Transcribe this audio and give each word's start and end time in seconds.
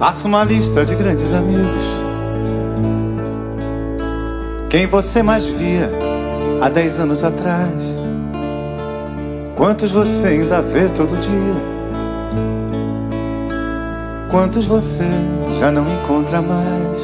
Faça 0.00 0.26
uma 0.26 0.42
lista 0.44 0.82
de 0.82 0.94
grandes 0.94 1.30
amigos. 1.34 1.84
Quem 4.70 4.86
você 4.86 5.22
mais 5.22 5.46
via 5.46 5.90
há 6.58 6.70
dez 6.70 6.98
anos 6.98 7.22
atrás? 7.22 7.70
Quantos 9.54 9.92
você 9.92 10.28
ainda 10.28 10.62
vê 10.62 10.88
todo 10.88 11.20
dia? 11.20 11.62
Quantos 14.30 14.64
você 14.64 15.04
já 15.58 15.70
não 15.70 15.86
encontra 15.92 16.40
mais? 16.40 16.98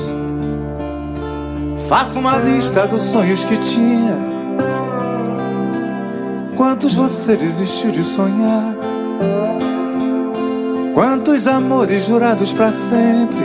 Faça 1.90 2.18
uma 2.18 2.38
lista 2.38 2.86
dos 2.86 3.02
sonhos 3.02 3.44
que 3.44 3.58
tinha. 3.58 4.16
Quantos 6.56 6.94
você 6.94 7.36
desistiu 7.36 7.90
de 7.90 8.02
sonhar? 8.02 8.74
Quantos 10.96 11.46
amores 11.46 12.06
jurados 12.06 12.54
para 12.54 12.72
sempre? 12.72 13.44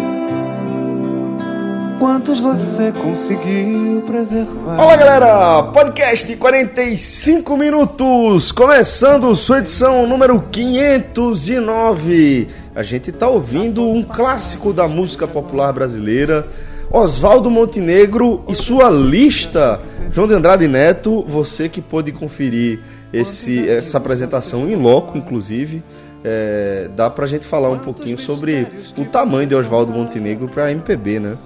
Quantos 1.99 2.39
você 2.39 2.93
conseguiu 2.93 4.01
preservar? 4.03 4.81
Olá, 4.81 4.95
galera! 4.95 5.63
Podcast 5.63 6.33
45 6.37 7.57
minutos, 7.57 8.53
começando 8.53 9.35
sua 9.35 9.59
edição 9.59 10.07
número 10.07 10.41
509. 10.49 12.47
A 12.73 12.83
gente 12.83 13.11
tá 13.11 13.27
ouvindo 13.27 13.83
um 13.83 14.01
clássico 14.01 14.71
da 14.71 14.87
música 14.87 15.27
popular 15.27 15.73
brasileira, 15.73 16.47
Oswaldo 16.89 17.51
Montenegro 17.51 18.45
e 18.47 18.55
sua 18.55 18.89
lista. 18.89 19.77
João 20.09 20.25
de 20.25 20.35
Andrade 20.35 20.69
Neto, 20.69 21.25
você 21.27 21.67
que 21.67 21.81
pôde 21.81 22.13
conferir 22.13 22.79
esse, 23.11 23.67
essa 23.67 23.97
apresentação 23.97 24.69
em 24.69 24.77
loco, 24.77 25.17
inclusive. 25.17 25.83
É, 26.23 26.89
dá 26.95 27.09
pra 27.09 27.25
gente 27.25 27.47
falar 27.47 27.69
um 27.69 27.79
pouquinho 27.79 28.19
sobre 28.19 28.67
o 28.97 29.05
tamanho 29.05 29.47
de 29.47 29.55
Oswaldo 29.55 29.91
Montenegro 29.91 30.47
pra 30.47 30.71
MPB, 30.71 31.19
né? 31.19 31.37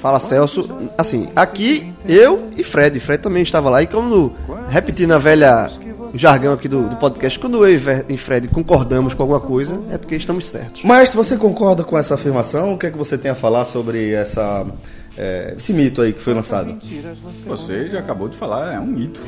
Fala 0.00 0.20
Celso, 0.20 0.68
assim, 0.96 1.28
aqui 1.34 1.92
eu 2.06 2.50
e 2.56 2.62
Fred, 2.62 3.00
Fred 3.00 3.20
também 3.20 3.42
estava 3.42 3.68
lá 3.68 3.82
e 3.82 3.86
quando 3.86 4.32
repetindo 4.70 5.10
a 5.10 5.18
velha 5.18 5.68
jargão 6.14 6.52
aqui 6.52 6.68
do, 6.68 6.88
do 6.88 6.96
podcast, 6.96 7.36
quando 7.38 7.66
eu 7.66 8.04
e 8.08 8.16
Fred 8.16 8.46
concordamos 8.48 9.12
com 9.12 9.24
alguma 9.24 9.40
coisa, 9.40 9.82
é 9.90 9.98
porque 9.98 10.14
estamos 10.14 10.48
certos. 10.48 10.82
Mas 10.84 11.12
você 11.12 11.36
concorda 11.36 11.82
com 11.82 11.98
essa 11.98 12.14
afirmação? 12.14 12.74
O 12.74 12.78
que 12.78 12.86
é 12.86 12.90
que 12.90 12.96
você 12.96 13.18
tem 13.18 13.30
a 13.30 13.34
falar 13.34 13.64
sobre 13.64 14.12
essa 14.12 14.64
é, 15.20 15.54
esse 15.56 15.72
mito 15.72 16.00
aí 16.00 16.12
que 16.12 16.20
foi 16.20 16.32
lançado? 16.32 16.78
Você 17.46 17.88
já 17.88 17.98
acabou 17.98 18.28
de 18.28 18.36
falar, 18.36 18.74
é 18.74 18.78
um 18.78 18.86
mito. 18.86 19.20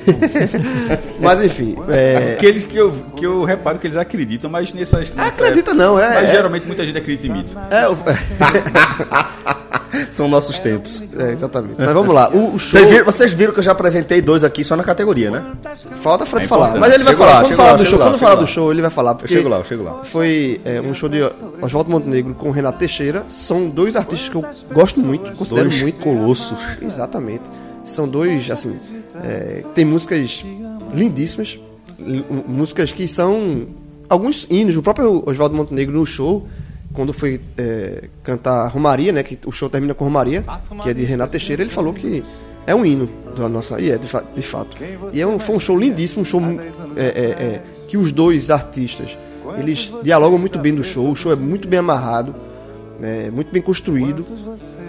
mas 1.19 1.45
enfim. 1.45 1.75
É... 1.89 2.35
Aqueles 2.35 2.63
que 2.63 2.77
eu, 2.77 2.93
que 3.17 3.27
eu 3.27 3.43
reparo 3.43 3.81
que 3.81 3.89
eles 3.89 3.97
acreditam, 3.97 4.49
mas 4.49 4.73
nessas. 4.73 5.11
nessa 5.13 5.43
Acredita 5.43 5.75
não, 5.75 5.99
é. 5.99 6.15
Mas 6.15 6.29
é... 6.29 6.35
geralmente 6.37 6.65
muita 6.65 6.87
gente 6.87 6.97
acredita 6.97 7.27
em 7.27 7.33
mito. 7.33 7.59
É, 7.69 7.87
eu... 7.87 7.99
São 10.11 10.29
nossos 10.29 10.59
tempos. 10.59 11.03
É, 11.19 11.33
exatamente. 11.33 11.75
Mas 11.79 11.93
vamos 11.93 12.15
lá. 12.15 12.31
O, 12.31 12.55
o 12.55 12.59
show... 12.59 12.81
vocês, 12.81 12.91
viram, 12.91 13.05
vocês, 13.05 13.33
viram, 13.33 13.53
que 13.53 13.59
eu 13.59 13.63
já 13.63 13.73
apresentei 13.73 14.21
dois 14.21 14.45
aqui 14.45 14.65
só 14.65 14.77
na 14.77 14.85
categoria, 14.85 15.31
né? 15.31 15.57
Falta 16.03 16.25
Fred 16.27 16.45
é 16.45 16.49
falar. 16.49 16.77
Mas 16.77 16.95
ele 16.95 17.05
vai 17.05 17.15
chego 17.15 17.25
falar. 17.25 17.43
Lá, 17.43 17.43
quando 17.43 17.57
falar 17.57 17.71
lá, 17.71 17.77
do 17.77 17.85
show, 17.85 17.99
lá, 17.99 18.05
quando 18.07 18.19
falar 18.19 18.35
do 18.37 18.47
show, 18.47 18.73
ele 18.73 18.83
vai 18.83 18.91
falar. 18.91 19.19
Eu 19.21 19.29
chego 19.29 19.49
lá, 19.49 19.59
eu 19.59 19.65
chego 19.65 19.83
lá. 19.83 20.05
Foi 20.05 20.61
é, 20.65 20.81
um 20.81 20.95
show 20.95 21.09
de 21.09 21.21
Oswaldo 21.61 21.91
Montenegro 21.91 22.35
com 22.35 22.51
Renato 22.51 22.79
Teixeira. 22.79 23.25
São 23.27 23.69
dois 23.69 23.97
artistas 23.97 24.29
que 24.29 24.37
eu 24.37 24.45
gosto 24.73 25.01
muito, 25.01 25.33
considero 25.37 25.69
dois 25.69 25.83
muito. 25.83 26.01
Colossos. 26.01 26.59
Exatamente. 26.81 27.45
São 27.85 28.07
dois, 28.07 28.51
assim. 28.51 28.79
É, 29.23 29.65
tem 29.75 29.85
músicas 29.85 30.45
lindíssimas. 30.95 31.59
Músicas 32.47 32.93
que 32.93 33.07
são 33.09 33.67
alguns 34.09 34.47
hinos. 34.49 34.77
O 34.77 34.83
próprio 34.83 35.23
Oswaldo 35.27 35.55
Montenegro 35.55 35.99
no 35.99 36.07
show 36.07 36.47
quando 36.93 37.13
foi 37.13 37.41
é, 37.57 38.09
cantar 38.23 38.69
Romaria, 38.69 39.13
né, 39.13 39.23
que 39.23 39.39
o 39.47 39.53
show 39.53 39.71
termina 39.71 39.95
com 39.95 40.05
Romaria, 40.05 40.45
que 40.83 40.89
é 40.89 40.95
de 40.95 41.05
Renato 41.05 41.33
Teixeira, 41.33 41.63
ele 41.63 41.71
falou 41.71 41.93
que 41.95 42.23
é 42.67 42.75
um 42.75 42.85
hino 42.85 43.09
da 43.37 43.49
nossa. 43.49 43.81
E 43.81 43.91
é, 43.91 43.99
de, 43.99 44.07
fa 44.07 44.23
de 44.35 44.43
fato. 44.43 44.77
E 45.13 45.21
é 45.21 45.27
um, 45.27 45.39
foi 45.39 45.57
um 45.57 45.61
show 45.61 45.79
lindíssimo, 45.79 46.23
um 46.23 46.25
show 46.25 46.41
é, 46.97 47.05
é, 47.05 47.05
é, 47.05 47.63
que 47.89 47.97
os 47.97 48.13
dois 48.13 48.51
artistas 48.51 49.17
eles 49.59 49.93
dialogam 50.03 50.39
muito 50.39 50.59
bem 50.59 50.75
do 50.75 50.85
show, 50.85 51.11
o 51.11 51.17
show 51.17 51.33
é 51.33 51.37
muito 51.37 51.67
bem 51.67 51.81
amarrado, 51.81 52.35
é, 53.03 53.31
muito 53.31 53.51
bem 53.51 53.61
construído 53.63 54.25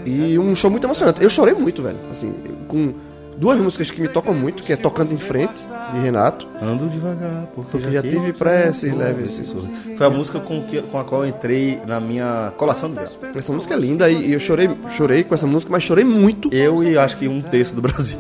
e 0.06 0.38
um 0.38 0.56
show 0.56 0.69
muito 0.69 0.85
emocionante. 0.85 1.23
Eu 1.23 1.29
chorei 1.29 1.53
muito, 1.53 1.81
velho, 1.81 1.97
assim, 2.09 2.33
com 2.68 2.94
duas 3.38 3.59
músicas 3.59 3.90
que 3.90 4.02
me 4.02 4.08
tocam 4.08 4.34
muito, 4.34 4.64
que 4.64 4.74
é 4.74 4.75
Tocando 4.75 5.14
em 5.14 5.18
Frente, 5.18 5.64
de 5.94 6.00
Renato. 6.00 6.47
Ando 6.62 6.88
devagar, 6.90 7.47
porque, 7.56 7.72
porque 7.72 7.88
já, 7.88 8.02
já 8.02 8.09
tive 8.09 8.34
pressa 8.34 8.88
e 8.88 8.92
leve 8.92 9.24
esse 9.24 9.44
Foi 9.97 10.06
a 10.06 10.09
música 10.09 10.40
com, 10.40 10.64
que, 10.64 10.81
com 10.81 10.97
a 10.97 11.03
qual 11.03 11.24
eu 11.24 11.30
entrei 11.30 11.80
na 11.86 12.00
minha 12.00 12.53
colação 12.58 12.90
de 12.90 12.96
grau. 12.96 13.08
Essa 13.36 13.53
música 13.53 13.74
é 13.74 13.78
linda 13.78 14.09
e 14.09 14.34
eu 14.34 14.40
chorei, 14.40 14.69
chorei 14.96 15.24
com 15.24 15.34
essa 15.34 15.47
música, 15.47 15.72
mas 15.72 15.84
chorei 15.84 16.06
muito. 16.06 16.53
Eu 16.53 16.84
e 16.84 16.97
acho 16.97 17.18
que 17.18 17.28
um 17.28 17.42
terço 17.42 17.74
do 17.75 17.81
Brasil. 17.81 18.18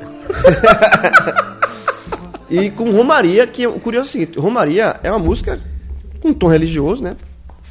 e 2.49 2.69
com 2.71 2.91
Romaria, 2.91 3.45
que 3.47 3.65
o 3.67 3.79
curioso 3.79 4.07
é 4.07 4.09
o 4.09 4.11
seguinte, 4.11 4.39
Romaria 4.39 4.99
é 5.03 5.09
uma 5.11 5.19
música 5.19 5.59
com 6.19 6.29
um 6.29 6.33
tom 6.33 6.47
religioso, 6.47 7.03
né? 7.03 7.15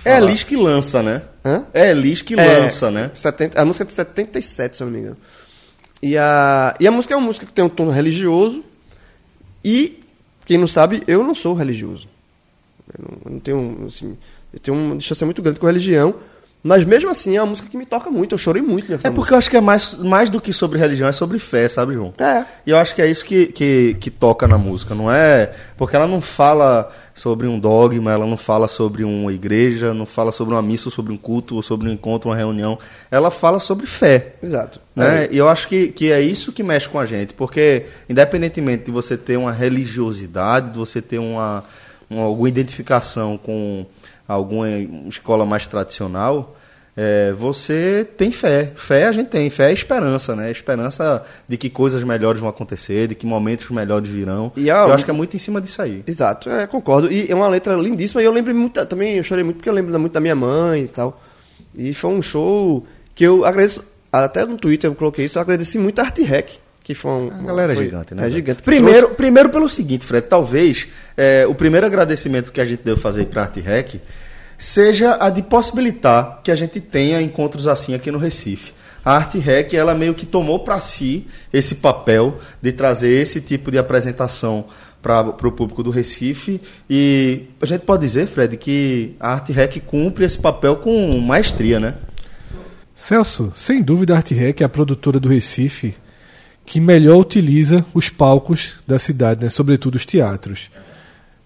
É 0.04 0.16
Elis 0.16 0.42
que 0.42 0.56
lança, 0.56 1.02
né? 1.02 1.22
Hã? 1.44 1.64
É 1.74 1.90
Elis 1.90 2.22
que 2.22 2.38
é, 2.38 2.58
lança, 2.58 2.90
né? 2.90 3.10
70, 3.12 3.60
a 3.60 3.64
música 3.64 3.84
é 3.84 3.86
de 3.86 3.92
77, 3.92 4.76
se 4.76 4.82
eu 4.82 4.86
não 4.86 4.92
me 4.92 5.00
engano. 5.00 5.16
E 6.02 6.16
a, 6.16 6.74
e 6.80 6.86
a 6.86 6.90
música 6.90 7.14
é 7.14 7.16
uma 7.16 7.26
música 7.26 7.46
que 7.46 7.52
tem 7.52 7.64
um 7.64 7.68
tom 7.68 7.90
religioso. 7.90 8.64
E, 9.64 10.02
quem 10.46 10.56
não 10.56 10.66
sabe, 10.66 11.02
eu 11.06 11.22
não 11.22 11.34
sou 11.34 11.54
religioso. 11.54 12.08
Eu 12.98 13.04
não, 13.04 13.18
eu 13.24 13.30
não 13.32 13.40
tenho, 13.40 13.84
assim, 13.86 14.16
eu 14.52 14.58
tenho 14.58 14.76
uma 14.76 14.96
distância 14.96 15.24
muito 15.24 15.42
grande 15.42 15.60
com 15.60 15.66
religião. 15.66 16.14
Mas 16.62 16.84
mesmo 16.84 17.10
assim 17.10 17.36
é 17.36 17.40
uma 17.40 17.48
música 17.50 17.68
que 17.70 17.76
me 17.76 17.86
toca 17.86 18.10
muito, 18.10 18.34
eu 18.34 18.38
chorei 18.38 18.60
muito 18.60 18.90
nessa 18.90 19.08
É 19.08 19.10
porque 19.10 19.18
música. 19.20 19.34
eu 19.34 19.38
acho 19.38 19.50
que 19.50 19.56
é 19.56 19.60
mais, 19.62 19.94
mais 19.94 20.28
do 20.28 20.40
que 20.40 20.52
sobre 20.52 20.78
religião, 20.78 21.08
é 21.08 21.12
sobre 21.12 21.38
fé, 21.38 21.66
sabe, 21.68 21.94
João? 21.94 22.12
É. 22.18 22.44
E 22.66 22.70
eu 22.70 22.76
acho 22.76 22.94
que 22.94 23.00
é 23.00 23.10
isso 23.10 23.24
que, 23.24 23.46
que, 23.46 23.96
que 23.98 24.10
toca 24.10 24.46
na 24.46 24.58
música, 24.58 24.94
não 24.94 25.10
é. 25.10 25.52
Porque 25.78 25.96
ela 25.96 26.06
não 26.06 26.20
fala 26.20 26.90
sobre 27.14 27.46
um 27.46 27.58
dogma, 27.58 28.12
ela 28.12 28.26
não 28.26 28.36
fala 28.36 28.68
sobre 28.68 29.04
uma 29.04 29.32
igreja, 29.32 29.94
não 29.94 30.04
fala 30.04 30.32
sobre 30.32 30.52
uma 30.54 30.60
missa, 30.60 30.90
sobre 30.90 31.12
um 31.12 31.16
culto, 31.16 31.56
ou 31.56 31.62
sobre 31.62 31.88
um 31.88 31.92
encontro, 31.92 32.28
uma 32.28 32.36
reunião. 32.36 32.78
Ela 33.10 33.30
fala 33.30 33.58
sobre 33.58 33.86
fé. 33.86 34.34
Exato. 34.42 34.80
Né? 34.94 35.24
É. 35.24 35.28
E 35.32 35.38
eu 35.38 35.48
acho 35.48 35.66
que, 35.66 35.88
que 35.88 36.12
é 36.12 36.20
isso 36.20 36.52
que 36.52 36.62
mexe 36.62 36.88
com 36.88 36.98
a 36.98 37.06
gente, 37.06 37.32
porque 37.32 37.86
independentemente 38.06 38.84
de 38.84 38.90
você 38.90 39.16
ter 39.16 39.38
uma 39.38 39.52
religiosidade, 39.52 40.72
de 40.72 40.78
você 40.78 41.00
ter 41.00 41.18
uma, 41.18 41.64
uma 42.10 42.24
alguma 42.24 42.48
identificação 42.48 43.38
com 43.38 43.86
alguma 44.32 44.68
escola 45.08 45.44
mais 45.44 45.66
tradicional, 45.66 46.56
é, 46.96 47.32
você 47.32 48.06
tem 48.16 48.30
fé. 48.30 48.72
Fé 48.76 49.06
a 49.06 49.12
gente 49.12 49.28
tem, 49.28 49.48
fé 49.48 49.70
é 49.70 49.72
esperança, 49.72 50.36
né? 50.36 50.50
Esperança 50.50 51.22
de 51.48 51.56
que 51.56 51.70
coisas 51.70 52.02
melhores 52.02 52.40
vão 52.40 52.48
acontecer, 52.48 53.08
de 53.08 53.14
que 53.14 53.26
momentos 53.26 53.70
melhores 53.70 54.08
virão. 54.08 54.52
E 54.56 54.70
a... 54.70 54.82
Eu 54.82 54.92
acho 54.92 55.04
que 55.04 55.10
é 55.10 55.14
muito 55.14 55.34
em 55.34 55.38
cima 55.38 55.60
disso 55.60 55.82
aí. 55.82 56.04
Exato, 56.06 56.50
é, 56.50 56.66
concordo. 56.66 57.10
E 57.10 57.30
é 57.30 57.34
uma 57.34 57.48
letra 57.48 57.74
lindíssima. 57.74 58.22
E 58.22 58.24
eu 58.24 58.32
lembro 58.32 58.54
muito, 58.54 58.84
também 58.86 59.16
eu 59.16 59.22
chorei 59.22 59.44
muito 59.44 59.56
porque 59.56 59.68
eu 59.68 59.74
lembro 59.74 59.98
muito 59.98 60.12
da 60.12 60.20
minha 60.20 60.34
mãe 60.34 60.82
e 60.82 60.88
tal. 60.88 61.20
E 61.74 61.92
foi 61.92 62.10
um 62.10 62.22
show 62.22 62.84
que 63.14 63.24
eu 63.24 63.44
agradeço, 63.44 63.84
até 64.12 64.44
no 64.44 64.56
Twitter 64.56 64.90
eu 64.90 64.94
coloquei 64.94 65.24
isso, 65.24 65.38
eu 65.38 65.42
agradeci 65.42 65.78
muito 65.78 66.00
a 66.00 66.04
Art 66.04 66.18
Rec. 66.18 66.50
Que 66.90 66.94
foi 66.96 67.12
um, 67.12 67.28
a 67.28 67.42
galera 67.44 67.72
é 67.72 67.76
foi, 67.76 67.84
é 67.84 67.86
gigante, 67.86 68.14
né? 68.16 68.26
É 68.26 68.30
gigante. 68.32 68.62
Primeiro, 68.64 68.98
trouxe... 68.98 69.16
primeiro 69.16 69.48
pelo 69.48 69.68
seguinte, 69.68 70.04
Fred, 70.04 70.26
talvez 70.26 70.88
é, 71.16 71.46
o 71.46 71.54
primeiro 71.54 71.86
agradecimento 71.86 72.50
que 72.50 72.60
a 72.60 72.66
gente 72.66 72.82
deve 72.82 73.00
fazer 73.00 73.26
para 73.26 73.42
a 73.42 73.44
Art 73.44 73.56
Rec 73.58 74.00
seja 74.58 75.16
a 75.20 75.30
de 75.30 75.40
possibilitar 75.40 76.40
que 76.42 76.50
a 76.50 76.56
gente 76.56 76.80
tenha 76.80 77.22
encontros 77.22 77.68
assim 77.68 77.94
aqui 77.94 78.10
no 78.10 78.18
Recife. 78.18 78.72
A 79.04 79.14
Arte 79.14 79.38
Rec, 79.38 79.72
ela 79.72 79.94
meio 79.94 80.14
que 80.14 80.26
tomou 80.26 80.64
para 80.64 80.80
si 80.80 81.28
esse 81.52 81.76
papel 81.76 82.36
de 82.60 82.72
trazer 82.72 83.22
esse 83.22 83.40
tipo 83.40 83.70
de 83.70 83.78
apresentação 83.78 84.64
para 85.00 85.28
o 85.28 85.52
público 85.52 85.84
do 85.84 85.90
Recife. 85.90 86.60
E 86.90 87.44
a 87.62 87.66
gente 87.66 87.82
pode 87.82 88.04
dizer, 88.04 88.26
Fred, 88.26 88.56
que 88.56 89.14
a 89.20 89.34
Arte 89.34 89.52
Rec 89.52 89.76
cumpre 89.86 90.24
esse 90.24 90.40
papel 90.40 90.74
com 90.74 91.16
maestria, 91.20 91.78
né? 91.78 91.94
Celso, 92.96 93.52
sem 93.54 93.80
dúvida 93.80 94.14
a 94.14 94.16
Arte 94.16 94.34
Rec 94.34 94.60
é 94.60 94.64
a 94.64 94.68
produtora 94.68 95.20
do 95.20 95.28
Recife 95.28 95.94
que 96.70 96.80
melhor 96.80 97.16
utiliza 97.18 97.84
os 97.92 98.08
palcos 98.08 98.74
da 98.86 98.96
cidade, 98.96 99.42
né? 99.42 99.50
sobretudo 99.50 99.96
os 99.96 100.06
teatros. 100.06 100.70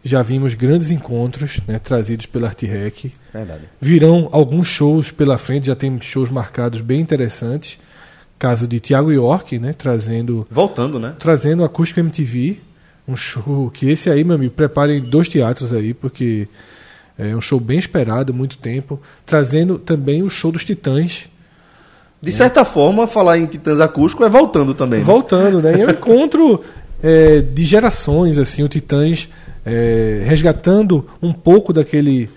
Já 0.05 0.23
vimos 0.23 0.53
grandes 0.53 0.91
encontros 0.91 1.61
né, 1.67 1.79
trazidos 1.79 2.27
pela 2.27 2.49
Arte 2.49 2.67
Rec. 2.67 3.07
Verdade. 3.33 3.63
Virão 3.81 4.29
alguns 4.33 4.67
shows 4.67 5.11
pela 5.11 5.39
frente, 5.39 5.69
já 5.69 5.75
tem 5.75 5.99
shows 5.99 6.29
marcados 6.29 6.83
bem 6.83 7.01
interessantes. 7.01 7.79
Caso 8.39 8.69
de 8.69 8.79
Tiago 8.79 9.11
York, 9.11 9.59
né, 9.59 9.73
trazendo. 9.73 10.47
Voltando, 10.51 10.99
né? 10.99 11.15
Trazendo 11.19 11.65
Acústico 11.65 12.01
MTV. 12.01 12.59
Um 13.09 13.17
show 13.17 13.71
que 13.71 13.89
esse 13.89 14.11
aí, 14.11 14.25
meu 14.25 14.35
amigo, 14.35 14.53
preparem 14.53 15.01
dois 15.01 15.27
teatros 15.27 15.73
aí, 15.73 15.95
porque 15.95 16.47
é 17.17 17.35
um 17.35 17.41
show 17.41 17.59
bem 17.59 17.79
esperado, 17.79 18.35
muito 18.35 18.59
tempo. 18.59 19.01
Trazendo 19.25 19.79
também 19.79 20.23
o 20.23 20.29
show 20.29 20.53
dos 20.53 20.67
Titãs. 20.67 21.31
De 22.25 22.33
certa 22.33 22.65
forma, 22.65 23.07
falar 23.07 23.39
em 23.39 23.47
Titãs 23.47 23.81
Acústico 23.81 24.25
é 24.25 24.29
voltando 24.29 24.75
também. 24.75 25.01
Né? 25.01 25.05
Voltando, 25.05 25.61
né? 25.61 25.77
E 25.79 25.83
é 25.83 25.87
um 25.87 25.91
encontro 25.91 26.63
é, 27.03 27.41
de 27.41 27.65
gerações, 27.65 28.39
assim, 28.39 28.63
o 28.63 28.69
Titãs 28.69 29.29
é, 29.65 30.23
resgatando 30.25 31.07
um 31.23 31.33
pouco 31.33 31.73
daquele 31.73 32.31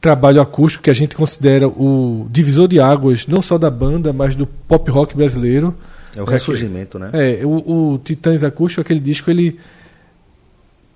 trabalho 0.00 0.40
acústico 0.40 0.84
que 0.84 0.90
a 0.90 0.94
gente 0.94 1.16
considera 1.16 1.66
o 1.66 2.28
divisor 2.30 2.68
de 2.68 2.78
águas, 2.78 3.26
não 3.26 3.42
só 3.42 3.58
da 3.58 3.70
banda, 3.70 4.12
mas 4.12 4.36
do 4.36 4.46
pop 4.46 4.88
rock 4.90 5.16
brasileiro. 5.16 5.74
É 6.16 6.22
o 6.22 6.24
ressurgimento, 6.24 6.98
né? 6.98 7.10
É, 7.12 7.40
o, 7.44 7.94
o 7.94 7.98
Titãs 7.98 8.44
Acústico, 8.44 8.80
aquele 8.80 9.00
disco, 9.00 9.30
ele 9.30 9.58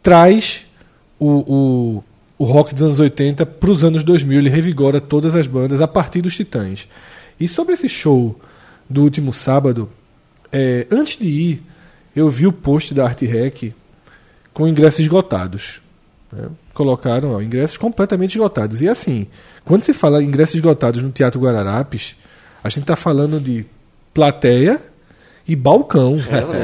traz 0.03 0.65
o, 1.19 1.27
o, 1.29 2.05
o 2.39 2.45
rock 2.45 2.73
dos 2.73 2.85
anos 2.85 3.01
80 3.01 3.45
para 3.45 3.71
os 3.71 3.83
anos 3.83 4.05
2000. 4.05 4.39
Ele 4.39 4.49
revigora 4.49 5.01
todas 5.01 5.35
as 5.35 5.47
bandas 5.47 5.81
a 5.81 5.89
partir 5.89 6.23
dos 6.23 6.37
Titãs. 6.37 6.87
E 7.41 7.49
sobre 7.49 7.75
esse 7.75 7.89
show 7.89 8.39
do 8.89 9.03
último 9.03 9.33
sábado, 9.33 9.89
é, 10.53 10.87
antes 10.91 11.17
de 11.17 11.29
ir, 11.29 11.63
eu 12.15 12.29
vi 12.29 12.47
o 12.47 12.53
post 12.53 12.93
da 12.93 13.05
Art 13.07 13.21
Rec 13.23 13.73
com 14.53 14.69
ingressos 14.69 15.01
esgotados. 15.01 15.81
né? 16.31 16.49
Colocaram 16.75 17.33
ó, 17.33 17.41
ingressos 17.41 17.79
completamente 17.79 18.33
esgotados. 18.33 18.83
E 18.83 18.89
assim, 18.89 19.27
quando 19.65 19.85
se 19.85 19.93
fala 19.95 20.23
ingressos 20.23 20.57
esgotados 20.57 21.03
no 21.03 21.11
Teatro 21.11 21.41
Guararapes, 21.41 22.17
a 22.63 22.69
gente 22.69 22.83
está 22.83 22.97
falando 22.97 23.41
de 23.41 23.65
plateia 24.13 24.90
e 25.53 25.57
balcão. 25.57 26.19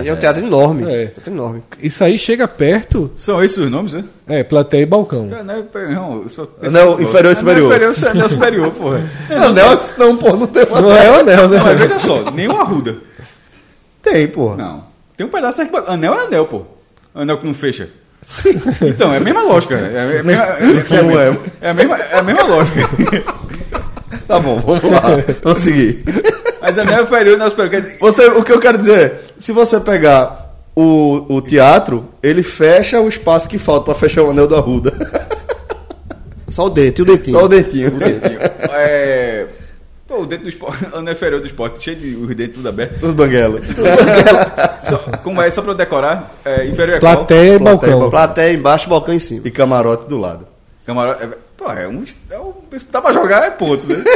É, 0.04 0.08
é 0.08 0.12
um 0.12 0.16
teatro 0.16 0.42
enorme. 0.44 0.84
É. 0.84 1.06
Teatro 1.06 1.32
enorme. 1.32 1.62
Isso 1.82 2.04
aí 2.04 2.16
chega 2.18 2.46
perto. 2.46 3.10
São 3.16 3.42
esses 3.42 3.58
os 3.58 3.70
nomes, 3.70 3.92
né? 3.92 4.04
É, 4.28 4.42
plateia 4.44 4.82
e 4.82 4.86
balcão. 4.86 5.28
Anel, 5.38 5.58
superior, 5.58 5.90
não, 5.92 6.22
eu 6.22 6.28
sou- 6.28 6.50
Anel 6.62 7.00
inferior 7.00 7.32
e 7.32 7.36
superior. 7.36 7.72
Anel 7.72 7.90
inferior, 7.90 8.10
anel 8.16 8.28
superior, 8.28 8.70
porra. 8.72 9.10
Não, 9.30 9.52
não, 9.52 9.80
não, 9.98 10.16
pô, 10.16 10.36
não 10.36 10.46
tem 10.46 10.64
Não 10.66 10.92
é 10.96 11.10
o 11.10 11.14
anel, 11.20 11.48
né? 11.48 11.58
Não, 11.58 11.64
mas 11.64 11.78
veja 11.78 11.98
só, 11.98 12.30
nenhum 12.30 12.60
arruda. 12.60 12.96
Tem, 14.02 14.26
porra. 14.28 14.56
Não. 14.56 14.84
Tem 15.16 15.26
um 15.26 15.30
pedaço 15.30 15.62
aqui. 15.62 15.72
Anel 15.86 16.14
é 16.14 16.24
anel, 16.26 16.46
pô. 16.46 16.62
Anel 17.14 17.38
que 17.38 17.46
não 17.46 17.54
fecha. 17.54 17.88
Então, 18.82 19.12
é 19.14 19.18
a 19.18 19.20
mesma 19.20 19.42
lógica. 19.44 19.74
É 19.76 20.02
a 20.02 20.06
mesma, 20.06 20.32
é, 20.32 20.34
é, 20.36 20.98
a 20.98 21.02
Não 21.02 21.20
é. 21.20 21.30
mesma- 21.30 21.40
é 21.60 21.70
a 21.70 21.74
mesma, 21.74 21.96
é 21.98 22.18
a 22.18 22.22
mesma 22.22 22.42
lógica. 22.44 22.80
Tá 24.26 24.38
bom, 24.40 24.58
vamos 24.61 24.82
lá. 24.84 25.02
Vamos 25.43 25.62
seguir. 25.62 26.05
Mas 26.61 26.76
anel 26.78 27.05
inferior 27.05 27.34
anel 27.37 27.50
superior. 27.50 27.70
quer 27.70 27.81
dizer- 27.82 27.96
Você, 28.00 28.26
o 28.26 28.43
que 28.43 28.52
eu 28.52 28.58
quero 28.61 28.78
dizer 28.78 28.99
é, 28.99 29.20
se 29.38 29.52
você 29.52 29.78
pegar 29.81 30.55
o, 30.75 31.37
o 31.37 31.40
teatro, 31.40 32.08
ele 32.23 32.43
fecha 32.43 33.00
o 33.00 33.08
espaço 33.08 33.49
que 33.49 33.58
falta 33.58 33.84
pra 33.87 33.94
fechar 33.94 34.23
o 34.23 34.31
anel 34.31 34.49
da 34.49 34.58
ruda. 34.58 34.93
Só 36.49 36.67
o 36.67 36.70
dente, 36.70 37.00
e 37.00 37.02
o 37.02 37.05
dentinho. 37.05 37.38
Só 37.38 37.44
o 37.44 37.49
dentinho. 37.49 37.93
É. 38.73 39.46
Pô, 40.08 40.20
o 40.23 40.26
dentro 40.26 40.44
do 40.44 40.49
esporte, 40.49 40.87
anel 40.94 41.12
inferior 41.14 41.40
do 41.40 41.46
esporte, 41.46 41.82
cheio 41.82 41.96
de 41.96 42.14
os 42.14 42.28
dentes 42.34 42.55
tudo 42.56 42.69
aberto. 42.69 43.00
Tudo 43.00 43.14
banguela. 43.14 43.61
Só, 44.84 44.99
como 45.23 45.43
é, 45.43 45.50
só 45.50 45.62
pra 45.62 45.73
eu 45.73 45.76
decorar, 45.76 46.32
é, 46.44 46.64
inferior 46.67 46.96
é 46.96 47.00
qual? 47.00 47.17
Plateia 47.17 47.55
e 47.55 47.58
balcão. 47.58 47.90
balcão. 47.90 48.11
Plateia 48.11 48.52
embaixo, 48.55 48.88
balcão 48.88 49.14
em 49.14 49.19
cima. 49.19 49.43
E 49.44 49.50
camarote 49.50 50.08
do 50.08 50.17
lado. 50.17 50.46
Camarote. 50.87 51.28
É, 51.58 51.64
pô, 51.64 51.72
é 51.72 51.88
um. 51.88 52.04
É 52.30 52.38
um 52.38 52.52
se 52.78 52.86
dá 52.90 53.00
pra 53.00 53.12
jogar, 53.12 53.44
é 53.46 53.50
ponto, 53.50 53.86
né? 53.86 53.96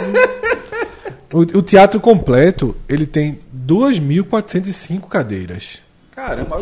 O, 1.32 1.42
o 1.42 1.62
teatro 1.62 2.00
completo, 2.00 2.75
ele 2.88 3.06
tem 3.06 3.38
2.405 3.56 5.02
cadeiras. 5.06 5.78
Caramba, 6.10 6.58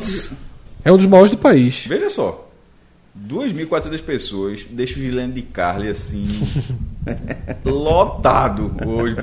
É 0.85 0.93
um 0.93 0.97
dos 0.99 1.07
maiores 1.07 1.31
do 1.31 1.39
país. 1.39 1.87
veja 1.87 2.11
só. 2.11 2.51
2.400 3.27 4.03
pessoas, 4.03 4.67
deixa 4.71 4.99
o 4.99 5.03
Gilene 5.03 5.33
de 5.33 5.41
Carli 5.41 5.89
assim. 5.89 6.47
lotado 7.65 8.71
hoje. 8.87 9.17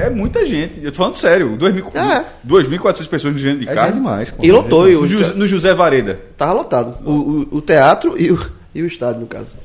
É 0.00 0.08
muita 0.08 0.46
gente. 0.46 0.82
Eu 0.82 0.90
tô 0.90 0.96
falando 0.96 1.16
sério. 1.16 1.56
2.000 1.58 1.94
É. 1.94 2.24
2.400 2.48 3.08
pessoas 3.08 3.32
no 3.34 3.38
Gilene 3.38 3.60
de 3.60 3.68
É 3.68 3.74
já 3.74 3.80
Carli. 3.82 3.92
demais, 3.96 4.30
pô. 4.30 4.42
E 4.44 4.50
lotou, 4.50 4.88
e 4.88 4.96
o 4.96 5.02
no, 5.02 5.06
José, 5.06 5.34
no 5.34 5.46
José 5.46 5.74
Vareda. 5.74 6.18
Tava 6.38 6.54
lotado. 6.54 7.06
O, 7.06 7.12
o, 7.12 7.56
o 7.58 7.60
teatro 7.60 8.20
e 8.20 8.32
o, 8.32 8.50
e 8.74 8.82
o 8.82 8.86
estádio, 8.86 9.20
no 9.20 9.26
caso. 9.26 9.56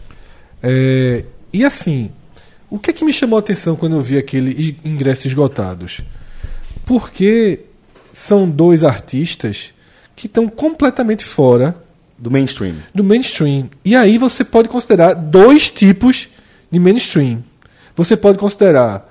É, 0.63 1.23
e 1.51 1.65
assim, 1.65 2.11
o 2.69 2.77
que 2.79 2.91
é 2.91 2.93
que 2.93 3.03
me 3.03 3.11
chamou 3.13 3.37
a 3.37 3.39
atenção 3.39 3.75
quando 3.75 3.95
eu 3.95 4.01
vi 4.01 4.17
aquele 4.17 4.77
ingressos 4.85 5.25
esgotados? 5.25 6.01
Porque 6.85 7.61
são 8.13 8.49
dois 8.49 8.83
artistas 8.83 9.73
que 10.15 10.27
estão 10.27 10.47
completamente 10.47 11.23
fora 11.25 11.75
Do 12.17 12.29
mainstream. 12.29 12.75
do 12.93 13.03
mainstream. 13.03 13.69
E 13.83 13.95
aí 13.95 14.17
você 14.17 14.43
pode 14.43 14.69
considerar 14.69 15.13
dois 15.13 15.69
tipos 15.69 16.27
de 16.69 16.79
mainstream. 16.79 17.43
Você 17.95 18.15
pode 18.15 18.37
considerar 18.37 19.09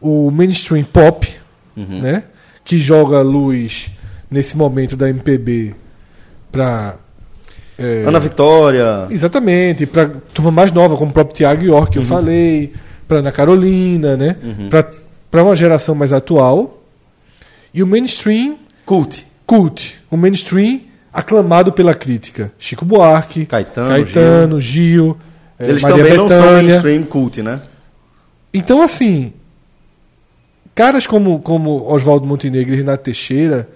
o 0.00 0.30
mainstream 0.30 0.84
pop, 0.84 1.28
né, 1.76 2.24
que 2.64 2.78
joga 2.78 3.20
luz 3.22 3.90
nesse 4.30 4.56
momento 4.56 4.96
da 4.96 5.08
MPB 5.08 5.74
para 6.52 6.96
Ana 8.06 8.18
Vitória. 8.18 9.06
Exatamente, 9.10 9.86
para 9.86 10.08
turma 10.34 10.50
mais 10.50 10.72
nova, 10.72 10.96
como 10.96 11.10
o 11.10 11.14
próprio 11.14 11.36
Tiago 11.36 11.62
York, 11.64 11.92
que 11.92 11.98
eu 11.98 12.02
falei, 12.02 12.72
para 13.06 13.18
Ana 13.18 13.30
Carolina, 13.32 14.16
né? 14.16 14.36
Para 15.30 15.42
uma 15.44 15.54
geração 15.54 15.94
mais 15.94 16.12
atual. 16.12 16.82
E 17.72 17.82
o 17.82 17.86
mainstream 17.86 18.56
Cult. 18.84 19.24
cult, 19.46 19.98
o 20.10 20.16
mainstream 20.16 20.80
aclamado 21.12 21.72
pela 21.72 21.94
crítica. 21.94 22.50
Chico 22.58 22.84
Buarque, 22.84 23.46
Caetano, 23.46 23.88
Caetano 23.88 24.60
Gil, 24.60 25.16
eh, 25.58 25.68
Eles 25.68 25.82
Maria 25.82 25.98
também 25.98 26.16
não 26.16 26.28
são 26.28 26.38
Bethânia. 26.38 26.62
mainstream 26.62 27.02
cult, 27.04 27.42
né? 27.42 27.60
Então, 28.52 28.80
assim, 28.82 29.32
caras 30.74 31.06
como, 31.06 31.40
como 31.40 31.90
Oswaldo 31.92 32.26
Montenegro 32.26 32.72
e 32.72 32.76
Renato 32.78 33.04
Teixeira, 33.04 33.68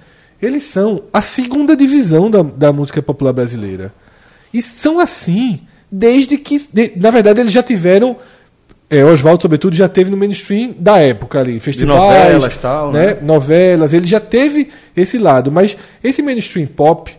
eles 0.43 0.65
são 0.65 1.05
a 1.12 1.23
segunda 1.23 1.77
divisão 1.77 2.29
da, 2.29 2.43
da 2.43 2.73
música 2.73 3.00
popular 3.00 3.33
brasileira. 3.33 3.94
E 4.53 4.61
são 4.61 4.99
assim 4.99 5.61
desde 5.91 6.37
que. 6.37 6.61
de- 6.73 6.93
na 6.97 7.11
verdade, 7.11 7.41
eles 7.41 7.53
já 7.53 7.62
tiveram. 7.62 8.17
É, 8.91 9.03
Oswaldo, 9.05 9.41
sobretudo, 9.41 9.75
já 9.75 9.89
teve 9.89 10.11
no 10.11 10.19
mainstream 10.19 10.75
da 10.79 10.99
época 10.99 11.41
ali, 11.41 11.59
festivais, 11.59 11.99
novelas, 11.99 12.59
tal, 12.59 12.93
né? 12.93 13.15
né? 13.15 13.19
Novelas, 13.23 13.94
ele 13.94 14.06
já 14.06 14.21
teve 14.21 14.69
esse 14.94 15.17
lado, 15.17 15.50
mas 15.50 15.75
esse 16.05 16.21
mainstream 16.21 16.67
pop, 16.67 17.11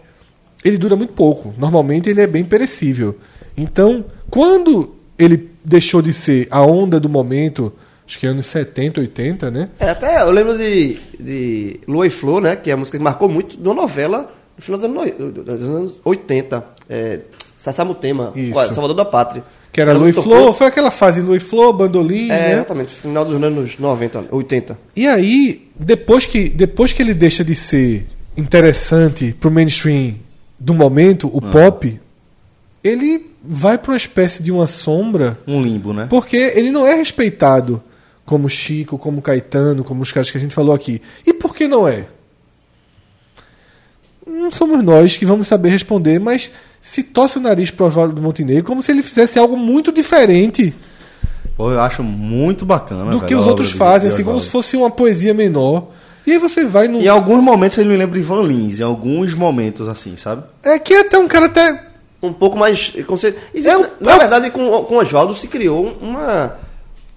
ele 0.63 0.77
dura 0.77 0.95
muito 0.95 1.13
pouco. 1.13 1.51
Normalmente 1.57 2.11
ele 2.11 2.21
é 2.21 2.27
bem 2.27 2.43
perecível. 2.43 3.17
Então, 3.57 4.05
quando 4.29 4.93
ele 5.17 5.49
deixou 5.65 5.99
de 6.01 6.13
ser 6.13 6.47
a 6.51 6.61
onda 6.61 6.99
do 6.99 7.09
momento, 7.09 7.73
acho 8.07 8.19
que 8.19 8.25
anos 8.27 8.45
70, 8.45 8.99
80, 9.01 9.51
né? 9.51 9.69
É, 9.79 9.89
até 9.89 10.21
eu 10.21 10.31
lembro 10.31 10.57
de, 10.57 10.97
de 11.19 11.79
Lua 11.87 12.05
e 12.07 12.09
Flor, 12.09 12.41
né? 12.41 12.55
Que 12.55 12.69
é 12.69 12.73
a 12.73 12.77
música 12.77 12.97
que 12.97 13.03
marcou 13.03 13.29
muito 13.29 13.57
de 13.57 13.63
uma 13.67 13.73
novela 13.75 14.31
no 14.57 14.63
final 14.63 14.77
dos 14.79 14.85
anos, 14.85 14.97
noi- 14.97 15.31
dos 15.33 15.69
anos 15.69 15.93
80. 16.03 16.63
É, 16.89 17.19
Sassamutema. 17.57 18.33
Salvador 18.73 18.95
da 18.95 19.05
Pátria. 19.05 19.43
Que 19.71 19.81
era 19.81 19.91
Ela 19.91 19.99
Lu 20.01 20.07
e 20.09 20.13
Flor, 20.13 20.53
foi 20.53 20.67
aquela 20.67 20.91
fase 20.91 21.19
Lu 21.21 21.35
e 21.35 21.39
Flor, 21.39 21.73
Bandolim, 21.73 22.25
É, 22.25 22.27
né? 22.27 22.53
exatamente, 22.53 22.93
final 22.93 23.25
dos 23.25 23.41
anos 23.41 23.79
90, 23.79 24.25
80. 24.29 24.77
E 24.95 25.07
aí, 25.07 25.67
depois 25.79 26.25
que, 26.27 26.47
depois 26.49 26.93
que 26.93 27.01
ele 27.01 27.13
deixa 27.13 27.43
de 27.43 27.55
ser 27.55 28.05
interessante 28.37 29.35
pro 29.39 29.49
mainstream 29.49 30.13
do 30.59 30.73
momento, 30.75 31.27
o 31.33 31.41
pop, 31.41 31.99
ele 32.83 33.31
vai 33.43 33.77
para 33.77 33.91
uma 33.91 33.97
espécie 33.97 34.43
de 34.43 34.51
uma 34.51 34.67
sombra, 34.67 35.37
Um 35.47 35.61
limbo, 35.63 35.91
né? 35.93 36.05
porque 36.09 36.35
ele 36.37 36.69
não 36.69 36.85
é 36.85 36.93
respeitado 36.95 37.81
como 38.25 38.49
Chico, 38.49 38.97
como 38.97 39.21
Caetano, 39.21 39.83
como 39.83 40.01
os 40.03 40.11
caras 40.11 40.31
que 40.31 40.37
a 40.37 40.41
gente 40.41 40.53
falou 40.55 40.73
aqui. 40.73 41.01
E 41.25 41.33
por 41.33 41.53
que 41.55 41.67
não 41.67 41.87
é? 41.87 42.07
Não 44.25 44.49
somos 44.49 44.81
nós 44.83 45.17
que 45.17 45.25
vamos 45.25 45.47
saber 45.47 45.69
responder, 45.69 46.19
mas 46.19 46.49
se 46.81 47.03
torce 47.03 47.37
o 47.37 47.41
nariz 47.41 47.71
pro 47.71 47.85
Oswaldo 47.85 48.21
Montenegro 48.21 48.63
como 48.63 48.81
se 48.81 48.91
ele 48.91 49.03
fizesse 49.03 49.37
algo 49.39 49.55
muito 49.57 49.91
diferente 49.91 50.73
Pô, 51.55 51.71
eu 51.71 51.79
acho 51.79 52.01
muito 52.01 52.65
bacana. 52.65 53.03
do 53.03 53.11
velho, 53.17 53.25
que 53.25 53.35
os 53.35 53.45
outros 53.45 53.71
fazem, 53.71 54.09
assim, 54.09 54.23
como 54.23 54.39
se 54.39 54.49
fosse 54.49 54.75
uma 54.75 54.89
poesia 54.89 55.33
menor. 55.35 55.87
E 56.25 56.31
aí 56.31 56.37
você 56.39 56.65
vai 56.65 56.87
no. 56.87 56.99
Em 56.99 57.07
alguns 57.07 57.43
momentos 57.43 57.77
ele 57.77 57.89
me 57.89 57.97
lembra 57.97 58.17
Ivan 58.17 58.41
Lins, 58.43 58.79
em 58.79 58.83
alguns 58.83 59.35
momentos 59.35 59.87
assim, 59.87 60.17
sabe? 60.17 60.43
É 60.63 60.79
que 60.79 60.93
é 60.95 61.01
até 61.01 61.17
um 61.19 61.27
cara 61.27 61.45
até. 61.45 61.85
Um 62.23 62.33
pouco 62.33 62.57
mais. 62.57 62.91
Existe- 62.95 63.67
É 63.69 63.77
um- 63.77 63.85
na 64.01 64.13
é 64.15 64.19
verdade, 64.19 64.49
com, 64.49 64.83
com 64.83 64.95
Oswaldo 64.95 65.35
se 65.35 65.47
criou 65.47 65.95
uma. 66.01 66.57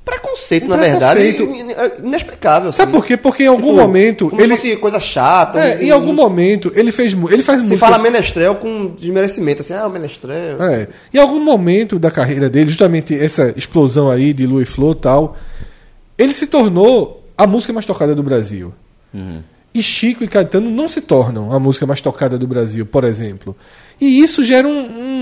Preconceito, 0.07 0.67
Um 0.67 0.69
na 0.69 0.77
verdade, 0.77 1.21
preconceito. 1.21 1.53
in- 1.57 1.73
in- 2.05 2.07
inexplicável. 2.07 2.73
Sabe 2.73 2.91
assim. 2.93 3.01
por 3.01 3.05
quê? 3.07 3.17
Porque 3.17 3.43
em 3.43 3.49
algum 3.49 3.71
Tipo, 3.73 3.81
momento. 3.81 4.31
Como 4.31 4.41
ele, 4.41 4.57
se 4.57 4.63
fosse 4.69 4.77
coisa 4.77 5.01
chata. 5.01 5.59
é, 5.59 5.77
um- 5.77 5.83
em 5.83 5.91
algum 5.91 6.11
um- 6.13 6.15
momento 6.15 6.73
ele 6.77 6.93
fez. 6.93 7.13
Ele 7.13 7.43
faz 7.43 7.67
Se 7.67 7.77
fala 7.77 7.99
menestrel 7.99 8.55
com 8.55 8.95
desmerecimento, 8.99 9.63
assim, 9.63 9.75
ah, 9.75 9.85
o 9.87 9.91
menestrel. 9.91 10.63
É. 10.63 10.87
Em 11.13 11.19
algum 11.19 11.41
momento 11.43 11.99
da 11.99 12.11
carreira 12.11 12.49
dele, 12.49 12.71
justamente 12.71 13.15
essa 13.19 13.53
explosão 13.57 14.09
aí 14.09 14.33
de 14.33 14.47
Lu 14.47 14.63
e 14.63 14.65
Flor 14.65 14.95
e 14.97 15.01
tal, 15.01 15.37
ele 16.17 16.33
se 16.33 16.47
tornou 16.47 17.25
a 17.37 17.45
música 17.47 17.73
mais 17.73 17.85
tocada 17.85 18.15
do 18.15 18.23
Brasil. 18.23 18.73
E 19.75 19.83
Chico 19.83 20.23
e 20.25 20.29
Caetano 20.29 20.71
não 20.71 20.87
se 20.89 21.01
tornam 21.01 21.53
a 21.53 21.59
música 21.59 21.85
mais 21.85 22.01
tocada 22.01 22.39
do 22.39 22.47
Brasil, 22.47 22.87
por 22.87 23.03
exemplo. 23.05 23.57
E 24.01 24.21
isso 24.21 24.45
gera 24.45 24.67
um, 24.69 24.81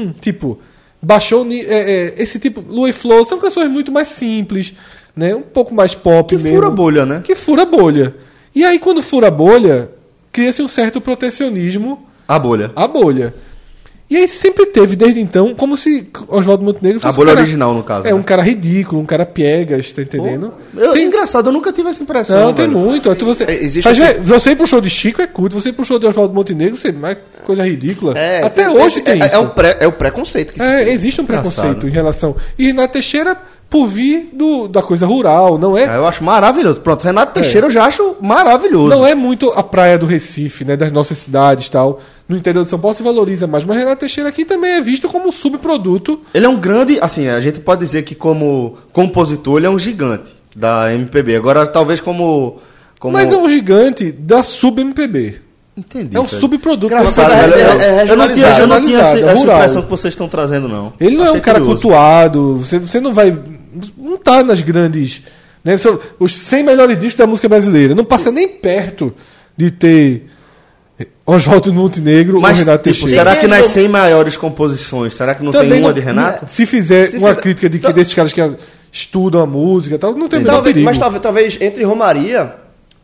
um, 0.08 0.14
tipo. 0.20 0.58
Baixou 1.04 1.46
é, 1.50 1.54
é, 1.56 2.14
esse 2.16 2.38
tipo. 2.38 2.64
Lu 2.68 2.88
e 2.88 2.92
Flor 2.92 3.24
são 3.26 3.38
canções 3.38 3.68
muito 3.68 3.92
mais 3.92 4.08
simples, 4.08 4.74
né? 5.14 5.34
Um 5.34 5.42
pouco 5.42 5.74
mais 5.74 5.94
pop 5.94 6.34
Que 6.34 6.42
mesmo. 6.42 6.56
fura 6.58 6.70
bolha, 6.70 7.04
né? 7.04 7.20
Que 7.22 7.34
fura 7.34 7.64
bolha. 7.64 8.14
E 8.54 8.64
aí, 8.64 8.78
quando 8.78 9.02
fura 9.02 9.30
bolha, 9.30 9.90
cria-se 10.32 10.62
um 10.62 10.68
certo 10.68 11.00
protecionismo 11.00 12.06
A 12.26 12.38
bolha. 12.38 12.72
a 12.74 12.88
bolha. 12.88 13.34
E 14.08 14.18
aí 14.18 14.28
sempre 14.28 14.66
teve, 14.66 14.94
desde 14.96 15.18
então, 15.18 15.54
como 15.54 15.78
se 15.78 16.06
Oswaldo 16.28 16.62
Montenegro 16.62 16.98
A 16.98 17.00
fosse 17.00 17.16
bolha 17.16 17.28
um 17.28 17.30
cara, 17.30 17.40
original, 17.40 17.74
no 17.74 17.82
caso. 17.82 18.06
É, 18.06 18.10
né? 18.10 18.14
um 18.14 18.22
cara 18.22 18.42
ridículo, 18.42 19.00
um 19.00 19.06
cara 19.06 19.24
piegas, 19.24 19.90
tá 19.92 20.02
entendendo? 20.02 20.52
Eu, 20.76 20.92
Tem- 20.92 21.06
Engraçado, 21.06 21.48
eu 21.48 21.52
nunca 21.52 21.72
tive 21.72 21.88
essa 21.88 22.02
impressão. 22.02 22.38
Não, 22.46 22.52
tem 22.52 22.66
velho. 22.68 22.78
muito. 22.78 23.08
Aí 23.08 23.16
tu- 23.16 23.24
Você, 23.24 23.44
É, 23.44 23.54
existe 23.64 23.82
faz 23.82 23.96
ver- 23.96 24.20
você 24.20 24.50
ir 24.50 24.56
pro 24.56 24.66
show 24.66 24.80
de 24.80 24.90
Chico 24.90 25.22
é 25.22 25.26
culto, 25.26 25.58
você 25.58 25.70
ir 25.70 25.72
pro 25.72 25.84
show 25.86 25.98
de 25.98 26.06
Oswaldo 26.06 26.34
Montenegro, 26.34 26.76
você 26.76 26.92
mais 26.92 27.16
coisa 27.46 27.64
ridícula. 27.66 28.12
É, 28.16 28.42
Até 28.44 28.66
tem- 28.66 28.76
hoje 28.76 28.98
é, 28.98 29.02
tem 29.02 29.22
é, 29.22 29.26
isso. 29.26 29.34
É, 29.36 29.38
um 29.38 29.48
pré, 29.48 29.76
é 29.80 29.86
o 29.86 29.92
preconceito 29.92 30.52
que 30.52 30.60
se 30.60 30.66
É, 30.66 30.84
tem. 30.84 30.92
existe 30.94 31.20
um 31.22 31.24
preconceito 31.26 31.68
Engraçado. 31.68 31.88
em 31.88 31.92
relação. 31.92 32.36
E 32.58 32.66
Renato 32.66 32.92
Teixeira, 32.92 33.36
por 33.74 33.88
vir 33.88 34.28
do, 34.32 34.68
da 34.68 34.80
coisa 34.80 35.04
rural, 35.04 35.58
não 35.58 35.76
é, 35.76 35.84
Ah, 35.88 35.96
eu 35.96 36.06
acho 36.06 36.22
maravilhoso. 36.22 36.80
Pronto, 36.80 37.02
Renato 37.02 37.32
Teixeira 37.34 37.66
eu 37.66 37.70
já 37.72 37.84
acho 37.84 38.14
maravilhoso. 38.20 38.88
não 38.88 39.04
é 39.04 39.16
muito 39.16 39.50
a 39.50 39.64
praia 39.64 39.98
do 39.98 40.06
Recife, 40.06 40.64
né? 40.64 40.76
Das 40.76 40.92
nossas 40.92 41.18
cidades 41.18 41.66
e 41.66 41.70
tal. 41.72 42.00
No 42.28 42.36
interior 42.36 42.62
de 42.62 42.70
São 42.70 42.78
Paulo 42.78 42.94
se 42.96 43.02
valoriza 43.02 43.48
mais, 43.48 43.64
mas 43.64 43.76
Renato 43.76 43.98
Teixeira 43.98 44.28
aqui 44.28 44.44
também 44.44 44.70
é 44.74 44.80
visto 44.80 45.08
como 45.08 45.26
um 45.26 45.32
subproduto. 45.32 46.20
Ele 46.32 46.46
é 46.46 46.48
um 46.48 46.54
grande, 46.56 47.00
assim, 47.00 47.26
a 47.26 47.40
gente 47.40 47.58
pode 47.58 47.80
dizer 47.80 48.02
que 48.04 48.14
como 48.14 48.76
compositor 48.92 49.56
ele 49.58 49.66
é 49.66 49.70
um 49.70 49.78
gigante 49.78 50.32
da 50.54 50.94
MPB. 50.94 51.34
Agora, 51.34 51.66
talvez 51.66 52.00
como... 52.00 52.58
como... 53.00 53.14
Mas 53.14 53.32
é 53.32 53.36
um 53.36 53.48
gigante 53.48 54.12
da 54.12 54.44
sub-MPB. 54.44 55.40
Entendi. 55.76 56.16
É 56.16 56.20
um 56.20 56.26
velho. 56.26 56.40
subproduto. 56.40 56.86
Engraçado, 56.86 57.28
da- 57.28 57.34
velho. 57.34 57.54
é- 57.54 57.64
Eu- 57.64 57.80
é 57.80 58.10
eu 58.12 58.16
não 58.16 58.28
tinha, 58.32 58.58
eu 58.60 58.66
não 58.68 58.80
tinha 58.80 59.00
essa, 59.00 59.18
essa 59.18 59.34
rural. 59.40 59.56
impressão 59.56 59.82
que 59.82 59.90
vocês 59.90 60.14
estão 60.14 60.28
trazendo, 60.28 60.68
não. 60.68 60.92
Ele 61.00 61.16
não 61.16 61.26
é 61.26 61.32
um 61.32 61.40
cara 61.40 61.58
curioso. 61.58 61.82
cultuado, 61.82 62.58
você, 62.58 62.78
você 62.78 63.00
não 63.00 63.12
vai. 63.12 63.36
Não 64.26 64.32
tá 64.38 64.42
nas 64.44 64.60
grandes. 64.60 65.22
Né, 65.62 65.76
são 65.76 65.98
os 66.18 66.32
100 66.32 66.62
melhores 66.62 66.98
discos 66.98 67.14
da 67.18 67.26
música 67.26 67.48
brasileira. 67.48 67.94
Não 67.94 68.04
passa 68.04 68.30
nem 68.30 68.46
perto 68.48 69.14
de 69.56 69.70
ter 69.70 70.26
Oswaldo 71.26 71.72
Montenegro 71.72 72.40
Mas, 72.40 72.58
ou 72.60 72.64
Renato 72.66 72.84
tipo, 72.90 73.00
Teixeira. 73.06 73.30
será 73.30 73.36
que 73.40 73.46
nas 73.46 73.66
100 73.68 73.88
maiores 73.88 74.36
composições, 74.36 75.14
será 75.14 75.34
que 75.34 75.42
não 75.42 75.52
tem 75.52 75.72
uma 75.72 75.80
não- 75.88 75.92
de 75.92 76.00
Renato? 76.00 76.44
Se 76.48 76.66
fizer 76.66 77.06
Se 77.06 77.16
uma 77.16 77.30
fizer- 77.30 77.40
crítica 77.40 77.68
de 77.70 77.78
que 77.78 77.92
desses 77.94 78.12
caras 78.12 78.32
que 78.32 78.40
estudam 78.92 79.40
a 79.40 79.46
música 79.46 79.94
e 79.94 79.98
tal, 79.98 80.14
não 80.14 80.28
tem 80.28 80.42
Talvez, 80.44 80.76
mas 80.76 80.98
talvez, 80.98 81.22
talvez 81.22 81.58
entre 81.60 81.82
Romaria, 81.84 82.54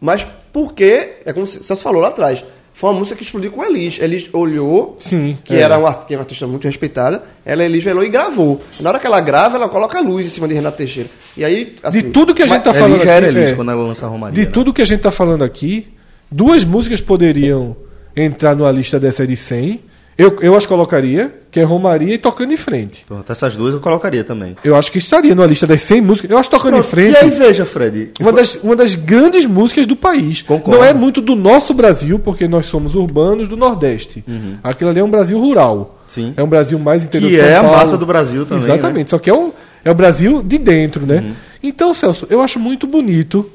mas 0.00 0.27
porque, 0.53 1.12
é 1.25 1.33
como 1.33 1.47
você 1.47 1.75
falou 1.77 2.00
lá 2.03 2.09
atrás, 2.09 2.45
foi 2.80 2.88
uma 2.88 2.99
música 3.00 3.14
que 3.14 3.22
explodiu 3.22 3.52
com 3.52 3.62
Elis. 3.62 3.99
Elis 4.00 4.30
olhou, 4.32 4.96
Sim, 4.99 5.37
que 5.44 5.52
é. 5.52 5.60
era 5.60 5.76
uma, 5.76 5.92
que 5.92 6.14
é 6.14 6.16
uma 6.16 6.22
artista 6.22 6.46
muito 6.46 6.66
respeitada, 6.66 7.22
ela 7.44 7.62
Elis 7.62 7.84
velou 7.84 8.02
e 8.02 8.08
gravou. 8.08 8.58
Na 8.80 8.88
hora 8.88 8.99
que 8.99 9.06
ela 9.06 9.20
grava, 9.20 9.56
ela 9.56 9.68
coloca 9.68 9.99
a 9.99 10.00
luz 10.00 10.25
em 10.25 10.30
cima 10.30 10.49
de 10.49 10.54
Renato 10.54 10.78
Teixeira. 10.78 11.10
E 11.37 11.44
aí, 11.44 11.75
assim, 11.82 12.00
De 12.00 12.04
tudo 12.04 12.34
que 12.34 12.42
a 12.42 12.46
gente 12.46 12.62
tá 12.62 12.70
Elis 12.70 12.80
falando 12.80 13.04
já 13.04 13.12
era 13.12 13.26
aqui, 13.26 13.37
Elis 13.37 13.50
é, 13.50 13.54
quando 13.54 13.70
ela 13.70 13.82
lança 13.82 14.06
a 14.06 14.08
Romaria. 14.08 14.32
de 14.32 14.46
né? 14.46 14.50
tudo 14.50 14.72
que 14.72 14.80
a 14.80 14.87
gente 14.87 15.00
tá 15.02 15.10
falando 15.10 15.44
aqui, 15.44 15.88
duas 16.30 16.64
músicas 16.64 17.02
poderiam 17.02 17.76
entrar 18.16 18.56
numa 18.56 18.72
lista 18.72 18.99
dessa 18.99 19.26
de 19.26 19.37
100. 19.37 19.78
Eu, 20.21 20.37
eu 20.43 20.55
as 20.55 20.67
colocaria, 20.67 21.35
que 21.50 21.59
é 21.59 21.62
Romaria 21.62 22.12
e 22.12 22.19
Tocando 22.19 22.53
em 22.53 22.57
Frente. 22.57 23.07
Pronto, 23.09 23.33
essas 23.33 23.57
duas 23.57 23.73
eu 23.73 23.81
colocaria 23.81 24.23
também. 24.23 24.55
Eu 24.62 24.77
acho 24.77 24.93
que 24.93 24.99
estaria 24.99 25.35
numa 25.35 25.47
lista 25.47 25.67
das 25.67 25.81
100 25.81 26.03
músicas. 26.03 26.31
Eu 26.31 26.37
acho 26.37 26.50
Tocando 26.50 26.77
em 26.77 26.81
Pronto, 26.81 26.89
Frente 26.89 27.15
E 27.15 27.17
aí, 27.17 27.31
veja, 27.31 27.65
Fred. 27.65 28.11
uma, 28.21 28.31
das, 28.31 28.57
uma 28.57 28.77
das 28.77 28.95
grandes 28.95 29.47
músicas 29.47 29.87
do 29.87 29.97
país. 29.97 30.43
Concordo. 30.43 30.79
Não 30.79 30.85
é 30.85 30.93
muito 30.93 31.23
do 31.23 31.35
nosso 31.35 31.73
Brasil, 31.73 32.19
porque 32.19 32.47
nós 32.47 32.67
somos 32.67 32.95
urbanos 32.95 33.49
do 33.49 33.57
Nordeste. 33.57 34.23
Aquilo 34.62 34.91
ali 34.91 35.00
é 35.00 35.05
um 35.05 35.11
Brasil 35.11 35.41
rural. 35.41 35.99
Sim. 36.07 36.35
É 36.37 36.43
um 36.43 36.49
Brasil 36.49 36.79
mais 36.79 37.03
interior 37.05 37.31
Que 37.31 37.41
é 37.41 37.57
a 37.57 37.62
massa 37.62 37.97
do 37.97 38.05
Brasil 38.05 38.45
também, 38.45 38.65
né? 38.65 38.75
Exatamente. 38.75 39.11
Só 39.11 39.19
que 39.19 39.31
é 39.31 39.35
o, 39.35 39.55
é 39.83 39.91
o 39.91 39.95
Brasil 39.95 40.43
de 40.43 40.59
dentro, 40.59 41.07
né? 41.07 41.35
Então, 41.62 41.95
Celso, 41.95 42.27
eu 42.29 42.43
acho 42.43 42.59
muito 42.59 42.87
bonito 42.87 43.50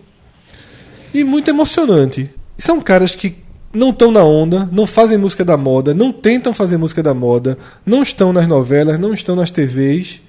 e 1.14 1.24
muito 1.24 1.48
emocionante. 1.48 2.28
São 2.58 2.82
caras 2.82 3.16
que 3.16 3.45
não 3.76 3.90
estão 3.90 4.12
na 4.12 4.24
onda, 4.24 4.70
não 4.72 4.88
fazem 4.88 5.18
música 5.18 5.44
da 5.44 5.58
moda, 5.58 5.94
não 5.94 6.10
tentam 6.12 6.54
fazer 6.54 6.78
música 6.78 7.04
da 7.04 7.14
moda, 7.14 7.58
não 7.86 8.02
estão 8.02 8.34
nas 8.34 8.48
novelas, 8.48 9.00
não 9.00 9.14
estão 9.14 9.36
nas 9.36 9.52
TVs 9.52 10.22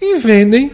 e 0.00 0.18
vendem 0.18 0.72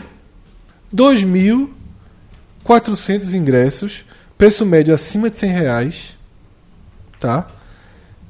2.400 0.94 3.32
ingressos, 3.34 4.04
preço 4.37 4.66
médio 4.66 4.94
acima 4.94 5.30
de 5.30 5.38
100 5.38 5.50
reais, 5.50 6.14
tá? 7.18 7.46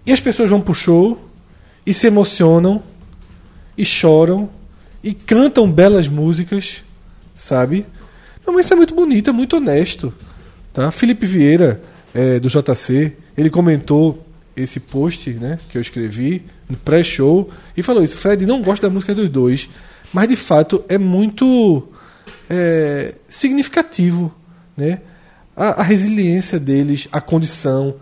E 0.06 0.12
as 0.12 0.20
pessoas 0.20 0.48
vão 0.48 0.60
pro 0.60 0.74
show 0.74 1.20
e 1.84 1.92
se 1.92 2.06
emocionam 2.06 2.80
e 3.76 3.84
choram 3.84 4.48
e 5.02 5.12
cantam 5.14 5.70
belas 5.70 6.08
músicas, 6.08 6.82
sabe? 7.34 7.86
Mas 8.46 8.66
isso 8.66 8.74
é 8.74 8.76
muito 8.76 8.94
bonito, 8.94 9.30
é 9.30 9.32
muito 9.32 9.56
honesto. 9.56 10.12
Tá? 10.72 10.90
Felipe 10.90 11.26
Vieira, 11.26 11.80
é, 12.14 12.40
do 12.40 12.48
JC, 12.48 13.16
ele 13.40 13.50
comentou 13.50 14.24
esse 14.56 14.78
post 14.80 15.30
né, 15.30 15.58
que 15.68 15.78
eu 15.78 15.82
escrevi 15.82 16.44
no 16.68 16.76
pré-show 16.76 17.48
e 17.76 17.82
falou 17.82 18.02
isso. 18.04 18.16
Fred 18.16 18.44
não 18.46 18.62
gosta 18.62 18.88
da 18.88 18.92
música 18.92 19.14
dos 19.14 19.28
dois, 19.28 19.68
mas 20.12 20.28
de 20.28 20.36
fato 20.36 20.84
é 20.88 20.98
muito 20.98 21.88
é, 22.48 23.14
significativo. 23.28 24.34
Né? 24.76 25.00
A, 25.56 25.80
a 25.80 25.82
resiliência 25.82 26.58
deles, 26.58 27.08
a 27.12 27.20
condição. 27.20 27.94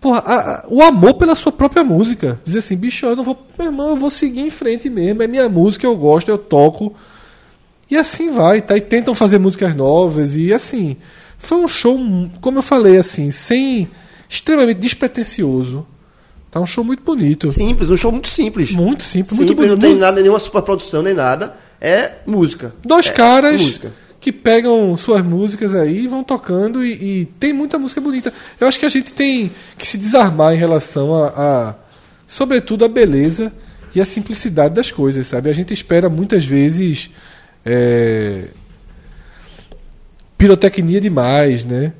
Porra, 0.00 0.18
a- 0.20 0.34
a- 0.34 0.66
o 0.68 0.82
amor 0.82 1.14
pela 1.14 1.34
sua 1.34 1.50
própria 1.52 1.82
música. 1.82 2.40
Dizer 2.44 2.60
assim, 2.60 2.76
bicho, 2.76 3.04
eu 3.06 3.16
não 3.16 3.24
vou. 3.24 3.46
Meu 3.58 3.66
irmão, 3.68 3.88
eu 3.90 3.96
vou 3.96 4.10
seguir 4.10 4.40
em 4.40 4.50
frente 4.50 4.88
mesmo. 4.88 5.22
É 5.22 5.26
minha 5.26 5.48
música, 5.48 5.86
eu 5.86 5.96
gosto, 5.96 6.28
eu 6.28 6.38
toco. 6.38 6.94
E 7.90 7.96
assim 7.96 8.30
vai, 8.30 8.60
tá? 8.60 8.76
E 8.76 8.80
tentam 8.80 9.14
fazer 9.14 9.38
músicas 9.38 9.74
novas. 9.74 10.36
E 10.36 10.52
assim, 10.52 10.96
foi 11.38 11.58
um 11.58 11.66
show, 11.68 11.98
como 12.40 12.58
eu 12.58 12.62
falei, 12.62 12.96
assim, 12.98 13.30
sem. 13.30 13.88
Extremamente 14.28 14.78
despretensioso. 14.78 15.86
Tá 16.50 16.60
um 16.60 16.66
show 16.66 16.82
muito 16.82 17.02
bonito. 17.02 17.50
simples, 17.52 17.90
um 17.90 17.96
show 17.96 18.10
muito 18.10 18.28
simples. 18.28 18.70
Muito 18.72 19.02
simples, 19.02 19.30
Simples, 19.36 19.38
muito 19.38 19.54
bonito. 19.54 19.72
não 19.72 19.78
tem 19.78 19.94
nada, 19.96 20.20
nenhuma 20.20 20.40
superprodução, 20.40 21.02
nem 21.02 21.14
nada. 21.14 21.54
É 21.80 22.12
música. 22.26 22.74
Dois 22.84 23.06
É 23.06 23.12
caras 23.12 23.60
música. 23.60 23.92
que 24.20 24.32
pegam 24.32 24.96
suas 24.96 25.22
músicas 25.22 25.74
aí 25.74 26.04
e 26.04 26.08
vão 26.08 26.24
tocando 26.24 26.84
e, 26.84 27.20
e 27.20 27.24
tem 27.38 27.52
muita 27.52 27.78
música 27.78 28.00
bonita. 28.00 28.32
Eu 28.58 28.66
acho 28.66 28.78
que 28.80 28.86
a 28.86 28.88
gente 28.88 29.12
tem 29.12 29.50
que 29.76 29.86
se 29.86 29.96
desarmar 29.98 30.54
em 30.54 30.56
relação 30.56 31.14
a, 31.14 31.28
a- 31.28 31.74
sobretudo, 32.26 32.84
a 32.84 32.88
beleza 32.88 33.52
e 33.94 34.00
a 34.00 34.04
simplicidade 34.04 34.74
das 34.74 34.90
coisas, 34.90 35.26
sabe? 35.26 35.50
A 35.50 35.52
gente 35.52 35.72
espera 35.74 36.08
muitas 36.08 36.44
vezes 36.46 37.10
é, 37.64 38.48
pirotecnia 40.36 41.00
demais, 41.00 41.64
né? 41.64 41.92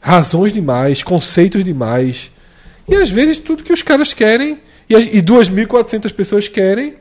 Razões 0.00 0.52
demais, 0.52 1.02
conceitos 1.02 1.64
demais. 1.64 2.30
E 2.88 2.94
às 2.94 3.10
vezes 3.10 3.38
tudo 3.38 3.64
que 3.64 3.72
os 3.72 3.82
caras 3.82 4.12
querem 4.12 4.60
e, 4.88 5.18
e 5.18 5.22
2.400 5.22 6.12
pessoas 6.12 6.48
querem 6.48 6.94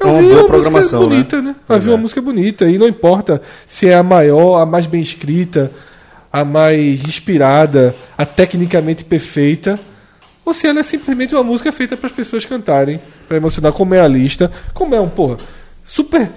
é 0.00 0.04
É 0.04 0.06
uma 0.06 0.14
ouvir 0.14 0.28
boa 0.28 0.68
uma 0.68 0.70
música 0.70 0.98
né? 0.98 1.06
bonita, 1.06 1.42
né? 1.42 1.56
Pois 1.66 1.76
Ouvir 1.78 1.90
é. 1.90 1.92
uma 1.92 2.02
música 2.02 2.22
bonita. 2.22 2.64
E 2.66 2.78
não 2.78 2.88
importa 2.88 3.40
se 3.66 3.88
é 3.88 3.94
a 3.94 4.02
maior, 4.02 4.60
a 4.60 4.66
mais 4.66 4.86
bem 4.86 5.00
escrita, 5.00 5.70
a 6.32 6.44
mais 6.44 7.02
inspirada, 7.04 7.94
a 8.16 8.24
tecnicamente 8.24 9.04
perfeita, 9.04 9.78
ou 10.44 10.52
se 10.52 10.66
ela 10.66 10.80
é 10.80 10.82
simplesmente 10.82 11.34
uma 11.34 11.44
música 11.44 11.70
feita 11.70 11.96
para 11.96 12.06
as 12.06 12.12
pessoas 12.12 12.44
cantarem, 12.44 13.00
para 13.28 13.36
emocionar, 13.36 13.72
como 13.72 13.94
é 13.94 14.00
a 14.00 14.08
lista, 14.08 14.50
como 14.74 14.94
é 14.94 15.00
um, 15.00 15.08
porra, 15.08 15.36
super 15.84 16.30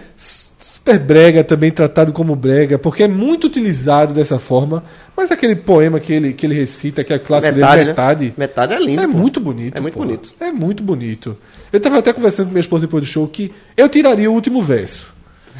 super 0.85 0.99
brega 0.99 1.43
também 1.43 1.71
tratado 1.71 2.13
como 2.13 2.35
brega, 2.35 2.77
porque 2.77 3.01
é 3.01 3.07
muito 3.07 3.47
utilizado 3.47 4.13
dessa 4.13 4.37
forma, 4.37 4.83
mas 5.17 5.31
aquele 5.31 5.55
poema 5.55 5.99
que 5.99 6.13
ele, 6.13 6.31
que 6.31 6.45
ele 6.45 6.53
recita, 6.53 7.03
que 7.03 7.11
é 7.11 7.17
clássico 7.17 7.55
Metade, 7.55 7.71
dele, 7.73 7.85
né? 7.85 7.91
metade, 7.91 8.33
Metade 8.37 8.73
é 8.75 8.79
lindo. 8.79 9.01
é 9.01 9.07
pô. 9.07 9.17
muito 9.17 9.39
bonito. 9.39 9.75
É 9.75 9.81
muito 9.81 9.93
porra. 9.95 10.05
bonito. 10.05 10.33
É 10.39 10.51
muito 10.51 10.83
bonito. 10.83 11.35
Eu 11.73 11.79
tava 11.79 11.97
até 11.97 12.13
conversando 12.13 12.47
com 12.47 12.51
minha 12.51 12.61
esposa 12.61 12.85
depois 12.85 13.03
do 13.03 13.07
show 13.09 13.27
que 13.27 13.51
eu 13.75 13.89
tiraria 13.89 14.29
o 14.29 14.33
último 14.33 14.61
verso. 14.61 15.11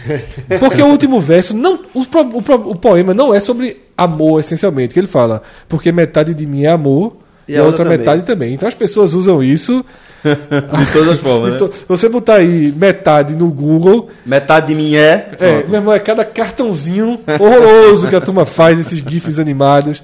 Porque 0.60 0.82
o 0.82 0.88
último 0.88 1.20
verso, 1.20 1.56
não, 1.56 1.80
o, 1.94 2.02
o 2.02 2.70
o 2.70 2.76
poema 2.76 3.14
não 3.14 3.34
é 3.34 3.40
sobre 3.40 3.82
amor, 3.98 4.40
essencialmente, 4.42 4.94
que 4.94 5.00
ele 5.00 5.08
fala. 5.08 5.42
Porque 5.68 5.92
metade 5.92 6.36
de 6.36 6.46
mim 6.46 6.66
é 6.66 6.70
amor 6.70 7.18
e, 7.48 7.58
a 7.58 7.64
outra, 7.64 7.84
também. 7.84 7.98
metade 7.98 8.24
também. 8.24 8.54
Então 8.54 8.70
as 8.70 8.76
pessoas 8.76 9.14
usam 9.16 9.42
isso. 9.42 9.84
De 10.86 10.94
todas 10.94 11.10
as 11.10 11.20
formas, 11.20 11.50
né? 11.52 11.56
Então, 11.56 11.70
você 11.88 12.10
botar 12.10 12.36
aí 12.36 12.74
metade 12.76 13.36
no 13.36 13.52
Google, 13.52 14.10
Metade 14.26 14.68
de 14.68 14.76
mim 14.76 14.96
é. 14.96 15.30
é, 15.40 15.52
pronto. 15.58 15.70
meu 15.70 15.80
irmão, 15.80 15.94
é 15.94 16.00
cada 16.00 16.26
cartãozinho 16.26 17.20
horroroso 17.40 18.08
que 18.08 18.16
a 18.16 18.22
turma 18.22 18.46
faz, 18.46 18.80
esses 18.80 19.00
GIFs 19.00 19.40
animados. 19.40 20.02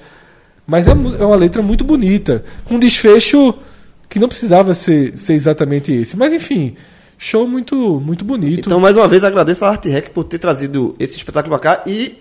Mas 0.66 0.86
é, 0.86 0.92
é 0.92 1.24
uma 1.24 1.36
letra 1.36 1.60
muito 1.60 1.84
bonita, 1.84 2.44
com 2.64 2.76
um 2.76 2.78
desfecho 2.78 3.54
que 4.08 4.18
não 4.18 4.28
precisava 4.28 4.74
ser, 4.74 5.18
ser 5.18 5.34
exatamente 5.34 5.92
esse. 5.92 6.16
Mas 6.16 6.32
enfim, 6.32 6.76
show 7.18 7.48
muito, 7.48 8.00
muito 8.00 8.24
bonito. 8.24 8.66
Então, 8.66 8.78
mais 8.78 8.96
uma 8.96 9.08
vez, 9.08 9.24
agradeço 9.24 9.64
a 9.64 9.70
Art 9.70 9.84
Rec 9.86 10.10
por 10.10 10.24
ter 10.24 10.38
trazido 10.38 10.94
esse 10.98 11.16
espetáculo 11.16 11.58
pra 11.58 11.76
cá 11.76 11.82
e 11.86 12.18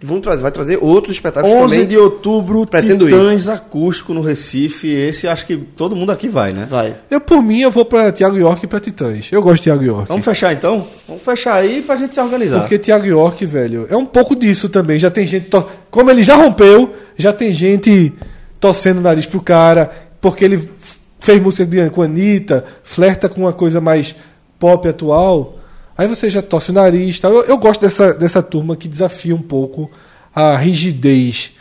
vão 0.00 0.20
trazer, 0.20 0.42
vai 0.42 0.52
trazer 0.52 0.78
outros 0.80 1.16
espetáculos 1.16 1.54
11 1.56 1.74
também. 1.74 1.88
de 1.88 1.96
outubro, 1.98 2.64
Pretendo 2.66 3.06
Titãs 3.06 3.48
Acústico 3.48 4.14
no 4.14 4.20
Recife. 4.20 4.86
Esse 4.88 5.26
acho 5.26 5.44
que 5.44 5.56
todo 5.56 5.96
mundo 5.96 6.12
aqui 6.12 6.28
vai, 6.28 6.52
né? 6.52 6.66
Vai. 6.70 6.94
Eu, 7.10 7.20
por 7.20 7.42
mim, 7.42 7.60
eu 7.60 7.70
vou 7.70 7.84
pra 7.84 8.12
Thiago 8.12 8.36
York 8.38 8.64
e 8.64 8.68
pra 8.68 8.78
Titãs. 8.78 9.28
Eu 9.32 9.42
gosto 9.42 9.56
de 9.56 9.62
Thiago 9.64 9.82
York. 9.82 10.06
Vamos 10.08 10.24
fechar 10.24 10.52
então? 10.52 10.86
Vamos 11.06 11.22
fechar 11.22 11.54
aí 11.54 11.82
pra 11.82 11.96
gente 11.96 12.14
se 12.14 12.20
organizar. 12.20 12.60
Porque 12.60 12.78
Thiago 12.78 13.06
York, 13.06 13.44
velho, 13.44 13.86
é 13.90 13.96
um 13.96 14.06
pouco 14.06 14.36
disso 14.36 14.68
também. 14.68 14.98
Já 14.98 15.10
tem 15.10 15.26
gente. 15.26 15.46
to- 15.46 15.66
Como 15.90 16.10
ele 16.10 16.22
já 16.22 16.36
rompeu, 16.36 16.92
já 17.16 17.32
tem 17.32 17.52
gente 17.52 18.12
torcendo 18.60 18.98
o 18.98 19.02
nariz 19.02 19.26
pro 19.26 19.40
cara, 19.40 19.90
porque 20.20 20.44
ele 20.44 20.70
fez 21.20 21.42
música 21.42 21.90
com 21.90 22.02
a 22.02 22.04
Anitta, 22.04 22.64
flerta 22.84 23.28
com 23.28 23.40
uma 23.40 23.52
coisa 23.52 23.80
mais 23.80 24.14
pop 24.58 24.88
atual, 24.88 25.57
aí 25.98 26.06
você 26.08 26.30
já 26.30 26.40
torce 26.40 26.70
o 26.70 26.74
nariz. 26.74 27.18
Tal. 27.18 27.32
Eu, 27.32 27.42
eu 27.44 27.58
gosto 27.58 27.80
dessa, 27.82 28.14
dessa 28.14 28.40
turma 28.42 28.76
que 28.76 28.88
desafia 28.88 29.34
um 29.34 29.42
pouco 29.42 29.90
a 30.34 30.56
rigidez 30.56 31.52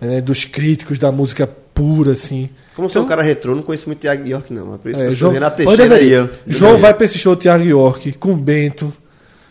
né, 0.00 0.20
dos 0.20 0.44
críticos 0.44 0.98
da 0.98 1.10
música 1.12 1.46
pura, 1.46 2.12
assim. 2.12 2.50
Como 2.74 2.90
sou 2.90 3.04
um 3.04 3.06
cara 3.06 3.22
retrô, 3.22 3.54
não 3.54 3.62
conheço 3.62 3.86
muito 3.86 4.00
Thiago 4.00 4.26
York, 4.26 4.52
não. 4.52 4.74
É 4.74 4.78
por 4.78 4.90
isso 4.90 5.00
É, 5.00 5.04
que 5.04 5.12
eu 5.12 5.16
João, 5.16 5.30
sou 5.30 5.34
Renato 5.34 5.56
Teixeira. 5.56 6.02
Ian. 6.02 6.30
João 6.46 6.76
vai 6.76 6.92
pra 6.92 7.04
esse 7.04 7.18
show 7.18 7.36
Thiago 7.36 7.64
York 7.64 8.12
com 8.12 8.34
Bento 8.34 8.92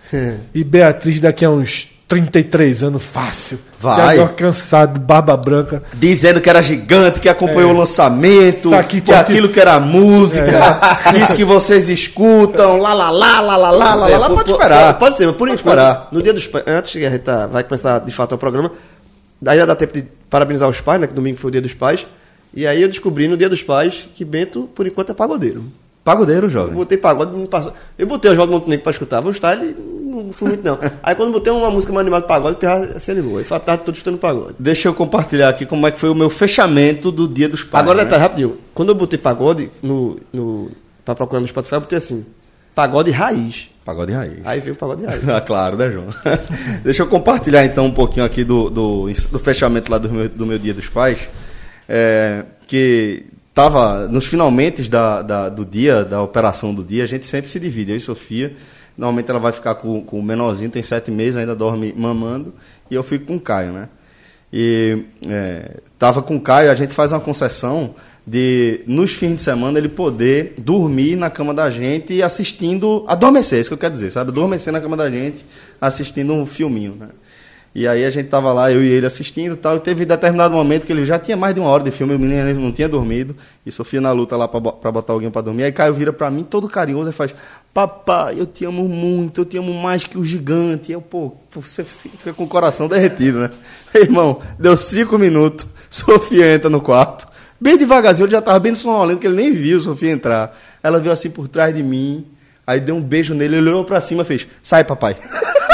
e 0.53 0.63
Beatriz 0.63 1.19
daqui 1.19 1.45
a 1.45 1.49
uns 1.49 1.87
33 2.09 2.83
anos, 2.83 3.03
fácil. 3.03 3.59
Vai. 3.79 4.17
York 4.17 4.33
cansado, 4.33 4.99
barba 4.99 5.37
branca. 5.37 5.81
Dizendo 5.93 6.41
que 6.41 6.49
era 6.49 6.59
gigante, 6.61 7.19
que 7.19 7.29
acompanhou 7.29 7.69
É. 7.69 7.73
o 7.73 7.77
lançamento, 7.77 8.71
que 8.87 9.13
aquilo 9.13 9.47
que 9.47 9.59
era 9.59 9.79
música, 9.79 10.81
isso 11.21 11.35
que 11.35 11.45
vocês 11.45 11.87
escutam, 11.87 12.77
lá, 12.77 12.93
lá, 12.95 13.11
lá, 13.11 13.39
lá, 13.39 13.55
lá, 13.55 13.69
lá, 13.71 13.93
lá, 13.95 14.09
É, 14.09 14.17
lá, 14.17 14.27
po- 14.27 14.35
pode 14.37 14.45
po- 14.49 14.55
esperar. 14.57 14.97
Pode 14.97 15.15
ser, 15.15 15.27
mas 15.27 15.35
por 15.35 15.47
Pode 15.47 15.61
enquanto, 15.61 15.77
esperar. 15.77 16.07
no 16.11 16.21
dia 16.23 16.33
dos 16.33 16.47
pais, 16.47 16.65
antes 16.67 16.91
que 16.93 17.05
a 17.05 17.11
gente 17.11 17.21
tá- 17.21 17.45
vai 17.45 17.63
começar 17.63 17.99
de 17.99 18.11
fato 18.11 18.33
o 18.33 18.37
programa, 18.39 18.71
daí 19.39 19.59
já 19.59 19.65
dá 19.67 19.75
tempo 19.75 19.93
de 19.93 20.03
parabenizar 20.29 20.67
os 20.67 20.81
pais, 20.81 20.99
né? 20.99 21.05
Que 21.07 21.13
domingo 21.13 21.37
foi 21.37 21.49
o 21.49 21.51
dia 21.51 21.61
dos 21.61 21.75
pais. 21.75 22.07
E 22.55 22.65
aí 22.65 22.81
eu 22.81 22.87
descobri 22.89 23.27
no 23.27 23.37
dia 23.37 23.47
dos 23.47 23.61
pais 23.61 24.09
que 24.15 24.25
Bento, 24.25 24.67
por 24.73 24.87
enquanto, 24.87 25.11
é 25.11 25.13
pagodeiro. 25.13 25.63
Pagodeiro, 26.03 26.47
Eu 26.47 26.49
jovem. 26.49 26.73
botei 26.73 26.97
pagode, 26.97 27.37
não 27.37 27.45
passou. 27.45 27.71
Eu 27.97 28.07
botei 28.07 28.29
o 28.29 28.33
Oswaldo 28.33 28.51
Montenegro 28.53 28.81
pra 28.83 28.91
escutar, 28.91 29.19
vou 29.21 29.31
estar, 29.31 29.53
ele 29.53 29.75
não 30.09 30.33
fui 30.33 30.49
muito 30.49 30.63
não. 30.63 30.77
Aí 31.03 31.13
quando 31.15 31.31
botei 31.31 31.51
uma 31.53 31.69
música 31.71 31.91
mais 31.93 32.01
animada 32.03 32.23
de 32.23 32.27
pagode, 32.27 32.55
o 32.55 32.57
Pirra 32.57 32.99
se 32.99 33.11
animou. 33.11 33.37
Aí 33.37 33.43
falou, 33.43 33.63
tá 33.63 33.77
todo 33.77 33.93
escutando 33.95 34.17
pagode. 34.17 34.55
Deixa 34.59 34.87
eu 34.87 34.93
compartilhar 34.93 35.49
aqui 35.49 35.65
como 35.65 35.85
é 35.87 35.91
que 35.91 35.99
foi 35.99 36.09
o 36.09 36.15
meu 36.15 36.29
fechamento 36.29 37.11
do 37.11 37.27
dia 37.27 37.47
dos 37.49 37.63
pais. 37.63 37.83
Agora, 37.83 37.99
né? 37.99 38.03
detalhe, 38.05 38.21
rapidinho. 38.23 38.57
Quando 38.73 38.89
eu 38.89 38.95
botei 38.95 39.17
pagode 39.19 39.69
no, 39.81 40.19
no, 40.33 40.71
pra 41.05 41.13
procurar 41.15 41.39
no 41.41 41.47
Spotify, 41.47 41.75
eu 41.75 41.81
botei 41.81 41.97
assim, 41.97 42.25
pagode 42.75 43.11
raiz. 43.11 43.69
Pagode 43.85 44.11
raiz. 44.13 44.39
Aí 44.45 44.59
veio 44.59 44.73
o 44.75 44.77
pagode 44.77 45.03
raiz. 45.05 45.21
Ah, 45.27 45.41
claro, 45.41 45.75
né, 45.77 45.89
João? 45.91 46.05
Deixa 46.83 47.03
eu 47.03 47.07
compartilhar 47.07 47.65
então 47.65 47.85
um 47.85 47.91
pouquinho 47.91 48.25
aqui 48.25 48.43
do, 48.43 48.69
do, 48.69 49.07
do 49.31 49.39
fechamento 49.39 49.91
lá 49.91 49.97
do 49.97 50.09
meu, 50.09 50.29
do 50.29 50.45
meu 50.45 50.59
Dia 50.59 50.73
dos 50.73 50.87
Pais. 50.87 51.27
É, 51.87 52.45
que 52.67 53.25
estava 53.49 54.07
nos 54.07 54.25
finalmente 54.25 54.87
da, 54.89 55.21
da- 55.21 55.49
do 55.49 55.65
dia, 55.65 56.03
da 56.05 56.21
operação 56.21 56.73
do 56.73 56.83
dia, 56.83 57.03
a 57.03 57.07
gente 57.07 57.25
sempre 57.25 57.49
se 57.49 57.59
divide, 57.59 57.91
eu 57.91 57.97
e 57.97 57.99
Sofia. 57.99 58.53
Normalmente 58.99 59.29
ela 59.29 59.39
vai 59.39 59.53
ficar 59.53 59.75
com, 59.75 60.01
com 60.01 60.19
o 60.19 60.23
menorzinho, 60.23 60.69
tem 60.69 60.83
sete 60.83 61.09
meses, 61.09 61.37
ainda 61.37 61.55
dorme 61.55 61.93
mamando, 61.95 62.53
e 62.91 62.95
eu 62.95 63.01
fico 63.01 63.27
com 63.27 63.37
o 63.37 63.39
Caio, 63.39 63.71
né? 63.71 63.87
E 64.51 65.05
é, 65.25 65.77
tava 65.97 66.21
com 66.21 66.35
o 66.35 66.41
Caio, 66.41 66.69
a 66.69 66.75
gente 66.75 66.93
faz 66.93 67.13
uma 67.13 67.21
concessão 67.21 67.95
de, 68.27 68.81
nos 68.85 69.13
fins 69.13 69.35
de 69.35 69.41
semana, 69.41 69.79
ele 69.79 69.87
poder 69.87 70.55
dormir 70.57 71.15
na 71.15 71.29
cama 71.29 71.53
da 71.53 71.69
gente 71.69 72.21
assistindo, 72.21 73.05
adormecer, 73.07 73.59
é 73.59 73.61
isso 73.61 73.69
que 73.69 73.73
eu 73.73 73.77
quero 73.77 73.93
dizer, 73.93 74.11
sabe? 74.11 74.31
Adormecer 74.31 74.73
na 74.73 74.81
cama 74.81 74.97
da 74.97 75.09
gente 75.09 75.45
assistindo 75.79 76.33
um 76.33 76.45
filminho, 76.45 76.97
né? 76.99 77.07
E 77.73 77.87
aí 77.87 78.03
a 78.03 78.09
gente 78.09 78.27
tava 78.29 78.51
lá, 78.51 78.71
eu 78.71 78.83
e 78.83 78.87
ele 78.87 79.05
assistindo 79.05 79.55
tal, 79.55 79.77
e 79.77 79.79
teve 79.79 80.03
determinado 80.03 80.55
momento 80.55 80.87
que 80.87 80.91
ele 80.91 81.05
já 81.05 81.19
tinha 81.19 81.37
mais 81.37 81.53
de 81.53 81.61
uma 81.61 81.69
hora 81.69 81.83
de 81.83 81.91
filme, 81.91 82.15
o 82.15 82.19
menino 82.19 82.59
não 82.59 82.71
tinha 82.71 82.89
dormido, 82.89 83.35
e 83.63 83.71
Sofia 83.71 84.01
na 84.01 84.11
luta 84.11 84.35
lá 84.35 84.47
pra 84.47 84.91
botar 84.91 85.13
alguém 85.13 85.29
pra 85.29 85.41
dormir. 85.41 85.63
Aí 85.63 85.71
Caio 85.71 85.93
vira 85.93 86.11
pra 86.11 86.31
mim 86.31 86.43
todo 86.43 86.67
carinhoso 86.67 87.11
e 87.11 87.13
faz: 87.13 87.33
Papai, 87.73 88.39
eu 88.39 88.47
te 88.47 88.65
amo 88.65 88.87
muito, 88.87 89.41
eu 89.41 89.45
te 89.45 89.57
amo 89.57 89.71
mais 89.71 90.03
que 90.03 90.17
o 90.17 90.25
gigante. 90.25 90.91
E 90.91 90.93
eu, 90.93 91.01
pô, 91.01 91.35
você 91.51 91.83
fica 91.83 92.33
com 92.33 92.43
o 92.43 92.47
coração 92.47 92.87
derretido, 92.87 93.39
né? 93.39 93.51
Irmão, 93.93 94.39
deu 94.57 94.75
cinco 94.75 95.19
minutos, 95.19 95.65
Sofia 95.91 96.55
entra 96.55 96.71
no 96.71 96.81
quarto, 96.81 97.27
bem 97.61 97.77
devagarzinho, 97.77 98.25
ele 98.25 98.31
já 98.31 98.41
tava 98.41 98.59
bem 98.59 98.73
sonolento, 98.73 99.19
que 99.19 99.27
ele 99.27 99.35
nem 99.35 99.53
viu 99.53 99.79
Sofia 99.79 100.11
entrar. 100.11 100.57
Ela 100.81 100.99
veio 100.99 101.13
assim 101.13 101.29
por 101.29 101.47
trás 101.47 101.73
de 101.73 101.83
mim, 101.83 102.25
aí 102.65 102.79
deu 102.79 102.95
um 102.95 103.01
beijo 103.01 103.35
nele, 103.35 103.57
ele 103.57 103.69
olhou 103.69 103.85
pra 103.85 104.01
cima 104.01 104.23
e 104.23 104.25
fez: 104.25 104.47
Sai, 104.63 104.83
papai. 104.83 105.15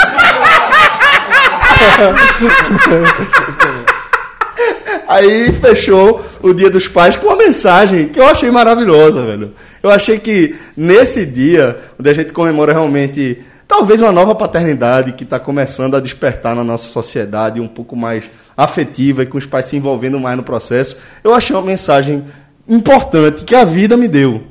Aí 5.07 5.51
fechou 5.53 6.23
o 6.41 6.53
Dia 6.53 6.69
dos 6.69 6.87
Pais 6.87 7.15
com 7.15 7.27
uma 7.27 7.35
mensagem 7.35 8.07
que 8.07 8.19
eu 8.19 8.27
achei 8.27 8.49
maravilhosa, 8.49 9.25
velho. 9.25 9.53
Eu 9.81 9.89
achei 9.89 10.19
que 10.19 10.55
nesse 10.75 11.25
dia, 11.25 11.79
onde 11.99 12.09
a 12.09 12.13
gente 12.13 12.33
comemora 12.33 12.73
realmente 12.73 13.41
talvez 13.67 14.01
uma 14.01 14.11
nova 14.11 14.33
paternidade 14.33 15.13
que 15.13 15.23
está 15.23 15.39
começando 15.39 15.95
a 15.95 15.99
despertar 15.99 16.55
na 16.55 16.63
nossa 16.63 16.89
sociedade 16.89 17.59
um 17.59 17.67
pouco 17.67 17.95
mais 17.95 18.29
afetiva 18.55 19.23
e 19.23 19.25
com 19.25 19.37
os 19.37 19.45
pais 19.45 19.67
se 19.67 19.75
envolvendo 19.75 20.19
mais 20.19 20.37
no 20.37 20.43
processo, 20.43 20.97
eu 21.23 21.33
achei 21.33 21.55
uma 21.55 21.61
mensagem 21.61 22.23
importante 22.67 23.43
que 23.43 23.55
a 23.55 23.63
vida 23.63 23.95
me 23.95 24.07
deu. 24.07 24.43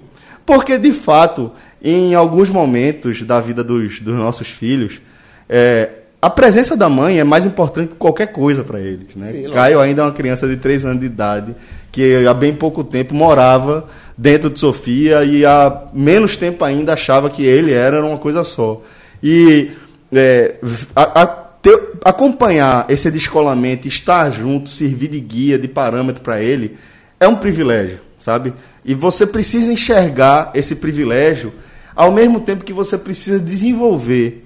Porque, 0.46 0.78
de 0.78 0.92
fato, 0.92 1.50
em 1.82 2.14
alguns 2.14 2.50
momentos 2.50 3.22
da 3.22 3.40
vida 3.40 3.64
dos, 3.64 4.00
dos 4.00 4.14
nossos 4.14 4.48
filhos, 4.48 5.00
é, 5.48 5.88
a 6.26 6.30
presença 6.30 6.76
da 6.76 6.88
mãe 6.88 7.18
é 7.18 7.24
mais 7.24 7.44
importante 7.44 7.90
que 7.90 7.96
qualquer 7.96 8.28
coisa 8.28 8.64
para 8.64 8.80
eles. 8.80 9.14
Né? 9.14 9.30
Sim. 9.32 9.50
Caio 9.50 9.80
ainda 9.80 10.02
é 10.02 10.04
uma 10.06 10.12
criança 10.12 10.48
de 10.48 10.56
3 10.56 10.84
anos 10.84 11.00
de 11.00 11.06
idade, 11.06 11.54
que 11.92 12.26
há 12.26 12.32
bem 12.34 12.54
pouco 12.54 12.82
tempo 12.82 13.14
morava 13.14 13.87
dentro 14.16 14.48
de 14.48 14.58
Sofia 14.58 15.24
e 15.24 15.44
há 15.44 15.82
menos 15.92 16.37
tempo 16.37 16.64
ainda 16.64 16.94
achava 16.94 17.28
que 17.28 17.44
ele 17.44 17.72
era 17.72 18.04
uma 18.04 18.16
coisa 18.18 18.42
só. 18.44 18.80
E 19.22 19.70
é, 20.12 20.54
a- 20.94 21.22
a- 21.22 21.26
ter- 21.26 21.90
acompanhar 22.04 22.87
esse 22.88 23.10
descolamento, 23.10 23.88
estar 23.88 24.30
junto, 24.30 24.68
servir 24.70 25.08
de 25.08 25.20
guia, 25.20 25.58
de 25.58 25.66
parâmetro 25.68 26.22
para 26.22 26.40
ele, 26.42 26.76
é 27.18 27.26
um 27.26 27.37
privilégio, 27.37 27.98
sabe? 28.18 28.52
E 28.84 28.94
você 28.94 29.26
precisa 29.26 29.72
enxergar 29.72 30.50
esse 30.54 30.76
privilégio 30.76 31.52
ao 31.96 32.12
mesmo 32.12 32.40
tempo 32.40 32.64
que 32.64 32.72
você 32.72 32.96
precisa 32.98 33.38
desenvolver 33.38 34.43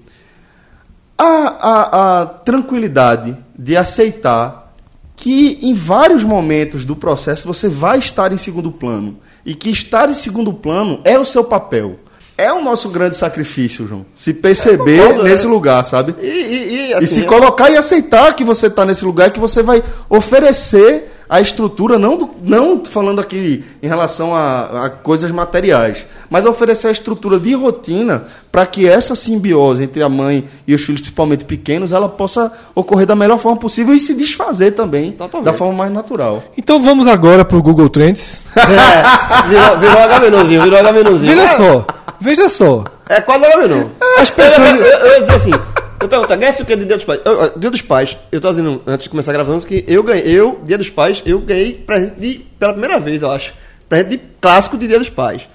a, 1.18 1.24
a, 1.24 2.20
a 2.22 2.26
tranquilidade 2.26 3.36
de 3.58 3.76
aceitar 3.76 4.72
que 5.16 5.58
em 5.60 5.74
vários 5.74 6.22
momentos 6.22 6.84
do 6.84 6.94
processo 6.94 7.46
você 7.46 7.68
vai 7.68 7.98
estar 7.98 8.32
em 8.32 8.36
segundo 8.36 8.70
plano. 8.70 9.18
E 9.44 9.54
que 9.54 9.68
estar 9.68 10.08
em 10.08 10.14
segundo 10.14 10.52
plano 10.52 11.00
é 11.04 11.18
o 11.18 11.24
seu 11.24 11.42
papel. 11.42 11.98
É 12.36 12.52
o 12.52 12.62
nosso 12.62 12.88
grande 12.88 13.16
sacrifício, 13.16 13.88
João. 13.88 14.06
Se 14.14 14.32
perceber 14.32 15.00
concordo, 15.00 15.24
nesse 15.24 15.44
é. 15.44 15.48
lugar, 15.48 15.84
sabe? 15.84 16.14
E, 16.20 16.24
e, 16.24 16.28
e, 16.28 16.88
e 16.90 16.94
assim, 16.94 17.06
se 17.06 17.20
eu- 17.22 17.26
colocar 17.26 17.68
e 17.68 17.76
aceitar 17.76 18.36
que 18.36 18.44
você 18.44 18.68
está 18.68 18.84
nesse 18.84 19.04
lugar, 19.04 19.32
que 19.32 19.40
você 19.40 19.60
vai 19.60 19.82
oferecer 20.08 21.10
a 21.28 21.40
estrutura, 21.40 21.98
não, 21.98 22.16
do- 22.16 22.30
não 22.42 22.82
falando 22.84 23.20
aqui 23.20 23.64
em 23.82 23.86
relação 23.86 24.34
a, 24.34 24.84
a 24.86 24.90
coisas 24.90 25.30
materiais, 25.30 26.06
mas 26.30 26.46
oferecer 26.46 26.88
a 26.88 26.90
estrutura 26.90 27.38
de 27.38 27.54
rotina 27.54 28.24
para 28.50 28.64
que 28.64 28.88
essa 28.88 29.14
simbiose 29.14 29.82
entre 29.84 30.02
a 30.02 30.08
mãe 30.08 30.44
e 30.66 30.74
os 30.74 30.82
filhos, 30.82 31.00
principalmente 31.02 31.44
pequenos, 31.44 31.92
ela 31.92 32.08
possa 32.08 32.50
ocorrer 32.74 33.06
da 33.06 33.14
melhor 33.14 33.38
forma 33.38 33.58
possível 33.58 33.94
e 33.94 33.98
se 34.00 34.14
desfazer 34.14 34.72
também 34.72 35.12
Totalmente. 35.12 35.44
da 35.46 35.52
forma 35.52 35.74
mais 35.74 35.92
natural. 35.92 36.42
Então 36.56 36.82
vamos 36.82 37.06
agora 37.06 37.44
pro 37.44 37.62
Google 37.62 37.88
Trends. 37.90 38.40
É, 38.56 39.48
virou, 39.48 39.78
virou 39.78 39.98
H-menuzinho, 40.02 40.62
virou 40.62 40.78
H-menuzinho. 40.78 41.30
Veja 41.36 41.48
só, 41.56 41.86
veja 42.20 42.48
só. 42.48 42.84
É 43.08 43.20
quase 43.20 43.44
H-menu. 43.44 43.90
As 44.18 44.30
pessoas- 44.30 44.68
Eu, 44.68 44.76
eu, 44.86 44.98
eu 44.98 45.12
ia 45.12 45.20
dizer 45.20 45.34
assim, 45.34 45.52
eu 46.00 46.08
pergunto, 46.08 46.36
ganha 46.36 46.52
o 46.52 46.64
que 46.64 46.76
de 46.76 46.84
Dia 46.84 46.96
dos 46.96 47.04
Pais? 47.04 47.20
Eu, 47.24 47.58
dia 47.58 47.70
dos 47.70 47.82
Pais, 47.82 48.16
eu 48.30 48.40
tô 48.40 48.50
dizendo, 48.50 48.82
antes 48.86 49.04
de 49.04 49.10
começar 49.10 49.32
gravando, 49.32 49.64
que 49.66 49.84
eu 49.88 50.02
ganhei, 50.02 50.24
eu, 50.26 50.60
Dia 50.64 50.78
dos 50.78 50.90
Pais, 50.90 51.22
eu 51.26 51.38
ganhei 51.40 51.72
presente 51.74 52.20
de, 52.20 52.38
pela 52.58 52.72
primeira 52.72 53.00
vez, 53.00 53.22
eu 53.22 53.30
acho, 53.30 53.54
presente 53.88 54.10
de 54.10 54.18
clássico 54.40 54.76
de 54.78 54.86
Dia 54.86 54.98
dos 54.98 55.08
Pais. 55.10 55.48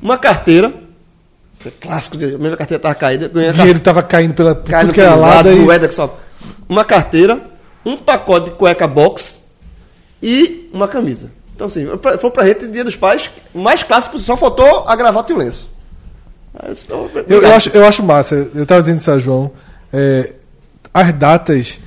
Uma 0.00 0.18
carteira, 0.18 0.72
clássico, 1.80 2.16
de- 2.16 2.34
a 2.34 2.38
minha 2.38 2.56
carteira 2.56 2.82
tava 2.82 2.94
caída, 2.94 3.28
ganhei 3.28 3.50
O 3.50 3.52
dinheiro 3.54 3.80
tava 3.80 4.02
caindo 4.02 4.34
pela 4.34 4.54
por 4.54 4.70
Cai 4.70 4.80
tudo 4.80 4.88
no 4.88 4.94
que 4.94 5.00
era 5.00 5.14
lado 5.14 5.48
lado, 5.48 5.52
e 5.52 5.60
moeda 5.60 5.88
que 5.88 5.94
só. 5.94 6.18
Uma 6.68 6.84
carteira, 6.84 7.40
um 7.84 7.96
pacote 7.96 8.50
de 8.50 8.56
cueca 8.56 8.86
box 8.86 9.42
e 10.22 10.68
uma 10.72 10.86
camisa. 10.88 11.30
Então, 11.54 11.66
assim, 11.68 11.86
foi 12.20 12.30
pra 12.30 12.46
gente, 12.46 12.66
Dia 12.66 12.84
dos 12.84 12.96
Pais, 12.96 13.30
o 13.54 13.58
mais 13.60 13.82
clássico, 13.82 14.18
só 14.18 14.36
faltou 14.36 14.84
a 14.88 14.96
gravata 14.96 15.32
e 15.32 15.36
o 15.36 15.38
lenço. 15.38 15.70
Eu 16.62 16.72
"Então, 16.72 16.98
Eu, 16.98 17.04
obrigado." 17.22 17.42
eu 17.44 17.54
acho, 17.54 17.68
eu 17.70 17.84
acho 17.84 18.02
massa. 18.02 18.48
Eu 18.54 18.62
estava 18.62 18.80
dizendo 18.80 18.98
isso 18.98 19.10
a 19.10 19.18
João. 19.18 19.50
É, 19.94 20.32
as 20.92 21.12
datas 21.12 21.80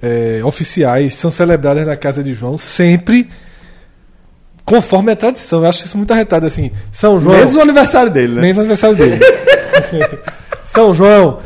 é, 0.00 0.40
oficiais 0.44 1.14
são 1.14 1.30
celebradas 1.30 1.84
na 1.84 1.96
casa 1.96 2.22
de 2.22 2.32
João 2.32 2.56
sempre 2.56 3.28
conforme 4.64 5.10
a 5.10 5.16
tradição. 5.16 5.62
Eu 5.62 5.68
acho 5.68 5.84
isso 5.84 5.96
muito 5.96 6.12
arretado. 6.12 6.46
Assim, 6.46 6.70
São 6.92 7.18
João. 7.18 7.36
Menos 7.36 7.56
o 7.56 7.60
aniversário 7.60 8.12
dele, 8.12 8.34
né? 8.34 8.42
Menos 8.42 8.58
o 8.58 8.60
aniversário 8.60 8.96
dele. 8.96 9.18
São 10.66 10.94
João. 10.94 11.40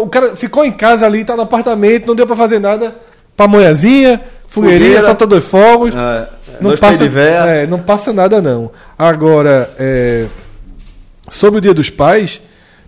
O 0.00 0.06
cara 0.06 0.34
ficou 0.36 0.64
em 0.64 0.72
casa 0.72 1.04
ali, 1.04 1.24
tá 1.24 1.36
no 1.36 1.42
apartamento, 1.42 2.06
não 2.06 2.14
deu 2.14 2.26
pra 2.26 2.36
fazer 2.36 2.58
nada. 2.58 2.94
Pamonhazinha, 3.36 4.20
fogueirinha, 4.46 5.02
solta 5.02 5.26
dois 5.26 5.44
fogos. 5.44 5.92
É, 5.94 6.28
não, 6.60 6.76
passa, 6.76 7.04
é, 7.04 7.66
não 7.66 7.78
passa 7.80 8.12
nada, 8.12 8.40
não. 8.40 8.70
Agora, 8.96 9.68
é, 9.78 10.26
sobre 11.28 11.58
o 11.58 11.60
Dia 11.60 11.74
dos 11.74 11.90
Pais, 11.90 12.40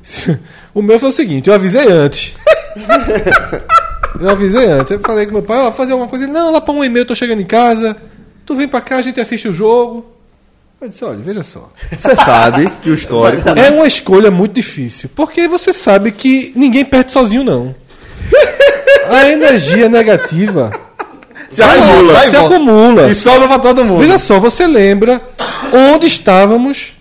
o 0.75 0.83
meu 0.83 0.99
foi 0.99 1.09
o 1.09 1.13
seguinte: 1.13 1.49
eu 1.49 1.55
avisei 1.55 1.87
antes. 1.89 2.35
eu 4.21 4.29
avisei 4.29 4.67
antes. 4.67 4.91
Eu 4.91 5.01
falei 5.01 5.27
com 5.27 5.33
meu 5.33 5.43
pai: 5.43 5.59
ó, 5.59 5.73
fazer 5.73 5.93
alguma 5.93 6.09
coisa. 6.09 6.25
Ele, 6.25 6.33
não, 6.33 6.51
lá 6.51 6.61
pra 6.61 6.75
um 6.75 6.85
e-mail, 6.85 7.03
eu 7.03 7.09
tô 7.09 7.15
chegando 7.15 7.41
em 7.41 7.47
casa. 7.47 7.97
Tu 8.45 8.55
vem 8.55 8.69
pra 8.69 8.81
cá, 8.81 8.97
a 8.97 9.03
gente 9.03 9.21
assiste 9.21 9.49
o 9.49 9.55
jogo. 9.55 10.05
Eu 10.81 10.89
disse, 10.91 11.05
olha, 11.05 11.19
veja 11.19 11.43
só. 11.43 11.73
Você 11.91 12.15
sabe 12.15 12.71
que 12.83 12.91
o 12.91 12.95
histórico. 12.95 13.49
É 13.49 13.71
uma 13.71 13.87
escolha 13.87 14.31
muito 14.31 14.53
difícil, 14.53 15.09
porque 15.15 15.49
você 15.49 15.73
sabe 15.73 16.13
que 16.13 16.53
ninguém 16.55 16.85
perde 16.85 17.11
sozinho, 17.11 17.43
não. 17.43 17.75
A 19.09 19.31
energia 19.31 19.89
negativa 19.89 20.71
Se 21.51 21.63
acumula. 21.63 22.21
se 22.21 22.35
e 22.35 22.37
acumula. 22.37 23.11
E 23.11 23.15
sobra 23.15 23.49
pra 23.49 23.59
todo 23.61 23.85
mundo. 23.85 24.01
Veja 24.01 24.19
só, 24.19 24.39
você 24.39 24.67
lembra 24.67 25.23
onde 25.73 26.07
estávamos 26.07 26.93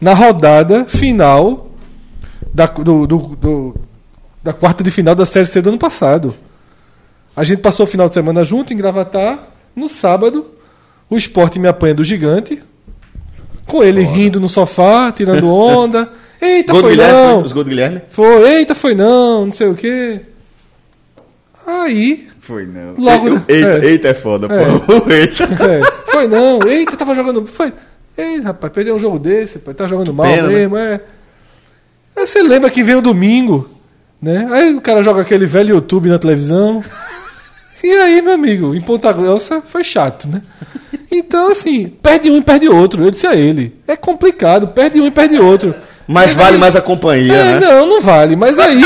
na 0.00 0.12
rodada 0.12 0.84
final 0.86 1.69
da, 2.52 2.66
do- 2.66 3.06
do- 3.06 3.36
do- 3.36 3.74
da 4.42 4.52
quarta 4.52 4.82
de 4.82 4.90
final 4.90 5.14
da 5.14 5.24
Série 5.26 5.46
C 5.46 5.60
do 5.60 5.70
ano 5.70 5.78
passado. 5.78 6.34
A 7.36 7.44
gente 7.44 7.60
passou 7.62 7.84
o 7.84 7.86
final 7.88 8.08
de 8.08 8.14
semana 8.14 8.44
junto 8.44 8.72
em 8.72 8.76
Gravatar. 8.76 9.38
No 9.74 9.88
sábado, 9.88 10.46
o 11.08 11.16
esporte 11.16 11.58
me 11.58 11.68
apanha 11.68 11.94
do 11.94 12.02
gigante. 12.04 12.60
Com 13.66 13.84
ele 13.84 14.02
rindo 14.02 14.40
no 14.40 14.48
sofá, 14.48 15.12
tirando 15.12 15.46
onda. 15.52 16.08
Eita, 16.40 16.74
foi 16.74 16.96
não. 16.96 17.34
foi? 17.36 17.44
Os 17.44 17.52
gols 17.52 17.64
do 17.64 17.68
Guilherme? 17.70 18.02
Foi, 18.08 18.50
eita, 18.56 18.74
foi 18.74 18.94
não, 18.94 19.46
não 19.46 19.52
sei 19.52 19.68
o 19.68 19.74
quê. 19.74 20.20
Aí, 21.66 22.26
Foi, 22.40 22.66
não. 22.66 22.94
logo. 22.98 23.28
Eita, 23.46 23.68
é. 23.68 23.84
eita 23.84 24.08
é 24.08 24.14
foda, 24.14 24.48
pô. 24.48 24.54
Eita. 25.12 25.44
É, 25.44 25.82
foi 26.10 26.26
não. 26.26 26.58
Eita, 26.66 26.96
tava 26.96 27.14
jogando. 27.14 27.46
Foi. 27.46 27.72
Ei, 28.16 28.40
rapaz, 28.40 28.72
perdeu 28.72 28.96
um 28.96 28.98
jogo 28.98 29.18
desse, 29.18 29.58
tá 29.58 29.86
jogando 29.86 30.12
mal 30.12 30.26
Pena, 30.26 30.48
né? 30.48 30.54
mesmo, 30.54 30.76
é. 30.76 31.00
Aí 32.20 32.26
você 32.26 32.42
lembra 32.42 32.68
que 32.70 32.82
vem 32.82 32.96
o 32.96 33.00
domingo, 33.00 33.68
né? 34.20 34.46
Aí 34.50 34.74
o 34.74 34.80
cara 34.80 35.02
joga 35.02 35.22
aquele 35.22 35.46
velho 35.46 35.74
YouTube 35.74 36.08
na 36.08 36.18
televisão. 36.18 36.82
E 37.82 37.88
aí, 37.90 38.20
meu 38.20 38.34
amigo, 38.34 38.74
em 38.74 38.80
Ponta 38.82 39.10
Grossa 39.12 39.62
foi 39.66 39.82
chato, 39.82 40.28
né? 40.28 40.42
Então, 41.10 41.50
assim, 41.50 41.88
perde 42.02 42.30
um 42.30 42.36
e 42.36 42.42
perde 42.42 42.68
outro. 42.68 43.02
Eu 43.04 43.10
disse 43.10 43.26
a 43.26 43.34
ele. 43.34 43.74
É 43.88 43.96
complicado, 43.96 44.68
perde 44.68 45.00
um 45.00 45.06
e 45.06 45.10
perde 45.10 45.38
outro. 45.38 45.74
Mas 46.06 46.30
Aí- 46.30 46.36
vale 46.36 46.58
mais 46.58 46.76
a 46.76 46.82
companhia, 46.82 47.32
É, 47.32 47.54
né? 47.54 47.60
não, 47.60 47.86
não 47.86 48.00
vale. 48.02 48.36
Mas 48.36 48.58
aí. 48.58 48.82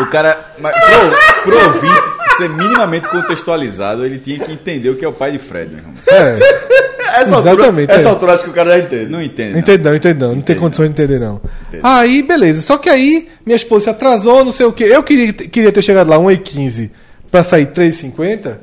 O 0.00 0.06
cara. 0.06 0.38
Mas 0.58 0.74
pro, 0.74 1.42
pro 1.52 1.64
ouvinte 1.64 2.02
ser 2.36 2.48
minimamente 2.50 3.08
contextualizado, 3.08 4.04
ele 4.04 4.18
tinha 4.18 4.38
que 4.38 4.52
entender 4.52 4.90
o 4.90 4.96
que 4.96 5.04
é 5.04 5.08
o 5.08 5.12
pai 5.12 5.32
de 5.32 5.38
Fred, 5.38 5.70
meu 5.70 5.78
irmão. 5.78 5.94
É, 6.06 6.38
Essa 7.16 7.36
altura, 7.36 7.52
Exatamente, 7.54 7.92
essa 7.92 8.08
é. 8.08 8.10
altura 8.10 8.32
acho 8.34 8.44
que 8.44 8.50
o 8.50 8.52
cara 8.52 8.70
já 8.70 8.84
entende. 8.84 9.10
Não 9.10 9.22
entende. 9.22 9.52
não. 9.52 9.58
Entende 9.58 9.84
não, 9.84 9.94
entende 9.96 10.20
não. 10.20 10.34
Não 10.34 10.42
tem 10.42 10.56
condições 10.56 10.86
de 10.86 10.92
entender, 10.92 11.18
não. 11.18 11.40
Aí, 11.82 12.22
beleza. 12.22 12.62
Só 12.62 12.76
que 12.78 12.88
aí, 12.88 13.28
minha 13.44 13.56
esposa 13.56 13.84
se 13.84 13.90
atrasou, 13.90 14.44
não 14.44 14.52
sei 14.52 14.66
o 14.66 14.72
quê. 14.72 14.84
Eu 14.84 15.02
queria, 15.02 15.32
queria 15.32 15.72
ter 15.72 15.82
chegado 15.82 16.08
lá 16.08 16.16
1h15 16.18 16.90
pra 17.30 17.42
sair 17.42 17.66
3h50. 17.66 18.56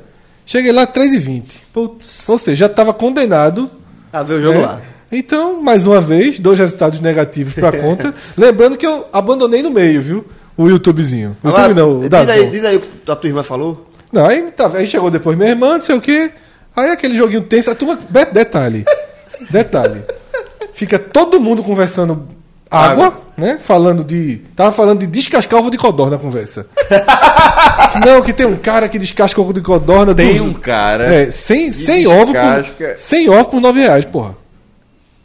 Cheguei 0.46 0.72
lá 0.72 0.86
3h20. 0.86 1.42
Putz. 1.72 2.28
Ou 2.28 2.38
seja, 2.38 2.56
já 2.56 2.66
estava 2.66 2.92
condenado. 2.92 3.70
Ah, 4.12 4.22
ver 4.22 4.34
o 4.34 4.42
jogo 4.42 4.58
né? 4.58 4.66
lá. 4.66 4.80
Então, 5.10 5.62
mais 5.62 5.86
uma 5.86 6.00
vez, 6.00 6.38
dois 6.38 6.58
resultados 6.58 7.00
negativos 7.00 7.54
pra 7.54 7.72
conta. 7.80 8.14
Lembrando 8.36 8.76
que 8.76 8.86
eu 8.86 9.06
abandonei 9.12 9.62
no 9.62 9.70
meio, 9.70 10.02
viu? 10.02 10.24
O 10.56 10.68
YouTubezinho. 10.68 11.36
O 11.42 11.48
Agora, 11.48 11.68
YouTube 11.68 11.78
não, 11.78 12.00
o 12.00 12.08
diz, 12.08 12.30
aí, 12.30 12.50
diz 12.50 12.64
aí 12.64 12.76
o 12.76 12.80
que 12.80 13.10
a 13.10 13.16
tua 13.16 13.28
irmã 13.28 13.42
falou. 13.42 13.88
Não, 14.12 14.26
aí, 14.26 14.42
tá, 14.52 14.70
aí 14.74 14.86
chegou 14.86 15.10
depois 15.10 15.36
minha 15.36 15.50
irmã, 15.50 15.74
não 15.74 15.82
sei 15.82 15.96
o 15.96 16.00
quê. 16.00 16.30
Aí 16.76 16.90
aquele 16.90 17.16
joguinho 17.16 17.42
tenso. 17.42 17.70
A 17.70 17.74
turma, 17.74 17.96
de- 18.08 18.24
detalhe. 18.32 18.84
detalhe. 19.50 20.02
Fica 20.72 20.98
todo 20.98 21.40
mundo 21.40 21.62
conversando 21.62 22.26
água, 22.70 23.20
né? 23.36 23.58
Falando 23.62 24.02
de. 24.02 24.38
Tava 24.56 24.72
falando 24.72 25.00
de 25.00 25.06
descascar 25.06 25.60
ovo 25.60 25.70
de 25.70 25.78
codorna 25.78 26.16
na 26.16 26.22
conversa. 26.22 26.66
não, 28.04 28.20
que 28.22 28.32
tem 28.32 28.46
um 28.46 28.56
cara 28.56 28.88
que 28.88 28.98
descasca 28.98 29.40
ovo 29.40 29.52
de 29.52 29.60
codorna. 29.60 30.14
Tem 30.14 30.32
dos- 30.32 30.40
um 30.40 30.52
cara. 30.54 31.12
É, 31.14 31.30
sem, 31.30 31.72
sem 31.72 32.06
ovo 32.06 32.32
por. 32.32 32.98
Sem 32.98 33.28
ovo 33.30 33.44
por 33.50 33.60
9 33.60 33.80
reais, 33.80 34.04
porra. 34.04 34.34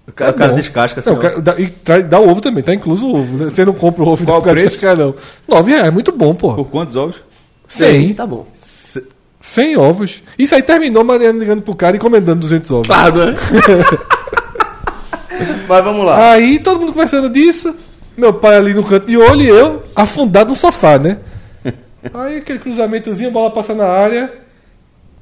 O 0.07 0.12
cara, 0.12 0.31
o 0.31 0.33
cara 0.33 0.49
Bom. 0.51 0.55
descasca 0.57 0.99
assim. 0.99 1.09
Não, 1.09 1.15
ó. 1.17 1.19
o 1.19 1.21
cara 1.21 1.41
dá, 1.41 1.55
e 1.59 1.67
traz- 1.69 2.05
dá 2.05 2.19
o 2.19 2.27
ovo 2.29 2.41
também, 2.41 2.63
tá 2.63 2.73
incluso 2.73 3.05
o 3.07 3.19
ovo. 3.21 3.38
Né? 3.38 3.49
Você 3.49 3.63
não 3.63 3.73
compra 3.73 4.03
o 4.03 4.07
ovo 4.07 4.25
Qual 4.25 4.41
do 4.41 4.45
cara 4.45 4.57
preço? 4.57 4.75
descascar, 4.75 4.97
não. 4.97 5.13
9 5.47 5.71
reais, 5.71 5.93
muito 5.93 6.12
bom, 6.12 6.33
porra. 6.33 6.55
Por 6.57 6.65
quantos 6.65 6.95
ovos? 6.95 7.23
100. 7.67 8.13
Tá 8.15 8.25
bom. 8.25 8.47
100 9.39 9.78
ovos. 9.78 10.21
Isso 10.38 10.56
aí 10.56 10.62
terminou 10.62 11.04
Mariana 11.04 11.39
ligando 11.39 11.62
pro 11.62 11.75
cara 11.75 11.95
e 11.95 11.97
encomendando 11.97 12.41
200 12.41 12.71
ovos. 12.71 12.88
Claro, 12.88 13.25
né? 13.25 13.36
Mas 15.67 15.84
vamos 15.84 16.06
lá. 16.06 16.32
Aí 16.32 16.60
todo 16.60 16.80
mundo 16.80 16.93
conversando 16.93 17.30
disso. 17.30 17.75
Meu 18.17 18.34
pai 18.34 18.58
ali 18.58 18.73
no 18.73 18.84
canto 18.84 19.06
de 19.06 19.15
olho 19.15 19.41
e 19.41 19.47
eu 19.47 19.84
afundado 19.95 20.49
no 20.49 20.56
sofá, 20.56 20.99
né? 20.99 21.17
Aí 22.13 22.38
aquele 22.38 22.60
cruzamentozinho, 22.60 23.30
a 23.30 23.32
bola 23.32 23.52
passa 23.52 23.73
na 23.73 23.86
área. 23.86 24.32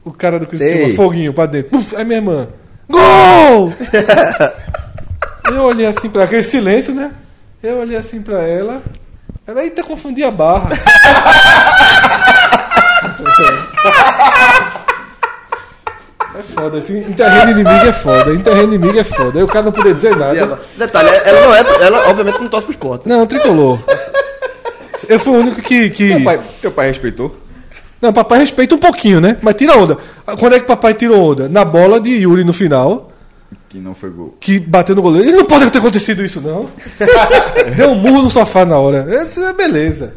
O 0.04 0.12
cara 0.12 0.40
do 0.40 0.48
Criciúma, 0.48 0.96
foguinho 0.96 1.34
pra 1.34 1.46
dentro. 1.46 1.72
Puf, 1.72 1.96
aí 1.96 2.06
minha 2.06 2.20
irmã. 2.20 2.48
Gol! 2.90 3.74
eu 5.52 5.64
olhei 5.64 5.86
assim 5.86 6.10
pra 6.10 6.24
aquele 6.24 6.44
silêncio, 6.44 6.94
né? 6.94 7.12
Eu 7.62 7.80
olhei 7.80 7.98
assim 7.98 8.22
pra 8.22 8.42
ela. 8.42 8.82
Ela, 9.46 9.64
eita, 9.64 9.84
confundi 9.84 10.24
a 10.24 10.32
barra. 10.32 10.70
É 16.38 16.44
foda, 16.44 16.78
assim, 16.78 17.00
em 17.00 17.14
terreno 17.14 17.52
inimigo 17.52 17.88
é 17.88 17.92
foda, 17.94 18.32
em 18.34 18.40
terreno 18.40 18.74
inimigo 18.74 19.00
é 19.00 19.04
foda. 19.04 19.40
Aí 19.40 19.44
o 19.44 19.48
cara 19.48 19.66
não 19.66 19.72
poder 19.72 19.96
dizer 19.96 20.16
nada. 20.16 20.38
ela- 20.38 20.60
Detalhe, 20.78 21.10
ela 21.26 21.42
não 21.42 21.56
é. 21.56 21.60
Ela 21.86 22.10
obviamente 22.10 22.40
não 22.40 22.48
torce 22.48 22.66
pro 22.66 22.74
esporte. 22.74 23.08
Não, 23.10 23.26
tricolor. 23.26 23.80
Eu 25.10 25.20
fui 25.20 25.34
o 25.34 25.38
único 25.40 25.62
que. 25.62 25.90
que... 25.90 26.08
Teu 26.10 26.24
pai, 26.24 26.40
teu 26.62 26.72
pai 26.72 26.88
respeitou? 26.88 27.36
Não, 28.02 28.14
papai 28.14 28.40
respeita 28.40 28.76
um 28.76 28.80
pouquinho, 28.80 29.20
né? 29.20 29.38
Mas 29.42 29.56
tira 29.56 29.76
onda. 29.76 29.98
Quando 30.40 30.54
é 30.54 30.60
que 30.60 30.68
papai 30.68 30.94
tirou 30.94 31.32
onda? 31.32 31.50
Na 31.50 31.66
bola 31.66 32.00
de 32.00 32.10
Yuri 32.12 32.44
no 32.44 32.54
final, 32.54 33.08
Que 33.70 33.80
não 33.80 33.96
foi 33.96 34.12
gol. 34.12 34.38
que 34.40 34.60
bateu 34.60 34.96
no 34.96 35.02
goleiro. 35.02 35.28
Ele 35.28 35.38
não 35.38 35.46
pode 35.46 35.70
ter 35.72 35.80
acontecido 35.80 36.24
isso, 36.24 36.40
não. 36.40 36.70
Deu 37.76 37.90
um 37.90 37.96
murro 37.96 38.22
no 38.24 38.30
sofá 38.30 38.64
na 38.66 38.78
hora. 38.78 39.06
Eu 39.10 39.26
disse, 39.26 39.44
"É, 39.44 39.52
beleza. 39.54 40.14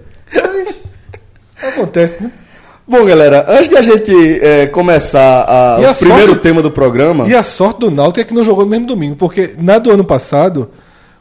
Mas 1.62 1.72
acontece, 1.72 2.22
né? 2.22 2.30
Bom, 2.90 3.04
galera, 3.04 3.46
antes 3.48 3.68
de 3.68 3.76
a 3.76 3.82
gente 3.82 4.12
é, 4.42 4.66
começar 4.66 5.42
a- 5.42 5.76
a 5.76 5.92
o 5.92 5.94
primeiro 5.94 6.30
sorte- 6.32 6.42
tema 6.42 6.60
do 6.60 6.72
programa. 6.72 7.28
E 7.28 7.34
a 7.36 7.42
sorte 7.44 7.78
do 7.78 7.90
Náutico 7.90 8.18
é 8.20 8.24
que 8.24 8.34
não 8.34 8.44
jogou 8.44 8.64
no 8.64 8.70
mesmo 8.70 8.84
domingo, 8.86 9.14
porque 9.14 9.54
na 9.56 9.78
do 9.78 9.92
ano 9.92 10.02
passado, 10.04 10.68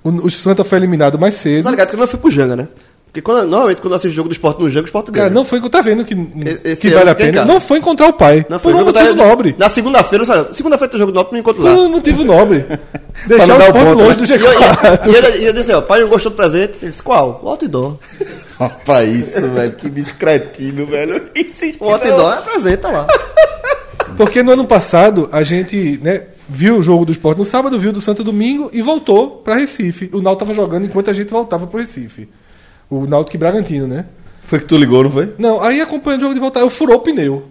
o, 0.04 0.10
o 0.10 0.30
Santa 0.32 0.64
foi 0.64 0.80
eliminado 0.80 1.20
mais 1.20 1.36
cedo. 1.36 1.66
Tá 1.66 1.70
ligado 1.70 1.90
que 1.90 1.96
eu 1.96 2.00
não 2.00 2.08
fui 2.08 2.18
pro 2.20 2.32
Janga, 2.32 2.56
né? 2.56 2.68
Porque 3.10 3.22
quando, 3.24 3.48
normalmente 3.48 3.82
quando 3.82 3.94
eu 3.94 3.98
assisto 3.98 4.16
jogo 4.16 4.30
do 4.30 4.34
esporte 4.34 4.62
no 4.62 4.70
Janga, 4.70 4.84
o 4.84 4.86
esporte 4.86 5.12
ganha. 5.12 5.26
Cara, 5.26 5.34
não 5.34 5.44
foi. 5.44 5.60
Tá 5.68 5.82
vendo 5.82 6.06
que, 6.06 6.16
esse 6.64 6.82
que 6.82 6.90
vale 6.92 7.10
a 7.10 7.16
pena? 7.16 7.44
Não 7.44 7.60
foi 7.60 7.80
encontrar 7.80 8.08
o 8.08 8.14
pai. 8.14 8.46
Não, 8.48 8.60
por 8.60 8.74
um 8.74 8.78
jogo 8.78 8.94
motivo 8.94 9.16
nobre. 9.16 9.56
Na 9.58 9.68
segunda-feira, 9.68 10.26
sabe? 10.26 10.56
segunda-feira 10.56 10.92
tem 10.92 11.00
jogo 11.00 11.12
do 11.12 11.16
Náutico, 11.16 11.34
não 11.34 11.40
encontro 11.42 11.64
lá. 11.64 11.74
Por 11.74 11.80
um 11.80 11.90
motivo 11.90 12.24
nobre. 12.24 12.66
Deixar 13.26 13.56
o 13.56 13.74
ponto, 13.74 13.94
longe 13.96 14.20
né? 14.20 14.26
do 14.26 14.26
E 14.26 14.46
eu, 14.46 14.62
G4. 14.62 15.08
e, 15.08 15.16
eu, 15.16 15.42
e 15.42 15.46
eu 15.48 15.54
disse, 15.54 15.72
ó, 15.74 15.82
pai 15.82 16.02
não 16.02 16.08
gostou 16.08 16.32
do 16.32 16.36
presente. 16.36 16.78
Ele 16.82 16.90
disse, 16.92 17.02
qual? 17.02 17.42
O 17.44 17.50
outdoor. 17.50 17.98
Rapaz, 18.60 19.36
isso, 19.36 19.48
velho. 19.48 19.72
Que 19.72 19.90
bicho 19.90 20.14
cretino, 20.14 20.86
velho. 20.86 21.30
O 21.80 21.90
outdoor 21.90 22.34
é 22.38 22.42
presente, 22.42 22.78
tá 22.78 22.92
lá. 22.92 23.08
Porque 24.16 24.44
no 24.44 24.52
ano 24.52 24.66
passado 24.66 25.28
a 25.32 25.42
gente 25.42 26.00
né, 26.04 26.26
viu 26.48 26.78
o 26.78 26.82
jogo 26.82 27.06
do 27.06 27.12
esporte 27.12 27.40
no 27.40 27.46
sábado, 27.46 27.80
viu 27.80 27.92
do 27.92 28.02
Santo 28.02 28.24
Domingo 28.24 28.70
e 28.72 28.82
voltou 28.82 29.38
para 29.38 29.56
Recife. 29.56 30.10
O 30.14 30.22
Náutico 30.22 30.46
tava 30.46 30.56
jogando 30.56 30.86
enquanto 30.86 31.10
a 31.10 31.14
gente 31.14 31.32
voltava 31.32 31.66
pro 31.66 31.80
Recife. 31.80 32.30
O 32.90 33.06
Náutico 33.06 33.36
e 33.36 33.40
Bragantino, 33.40 33.88
né? 33.88 34.06
Foi 34.44 34.60
que 34.60 34.66
tu 34.66 34.78
ligou, 34.78 35.04
não 35.04 35.12
foi? 35.12 35.34
Não, 35.38 35.62
aí 35.62 35.80
acompanhando 35.80 36.22
o 36.22 36.24
jogo 36.24 36.34
de 36.34 36.40
volta, 36.40 36.60
eu 36.60 36.70
furou 36.70 36.96
o 36.98 37.00
pneu. 37.02 37.44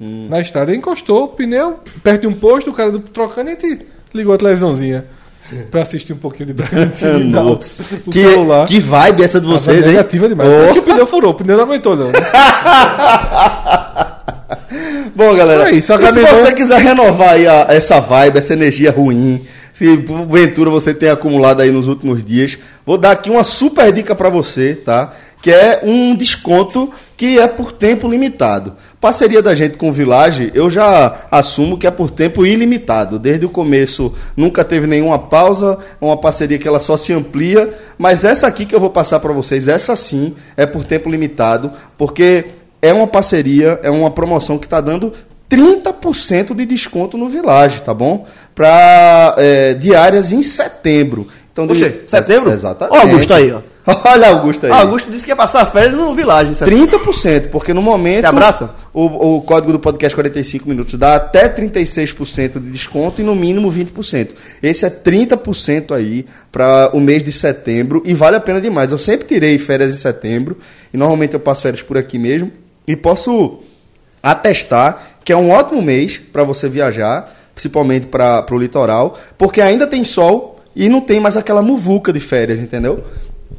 Hum. 0.00 0.26
Na 0.30 0.40
estrada. 0.40 0.72
Aí 0.72 0.78
encostou 0.78 1.24
o 1.24 1.28
pneu, 1.28 1.80
perto 2.02 2.22
de 2.22 2.26
um 2.26 2.32
posto, 2.32 2.70
o 2.70 2.72
cara 2.72 2.90
do- 2.90 3.00
trocando 3.00 3.50
e 3.50 3.52
a 3.52 3.58
gente 3.60 3.86
ligou 4.14 4.32
a 4.34 4.38
televisãozinha. 4.38 5.04
Pra 5.70 5.82
assistir 5.82 6.12
um 6.12 6.16
pouquinho 6.16 6.46
de 6.46 6.52
Bragantino 6.54 7.20
e 7.20 7.24
Nossa. 7.28 7.82
Que, 8.10 8.22
celular. 8.22 8.66
que 8.66 8.78
vibe 8.80 9.22
essa 9.22 9.40
de 9.40 9.46
vocês, 9.46 9.82
hein? 9.82 9.88
negativa 9.88 10.28
demais. 10.28 10.48
Oh. 10.74 10.78
O 10.78 10.82
pneu 10.82 11.06
furou, 11.06 11.32
o 11.32 11.34
pneu 11.34 11.56
não 11.56 11.64
aguentou, 11.64 11.94
não. 11.96 12.06
Bom, 15.14 15.34
galera, 15.34 15.68
É 15.68 15.74
isso, 15.74 15.92
se 16.12 16.20
você 16.22 16.52
quiser 16.54 16.80
renovar 16.80 17.30
aí 17.34 17.46
a- 17.46 17.66
essa 17.68 18.00
vibe, 18.00 18.38
essa 18.38 18.52
energia 18.54 18.90
ruim, 18.90 19.44
se 19.80 19.96
porventura 19.96 20.68
você 20.68 20.92
tem 20.92 21.08
acumulado 21.08 21.62
aí 21.62 21.70
nos 21.70 21.86
últimos 21.86 22.22
dias, 22.22 22.58
vou 22.84 22.98
dar 22.98 23.12
aqui 23.12 23.30
uma 23.30 23.42
super 23.42 23.90
dica 23.90 24.14
pra 24.14 24.28
você, 24.28 24.74
tá? 24.74 25.14
Que 25.40 25.50
é 25.50 25.80
um 25.82 26.14
desconto 26.14 26.92
que 27.16 27.38
é 27.38 27.48
por 27.48 27.72
tempo 27.72 28.06
limitado. 28.06 28.74
Parceria 29.00 29.40
da 29.40 29.54
gente 29.54 29.78
com 29.78 29.88
o 29.88 29.92
Village, 29.92 30.52
eu 30.54 30.68
já 30.68 31.20
assumo 31.30 31.78
que 31.78 31.86
é 31.86 31.90
por 31.90 32.10
tempo 32.10 32.44
ilimitado. 32.44 33.18
Desde 33.18 33.46
o 33.46 33.48
começo 33.48 34.12
nunca 34.36 34.62
teve 34.62 34.86
nenhuma 34.86 35.18
pausa, 35.18 35.78
é 35.98 36.04
uma 36.04 36.18
parceria 36.18 36.58
que 36.58 36.68
ela 36.68 36.78
só 36.78 36.98
se 36.98 37.14
amplia, 37.14 37.72
mas 37.96 38.22
essa 38.22 38.46
aqui 38.46 38.66
que 38.66 38.74
eu 38.74 38.80
vou 38.80 38.90
passar 38.90 39.18
para 39.18 39.32
vocês, 39.32 39.66
essa 39.66 39.96
sim 39.96 40.34
é 40.58 40.66
por 40.66 40.84
tempo 40.84 41.08
limitado, 41.08 41.72
porque 41.96 42.44
é 42.82 42.92
uma 42.92 43.06
parceria, 43.06 43.80
é 43.82 43.90
uma 43.90 44.10
promoção 44.10 44.58
que 44.58 44.66
está 44.66 44.82
dando 44.82 45.10
30% 45.50 46.54
de 46.54 46.64
desconto 46.64 47.18
no 47.18 47.28
Village, 47.28 47.82
tá 47.82 47.92
bom? 47.92 48.26
Para 48.54 49.36
diárias 49.78 50.32
em 50.32 50.42
setembro. 50.42 51.26
Então, 51.52 51.66
de- 51.66 52.02
setembro? 52.06 52.52
Exatamente. 52.52 52.96
Ó, 52.96 53.00
Augusto 53.02 53.34
aí, 53.34 53.50
ó. 53.52 53.60
Olha 54.06 54.28
Augusto 54.28 54.66
aí. 54.66 54.72
Augusto 54.72 55.10
disse 55.10 55.24
que 55.24 55.30
ia 55.32 55.36
passar 55.36 55.64
férias 55.66 55.94
no 55.94 56.14
Village. 56.14 56.54
certo? 56.54 56.70
30%, 56.70 57.48
porque 57.48 57.74
no 57.74 57.82
momento. 57.82 58.20
Te 58.20 58.26
abraça? 58.26 58.70
O, 58.92 59.36
o 59.36 59.42
código 59.42 59.72
do 59.72 59.80
podcast 59.80 60.14
45 60.14 60.68
minutos 60.68 60.94
dá 60.94 61.16
até 61.16 61.48
36% 61.48 62.52
de 62.60 62.70
desconto 62.70 63.20
e 63.20 63.24
no 63.24 63.34
mínimo 63.34 63.72
20%. 63.72 64.30
Esse 64.62 64.84
é 64.84 64.90
30% 64.90 65.92
aí 65.92 66.24
para 66.52 66.90
o 66.92 67.00
mês 67.00 67.24
de 67.24 67.32
setembro 67.32 68.02
e 68.04 68.14
vale 68.14 68.36
a 68.36 68.40
pena 68.40 68.60
demais. 68.60 68.92
Eu 68.92 68.98
sempre 68.98 69.26
tirei 69.26 69.58
férias 69.58 69.92
em 69.92 69.96
setembro 69.96 70.58
e 70.92 70.96
normalmente 70.96 71.34
eu 71.34 71.40
passo 71.40 71.62
férias 71.62 71.82
por 71.82 71.96
aqui 71.98 72.18
mesmo 72.18 72.52
e 72.86 72.94
posso 72.94 73.60
atestar 74.22 75.10
que 75.24 75.32
é 75.32 75.36
um 75.36 75.50
ótimo 75.50 75.80
mês 75.82 76.18
para 76.18 76.42
você 76.42 76.68
viajar, 76.68 77.32
principalmente 77.54 78.06
para 78.06 78.46
o 78.50 78.58
litoral, 78.58 79.18
porque 79.36 79.60
ainda 79.60 79.86
tem 79.86 80.02
sol 80.02 80.60
e 80.74 80.88
não 80.88 81.00
tem 81.00 81.20
mais 81.20 81.36
aquela 81.36 81.62
muvuca 81.62 82.12
de 82.12 82.20
férias, 82.20 82.60
entendeu? 82.60 83.04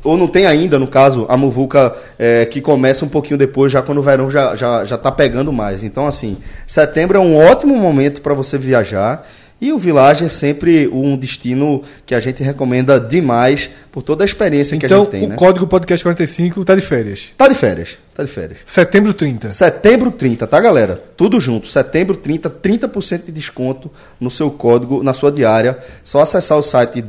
Ou 0.03 0.17
não 0.17 0.27
tem 0.27 0.47
ainda, 0.47 0.79
no 0.79 0.87
caso, 0.87 1.25
a 1.29 1.37
muvuca 1.37 1.93
é, 2.17 2.45
que 2.45 2.59
começa 2.59 3.05
um 3.05 3.09
pouquinho 3.09 3.37
depois, 3.37 3.71
já 3.71 3.81
quando 3.81 3.99
o 3.99 4.01
verão 4.01 4.31
já, 4.31 4.55
já, 4.55 4.83
já 4.83 4.97
tá 4.97 5.11
pegando 5.11 5.53
mais. 5.53 5.83
Então, 5.83 6.07
assim, 6.07 6.37
setembro 6.65 7.17
é 7.17 7.21
um 7.21 7.37
ótimo 7.37 7.75
momento 7.77 8.21
para 8.21 8.33
você 8.33 8.57
viajar. 8.57 9.27
E 9.61 9.71
o 9.71 9.77
Village 9.77 10.25
é 10.25 10.29
sempre 10.29 10.87
um 10.87 11.15
destino 11.15 11.83
que 12.03 12.15
a 12.15 12.19
gente 12.19 12.41
recomenda 12.41 12.99
demais 12.99 13.69
por 13.91 14.01
toda 14.01 14.23
a 14.23 14.25
experiência 14.25 14.75
que 14.75 14.85
a 14.85 14.87
Então, 14.87 15.03
gente 15.03 15.11
tem, 15.11 15.25
o 15.25 15.29
né? 15.29 15.35
código 15.35 15.67
podcast 15.67 16.03
45 16.03 16.65
tá 16.65 16.73
de 16.73 16.81
férias. 16.81 17.27
Tá 17.37 17.47
de 17.47 17.53
férias, 17.53 17.89
tá 18.15 18.23
de 18.23 18.31
férias. 18.31 18.57
Setembro 18.65 19.13
30. 19.13 19.51
Setembro 19.51 20.09
30, 20.09 20.47
tá, 20.47 20.59
galera? 20.59 20.99
Tudo 21.15 21.39
junto. 21.39 21.67
Setembro 21.67 22.15
30, 22.15 22.49
30% 22.49 23.25
de 23.25 23.31
desconto 23.31 23.91
no 24.19 24.31
seu 24.31 24.49
código, 24.49 25.03
na 25.03 25.13
sua 25.13 25.31
diária. 25.31 25.77
Só 26.03 26.21
acessar 26.21 26.57
o 26.57 26.63
site 26.63 26.99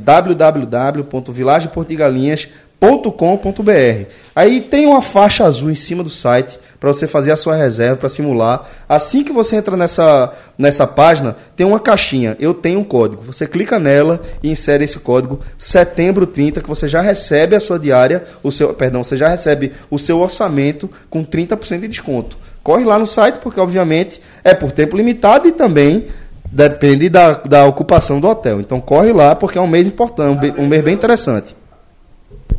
www.vilageportigalinhas.com.br. 2.83 4.09
Aí 4.35 4.61
tem 4.61 4.85
uma 4.85 5.01
faixa 5.01 5.45
azul 5.45 5.69
em 5.69 5.75
cima 5.75 6.03
do 6.03 6.09
site 6.09 6.59
para 6.79 6.91
você 6.91 7.07
fazer 7.07 7.31
a 7.31 7.35
sua 7.35 7.55
reserva, 7.55 7.95
para 7.95 8.09
simular. 8.09 8.67
Assim 8.89 9.23
que 9.23 9.31
você 9.31 9.55
entra 9.55 9.77
nessa, 9.77 10.33
nessa 10.57 10.85
página, 10.85 11.35
tem 11.55 11.65
uma 11.65 11.79
caixinha. 11.79 12.35
Eu 12.39 12.53
tenho 12.53 12.79
um 12.79 12.83
código. 12.83 13.23
Você 13.23 13.47
clica 13.47 13.79
nela 13.79 14.21
e 14.41 14.51
insere 14.51 14.83
esse 14.83 14.99
código 14.99 15.39
setembro 15.57 16.25
30, 16.27 16.61
que 16.61 16.67
você 16.67 16.87
já 16.87 17.01
recebe 17.01 17.55
a 17.55 17.59
sua 17.59 17.79
diária, 17.79 18.23
o 18.41 18.51
seu, 18.51 18.73
perdão, 18.73 19.03
você 19.03 19.15
já 19.15 19.29
recebe 19.29 19.71
o 19.89 19.97
seu 19.97 20.19
orçamento 20.19 20.89
com 21.09 21.23
30% 21.23 21.79
de 21.79 21.87
desconto. 21.87 22.37
Corre 22.61 22.83
lá 22.83 22.99
no 22.99 23.07
site, 23.07 23.35
porque 23.35 23.59
obviamente 23.59 24.21
é 24.43 24.53
por 24.53 24.71
tempo 24.71 24.97
limitado 24.97 25.47
e 25.47 25.51
também 25.51 26.07
depende 26.51 27.09
da, 27.09 27.33
da 27.33 27.65
ocupação 27.65 28.19
do 28.19 28.27
hotel. 28.27 28.59
Então 28.59 28.81
corre 28.81 29.13
lá, 29.13 29.35
porque 29.35 29.57
é 29.57 29.61
um 29.61 29.67
mês 29.67 29.87
importante, 29.87 30.53
um 30.57 30.67
mês 30.67 30.83
bem 30.83 30.93
interessante. 30.93 31.55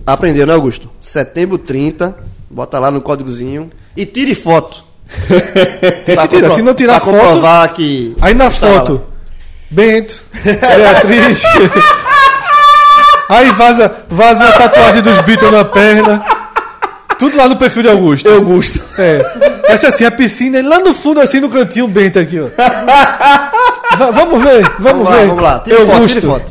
Aprendeu, 0.07 0.47
né, 0.47 0.53
Augusto? 0.55 0.91
Setembro 1.01 1.57
30, 1.59 2.17
bota 2.51 2.79
lá 2.79 2.91
no 2.91 3.01
códigozinho 3.01 3.71
e 3.97 4.05
tire 4.05 4.35
foto. 4.35 4.85
Pra 6.15 6.27
Tira, 6.27 6.51
se 6.55 6.63
não 6.63 6.75
tirar 6.75 7.01
pra 7.01 7.13
foto- 7.13 7.17
comprovar 7.19 7.73
que. 7.75 8.17
Aí 8.21 8.35
na 8.35 8.47
está 8.47 8.67
foto, 8.67 8.93
lá. 8.95 9.01
Bento, 9.71 10.21
Beatriz. 10.43 11.43
Aí 13.29 13.51
vaza, 13.53 13.93
vaza 14.09 14.45
a 14.49 14.53
tatuagem 14.53 15.03
dos 15.03 15.21
Beatles 15.23 15.51
na 15.53 15.65
perna. 15.65 16.25
Tudo 17.19 17.37
lá 17.37 17.49
no 17.49 17.57
perfil 17.57 17.83
de 17.83 17.89
Augusto. 17.89 18.29
Eu 18.29 18.43
gosto. 18.43 18.81
É. 18.99 19.25
Essa 19.69 19.89
assim, 19.89 20.05
a 20.05 20.11
piscina, 20.11 20.59
e 20.59 20.63
lá 20.63 20.81
no 20.81 20.93
fundo, 20.93 21.21
assim, 21.21 21.41
no 21.41 21.49
cantinho, 21.49 21.85
o 21.87 21.89
Bento 21.89 22.19
aqui, 22.19 22.39
ó. 22.41 22.49
Va- 23.97 24.11
vamos 24.11 24.43
ver, 24.43 24.63
vamos, 24.79 25.09
Vamos 25.09 25.09
lá, 25.09 25.17
ver. 25.17 25.27
vamos 25.29 25.43
lá. 25.43 25.59
Tire 25.61 25.77
Eu 25.77 25.87
foto, 25.87 25.99
gosto. 26.01 26.15
tire 26.15 26.27
foto. 26.27 26.51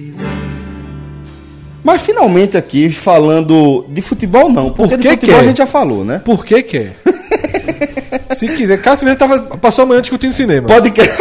Mas 1.83 2.01
finalmente 2.01 2.57
aqui, 2.57 2.91
falando 2.91 3.85
de 3.89 4.01
futebol, 4.01 4.49
não. 4.49 4.71
Porque 4.71 4.95
Por 4.95 4.97
de 4.97 5.03
que 5.03 5.09
futebol 5.15 5.35
que 5.35 5.39
é? 5.39 5.43
a 5.43 5.47
gente 5.47 5.57
já 5.57 5.65
falou, 5.65 6.05
né? 6.05 6.21
Por 6.23 6.45
que 6.45 6.61
quer? 6.61 6.95
Se 8.37 8.47
quiser. 8.47 8.79
Cássio 8.81 9.05
mesmo 9.05 9.17
tava, 9.19 9.39
passou 9.57 9.83
amanhã 9.83 10.01
discutindo 10.01 10.31
cinema. 10.33 10.67
Podcast. 10.69 11.11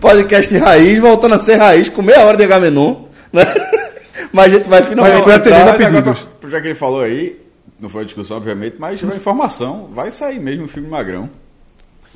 Podcast 0.00 0.56
raiz, 0.58 0.98
voltando 0.98 1.34
a 1.34 1.40
ser 1.40 1.56
raiz, 1.56 1.88
com 1.88 2.02
meia 2.02 2.24
hora 2.24 2.36
de 2.36 2.44
Agamenon, 2.44 2.94
né? 3.32 3.42
Mas 4.32 4.46
a 4.46 4.56
gente 4.56 4.68
vai 4.68 4.82
finalmente. 4.82 5.14
Mas 5.16 5.24
foi 5.24 5.34
atendendo 5.34 5.62
a 5.62 5.72
Mas 5.72 5.80
agora, 5.80 6.02
pedidos. 6.02 6.50
já 6.50 6.60
que 6.60 6.66
ele 6.68 6.74
falou 6.74 7.00
aí, 7.00 7.40
não 7.80 7.88
foi 7.88 8.02
a 8.02 8.04
discussão, 8.04 8.36
obviamente, 8.36 8.76
mas 8.78 9.00
foi 9.00 9.16
informação. 9.16 9.88
Vai 9.94 10.10
sair 10.10 10.38
mesmo 10.38 10.64
o 10.64 10.68
filme 10.68 10.88
Magrão. 10.88 11.30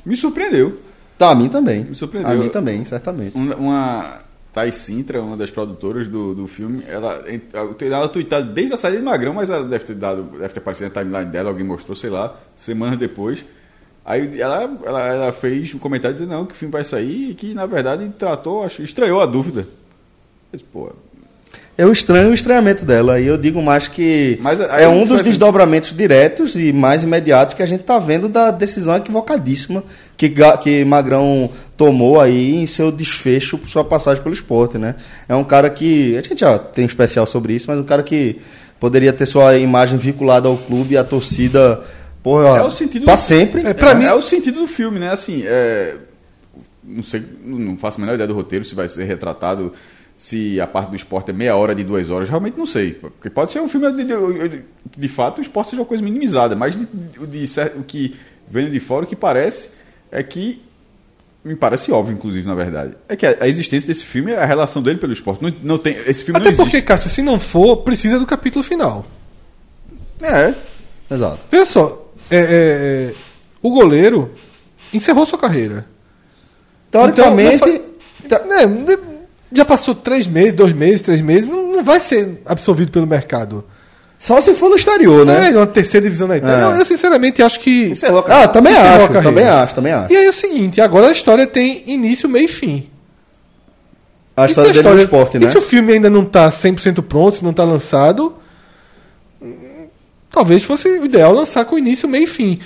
Me 0.05 0.15
surpreendeu. 0.15 0.77
Tá, 1.17 1.31
a 1.31 1.35
mim 1.35 1.49
também. 1.49 1.83
Me 1.83 1.95
surpreendeu. 1.95 2.31
A 2.31 2.35
mim 2.35 2.49
também, 2.49 2.83
certamente. 2.85 3.35
Uma, 3.35 3.55
uma 3.55 4.19
Thais 4.53 4.75
Sintra, 4.75 5.21
uma 5.21 5.35
das 5.35 5.49
produtoras 5.49 6.07
do, 6.07 6.35
do 6.35 6.47
filme, 6.47 6.83
ela, 6.87 7.23
ela 7.81 8.07
tweetada 8.07 8.45
desde 8.45 8.75
a 8.75 8.77
saída 8.77 8.99
de 8.99 9.03
Magrão, 9.03 9.33
mas 9.33 9.49
ela 9.49 9.65
deve 9.65 9.83
ter 9.83 9.95
dado, 9.95 10.23
deve 10.37 10.53
ter 10.53 10.59
aparecido 10.59 10.93
na 10.93 11.01
timeline 11.01 11.31
dela, 11.31 11.49
alguém 11.49 11.65
mostrou, 11.65 11.95
sei 11.95 12.11
lá, 12.11 12.39
semanas 12.55 12.99
depois. 12.99 13.43
Aí 14.05 14.39
ela, 14.39 14.77
ela, 14.83 15.07
ela 15.07 15.33
fez 15.33 15.73
um 15.73 15.79
comentário 15.79 16.15
dizendo 16.15 16.31
não, 16.31 16.45
que 16.45 16.53
o 16.53 16.55
filme 16.55 16.71
vai 16.71 16.83
sair 16.83 17.31
e 17.31 17.33
que, 17.33 17.53
na 17.53 17.65
verdade, 17.65 18.07
tratou, 18.09 18.63
acho, 18.63 18.83
estranhou 18.83 19.21
a 19.21 19.25
dúvida. 19.25 19.61
Eu 19.61 20.57
disse, 20.57 20.65
pô, 20.65 20.91
Eu 21.75 21.91
estranho 21.91 22.29
o 22.29 22.33
estranhamento 22.33 22.85
dela. 22.85 23.19
E 23.19 23.25
eu 23.25 23.37
digo 23.37 23.61
mais 23.61 23.87
que 23.87 24.37
Mas 24.41 24.59
é 24.59 24.87
um 24.87 25.05
dos 25.05 25.21
desdobramentos 25.21 25.91
diretos 25.95 26.55
e 26.55 26.71
mais 26.71 27.03
imediatos 27.03 27.55
que 27.55 27.63
a 27.63 27.65
gente 27.65 27.81
está 27.81 27.97
vendo 27.97 28.29
da 28.29 28.51
decisão 28.51 28.95
equivocadíssima 28.95 29.83
que, 30.15 30.31
que 30.61 30.85
Magrão 30.85 31.49
tomou 31.75 32.21
aí 32.21 32.55
em 32.57 32.67
seu 32.67 32.91
desfecho 32.91 33.59
sua 33.67 33.83
passagem 33.83 34.21
pelo 34.21 34.35
esporte, 34.35 34.77
né? 34.77 34.95
É 35.27 35.33
um 35.35 35.43
cara 35.43 35.67
que. 35.69 36.15
A 36.15 36.21
gente 36.21 36.39
já 36.41 36.59
tem 36.59 36.83
um 36.85 36.87
especial 36.87 37.25
sobre 37.25 37.53
isso, 37.53 37.65
mas 37.67 37.79
um 37.79 37.83
cara 37.83 38.03
que 38.03 38.39
poderia 38.79 39.11
ter 39.11 39.25
sua 39.25 39.57
imagem 39.57 39.97
vinculada 39.97 40.47
ao 40.47 40.57
clube 40.57 40.93
e 40.93 40.97
à 40.97 41.03
torcida. 41.03 41.81
Porra, 42.21 42.59
É 42.59 42.63
o 42.63 42.69
sentido 42.69 43.05
pra 43.05 43.15
do- 43.15 43.19
sempre. 43.19 43.65
É, 43.65 43.73
pra 43.73 43.91
é, 43.91 43.95
mim- 43.95 44.05
é 44.05 44.13
o 44.13 44.21
sentido 44.21 44.59
do 44.59 44.67
filme, 44.67 44.99
né? 44.99 45.11
Assim, 45.11 45.41
é, 45.43 45.95
não 46.83 47.01
sei, 47.01 47.23
não 47.43 47.75
faço 47.77 47.97
a 47.97 48.01
menor 48.01 48.13
ideia 48.13 48.27
do 48.27 48.35
roteiro, 48.35 48.63
se 48.63 48.75
vai 48.75 48.87
ser 48.87 49.03
retratado, 49.05 49.73
se 50.17 50.59
a 50.61 50.67
parte 50.67 50.89
do 50.89 50.95
esporte 50.95 51.31
é 51.31 51.33
meia 51.33 51.55
hora 51.55 51.73
de 51.75 51.83
duas 51.83 52.09
horas, 52.09 52.29
realmente 52.29 52.57
não 52.57 52.65
sei. 52.65 52.93
Porque 52.93 53.29
pode 53.29 53.51
ser 53.51 53.59
um 53.61 53.67
filme 53.67 53.91
de, 53.91 54.05
de, 54.05 54.61
de 54.97 55.07
fato 55.07 55.39
o 55.39 55.41
esporte 55.41 55.71
seja 55.71 55.81
uma 55.81 55.87
coisa 55.87 56.03
minimizada, 56.03 56.55
mas 56.55 56.75
de, 56.77 56.87
o 57.77 57.83
que 57.83 58.15
vendo 58.47 58.71
de 58.71 58.79
fora, 58.79 59.05
o 59.05 59.07
que 59.07 59.15
parece 59.15 59.69
é 60.11 60.21
que 60.23 60.61
me 61.43 61.55
parece 61.55 61.91
óbvio, 61.91 62.13
inclusive, 62.13 62.47
na 62.47 62.55
verdade. 62.55 62.93
É 63.09 63.15
que 63.17 63.25
a, 63.25 63.37
a 63.41 63.47
existência 63.49 63.85
desse 63.85 64.05
filme 64.05 64.31
é 64.31 64.37
a 64.37 64.45
relação 64.45 64.81
dele 64.81 64.97
pelo 64.97 65.11
esporte. 65.11 65.43
Não, 65.43 65.53
não 65.61 65.77
tem, 65.77 65.97
esse 66.07 66.23
filme 66.23 66.39
Até 66.39 66.51
não 66.51 66.55
porque, 66.55 66.77
existe. 66.77 66.87
Cássio, 66.87 67.09
se 67.09 67.21
não 67.21 67.37
for, 67.39 67.77
precisa 67.77 68.17
do 68.17 68.25
capítulo 68.25 68.63
final. 68.63 69.05
É. 70.21 70.53
Exato. 71.11 71.39
Veja 71.51 71.65
só, 71.65 72.13
é, 72.31 72.37
é, 72.37 72.43
é, 72.45 73.13
o 73.61 73.71
goleiro 73.71 74.31
encerrou 74.93 75.25
sua 75.25 75.37
carreira. 75.37 75.85
Teoricamente. 76.89 77.55
Então, 78.23 78.39
não 78.45 78.49
fa- 78.49 78.65
né, 78.65 78.97
já 79.53 79.65
passou 79.65 79.93
três 79.93 80.27
meses, 80.27 80.53
dois 80.53 80.73
meses, 80.73 81.01
três 81.01 81.21
meses, 81.21 81.47
não, 81.47 81.71
não 81.71 81.83
vai 81.83 81.99
ser 81.99 82.41
absorvido 82.45 82.91
pelo 82.91 83.07
mercado. 83.07 83.63
Só 84.23 84.39
se 84.39 84.53
for 84.53 84.69
no 84.69 84.77
exterior, 84.77 85.25
né? 85.25 85.49
É, 85.49 85.51
uma 85.51 85.67
terceira 85.67 86.05
divisão 86.05 86.29
na 86.29 86.37
Itália. 86.37 86.63
É. 86.63 86.67
Eu, 86.67 86.77
eu, 86.77 86.85
sinceramente 86.85 87.43
acho 87.43 87.59
que. 87.59 87.89
Encerrou 87.89 88.19
a 88.19 88.23
carreira. 88.23 88.45
Ah, 88.45 88.47
também 88.47 88.71
Encerrou 88.71 88.93
a 88.93 89.03
acho, 89.03 89.23
também 89.23 89.43
acho, 89.43 89.75
também 89.75 89.91
acho. 89.91 90.13
E 90.13 90.15
aí 90.15 90.25
é 90.25 90.29
o 90.29 90.33
seguinte, 90.33 90.79
agora 90.79 91.09
a 91.09 91.11
história 91.11 91.45
tem 91.45 91.83
início, 91.87 92.29
meio 92.29 92.45
e 92.45 92.47
fim. 92.47 92.89
A 94.35 94.45
E 94.45 94.47
se 94.47 94.51
história 94.53 94.71
dele 94.71 94.95
no 94.95 95.01
esporte, 95.01 95.37
e 95.37 95.39
né? 95.41 95.51
se 95.51 95.57
o 95.57 95.61
filme 95.61 95.91
ainda 95.91 96.09
não 96.09 96.23
está 96.23 96.49
100% 96.49 97.03
pronto, 97.03 97.35
se 97.35 97.43
não 97.43 97.51
está 97.51 97.65
lançado, 97.65 98.33
hum, 99.41 99.87
talvez 100.31 100.63
fosse 100.63 100.87
o 100.87 101.05
ideal 101.05 101.33
lançar 101.33 101.65
com 101.65 101.77
início, 101.77 102.07
meio 102.07 102.23
e 102.23 102.27
fim. 102.27 102.59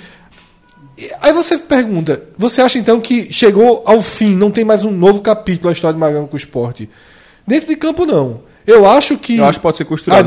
Aí 1.20 1.32
você 1.32 1.58
pergunta, 1.58 2.22
você 2.36 2.60
acha 2.60 2.78
então 2.78 3.00
que 3.00 3.32
chegou 3.32 3.82
ao 3.86 4.00
fim, 4.02 4.34
não 4.34 4.50
tem 4.50 4.64
mais 4.64 4.84
um 4.84 4.90
novo 4.90 5.20
capítulo 5.20 5.68
a 5.68 5.72
história 5.72 5.94
de 5.94 6.00
Magrão 6.00 6.26
com 6.26 6.34
o 6.34 6.36
esporte? 6.36 6.88
Dentro 7.46 7.68
de 7.68 7.76
campo, 7.76 8.04
não. 8.04 8.40
Eu 8.66 8.86
acho 8.86 9.16
que, 9.16 9.38
Eu 9.38 9.44
acho 9.46 9.60
que 9.60 9.66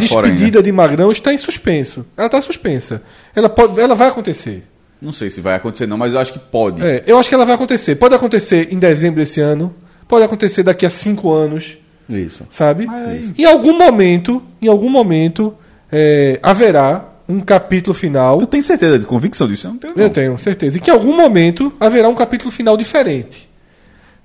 a 0.05 0.07
fora 0.07 0.27
despedida 0.27 0.63
de 0.63 0.71
Magrão 0.71 1.11
está 1.11 1.31
em 1.33 1.37
suspenso. 1.37 2.05
Ela 2.17 2.25
está 2.25 2.41
suspensa. 2.41 3.03
Ela, 3.35 3.47
pode, 3.49 3.79
ela 3.79 3.93
vai 3.93 4.07
acontecer. 4.07 4.63
Não 4.99 5.11
sei 5.11 5.29
se 5.29 5.41
vai 5.41 5.55
acontecer, 5.55 5.85
não, 5.87 5.97
mas 5.97 6.13
eu 6.13 6.19
acho 6.19 6.33
que 6.33 6.39
pode. 6.39 6.81
É, 6.83 7.03
eu 7.05 7.17
acho 7.19 7.27
que 7.29 7.35
ela 7.35 7.45
vai 7.45 7.53
acontecer. 7.55 7.95
Pode 7.95 8.15
acontecer 8.15 8.73
em 8.73 8.79
dezembro 8.79 9.19
desse 9.19 9.39
ano, 9.39 9.73
pode 10.07 10.23
acontecer 10.23 10.63
daqui 10.63 10.85
a 10.85 10.89
cinco 10.89 11.31
anos. 11.31 11.77
Isso. 12.09 12.45
sabe? 12.49 12.87
Mas- 12.87 13.31
Em 13.37 13.45
algum 13.45 13.77
momento, 13.77 14.41
em 14.61 14.67
algum 14.67 14.89
momento, 14.89 15.53
é, 15.91 16.39
haverá 16.43 17.05
um 17.31 17.39
capítulo 17.39 17.93
final. 17.93 18.39
Tu 18.39 18.47
tem 18.47 18.61
certeza 18.61 18.99
de 18.99 19.05
convicção 19.05 19.47
disso? 19.47 19.67
Eu 19.67 19.71
não 19.71 19.77
tenho. 19.79 19.93
Eu 19.95 20.03
não. 20.03 20.09
tenho 20.09 20.37
certeza. 20.39 20.77
E 20.77 20.81
que 20.81 20.89
em 20.89 20.93
algum 20.93 21.15
momento 21.15 21.71
haverá 21.79 22.07
um 22.09 22.15
capítulo 22.15 22.51
final 22.51 22.75
diferente. 22.75 23.49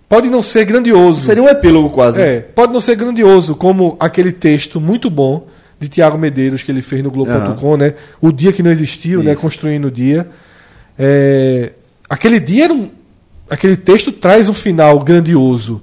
Pode 0.09 0.29
não 0.29 0.40
ser 0.40 0.64
grandioso. 0.64 1.21
Seria 1.21 1.42
um 1.42 1.49
epílogo 1.49 1.90
quase. 1.90 2.19
né? 2.19 2.37
É, 2.37 2.40
pode 2.40 2.73
não 2.73 2.81
ser 2.81 2.95
grandioso, 2.97 3.55
como 3.57 3.97
aquele 3.99 4.31
texto 4.33 4.81
muito 4.81 5.11
bom 5.11 5.47
de 5.79 5.88
Tiago 5.88 6.16
Medeiros 6.16 6.62
que 6.62 6.71
ele 6.71 6.81
fez 6.81 7.03
no 7.03 7.11
Globo.com, 7.11 7.77
né? 7.77 7.95
O 8.21 8.31
dia 8.33 8.53
que 8.53 8.62
não 8.62 8.71
existiu, 8.71 9.23
né? 9.23 9.35
Construindo 9.35 9.87
o 9.87 9.90
dia. 9.90 10.29
É, 10.99 11.73
aquele 12.09 12.38
dia 12.40 12.64
era 12.64 12.73
um, 12.73 12.88
aquele 13.51 13.77
texto 13.77 14.12
traz 14.12 14.49
um 14.49 14.55
final 14.55 15.01
grandioso, 15.01 15.83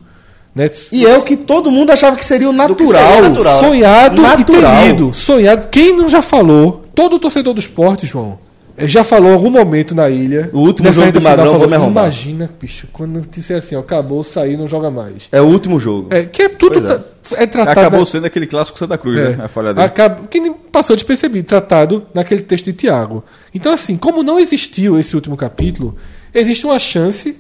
né? 0.55 0.69
E 0.91 1.05
é 1.05 1.17
o 1.17 1.23
que 1.23 1.36
todo 1.36 1.69
mundo 1.69 1.91
achava 1.91 2.15
que 2.15 2.25
seria 2.25 2.49
o 2.49 2.53
natural. 2.53 3.01
seria 3.01 3.29
natural. 3.29 3.59
sonhado 3.59 4.21
Natural. 4.21 4.73
e 4.73 4.86
temido. 4.86 5.13
Sonhado. 5.13 5.67
Quem 5.67 5.95
não 5.95 6.07
já 6.07 6.21
falou? 6.21 6.83
Todo 6.95 7.19
torcedor 7.19 7.53
do 7.53 7.60
esporte, 7.60 8.06
João, 8.06 8.38
eh, 8.77 8.88
já 8.88 9.03
falou 9.03 9.29
em 9.32 9.34
algum 9.34 9.49
momento 9.49 9.95
na 9.95 10.10
ilha. 10.10 10.49
O 10.53 10.60
último 10.60 10.91
jogo 10.93 11.12
do 11.12 11.21
Magrão, 11.21 11.45
final, 11.45 11.60
vou 11.60 11.67
me 11.67 11.73
falou, 11.73 11.84
arrombar. 11.86 12.03
Imagina, 12.06 12.49
bicho, 12.60 12.88
quando 12.93 13.19
disser 13.21 13.58
assim, 13.58 13.75
ó, 13.75 13.79
acabou, 13.79 14.23
saiu, 14.23 14.58
não 14.58 14.67
joga 14.67 14.91
mais. 14.91 15.27
É 15.32 15.41
o 15.41 15.45
último 15.45 15.79
jogo. 15.79 16.08
É, 16.13 16.23
que 16.25 16.43
é 16.43 16.49
tudo 16.49 16.82
Pois 16.82 17.39
é. 17.39 17.43
é 17.43 17.47
tratado 17.47 17.79
Acabou 17.79 17.99
na- 18.01 18.06
sendo 18.06 18.25
aquele 18.25 18.45
clássico 18.47 18.77
Santa 18.77 18.97
Cruz, 18.97 19.17
é, 19.17 19.36
né? 19.36 19.45
A 19.45 19.47
falha 19.47 19.73
dele. 19.73 19.86
acaba, 19.86 20.27
que 20.27 20.39
nem 20.39 20.53
passou 20.53 20.95
despercebido, 20.95 21.47
tratado 21.47 22.06
naquele 22.13 22.41
texto 22.41 22.65
de 22.65 22.73
Tiago. 22.73 23.23
Então, 23.56 23.71
assim, 23.73 23.97
como 23.97 24.21
não 24.23 24.39
existiu 24.39 24.99
esse 24.99 25.15
último 25.15 25.36
capítulo, 25.36 25.95
existe 26.34 26.65
uma 26.65 26.77
chance, 26.79 27.38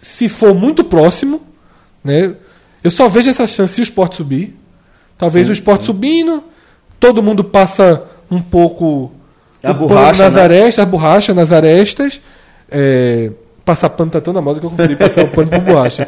se 0.00 0.28
for 0.28 0.54
muito 0.54 0.82
próximo, 0.84 1.42
né? 2.04 2.34
Eu 2.82 2.90
só 2.90 3.08
vejo 3.08 3.28
essa 3.28 3.46
chance 3.46 3.74
se 3.74 3.80
o 3.80 3.82
esporte 3.82 4.16
subir. 4.16 4.56
Talvez 5.18 5.48
o 5.48 5.52
esporte 5.52 5.86
subindo, 5.86 6.44
todo 7.00 7.22
mundo 7.22 7.42
passa 7.42 8.02
um 8.30 8.40
pouco 8.40 9.12
A 9.62 9.72
borracha, 9.72 10.24
nas 10.24 10.34
né? 10.34 10.42
arestas, 10.42 10.78
a 10.78 10.86
borracha 10.86 11.34
nas 11.34 11.52
arestas. 11.52 12.20
É, 12.70 13.30
passar 13.64 13.90
pano 13.90 14.10
tá 14.10 14.20
tão 14.20 14.32
na 14.32 14.40
moda 14.40 14.60
que 14.60 14.66
eu 14.66 14.70
confundi 14.70 14.94
passar 14.96 15.24
o 15.24 15.28
pano 15.28 15.50
por 15.50 15.60
borracha. 15.60 16.06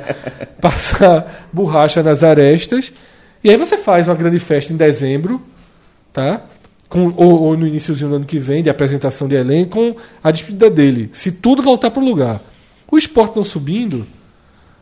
Passar 0.60 1.48
borracha 1.52 2.02
nas 2.02 2.22
arestas. 2.22 2.92
E 3.42 3.50
aí 3.50 3.56
você 3.56 3.78
faz 3.78 4.08
uma 4.08 4.14
grande 4.14 4.38
festa 4.38 4.72
em 4.72 4.76
dezembro, 4.76 5.40
tá? 6.12 6.42
Com, 6.88 7.12
ou, 7.16 7.42
ou 7.42 7.56
no 7.56 7.66
iníciozinho 7.66 8.10
do 8.10 8.16
ano 8.16 8.24
que 8.24 8.38
vem, 8.38 8.62
de 8.62 8.70
apresentação 8.70 9.28
de 9.28 9.34
elenco, 9.34 9.70
com 9.70 9.96
a 10.22 10.30
despedida 10.30 10.70
dele. 10.70 11.10
Se 11.12 11.32
tudo 11.32 11.62
voltar 11.62 11.90
para 11.90 12.02
o 12.02 12.04
lugar. 12.04 12.40
O 12.90 12.96
esporte 12.96 13.36
não 13.36 13.44
subindo, 13.44 14.06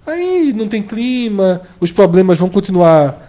aí 0.06 0.52
não 0.56 0.68
tem 0.68 0.80
clima, 0.80 1.60
os 1.80 1.90
problemas 1.90 2.38
vão 2.38 2.48
continuar 2.48 3.25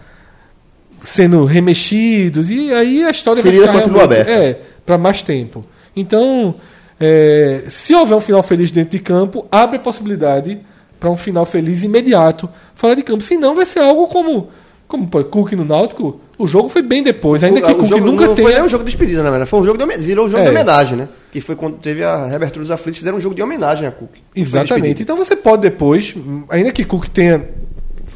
sendo 1.02 1.46
remexidos, 1.46 2.50
e 2.50 2.74
aí 2.74 3.04
a 3.04 3.10
história 3.12 3.42
Ferida 3.44 3.66
vai 3.66 3.74
ficar 3.74 3.84
continua 3.84 4.04
aberta. 4.04 4.32
É, 4.32 4.60
para 4.86 4.98
mais 4.98 5.22
tempo. 5.22 5.66
Então, 5.96 6.56
é, 7.00 7.64
se 7.68 7.94
houver 7.94 8.16
um 8.16 8.22
final 8.22 8.42
feliz 8.44 8.72
dentro 8.72 8.92
de 8.98 9.00
campo, 9.04 9.46
abre 9.52 9.78
a 9.78 9.80
possibilidade 9.80 10.60
para 11.00 11.10
um 11.10 11.18
final 11.18 11.46
feliz 11.46 11.84
imediato 11.84 12.50
fora 12.74 12.96
de 12.96 13.04
campo. 13.04 13.24
Se 13.24 13.38
não, 13.38 13.54
vai 13.56 13.66
ser 13.66 13.80
algo 13.80 14.08
como, 14.08 14.50
como 14.88 15.08
pô, 15.08 15.24
Cook 15.24 15.54
no 15.54 15.66
Náutico. 15.66 16.20
O 16.40 16.46
jogo 16.48 16.70
foi 16.70 16.84
bem 16.84 17.02
depois, 17.02 17.44
ainda 17.44 17.60
que 17.62 17.72
o 17.72 17.76
Cook 17.76 17.88
jogo 17.88 18.06
nunca 18.06 18.28
não 18.28 18.36
foi 18.36 18.46
tenha. 18.46 18.58
nem 18.58 18.66
um 18.68 18.70
jogo 18.70 18.84
de 18.84 18.92
despedida, 18.92 19.24
na 19.24 19.30
verdade. 19.32 19.50
Foi 19.50 19.60
um 19.60 19.66
jogo 19.66 19.78
de. 19.78 19.98
Virou 19.98 20.28
um 20.28 20.30
jogo 20.30 20.42
É. 20.42 20.46
de 20.46 20.52
homenagem, 20.52 20.96
né? 20.98 21.10
Que 21.32 21.42
foi 21.42 21.56
quando 21.56 21.78
teve 21.78 22.04
a 22.04 22.28
reabertura 22.28 22.62
dos 22.62 22.70
aflitos, 22.72 23.00
fizeram 23.00 23.18
um 23.18 23.22
jogo 23.22 23.34
de 23.34 23.42
homenagem 23.42 23.88
a 23.88 23.92
Cook. 23.92 24.12
Foi 24.12 24.42
Exatamente. 24.44 25.02
Então 25.02 25.18
você 25.18 25.36
pode 25.36 25.64
depois, 25.64 26.14
ainda 26.50 26.72
que 26.72 26.86
Cook 26.86 27.08
tenha 27.08 27.44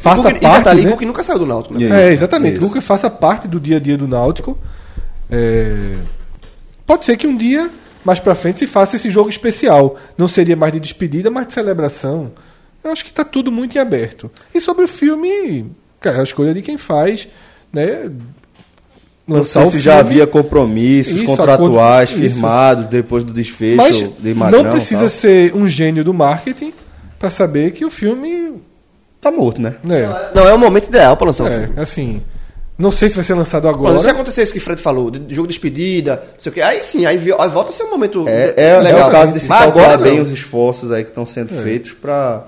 faça 0.01 0.23
Cook, 0.23 0.37
e 0.37 0.39
parte, 0.41 0.57
detalhe, 0.57 0.85
né? 0.85 0.97
Nunca 1.01 1.23
saiu 1.23 1.39
do 1.39 1.45
Náutico, 1.45 1.77
né? 1.77 2.09
É, 2.09 2.11
exatamente. 2.13 2.59
isso. 2.59 2.67
Cook 2.67 2.81
faça 2.81 3.09
parte 3.09 3.47
do 3.47 3.59
dia 3.59 3.77
a 3.77 3.79
dia 3.79 3.97
do 3.97 4.07
Náutico. 4.07 4.57
É, 5.29 5.95
Pode 6.85 7.05
ser 7.05 7.15
que 7.15 7.25
um 7.25 7.37
dia, 7.37 7.69
mais 8.03 8.19
pra 8.19 8.35
frente, 8.35 8.59
se 8.59 8.67
faça 8.67 8.97
esse 8.97 9.09
jogo 9.09 9.29
especial. 9.29 9.95
Não 10.17 10.27
seria 10.27 10.57
mais 10.57 10.73
de 10.73 10.79
despedida, 10.79 11.31
mas 11.31 11.47
de 11.47 11.53
celebração. 11.53 12.33
Eu 12.83 12.91
acho 12.91 13.05
que 13.05 13.13
tá 13.13 13.23
tudo 13.23 13.49
muito 13.51 13.77
em 13.77 13.79
aberto. 13.79 14.29
E 14.53 14.59
sobre 14.59 14.83
o 14.83 14.87
filme, 14.89 15.71
cara, 16.01 16.19
a 16.19 16.23
escolha 16.23 16.53
de 16.53 16.61
quem 16.61 16.77
faz, 16.77 17.29
né? 17.71 18.11
Não 19.25 19.43
sei 19.43 19.65
se 19.67 19.79
já 19.79 19.99
havia 19.99 20.27
compromissos 20.27 21.13
Isso, 21.13 21.25
contratuais 21.27 22.09
firmados 22.11 22.85
depois 22.87 23.23
do 23.23 23.31
desfecho 23.31 23.77
Mas 23.77 24.09
de 24.19 24.33
Magrão. 24.33 24.63
não 24.63 24.71
precisa 24.71 25.01
tal. 25.01 25.09
ser 25.09 25.55
um 25.55 25.65
gênio 25.67 26.03
do 26.03 26.13
marketing 26.13 26.73
pra 27.17 27.29
saber 27.29 27.71
que 27.71 27.85
o 27.85 27.89
filme. 27.89 28.61
Tá 29.21 29.29
morto, 29.31 29.61
né? 29.61 29.75
Né, 29.83 30.09
Não, 30.33 30.47
é 30.49 30.53
o 30.53 30.57
momento 30.57 30.87
ideal 30.87 31.15
pra 31.15 31.27
lançar 31.27 31.43
o 31.43 31.47
é, 31.47 31.51
filme. 31.67 31.73
assim. 31.79 32.21
Não 32.77 32.89
sei 32.89 33.07
se 33.09 33.15
vai 33.15 33.23
ser 33.23 33.35
lançado 33.35 33.67
agora. 33.67 33.99
se 33.99 34.09
acontecer 34.09 34.41
isso 34.41 34.51
que 34.51 34.57
o 34.57 34.61
Fred 34.61 34.81
falou, 34.81 35.11
de 35.11 35.19
de 35.19 35.35
jogo 35.35 35.47
de 35.47 35.53
despedida, 35.53 36.15
não 36.33 36.39
sei 36.39 36.49
o 36.49 36.53
quê, 36.55 36.61
aí 36.61 36.81
sim, 36.83 37.05
aí, 37.05 37.15
aí 37.37 37.49
volta 37.49 37.69
a 37.69 37.71
ser 37.73 37.83
um 37.83 37.91
momento 37.91 38.27
É, 38.27 38.47
de- 38.47 38.59
é, 38.59 38.79
legal. 38.79 39.01
é 39.01 39.07
o 39.07 39.11
caso 39.11 39.31
de 39.31 39.39
se 39.39 39.47
Mas 39.47 39.59
calcular 39.59 39.97
bem 39.99 40.15
não. 40.15 40.23
os 40.23 40.31
esforços 40.31 40.89
aí 40.89 41.03
que 41.03 41.11
estão 41.11 41.23
sendo 41.27 41.49
feitos 41.49 41.91
para 41.93 42.43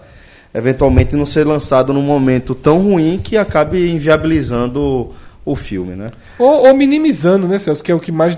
eventualmente 0.51 1.15
não 1.15 1.25
ser 1.27 1.45
lançado 1.45 1.93
num 1.93 2.01
momento 2.01 2.55
tão 2.55 2.79
ruim 2.79 3.19
que 3.23 3.37
acabe 3.37 3.87
inviabilizando 3.91 5.11
o 5.45 5.55
filme, 5.55 5.95
né? 5.95 6.09
Ou, 6.39 6.67
ou 6.67 6.73
minimizando, 6.73 7.47
né, 7.47 7.59
Celso? 7.59 7.83
Que 7.83 7.91
é 7.91 7.95
o 7.95 7.99
que 7.99 8.11
mais 8.11 8.35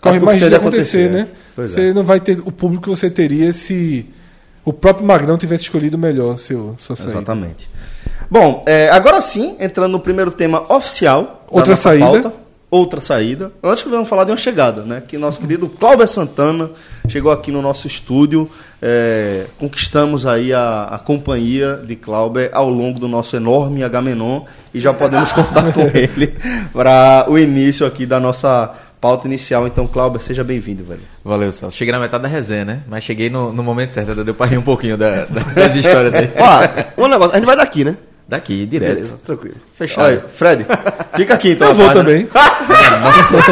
corre 0.00 0.16
É 0.16 0.18
que 0.20 0.24
mais 0.24 0.38
de 0.38 0.54
acontecer, 0.54 1.08
acontecer, 1.08 1.10
né? 1.10 1.28
é. 1.30 1.36
Pois 1.56 1.68
Você 1.68 1.92
não 1.92 2.04
vai 2.04 2.20
ter 2.20 2.38
o 2.40 2.52
público 2.52 2.84
que 2.84 2.90
você 2.90 3.10
teria 3.10 3.52
se 3.52 4.06
o 4.68 4.72
próprio 4.72 5.06
Magrão 5.06 5.38
tivesse 5.38 5.62
escolhido 5.62 5.96
melhor 5.96 6.38
seu, 6.38 6.76
sua 6.78 6.94
saída. 6.94 7.12
Exatamente. 7.12 7.68
Bom, 8.30 8.62
é, 8.66 8.90
agora 8.90 9.18
sim, 9.22 9.56
entrando 9.58 9.92
no 9.92 10.00
primeiro 10.00 10.30
tema 10.30 10.62
oficial. 10.70 11.46
Outra 11.50 11.74
saída. 11.74 12.04
pauta, 12.04 12.32
outra 12.70 13.00
saída. 13.00 13.50
Antes 13.62 13.82
que 13.82 13.88
vamos 13.88 14.06
falar 14.10 14.24
de 14.24 14.30
uma 14.30 14.36
chegada, 14.36 14.82
né? 14.82 15.02
Que 15.08 15.16
nosso 15.16 15.40
querido 15.40 15.70
Cláudio 15.70 16.06
Santana 16.06 16.70
chegou 17.08 17.32
aqui 17.32 17.50
no 17.50 17.62
nosso 17.62 17.86
estúdio. 17.86 18.50
é, 18.82 19.46
conquistamos 19.58 20.26
aí 20.26 20.52
a, 20.52 20.84
a 20.84 20.98
companhia 20.98 21.80
de 21.82 21.96
Cláudio 21.96 22.50
ao 22.52 22.68
longo 22.68 22.98
do 22.98 23.08
nosso 23.08 23.34
enorme 23.36 23.82
Agamenon 23.82 24.42
e 24.74 24.80
já 24.80 24.92
podemos 24.92 25.32
contar 25.32 25.72
com 25.72 25.80
ele 25.94 26.36
para 26.74 27.24
o 27.26 27.38
início 27.38 27.86
aqui 27.86 28.04
da 28.04 28.20
nossa 28.20 28.74
pauta 29.00 29.26
inicial. 29.26 29.66
Então, 29.66 29.86
Cláudio, 29.86 30.20
seja 30.20 30.42
bem-vindo, 30.44 30.84
velho. 30.84 31.00
Valeu, 31.24 31.52
Celso. 31.52 31.76
Cheguei 31.76 31.92
na 31.92 32.00
metade 32.00 32.22
da 32.22 32.28
resenha, 32.28 32.64
né? 32.64 32.80
Mas 32.88 33.04
cheguei 33.04 33.30
no, 33.30 33.52
no 33.52 33.62
momento 33.62 33.92
certo, 33.92 34.24
deu 34.24 34.34
pra 34.34 34.46
rir 34.46 34.58
um 34.58 34.62
pouquinho 34.62 34.96
da- 34.96 35.24
da- 35.26 35.42
das 35.54 35.74
histórias 35.74 36.14
aí. 36.14 36.30
Ó, 36.36 37.02
um 37.04 37.08
negócio, 37.08 37.34
a 37.34 37.38
gente 37.38 37.46
vai 37.46 37.56
daqui, 37.56 37.84
né? 37.84 37.96
Daqui, 38.26 38.66
direto. 38.66 38.94
Beleza, 38.94 39.18
tranquilo. 39.24 39.56
Fechado. 39.74 40.04
Olha, 40.06 40.24
Fred, 40.34 40.66
fica 41.16 41.34
aqui 41.34 41.52
então. 41.52 41.68
Eu 41.68 41.74
vou 41.74 41.86
rapaz, 41.86 42.04
né? 42.06 42.12
também. 42.12 42.28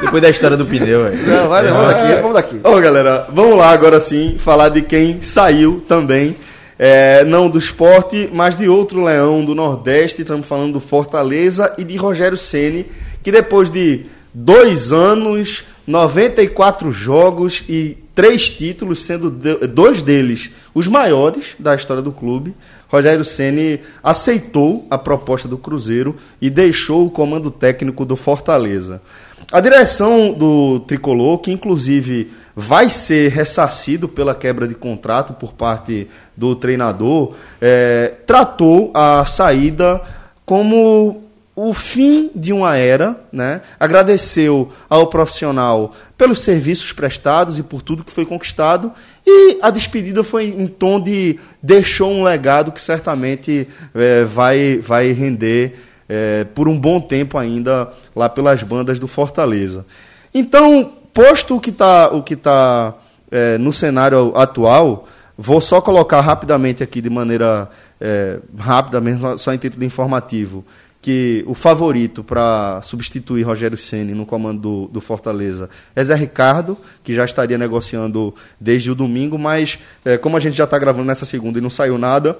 Depois 0.00 0.22
da 0.22 0.28
história 0.30 0.56
do 0.56 0.66
pneu, 0.66 1.04
velho. 1.04 1.26
Não, 1.26 1.48
vai, 1.48 1.64
vamos 1.66 1.86
daqui, 1.92 2.14
vamos 2.20 2.34
daqui. 2.34 2.60
Ô 2.62 2.80
galera, 2.80 3.26
vamos 3.32 3.56
lá 3.56 3.70
agora 3.70 4.00
sim 4.00 4.36
falar 4.38 4.68
de 4.68 4.82
quem 4.82 5.22
saiu 5.22 5.84
também. 5.88 6.36
É, 6.78 7.24
não 7.24 7.48
do 7.48 7.58
esporte, 7.58 8.28
mas 8.32 8.56
de 8.56 8.68
outro 8.68 9.02
leão 9.04 9.44
do 9.44 9.54
Nordeste. 9.54 10.22
Estamos 10.22 10.46
falando 10.46 10.72
do 10.74 10.80
Fortaleza 10.80 11.72
e 11.78 11.84
de 11.84 11.96
Rogério 11.96 12.36
Ceni, 12.36 12.86
que 13.24 13.32
depois 13.32 13.70
de 13.70 14.04
dois 14.32 14.92
anos, 14.92 15.64
94 15.86 16.92
jogos 16.92 17.64
e 17.68 17.96
três 18.14 18.48
títulos, 18.48 19.02
sendo 19.02 19.30
dois 19.30 20.02
deles 20.02 20.50
os 20.74 20.86
maiores 20.86 21.56
da 21.58 21.74
história 21.74 22.02
do 22.02 22.12
clube, 22.12 22.54
Rogério 22.88 23.24
Ceni 23.24 23.80
aceitou 24.02 24.86
a 24.90 24.96
proposta 24.96 25.48
do 25.48 25.58
Cruzeiro 25.58 26.16
e 26.40 26.48
deixou 26.48 27.06
o 27.06 27.10
comando 27.10 27.50
técnico 27.50 28.04
do 28.04 28.14
Fortaleza. 28.14 29.02
A 29.50 29.60
direção 29.60 30.32
do 30.32 30.80
Tricolor, 30.80 31.38
que 31.38 31.50
inclusive 31.50 32.30
vai 32.54 32.88
ser 32.88 33.30
ressarcido 33.30 34.08
pela 34.08 34.34
quebra 34.34 34.68
de 34.68 34.74
contrato 34.74 35.32
por 35.34 35.52
parte 35.52 36.08
do 36.36 36.54
treinador, 36.54 37.34
eh, 37.60 38.14
tratou 38.26 38.90
a 38.94 39.24
saída 39.26 40.00
como 40.46 41.23
o 41.56 41.72
fim 41.72 42.30
de 42.34 42.52
uma 42.52 42.76
era, 42.76 43.16
né? 43.32 43.60
agradeceu 43.78 44.72
ao 44.88 45.06
profissional 45.06 45.92
pelos 46.18 46.40
serviços 46.40 46.92
prestados 46.92 47.58
e 47.58 47.62
por 47.62 47.80
tudo 47.80 48.02
que 48.02 48.12
foi 48.12 48.26
conquistado, 48.26 48.92
e 49.24 49.58
a 49.62 49.70
despedida 49.70 50.24
foi 50.24 50.46
em 50.46 50.66
tom 50.66 51.00
de 51.00 51.38
deixou 51.62 52.10
um 52.10 52.24
legado 52.24 52.72
que 52.72 52.80
certamente 52.80 53.68
eh, 53.94 54.24
vai, 54.24 54.78
vai 54.78 55.12
render 55.12 55.76
eh, 56.08 56.44
por 56.54 56.68
um 56.68 56.78
bom 56.78 57.00
tempo 57.00 57.38
ainda 57.38 57.92
lá 58.14 58.28
pelas 58.28 58.62
bandas 58.62 58.98
do 58.98 59.06
Fortaleza. 59.06 59.86
Então, 60.34 60.92
posto 61.14 61.56
o 61.56 61.60
que 61.60 61.70
está 61.70 62.10
tá, 62.42 62.94
eh, 63.30 63.58
no 63.58 63.72
cenário 63.72 64.32
atual, 64.36 65.08
vou 65.38 65.60
só 65.60 65.80
colocar 65.80 66.20
rapidamente 66.20 66.82
aqui 66.82 67.00
de 67.00 67.08
maneira 67.08 67.70
eh, 68.00 68.38
rápida, 68.58 69.00
mesmo 69.00 69.38
só 69.38 69.52
em 69.54 69.58
título 69.58 69.84
informativo, 69.84 70.64
que 71.04 71.44
o 71.46 71.52
favorito 71.52 72.24
para 72.24 72.80
substituir 72.82 73.42
Rogério 73.42 73.76
Ceni 73.76 74.14
no 74.14 74.24
comando 74.24 74.58
do, 74.60 74.86
do 74.88 75.00
Fortaleza 75.02 75.68
é 75.94 76.02
Zé 76.02 76.14
Ricardo, 76.14 76.78
que 77.02 77.14
já 77.14 77.26
estaria 77.26 77.58
negociando 77.58 78.34
desde 78.58 78.90
o 78.90 78.94
domingo, 78.94 79.38
mas 79.38 79.78
eh, 80.02 80.16
como 80.16 80.34
a 80.34 80.40
gente 80.40 80.56
já 80.56 80.64
está 80.64 80.78
gravando 80.78 81.04
nessa 81.06 81.26
segunda 81.26 81.58
e 81.58 81.60
não 81.62 81.68
saiu 81.68 81.98
nada, 81.98 82.38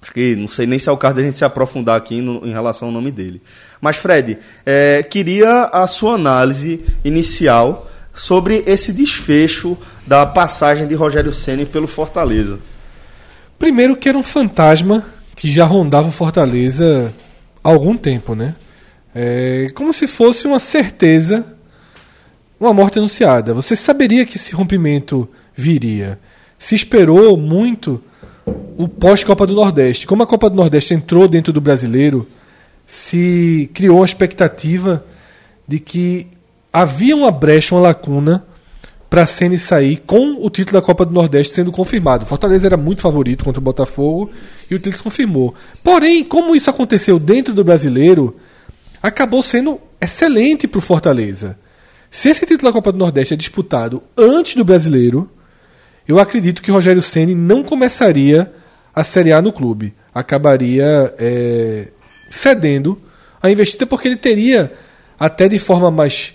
Acho 0.00 0.12
que 0.12 0.36
não 0.36 0.46
sei 0.46 0.64
nem 0.64 0.78
se 0.78 0.88
é 0.88 0.92
o 0.92 0.96
caso 0.96 1.16
da 1.16 1.22
gente 1.22 1.36
se 1.36 1.44
aprofundar 1.44 1.96
aqui 1.96 2.20
no- 2.22 2.46
em 2.46 2.52
relação 2.52 2.86
ao 2.86 2.94
nome 2.94 3.10
dele. 3.10 3.42
Mas, 3.80 3.96
Fred, 3.96 4.38
é, 4.64 5.02
queria 5.02 5.64
a 5.72 5.88
sua 5.88 6.14
análise 6.14 6.84
inicial 7.04 7.90
sobre 8.14 8.62
esse 8.64 8.92
desfecho 8.92 9.76
da 10.06 10.24
passagem 10.24 10.86
de 10.86 10.94
Rogério 10.94 11.32
Ceni 11.32 11.66
pelo 11.66 11.88
Fortaleza. 11.88 12.60
Primeiro 13.58 13.96
que 13.96 14.08
era 14.08 14.16
um 14.16 14.22
fantasma 14.22 15.04
que 15.34 15.50
já 15.50 15.64
rondava 15.64 16.06
o 16.10 16.12
Fortaleza 16.12 17.12
algum 17.62 17.96
tempo, 17.96 18.34
né? 18.34 18.54
É, 19.14 19.70
como 19.74 19.92
se 19.92 20.06
fosse 20.06 20.46
uma 20.46 20.58
certeza, 20.58 21.44
uma 22.60 22.72
morte 22.72 22.98
anunciada. 22.98 23.54
Você 23.54 23.74
saberia 23.74 24.24
que 24.26 24.36
esse 24.36 24.54
rompimento 24.54 25.28
viria. 25.54 26.18
Se 26.58 26.74
esperou 26.74 27.36
muito 27.36 28.02
o 28.76 28.88
pós-Copa 28.88 29.46
do 29.46 29.54
Nordeste. 29.54 30.06
Como 30.06 30.22
a 30.22 30.26
Copa 30.26 30.48
do 30.48 30.56
Nordeste 30.56 30.94
entrou 30.94 31.28
dentro 31.28 31.52
do 31.52 31.60
brasileiro, 31.60 32.26
se 32.86 33.70
criou 33.74 33.98
uma 33.98 34.06
expectativa 34.06 35.04
de 35.66 35.78
que 35.78 36.26
havia 36.72 37.16
uma 37.16 37.30
brecha, 37.30 37.74
uma 37.74 37.82
lacuna 37.82 38.44
para 39.08 39.22
a 39.22 39.26
Ceni 39.26 39.56
sair 39.56 40.02
com 40.06 40.44
o 40.44 40.50
título 40.50 40.80
da 40.80 40.84
Copa 40.84 41.04
do 41.04 41.12
Nordeste 41.12 41.54
sendo 41.54 41.72
confirmado. 41.72 42.26
Fortaleza 42.26 42.66
era 42.66 42.76
muito 42.76 43.00
favorito 43.00 43.44
contra 43.44 43.60
o 43.60 43.62
Botafogo 43.62 44.30
e 44.70 44.74
o 44.74 44.78
se 44.82 45.02
confirmou. 45.02 45.54
Porém, 45.82 46.22
como 46.22 46.54
isso 46.54 46.68
aconteceu 46.68 47.18
dentro 47.18 47.54
do 47.54 47.64
brasileiro, 47.64 48.36
acabou 49.02 49.42
sendo 49.42 49.80
excelente 50.00 50.68
para 50.68 50.78
o 50.78 50.82
Fortaleza. 50.82 51.58
Se 52.10 52.28
esse 52.28 52.46
título 52.46 52.70
da 52.70 52.72
Copa 52.72 52.92
do 52.92 52.98
Nordeste 52.98 53.34
é 53.34 53.36
disputado 53.36 54.02
antes 54.16 54.54
do 54.54 54.64
brasileiro, 54.64 55.30
eu 56.06 56.18
acredito 56.18 56.62
que 56.62 56.70
Rogério 56.70 57.02
Ceni 57.02 57.34
não 57.34 57.62
começaria 57.62 58.52
a 58.94 59.04
Série 59.04 59.32
A 59.32 59.42
no 59.42 59.52
clube. 59.52 59.94
Acabaria 60.14 61.14
é, 61.18 61.88
cedendo 62.30 63.00
a 63.42 63.50
investida 63.50 63.86
porque 63.86 64.08
ele 64.08 64.16
teria, 64.16 64.72
até 65.18 65.48
de 65.48 65.58
forma 65.58 65.90
mais, 65.90 66.34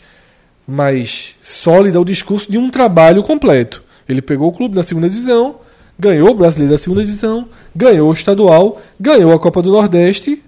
mais 0.68 1.36
sólida, 1.41 1.99
o 1.99 2.05
discurso 2.05 2.51
de 2.51 2.57
um 2.57 2.70
trabalho 2.70 3.24
completo. 3.24 3.84
Ele 4.07 4.22
pegou 4.22 4.49
o 4.49 4.53
clube 4.53 4.76
na 4.76 4.84
segunda 4.84 5.09
divisão, 5.09 5.55
ganhou 5.97 6.30
o 6.30 6.36
brasileiro 6.36 6.72
da 6.74 6.78
segunda 6.78 7.05
divisão, 7.05 7.47
ganhou 7.76 8.09
o 8.09 8.14
estadual, 8.14 8.82
ganhou 8.99 9.32
a 9.34 9.39
Copa 9.39 9.61
do 9.61 9.72
Nordeste 9.72 10.43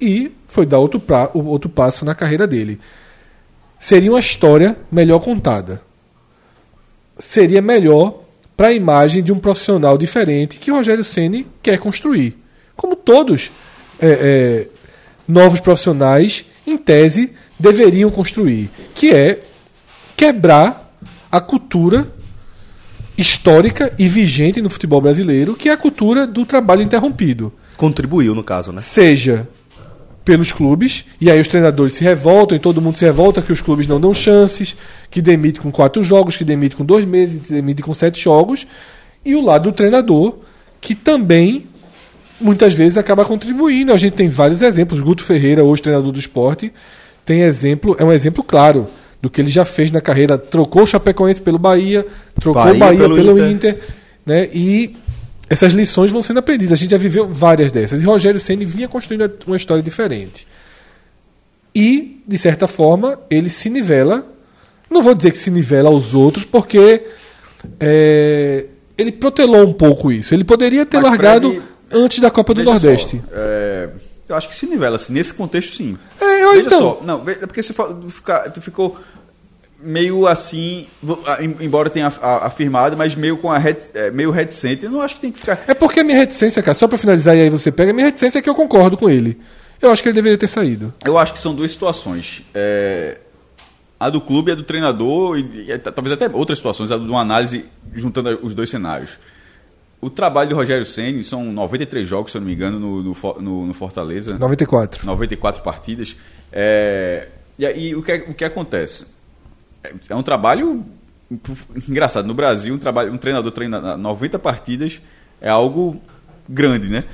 e 0.00 0.32
foi 0.46 0.64
dar 0.66 0.78
outro, 0.78 1.00
pra, 1.00 1.30
outro 1.34 1.68
passo 1.68 2.04
na 2.04 2.14
carreira 2.14 2.46
dele. 2.46 2.80
Seria 3.78 4.10
uma 4.10 4.20
história 4.20 4.76
melhor 4.90 5.20
contada 5.20 5.88
seria 7.18 7.60
melhor 7.60 8.22
para 8.56 8.68
a 8.68 8.72
imagem 8.72 9.22
de 9.22 9.32
um 9.32 9.38
profissional 9.38 9.98
diferente 9.98 10.58
que 10.58 10.70
o 10.70 10.74
Rogério 10.74 11.04
Ceni 11.04 11.46
quer 11.62 11.78
construir. 11.78 12.36
Como 12.76 12.94
todos 12.94 13.50
é, 14.00 14.06
é, 14.06 14.66
novos 15.26 15.60
profissionais, 15.60 16.44
em 16.66 16.76
tese, 16.76 17.32
deveriam 17.58 18.10
construir, 18.10 18.70
que 18.94 19.10
é 19.10 19.40
quebrar 20.18 20.92
a 21.30 21.40
cultura 21.40 22.12
histórica 23.16 23.94
e 23.96 24.08
vigente 24.08 24.60
no 24.60 24.68
futebol 24.68 25.00
brasileiro, 25.00 25.54
que 25.54 25.68
é 25.68 25.72
a 25.72 25.76
cultura 25.76 26.26
do 26.26 26.44
trabalho 26.44 26.82
interrompido 26.82 27.52
Contribuiu, 27.76 28.34
no 28.34 28.42
caso, 28.42 28.72
né? 28.72 28.80
seja 28.80 29.48
pelos 30.24 30.50
clubes, 30.50 31.04
e 31.20 31.30
aí 31.30 31.40
os 31.40 31.46
treinadores 31.46 31.94
se 31.94 32.02
revoltam 32.02 32.56
e 32.56 32.60
todo 32.60 32.82
mundo 32.82 32.98
se 32.98 33.04
revolta 33.04 33.40
que 33.40 33.52
os 33.52 33.60
clubes 33.60 33.86
não 33.86 34.00
dão 34.00 34.12
chances, 34.12 34.76
que 35.08 35.22
demite 35.22 35.60
com 35.60 35.70
quatro 35.70 36.02
jogos, 36.02 36.36
que 36.36 36.44
demite 36.44 36.74
com 36.74 36.84
dois 36.84 37.04
meses, 37.04 37.40
que 37.46 37.52
demite 37.52 37.80
com 37.80 37.94
sete 37.94 38.20
jogos, 38.20 38.66
e 39.24 39.36
o 39.36 39.40
lado 39.40 39.70
do 39.70 39.72
treinador, 39.72 40.38
que 40.80 40.96
também 40.96 41.66
muitas 42.40 42.74
vezes 42.74 42.98
acaba 42.98 43.24
contribuindo. 43.24 43.92
A 43.92 43.96
gente 43.96 44.14
tem 44.14 44.28
vários 44.28 44.60
exemplos. 44.60 45.00
Guto 45.00 45.22
Ferreira, 45.22 45.62
hoje 45.62 45.82
treinador 45.82 46.10
do 46.10 46.18
esporte, 46.18 46.72
tem 47.24 47.42
exemplo, 47.42 47.96
é 47.98 48.04
um 48.04 48.12
exemplo 48.12 48.42
claro 48.42 48.88
do 49.20 49.28
que 49.28 49.40
ele 49.40 49.50
já 49.50 49.64
fez 49.64 49.90
na 49.90 50.00
carreira. 50.00 50.38
Trocou 50.38 50.82
o 50.82 50.86
Chapecoense 50.86 51.40
pelo 51.40 51.58
Bahia, 51.58 52.06
trocou 52.40 52.62
Bahia 52.62 52.76
o 52.76 52.78
Bahia 52.78 52.98
pelo 52.98 53.14
pelo, 53.16 53.38
Inter. 53.38 53.50
Inter, 53.50 53.78
né? 54.24 54.48
E 54.52 54.96
essas 55.48 55.72
lições 55.72 56.10
vão 56.10 56.22
sendo 56.22 56.38
aprendidas. 56.38 56.72
A 56.72 56.76
gente 56.76 56.90
já 56.90 56.98
viveu 56.98 57.28
várias 57.28 57.72
dessas. 57.72 58.02
E 58.02 58.04
Rogério 58.04 58.38
Ceni 58.38 58.64
vinha 58.64 58.88
construindo 58.88 59.30
uma 59.46 59.56
história 59.56 59.82
diferente. 59.82 60.46
E, 61.74 62.22
de 62.26 62.38
certa 62.38 62.68
forma, 62.68 63.18
ele 63.30 63.48
se 63.48 63.70
nivela. 63.70 64.26
Não 64.90 65.02
vou 65.02 65.14
dizer 65.14 65.30
que 65.30 65.38
se 65.38 65.50
nivela 65.50 65.88
aos 65.88 66.14
outros, 66.14 66.44
porque 66.44 67.02
é, 67.78 68.66
ele 68.96 69.12
protelou 69.12 69.66
um 69.66 69.72
pouco 69.72 70.10
isso. 70.10 70.34
Ele 70.34 70.44
poderia 70.44 70.84
ter 70.84 70.98
Mas, 70.98 71.10
largado 71.10 71.50
Fred, 71.50 71.62
antes 71.92 72.18
da 72.18 72.30
Copa 72.30 72.54
do 72.54 72.62
Nordeste. 72.64 73.16
só, 73.16 73.32
é, 73.32 73.88
eu 74.28 74.36
acho 74.36 74.48
que 74.48 74.56
se 74.56 74.66
nivela, 74.66 74.96
assim, 74.96 75.12
nesse 75.12 75.32
contexto 75.34 75.74
sim. 75.74 75.96
É, 76.20 76.44
eu 76.44 76.52
Veja 76.52 76.66
então. 76.66 76.78
só, 76.78 77.00
não, 77.04 77.22
é 77.28 77.34
porque 77.46 77.62
você 77.62 77.72
fica- 78.10 78.50
tu 78.50 78.60
ficou 78.60 78.96
meio 79.80 80.26
assim, 80.26 80.86
embora 81.60 81.88
tenha 81.88 82.08
afirmado, 82.08 82.96
mas 82.96 83.14
meio 83.14 83.36
com 83.36 83.50
a 83.50 83.58
ret- 83.58 83.90
é, 83.94 84.10
meio 84.10 84.30
reticente. 84.30 84.84
Eu 84.84 84.90
não 84.90 85.00
acho 85.00 85.14
que 85.14 85.20
tem 85.20 85.30
que 85.32 85.38
ficar. 85.38 85.62
É 85.68 85.74
porque 85.74 86.00
a 86.00 86.04
minha 86.04 86.18
reticência, 86.18 86.60
cara, 86.62 86.74
só 86.74 86.88
pra 86.88 86.98
finalizar 86.98 87.36
e 87.36 87.42
aí 87.42 87.50
você 87.50 87.70
pega, 87.70 87.92
a 87.92 87.94
minha 87.94 88.06
reticência 88.06 88.40
é 88.40 88.42
que 88.42 88.50
eu 88.50 88.54
concordo 88.56 88.96
com 88.96 89.08
ele. 89.08 89.38
Eu 89.80 89.92
acho 89.92 90.02
que 90.02 90.08
ele 90.08 90.16
deveria 90.16 90.36
ter 90.36 90.48
saído. 90.48 90.92
Eu 91.04 91.16
acho 91.16 91.32
que 91.32 91.38
são 91.40 91.54
duas 91.54 91.70
situações. 91.70 92.42
É, 92.52 93.18
a 94.00 94.10
do 94.10 94.20
clube 94.20 94.50
e 94.50 94.52
a 94.52 94.54
do 94.56 94.64
treinador, 94.64 95.38
e, 95.38 95.70
e 95.70 95.78
t- 95.78 95.92
talvez 95.92 96.12
até 96.12 96.28
outras 96.34 96.58
situações, 96.58 96.90
a 96.90 96.98
de 96.98 97.04
uma 97.04 97.20
análise 97.20 97.64
juntando 97.94 98.36
os 98.42 98.54
dois 98.54 98.68
cenários. 98.70 99.10
O 100.00 100.08
trabalho 100.08 100.48
de 100.50 100.54
Rogério 100.54 100.84
Ceni 100.86 101.24
são 101.24 101.44
93 101.52 102.06
jogos, 102.06 102.30
se 102.30 102.36
eu 102.36 102.40
não 102.40 102.46
me 102.48 102.54
engano, 102.54 102.78
no, 102.78 103.02
no 103.02 103.66
no- 103.66 103.74
Fortaleza. 103.74 104.38
94. 104.38 105.04
94 105.04 105.62
partidas. 105.62 106.14
É, 106.52 107.28
e 107.58 107.66
aí 107.66 107.94
o 107.96 108.02
que, 108.02 108.12
o 108.28 108.34
que 108.34 108.44
acontece? 108.44 109.06
É, 109.82 109.92
é 110.10 110.14
um 110.14 110.22
trabalho 110.22 110.84
engraçado. 111.88 112.26
No 112.26 112.34
Brasil, 112.34 112.74
um, 112.74 112.78
trabalho, 112.78 113.12
um 113.12 113.18
treinador 113.18 113.50
treina 113.52 113.96
90 113.96 114.38
partidas 114.38 115.00
é 115.40 115.48
algo 115.48 116.00
grande, 116.48 116.88
né? 116.88 117.04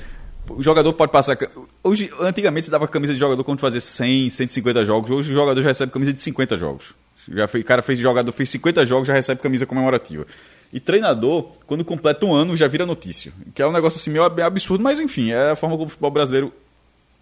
O 0.51 0.63
jogador 0.63 0.93
pode 0.93 1.11
passar. 1.11 1.39
Hoje, 1.83 2.11
antigamente, 2.21 2.67
se 2.67 2.71
dava 2.71 2.87
camisa 2.87 3.15
de 3.15 3.19
jogador 3.19 3.43
quando 3.45 3.61
fazia 3.61 3.81
100, 3.81 4.29
150 4.29 4.85
jogos. 4.85 5.11
Hoje 5.11 5.31
o 5.31 5.35
jogador 5.35 5.63
já 5.63 5.69
recebe 5.69 5.91
camisa 5.91 6.13
de 6.13 6.21
50 6.21 6.59
jogos. 6.59 6.95
Já 7.33 7.49
fez, 7.49 7.65
o 7.65 7.67
cara 7.67 7.81
fez 7.81 7.99
jogador, 7.99 8.31
fez 8.31 8.51
50 8.51 8.85
jogos, 8.85 9.09
já 9.09 9.15
recebe 9.15 9.41
camisa 9.41 9.65
comemorativa. 9.65 10.27
E 10.75 10.81
treinador, 10.81 11.53
quando 11.69 11.85
completa 11.85 12.27
um 12.27 12.35
ano, 12.35 12.57
já 12.57 12.67
vira 12.67 12.85
notícia. 12.85 13.33
Que 13.55 13.63
é 13.63 13.67
um 13.67 13.71
negócio 13.73 13.97
assim 13.97 14.11
meio 14.11 14.25
ab- 14.25 14.43
absurdo, 14.43 14.83
mas 14.83 14.99
enfim, 14.99 15.31
é 15.31 15.53
a 15.53 15.57
forma 15.57 15.77
como 15.77 15.87
o 15.87 15.89
futebol 15.89 16.11
brasileiro 16.11 16.53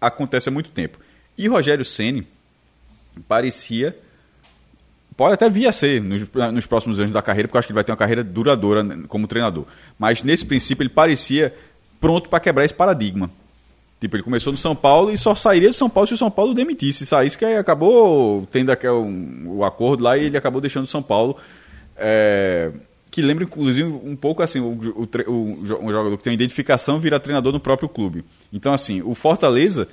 acontece 0.01 0.49
há 0.49 0.51
muito 0.51 0.71
tempo. 0.71 0.97
E 1.37 1.47
Rogério 1.47 1.85
Ceni 1.85 2.27
parecia 3.27 3.95
pode 5.15 5.35
até 5.35 5.47
vir 5.47 5.67
a 5.67 5.71
ser 5.71 6.01
nos, 6.01 6.23
nos 6.51 6.65
próximos 6.65 6.99
anos 6.99 7.11
da 7.11 7.21
carreira, 7.21 7.47
porque 7.47 7.55
eu 7.55 7.59
acho 7.59 7.67
que 7.67 7.71
ele 7.71 7.75
vai 7.75 7.83
ter 7.83 7.91
uma 7.91 7.97
carreira 7.97 8.23
duradoura 8.23 8.83
como 9.07 9.27
treinador. 9.27 9.65
Mas 9.99 10.23
nesse 10.23 10.43
princípio 10.43 10.81
ele 10.81 10.89
parecia 10.89 11.53
pronto 12.01 12.29
para 12.29 12.39
quebrar 12.39 12.65
esse 12.65 12.73
paradigma. 12.73 13.29
Tipo, 14.01 14.15
ele 14.15 14.23
começou 14.23 14.51
no 14.51 14.57
São 14.57 14.75
Paulo 14.75 15.11
e 15.11 15.17
só 15.17 15.35
sairia 15.35 15.69
de 15.69 15.75
São 15.75 15.87
Paulo 15.89 16.07
se 16.07 16.15
o 16.15 16.17
São 16.17 16.31
Paulo 16.31 16.55
demitisse. 16.55 17.05
Saísse 17.05 17.37
que 17.37 17.45
acabou 17.45 18.47
tendo 18.51 18.71
aquele, 18.71 18.93
um, 18.93 19.43
o 19.57 19.63
acordo 19.63 20.03
lá 20.03 20.17
e 20.17 20.25
ele 20.25 20.35
acabou 20.37 20.59
deixando 20.59 20.85
o 20.85 20.87
São 20.87 21.03
Paulo. 21.03 21.37
é, 21.95 22.71
que 23.13 23.21
lembra, 23.21 23.43
inclusive, 23.43 23.83
um 23.83 24.15
pouco 24.15 24.41
assim, 24.41 24.59
o, 24.59 24.69
o, 24.95 25.03
o 25.03 25.55
jo- 25.67 25.79
jogador 25.87 26.17
que 26.17 26.23
tem 26.23 26.31
uma 26.31 26.35
identificação 26.35 26.99
vira 26.99 27.19
treinador 27.19 27.53
no 27.53 27.59
próprio 27.59 27.87
clube. 27.87 28.25
Então, 28.51 28.73
assim, 28.73 29.03
o 29.03 29.13
Fortaleza, 29.13 29.87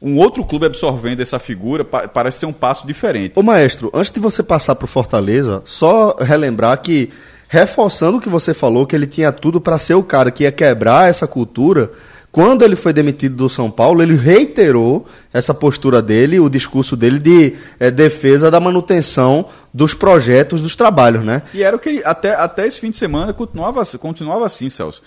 um 0.00 0.16
outro 0.16 0.44
clube 0.44 0.66
absorvendo 0.66 1.20
essa 1.20 1.40
figura, 1.40 1.84
pa- 1.84 2.06
parece 2.06 2.38
ser 2.38 2.46
um 2.46 2.52
passo 2.52 2.86
diferente. 2.86 3.36
Ô 3.36 3.42
maestro, 3.42 3.90
antes 3.92 4.12
de 4.12 4.20
você 4.20 4.44
passar 4.44 4.76
pro 4.76 4.86
Fortaleza, 4.86 5.60
só 5.64 6.16
relembrar 6.20 6.80
que, 6.80 7.10
reforçando 7.48 8.18
o 8.18 8.20
que 8.20 8.28
você 8.28 8.54
falou, 8.54 8.86
que 8.86 8.94
ele 8.94 9.08
tinha 9.08 9.32
tudo 9.32 9.60
para 9.60 9.76
ser 9.76 9.94
o 9.94 10.02
cara 10.04 10.30
que 10.30 10.44
ia 10.44 10.52
quebrar 10.52 11.10
essa 11.10 11.26
cultura, 11.26 11.90
quando 12.32 12.62
ele 12.64 12.74
foi 12.76 12.92
demitido 12.94 13.36
do 13.36 13.48
São 13.50 13.70
Paulo, 13.70 14.02
ele 14.02 14.14
reiterou 14.16 15.06
essa 15.34 15.52
postura 15.52 16.00
dele, 16.00 16.40
o 16.40 16.48
discurso 16.48 16.96
dele 16.96 17.18
de 17.18 17.54
eh, 17.78 17.90
defesa 17.90 18.50
da 18.50 18.58
manutenção 18.58 19.46
dos 19.72 19.92
projetos, 19.92 20.62
dos 20.62 20.74
trabalhos, 20.74 21.22
né? 21.22 21.42
E 21.52 21.62
era 21.62 21.76
o 21.76 21.78
que 21.78 21.90
ele- 21.90 22.02
até, 22.04 22.34
até 22.34 22.66
esse 22.66 22.80
fim 22.80 22.90
de 22.90 22.96
semana 22.96 23.34
continuava, 23.34 23.84
continuava 23.98 24.46
assim, 24.46 24.70
Celso. 24.70 25.02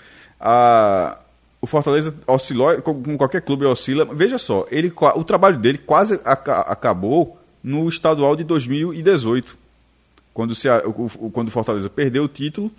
O 1.60 1.66
Fortaleza 1.66 2.14
oscilou, 2.26 2.80
com 2.82 3.02
com 3.02 3.16
qualquer 3.18 3.40
clube 3.42 3.64
oscila. 3.64 4.04
Veja 4.12 4.38
só, 4.38 4.66
ele, 4.70 4.92
o 5.16 5.24
trabalho 5.24 5.58
dele 5.58 5.78
quase 5.78 6.20
aca- 6.24 6.60
acabou 6.60 7.38
no 7.62 7.88
estadual 7.88 8.36
de 8.36 8.44
2018, 8.44 9.56
quando, 10.32 10.50
o 10.52 10.54
Cea- 10.54 10.82
o- 10.86 11.10
o- 11.26 11.30
quando 11.30 11.48
o 11.48 11.50
Fortaleza 11.50 11.88
perdeu 11.90 12.24
o 12.24 12.28
título. 12.28 12.70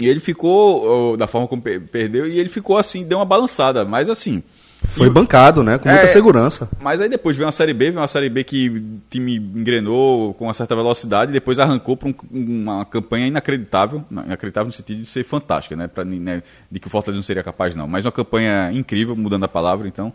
E 0.00 0.06
ele 0.08 0.20
ficou, 0.20 1.16
da 1.16 1.26
forma 1.26 1.48
como 1.48 1.60
pe- 1.60 1.80
perdeu, 1.80 2.26
e 2.26 2.38
ele 2.38 2.48
ficou 2.48 2.78
assim, 2.78 3.04
deu 3.04 3.18
uma 3.18 3.24
balançada. 3.24 3.84
Mas 3.84 4.08
assim, 4.08 4.42
Foi 4.90 5.10
bancado, 5.10 5.62
né? 5.64 5.76
Com 5.76 5.88
muita 5.88 6.04
É. 6.04 6.06
segurança. 6.06 6.68
Mas 6.80 7.00
aí 7.00 7.08
depois 7.08 7.36
veio 7.36 7.46
uma 7.46 7.52
Série 7.52 7.74
B, 7.74 7.86
veio 7.86 7.98
uma 8.00 8.06
Série 8.06 8.28
B 8.28 8.44
que 8.44 8.68
o 8.70 9.00
time 9.10 9.34
engrenou 9.36 10.32
com 10.34 10.44
uma 10.44 10.54
certa 10.54 10.76
velocidade 10.76 11.30
e 11.30 11.34
depois 11.34 11.58
arrancou 11.58 11.96
para 11.96 12.08
uma 12.30 12.84
campanha 12.84 13.26
inacreditável, 13.26 14.04
inacreditável 14.08 14.68
no 14.68 14.72
sentido 14.72 15.02
de 15.02 15.06
ser 15.08 15.24
fantástica, 15.24 15.74
né? 15.74 15.88
Pra, 15.88 16.04
né? 16.04 16.44
De 16.70 16.78
que 16.78 16.86
o 16.86 16.90
Fortaleza 16.90 17.16
não 17.18 17.24
seria 17.24 17.42
capaz, 17.42 17.74
não. 17.74 17.88
Mas 17.88 18.04
uma 18.04 18.12
campanha 18.12 18.70
incrível, 18.72 19.16
mudando 19.16 19.42
a 19.44 19.48
palavra, 19.48 19.88
então. 19.88 20.14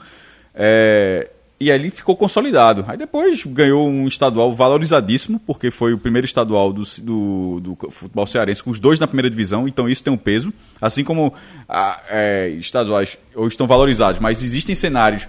É, 0.56 1.30
E 1.64 1.72
ali 1.72 1.90
ficou 1.90 2.14
consolidado. 2.14 2.84
Aí 2.86 2.98
depois 2.98 3.42
ganhou 3.46 3.88
um 3.88 4.06
estadual 4.06 4.54
valorizadíssimo, 4.54 5.40
porque 5.48 5.72
foi 5.72 5.94
o 5.94 5.98
primeiro 5.98 6.26
estadual 6.26 6.74
do, 6.74 6.84
do, 7.02 7.60
do 7.62 7.78
futebol 7.90 8.28
cearense, 8.28 8.62
com 8.62 8.70
os 8.70 8.82
dois 8.82 9.00
na 9.00 9.08
primeira 9.08 9.30
divisão, 9.30 9.66
então 9.66 9.88
isso 9.88 10.04
tem 10.04 10.12
um 10.12 10.18
peso. 10.18 10.52
Assim 10.82 11.06
como 11.06 11.34
ah, 11.70 12.02
é, 12.10 12.50
estaduais 12.50 13.18
hoje 13.34 13.54
estão 13.54 13.66
valorizados, 13.66 14.20
mas 14.20 14.44
existem 14.44 14.76
cenários. 14.76 15.26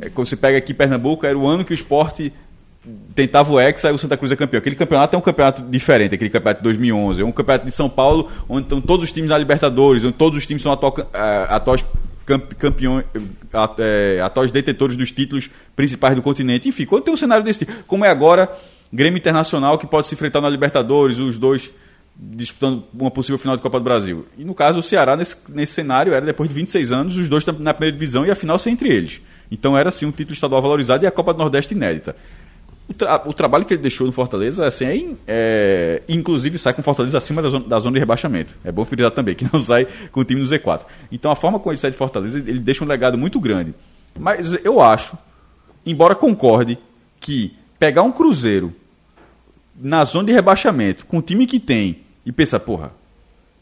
É, 0.00 0.08
quando 0.08 0.26
você 0.26 0.36
pega 0.36 0.56
aqui 0.56 0.72
Pernambuco, 0.72 1.26
era 1.26 1.36
o 1.36 1.46
ano 1.46 1.62
que 1.62 1.72
o 1.72 1.74
esporte 1.74 2.32
tentava 3.14 3.52
o 3.52 3.60
Hexa 3.60 3.90
e 3.90 3.92
o 3.92 3.98
Santa 3.98 4.16
Cruz 4.16 4.32
é 4.32 4.36
campeão. 4.36 4.58
Aquele 4.58 4.76
campeonato 4.76 5.14
é 5.14 5.18
um 5.18 5.22
campeonato 5.22 5.60
diferente, 5.60 6.14
aquele 6.14 6.30
campeonato 6.30 6.60
de 6.60 6.64
2011. 6.64 7.20
É 7.20 7.24
um 7.26 7.32
campeonato 7.32 7.66
de 7.66 7.72
São 7.72 7.90
Paulo, 7.90 8.30
onde 8.48 8.62
estão 8.62 8.80
todos 8.80 9.04
os 9.04 9.12
times 9.12 9.28
na 9.28 9.36
Libertadores, 9.36 10.04
onde 10.04 10.14
todos 10.14 10.38
os 10.38 10.46
times 10.46 10.62
são 10.62 10.72
atual, 10.72 10.94
eh, 11.12 11.46
atuais 11.50 11.84
campeões, 12.58 13.04
eh, 13.78 14.20
atuais 14.22 14.50
detetores 14.50 14.96
dos 14.96 15.12
títulos 15.12 15.48
principais 15.74 16.16
do 16.16 16.22
continente. 16.22 16.68
Enfim, 16.68 16.84
quando 16.84 17.04
tem 17.04 17.14
um 17.14 17.16
cenário 17.16 17.44
desse 17.44 17.60
tipo, 17.60 17.72
como 17.84 18.04
é 18.04 18.08
agora, 18.08 18.50
Grêmio 18.92 19.18
Internacional 19.18 19.78
que 19.78 19.86
pode 19.86 20.06
se 20.06 20.14
enfrentar 20.14 20.40
na 20.40 20.48
Libertadores, 20.48 21.18
os 21.18 21.38
dois 21.38 21.70
disputando 22.18 22.84
uma 22.94 23.10
possível 23.10 23.38
final 23.38 23.56
de 23.56 23.62
Copa 23.62 23.78
do 23.78 23.84
Brasil. 23.84 24.26
E 24.38 24.44
no 24.44 24.54
caso, 24.54 24.78
o 24.78 24.82
Ceará, 24.82 25.16
nesse, 25.16 25.36
nesse 25.50 25.74
cenário, 25.74 26.14
era 26.14 26.24
depois 26.24 26.48
de 26.48 26.54
26 26.54 26.90
anos, 26.90 27.18
os 27.18 27.28
dois 27.28 27.44
na 27.46 27.74
primeira 27.74 27.92
divisão 27.92 28.24
e 28.24 28.30
a 28.30 28.34
final 28.34 28.58
ser 28.58 28.70
entre 28.70 28.88
eles. 28.88 29.20
Então 29.50 29.76
era 29.76 29.90
assim 29.90 30.06
um 30.06 30.10
título 30.10 30.32
estadual 30.32 30.62
valorizado 30.62 31.04
e 31.04 31.06
a 31.06 31.10
Copa 31.10 31.32
do 31.32 31.38
Nordeste 31.38 31.74
inédita. 31.74 32.16
O, 32.88 32.94
tra- 32.94 33.22
o 33.26 33.34
trabalho 33.34 33.64
que 33.64 33.74
ele 33.74 33.82
deixou 33.82 34.06
no 34.06 34.12
Fortaleza, 34.12 34.64
assim, 34.66 34.84
é, 34.86 34.96
in- 34.96 35.18
é- 35.26 36.02
inclusive 36.08 36.56
sai 36.58 36.72
com 36.72 36.80
o 36.80 36.84
Fortaleza 36.84 37.18
acima 37.18 37.42
da 37.42 37.48
zona, 37.48 37.66
da 37.68 37.80
zona 37.80 37.94
de 37.94 37.98
rebaixamento. 37.98 38.54
É 38.64 38.70
bom 38.70 38.84
frisar 38.84 39.10
também, 39.10 39.34
que 39.34 39.46
não 39.52 39.60
sai 39.60 39.86
com 40.12 40.20
o 40.20 40.24
time 40.24 40.40
do 40.40 40.46
Z4. 40.46 40.82
Então 41.10 41.30
a 41.30 41.36
forma 41.36 41.58
como 41.58 41.72
ele 41.72 41.78
sai 41.78 41.90
de 41.90 41.96
Fortaleza, 41.96 42.38
ele 42.38 42.60
deixa 42.60 42.84
um 42.84 42.86
legado 42.86 43.18
muito 43.18 43.40
grande. 43.40 43.74
Mas 44.18 44.56
eu 44.64 44.80
acho, 44.80 45.18
embora 45.84 46.14
concorde, 46.14 46.78
que 47.18 47.54
pegar 47.78 48.02
um 48.02 48.12
Cruzeiro 48.12 48.72
na 49.78 50.04
zona 50.04 50.26
de 50.28 50.32
rebaixamento, 50.32 51.04
com 51.06 51.18
o 51.18 51.22
time 51.22 51.44
que 51.44 51.58
tem, 51.58 51.98
e 52.24 52.30
pensar, 52.32 52.60
porra, 52.60 52.92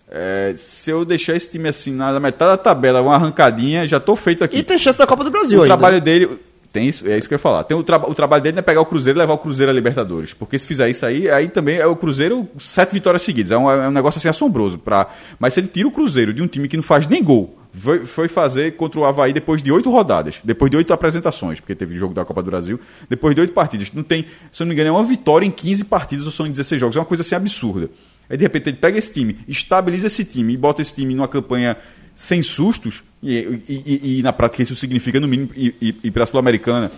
é, 0.09 0.53
se 0.57 0.91
eu 0.91 1.05
deixar 1.05 1.35
esse 1.35 1.51
time 1.51 1.69
assim 1.69 1.93
na 1.93 2.21
metade 2.21 2.53
da 2.53 2.57
tabela, 2.59 3.01
uma 3.01 3.15
arrancadinha, 3.15 3.87
já 3.89 3.99
tô 3.99 4.15
feito 4.15 4.45
aqui 4.45 4.59
E 4.59 4.63
tem 4.63 4.79
chance 4.79 4.99
da 4.99 5.07
Copa 5.07 5.25
do 5.25 5.31
Brasil 5.31 5.59
o 5.61 5.63
ainda. 5.63 5.75
trabalho 5.77 6.01
dele. 6.01 6.29
Tem 6.75 6.89
isso, 6.89 7.07
é 7.09 7.17
isso 7.17 7.29
que 7.29 7.35
eu 7.35 7.37
ia 7.37 7.41
falar. 7.41 7.63
Tem 7.63 7.77
o, 7.77 7.85
traba- 7.85 8.11
o 8.11 8.15
trabalho 8.17 8.43
dele 8.43 8.59
é 8.59 8.63
pegar 8.63 8.81
o 8.81 8.85
Cruzeiro 8.85 9.17
e 9.17 9.21
levar 9.21 9.35
o 9.35 9.39
Cruzeiro 9.39 9.71
à 9.71 9.73
Libertadores. 9.73 10.35
Porque 10.35 10.59
se 10.59 10.67
fizer 10.67 10.91
isso 10.91 11.07
aí, 11.07 11.31
aí 11.31 11.47
também 11.49 11.77
é 11.77 11.87
o 11.87 11.95
Cruzeiro 11.95 12.49
sete 12.59 12.93
vitórias 12.93 13.23
seguidas. 13.23 13.53
É 13.53 13.57
um, 13.57 13.71
é 13.71 13.87
um 13.87 13.93
negócio 13.93 14.19
assim 14.19 14.27
assombroso. 14.27 14.77
Pra... 14.77 15.07
Mas 15.39 15.55
se 15.55 15.61
ele 15.61 15.69
tira 15.69 15.87
o 15.87 15.93
Cruzeiro 15.93 16.35
de 16.35 16.43
um 16.43 16.49
time 16.49 16.67
que 16.67 16.77
não 16.77 16.83
faz 16.83 17.07
nem 17.07 17.23
gol, 17.23 17.57
foi, 17.73 18.05
foi 18.05 18.27
fazer 18.27 18.73
contra 18.75 18.99
o 18.99 19.05
Havaí 19.05 19.33
depois 19.33 19.63
de 19.63 19.71
oito 19.71 19.89
rodadas, 19.89 20.41
depois 20.43 20.69
de 20.69 20.77
oito 20.77 20.93
apresentações, 20.93 21.61
porque 21.61 21.77
teve 21.77 21.97
jogo 21.97 22.13
da 22.13 22.25
Copa 22.25 22.43
do 22.43 22.51
Brasil, 22.51 22.81
depois 23.09 23.37
de 23.37 23.41
oito 23.41 23.53
partidas. 23.53 23.93
Não 23.93 24.03
tem, 24.03 24.25
se 24.51 24.61
eu 24.61 24.65
não 24.65 24.71
me 24.71 24.75
engano, 24.75 24.89
é 24.89 24.93
uma 25.01 25.05
vitória 25.05 25.47
em 25.47 25.53
15 25.53 25.85
partidas 25.85 26.27
ou 26.27 26.33
são 26.33 26.45
em 26.45 26.51
16 26.51 26.81
jogos. 26.81 26.97
É 26.97 26.99
uma 26.99 27.05
coisa 27.07 27.23
assim 27.23 27.37
absurda. 27.37 27.89
Aí 28.29 28.37
de 28.37 28.43
repente 28.43 28.71
ele 28.71 28.79
pega 28.79 28.99
esse 28.99 29.13
time, 29.13 29.39
estabiliza 29.47 30.09
esse 30.09 30.25
time 30.25 30.55
e 30.55 30.57
bota 30.57 30.83
esse 30.83 30.93
time 30.93 31.15
numa 31.15 31.29
campanha 31.29 31.77
sem 32.17 32.43
sustos, 32.43 33.03
e, 33.23 33.61
e- 33.69 33.83
e- 33.87 34.19
e 34.19 34.23
na 34.23 34.33
prática 34.33 34.63
isso 34.63 34.75
significa, 34.75 35.19
no 35.19 35.27
mínimo, 35.29 35.51
ir, 35.57 35.75
ir, 35.81 35.97
ir 36.05 36.11
para 36.11 36.25
a 36.25 36.27
Sul-Americana, 36.27 36.91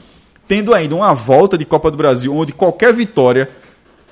tendo 0.47 0.75
ainda 0.75 0.95
uma 0.95 1.15
volta 1.15 1.57
de 1.57 1.65
Copa 1.65 1.91
do 1.91 1.97
Brasil, 1.97 2.35
onde 2.35 2.53
qualquer 2.53 2.93
vitória 2.93 3.49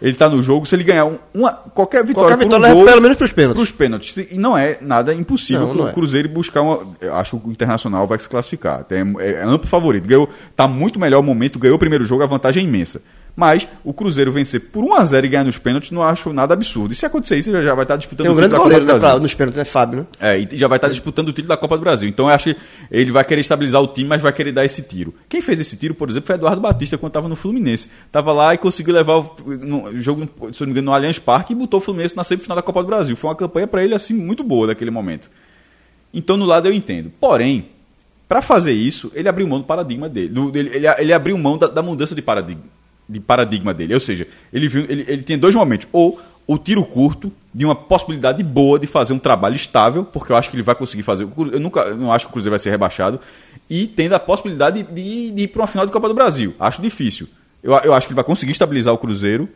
ele 0.03 0.11
está 0.13 0.29
no 0.29 0.43
jogo, 0.43 0.67
se 0.67 0.75
ele 0.75 0.83
ganhar 0.83 1.05
um- 1.07 1.19
uma, 1.33 1.53
qualquer 1.53 2.05
vitória, 2.05 2.31
Qualquer 2.37 2.45
vitória 2.45 2.69
um 2.73 2.75
gol, 2.75 2.85
pelo 2.85 3.01
menos 3.01 3.17
pros 3.17 3.33
pênaltis. 3.33 3.57
pros 3.57 3.71
pênaltis. 3.71 4.17
E 4.31 4.37
não 4.37 4.59
é 4.59 4.77
nada 4.81 5.15
impossível 5.15 5.63
Não, 5.63 5.69
pro 5.71 5.79
não 5.83 5.89
é. 5.89 5.93
Cruzeiro 5.93 6.29
buscar 6.29 6.63
uma. 6.63 6.81
Eu 7.01 7.15
acho 7.15 7.39
que 7.39 7.49
o 7.49 7.51
Internacional 7.51 8.07
vai 8.07 8.19
se 8.19 8.29
classificar. 8.29 8.85
É, 8.91 9.25
é 9.25 9.45
amplo 9.45 9.69
favorito. 9.69 10.07
Ganhou, 10.09 10.29
tá 10.57 10.67
muito 10.67 10.99
melhor 10.99 11.21
o 11.21 11.23
momento, 11.23 11.59
ganhou 11.61 11.77
o 11.77 11.79
primeiro 11.79 12.05
jogo, 12.05 12.23
a 12.23 12.27
vantagem 12.27 12.65
é 12.65 12.69
imensa. 12.69 13.01
Mas 13.37 13.66
o 13.82 13.93
Cruzeiro 13.93 14.30
vencer 14.30 14.70
por 14.70 14.85
1x0 14.85 15.24
e 15.24 15.28
ganhar 15.28 15.45
nos 15.45 15.59
pênaltis, 15.59 15.91
não 15.91 16.03
acho 16.03 16.32
nada 16.32 16.55
absurdo. 16.55 16.93
E 16.93 16.97
se 16.97 17.05
acontecer 17.05 17.37
isso, 17.37 17.51
ele 17.51 17.62
já 17.62 17.74
vai 17.74 17.85
estar 17.85 17.97
disputando 17.97 18.26
Tem 18.26 18.30
um 18.30 18.35
o 18.35 18.41
título 18.41 18.51
grande 18.51 18.53
da 18.53 18.57
Copa 18.57 18.68
goleiro 18.68 18.87
do 18.87 19.05
né, 19.05 19.12
pra, 19.12 19.20
nos 19.20 19.35
pênaltis, 19.35 19.61
é 19.61 19.64
Fábio, 19.64 20.01
né? 20.01 20.07
É, 20.20 20.39
e 20.39 20.59
já 20.59 20.68
vai 20.68 20.78
estar 20.78 20.89
disputando 20.89 21.28
o 21.28 21.32
título 21.32 21.49
da 21.49 21.57
Copa 21.57 21.76
do 21.76 21.80
Brasil. 21.80 22.09
Então 22.09 22.26
eu 22.26 22.35
acho 22.35 22.55
que 22.55 22.57
ele 22.91 23.11
vai 23.11 23.24
querer 23.24 23.41
estabilizar 23.41 23.82
o 23.82 23.89
time, 23.89 24.09
mas 24.09 24.22
vai 24.22 24.32
querer 24.32 24.53
dar 24.53 24.64
esse 24.64 24.82
tiro. 24.82 25.12
Quem 25.28 25.43
fez 25.43 25.59
esse 25.59 25.76
tiro, 25.76 25.95
por 25.95 26.09
exemplo, 26.09 26.28
foi 26.28 26.37
Eduardo 26.37 26.61
Batista 26.61 26.97
quando 26.97 27.11
estava 27.11 27.28
no 27.28 27.35
Fluminense. 27.35 27.91
Tava 28.12 28.32
lá 28.32 28.55
e 28.55 28.59
conseguiu 28.59 28.95
levar 28.95 29.16
o 29.16 29.35
no, 29.62 29.99
jogo, 29.99 30.28
se 30.53 30.61
não 30.61 30.66
me 30.66 30.72
engano, 30.72 30.87
no 30.87 30.95
Allianz 30.95 31.18
Parque 31.18 31.53
e 31.53 31.57
botou 31.57 31.80
o 31.80 31.82
Fluminense 31.82 32.16
na 32.16 32.22
semifinal 32.22 32.55
da 32.55 32.62
Copa 32.62 32.82
do 32.82 32.87
Brasil. 32.87 33.16
Foi 33.16 33.30
uma 33.30 33.37
campanha 33.37 33.66
para 33.66 33.82
ele 33.82 33.95
assim 33.95 34.14
muito 34.14 34.45
boa 34.45 34.68
naquele 34.68 34.93
momento. 34.93 35.28
Então 36.12 36.37
no 36.37 36.45
lado 36.45 36.68
eu 36.68 36.72
entendo. 36.72 37.11
Porém, 37.20 37.66
para 38.28 38.41
fazer 38.41 38.72
isso, 38.72 39.12
ele 39.14 39.28
abriu 39.28 39.47
mão 39.47 39.59
do 39.59 39.64
paradigma 39.64 40.09
dele. 40.09 40.32
Ele, 40.55 40.70
ele, 40.76 40.87
ele 40.87 41.12
abriu 41.12 41.37
mão 41.37 41.59
da, 41.59 41.66
da 41.66 41.82
mudança 41.82 42.14
de 42.14 42.22
paradigma, 42.22 42.64
de 43.09 43.21
paradigma 43.21 43.75
dele. 43.75 43.95
Ou 43.95 44.01
seja, 44.01 44.27
ele, 44.53 44.69
viu, 44.69 44.85
ele, 44.89 45.05
ele 45.07 45.23
tem 45.23 45.39
dois 45.39 45.55
momentos. 45.55 45.87
Ou 45.93 46.21
o 46.47 46.59
tiro 46.59 46.85
curto, 46.85 47.33
de 47.53 47.65
uma 47.65 47.75
possibilidade 47.75 48.43
boa 48.43 48.79
de 48.79 48.87
fazer 48.87 49.13
um 49.13 49.19
trabalho 49.19 49.55
estável, 49.55 50.05
porque 50.05 50.33
eu 50.33 50.37
acho 50.37 50.51
que 50.51 50.57
ele 50.57 50.63
vai 50.63 50.75
conseguir 50.75 51.03
fazer. 51.03 51.23
Eu 51.23 51.61
nunca 51.61 51.81
eu 51.81 51.97
não 51.97 52.13
acho 52.13 52.27
que 52.27 52.31
o 52.31 52.33
Cruzeiro 52.33 52.51
vai 52.51 52.59
ser 52.59 52.71
rebaixado. 52.71 53.21
E 53.71 53.87
tendo 53.87 54.15
a 54.15 54.19
possibilidade 54.19 54.83
de, 54.83 55.31
de, 55.31 55.43
ir 55.45 55.49
para 55.49 55.63
uma 55.63 55.67
final 55.69 55.87
de 55.87 55.93
Copa 55.93 56.09
do 56.09 56.15
Brasil. 56.15 56.55
Acho 56.59 56.83
difícil. 56.83 57.29
Eu, 57.63 57.73
eu 57.79 57.95
acho 57.95 58.07
que 58.07 58.13
ele 58.13 58.17
vai 58.17 58.25
conseguir 58.25 58.53
estabilizar 58.53 58.93
o 58.93 58.99
Cruzeiro 58.99 59.49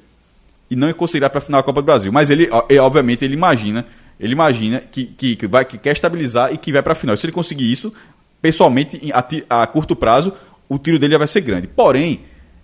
e 0.71 0.77
não 0.77 0.91
conseguirá 0.93 1.29
para 1.29 1.39
a 1.39 1.43
final 1.43 1.61
da 1.61 1.65
Copa 1.65 1.83
do 1.83 1.85
Brasil. 1.85 2.13
Mas 2.13 2.31
ele, 2.31 2.49
e, 2.71 2.79
obviamente, 2.79 3.25
ele 3.25 3.35
imagina, 3.35 3.85
ele 4.19 4.33
imagina 4.33 4.81
que, 4.81 5.05
que, 5.05 5.37
que 5.37 5.47
vai, 5.47 5.65
que 5.65 5.77
quer 5.77 5.93
estabilizar 5.93 6.53
e 6.53 6.57
que 6.57 6.73
vai 6.73 6.83
para 6.83 6.93
a 6.93 6.97
final. 6.97 7.17
Se 7.17 7.27
ele 7.27 7.33
conseguir 7.33 7.71
isso, 7.71 7.93
pessoalmente, 8.41 9.13
a, 9.13 9.63
a 9.63 9.67
curto 9.67 9.95
prazo, 9.95 10.33
o 10.69 10.79
tiro 10.79 10.99
dele 10.99 11.13
já 11.13 11.19
vai 11.19 11.29
ser 11.29 11.41
grande. 11.43 11.67
Porém, 11.67 12.21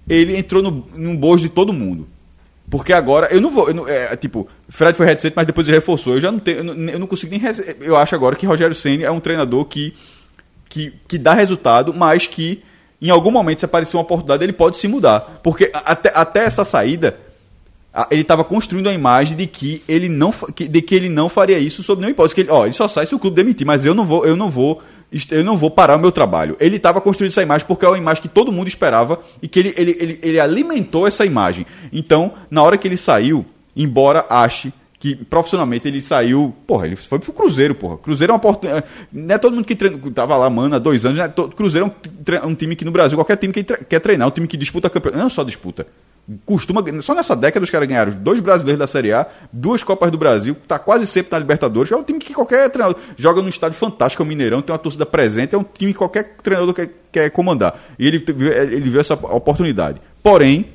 ele 0.09 0.36
entrou 0.36 0.62
no, 0.62 0.86
num 0.94 1.16
bojo 1.16 1.42
de 1.42 1.48
todo 1.48 1.72
mundo. 1.72 2.07
Porque 2.70 2.92
agora, 2.92 3.28
eu 3.30 3.40
não 3.40 3.50
vou. 3.50 3.68
eu 3.68 3.74
não- 3.74 3.88
é, 3.88 4.16
tipo, 4.16 4.48
Fred 4.68 4.96
foi 4.96 5.07
headset, 5.07 5.34
mas 5.36 5.46
depois 5.46 5.68
ele 5.68 5.76
reforçou. 5.76 6.14
Eu 6.14 6.20
já 6.20 6.32
não 6.32 6.38
tenho. 6.38 6.59
Eu 6.59 6.64
não, 6.64 6.74
eu 6.90 6.98
não 6.98 7.07
consigo 7.07 7.30
nem. 7.30 7.40
Eu 7.80 7.96
acho 7.96 8.14
agora 8.14 8.36
que 8.36 8.46
Rogério 8.46 8.74
Senna 8.74 9.05
é 9.05 9.11
um 9.11 9.20
treinador 9.20 9.64
que, 9.66 9.94
que, 10.68 10.92
que 11.07 11.18
dá 11.18 11.34
resultado, 11.34 11.92
mas 11.92 12.26
que 12.26 12.62
em 13.02 13.11
algum 13.11 13.30
momento, 13.30 13.59
se 13.59 13.64
aparecer 13.66 13.96
uma 13.96 14.02
oportunidade, 14.02 14.42
ele 14.42 14.52
pode 14.52 14.78
se 14.78 14.88
mudar. 14.88 15.40
Porque 15.42 15.70
até, 15.74 16.11
até 16.14 16.44
essa 16.44 16.64
saída, 16.64 17.18
ele 18.11 18.22
estava 18.22 18.42
construindo 18.42 18.88
a 18.88 18.92
imagem 18.94 19.36
de 19.36 19.46
que 19.46 19.82
ele 19.86 20.09
não 20.09 20.32
de 20.57 20.80
que 20.82 20.94
ele 20.94 21.09
não 21.11 21.28
faria 21.28 21.59
isso 21.59 21.82
sob 21.82 22.00
nenhuma 22.00 22.12
hipótese 22.12 22.34
que 22.34 22.40
ele, 22.40 22.50
ó, 22.50 22.64
ele 22.64 22.72
só 22.72 22.88
sai 22.88 23.05
se 23.05 23.14
o 23.14 23.18
clube 23.18 23.36
demitir, 23.36 23.66
mas 23.66 23.84
eu 23.84 23.94
não 23.94 24.07
vou, 24.07 24.24
eu 24.24 24.34
não 24.36 24.50
vou, 24.50 24.82
eu 25.30 25.44
não 25.44 25.56
vou 25.56 25.70
parar 25.70 25.96
o 25.96 25.98
meu 26.00 26.10
trabalho. 26.12 26.56
Ele 26.58 26.76
estava 26.76 27.00
construindo 27.00 27.30
essa 27.30 27.42
imagem 27.42 27.66
porque 27.66 27.84
é 27.84 27.88
uma 27.88 27.98
imagem 27.98 28.22
que 28.22 28.28
todo 28.28 28.50
mundo 28.52 28.68
esperava 28.68 29.20
e 29.42 29.48
que 29.48 29.58
ele, 29.58 29.74
ele, 29.76 29.96
ele, 30.00 30.18
ele 30.22 30.40
alimentou 30.40 31.06
essa 31.06 31.24
imagem. 31.24 31.66
Então, 31.92 32.32
na 32.50 32.62
hora 32.62 32.76
que 32.76 32.88
ele 32.88 32.96
saiu, 32.96 33.44
embora 33.76 34.26
ache 34.28 34.72
que 34.98 35.14
profissionalmente 35.14 35.86
ele 35.86 36.00
saiu, 36.00 36.54
porra, 36.66 36.86
ele 36.86 36.96
foi 36.96 37.18
pro 37.18 37.30
Cruzeiro, 37.32 37.74
porra. 37.74 37.98
Cruzeiro 37.98 38.30
é 38.30 38.34
uma 38.34 38.38
oportunidade. 38.38 38.86
Não 39.12 39.34
é 39.34 39.36
todo 39.38 39.54
mundo 39.54 39.64
que 39.66 39.76
treina, 39.76 39.98
tava 40.14 40.34
lá, 40.36 40.48
mano, 40.48 40.74
há 40.74 40.78
dois 40.78 41.04
anos. 41.04 41.18
Né? 41.18 41.28
Cruzeiro 41.54 41.86
é 41.86 41.88
um, 41.90 42.22
tre- 42.24 42.40
um 42.46 42.54
time 42.54 42.74
que 42.74 42.86
no 42.86 42.90
Brasil, 42.90 43.18
qualquer 43.18 43.36
time 43.36 43.52
que 43.52 43.62
tre- 43.62 43.84
quer 43.84 44.00
treinar, 44.00 44.26
um 44.26 44.30
time 44.30 44.46
que 44.46 44.56
disputa 44.56 44.88
campeonato. 44.88 45.22
Não 45.22 45.28
só 45.28 45.44
disputa. 45.44 45.86
Costuma, 46.47 46.83
só 47.03 47.14
nessa 47.14 47.37
década 47.37 47.64
os 47.64 47.70
caras 47.70 47.87
ganharam 47.87 48.12
dois 48.12 48.41
brasileiros 48.41 48.79
da 48.79 48.87
Série 48.87 49.12
A, 49.12 49.27
duas 49.53 49.83
Copas 49.83 50.11
do 50.11 50.16
Brasil, 50.16 50.57
tá 50.66 50.79
quase 50.79 51.07
sempre 51.07 51.33
na 51.33 51.39
Libertadores. 51.39 51.93
É 51.93 51.97
um 51.97 52.03
time 52.03 52.18
que 52.18 52.33
qualquer 52.33 52.70
treinador 52.70 52.99
joga 53.14 53.43
num 53.43 53.49
estádio 53.49 53.77
fantástico, 53.77 54.22
é 54.22 54.25
o 54.25 54.27
Mineirão, 54.27 54.62
tem 54.62 54.72
uma 54.72 54.79
torcida 54.79 55.05
presente, 55.05 55.55
é 55.55 55.59
um 55.59 55.64
time 55.64 55.93
que 55.93 55.99
qualquer 55.99 56.37
treinador 56.43 56.72
quer, 56.72 56.91
quer 57.12 57.31
comandar. 57.31 57.79
E 57.99 58.07
ele, 58.07 58.25
ele 58.27 58.89
viu 58.89 59.01
essa 59.01 59.12
oportunidade. 59.14 60.01
Porém, 60.22 60.66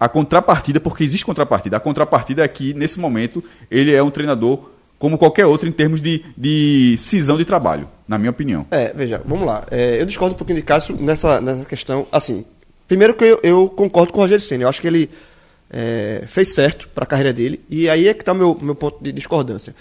a 0.00 0.08
contrapartida, 0.08 0.80
porque 0.80 1.04
existe 1.04 1.26
contrapartida, 1.26 1.76
a 1.76 1.80
contrapartida 1.80 2.42
é 2.42 2.48
que, 2.48 2.72
nesse 2.72 2.98
momento, 2.98 3.44
ele 3.70 3.94
é 3.94 4.02
um 4.02 4.10
treinador 4.10 4.70
como 4.98 5.18
qualquer 5.18 5.44
outro 5.46 5.68
em 5.68 5.72
termos 5.72 6.00
de, 6.00 6.24
de 6.36 6.96
cisão 6.98 7.36
de 7.36 7.44
trabalho, 7.44 7.88
na 8.08 8.16
minha 8.16 8.30
opinião. 8.30 8.66
É, 8.70 8.92
veja, 8.94 9.20
vamos 9.24 9.46
lá. 9.46 9.64
É, 9.70 10.00
eu 10.00 10.06
discordo 10.06 10.34
um 10.34 10.38
pouquinho 10.38 10.58
de 10.58 10.64
Cássio 10.64 10.96
nessa, 10.98 11.40
nessa 11.40 11.66
questão. 11.66 12.06
Assim, 12.10 12.44
primeiro 12.88 13.14
que 13.14 13.24
eu, 13.24 13.40
eu 13.42 13.68
concordo 13.68 14.12
com 14.12 14.18
o 14.18 14.22
Rogério 14.22 14.44
Senna. 14.44 14.64
Eu 14.64 14.68
acho 14.68 14.80
que 14.80 14.86
ele 14.86 15.10
é, 15.70 16.24
fez 16.26 16.54
certo 16.54 16.88
para 16.88 17.04
a 17.04 17.06
carreira 17.06 17.32
dele. 17.32 17.60
E 17.68 17.88
aí 17.88 18.08
é 18.08 18.14
que 18.14 18.22
está 18.22 18.32
o 18.32 18.36
meu, 18.36 18.58
meu 18.60 18.74
ponto 18.74 19.02
de 19.02 19.12
discordância. 19.12 19.74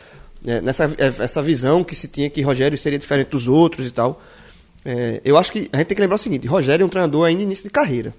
É, 0.46 0.62
nessa 0.62 0.86
é, 0.98 1.24
essa 1.24 1.42
visão 1.42 1.84
que 1.84 1.96
se 1.96 2.08
tinha 2.08 2.30
que 2.30 2.42
Rogério 2.42 2.78
seria 2.78 3.00
diferente 3.00 3.30
dos 3.30 3.48
outros 3.48 3.88
e 3.88 3.92
tal. 3.92 4.22
É, 4.84 5.20
eu 5.26 5.38
acho 5.38 5.52
que 5.52 5.70
a 5.74 5.78
gente 5.78 5.88
tem 5.88 5.96
que 5.96 6.02
lembrar 6.02 6.16
o 6.16 6.20
seguinte: 6.20 6.48
Rogério 6.48 6.84
é 6.84 6.86
um 6.86 6.90
treinador 6.90 7.26
ainda 7.26 7.42
início 7.42 7.64
de 7.64 7.72
carreira. 7.72 8.14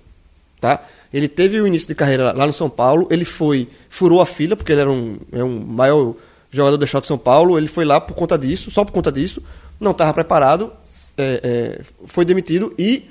Tá? 0.61 0.85
Ele 1.13 1.29
teve 1.29 1.61
o 1.61 1.67
início 1.67 1.87
de 1.87 1.95
carreira 1.95 2.33
lá 2.33 2.47
no 2.47 2.53
São 2.53 2.69
Paulo, 2.69 3.07
ele 3.11 3.25
foi, 3.25 3.69
furou 3.91 4.23
a 4.23 4.27
fila, 4.27 4.57
porque 4.57 4.73
ele 4.73 4.81
era 4.81 4.91
um, 4.91 5.19
é 5.31 5.45
um 5.45 5.61
maior 5.61 6.15
jogador 6.51 6.79
do 6.79 6.87
Shot 6.87 7.03
de 7.03 7.09
São 7.09 7.19
Paulo, 7.19 7.59
ele 7.59 7.69
foi 7.69 7.85
lá 7.85 8.01
por 8.01 8.15
conta 8.15 8.39
disso, 8.39 8.71
só 8.71 8.85
por 8.85 8.93
conta 8.93 9.13
disso. 9.13 9.43
não 9.79 9.93
estava 9.93 10.15
preparado, 10.15 10.73
é, 11.17 11.41
é, 11.43 11.81
foi 12.07 12.25
demitido 12.25 12.75
e, 12.79 13.05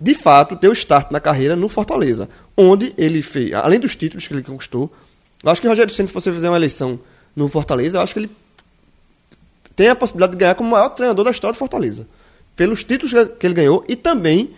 de 0.00 0.14
fato, 0.14 0.56
deu 0.56 0.72
start 0.72 1.10
na 1.10 1.20
carreira 1.20 1.54
no 1.54 1.68
Fortaleza, 1.68 2.28
onde 2.56 2.94
ele 2.96 3.20
fez, 3.20 3.52
além 3.52 3.78
dos 3.78 3.94
títulos 3.94 4.26
que 4.26 4.32
ele 4.32 4.42
conquistou, 4.42 4.90
eu 5.42 5.50
acho 5.50 5.60
que 5.60 5.68
Rogério 5.68 5.92
Ceni, 5.92 6.08
se 6.08 6.14
você 6.14 6.32
fizer 6.32 6.48
uma 6.48 6.56
eleição 6.56 6.98
no 7.36 7.48
Fortaleza, 7.48 7.98
eu 7.98 8.02
acho 8.02 8.14
que 8.14 8.20
ele 8.20 8.30
tem 9.76 9.88
a 9.88 9.94
possibilidade 9.94 10.32
de 10.32 10.38
ganhar 10.38 10.54
como 10.54 10.70
o 10.70 10.72
maior 10.72 10.90
treinador 10.90 11.24
da 11.24 11.30
história 11.30 11.52
do 11.52 11.58
Fortaleza. 11.58 12.06
Pelos 12.56 12.82
títulos 12.82 13.12
que 13.38 13.46
ele 13.46 13.54
ganhou 13.54 13.84
e 13.88 13.96
também 13.96 14.50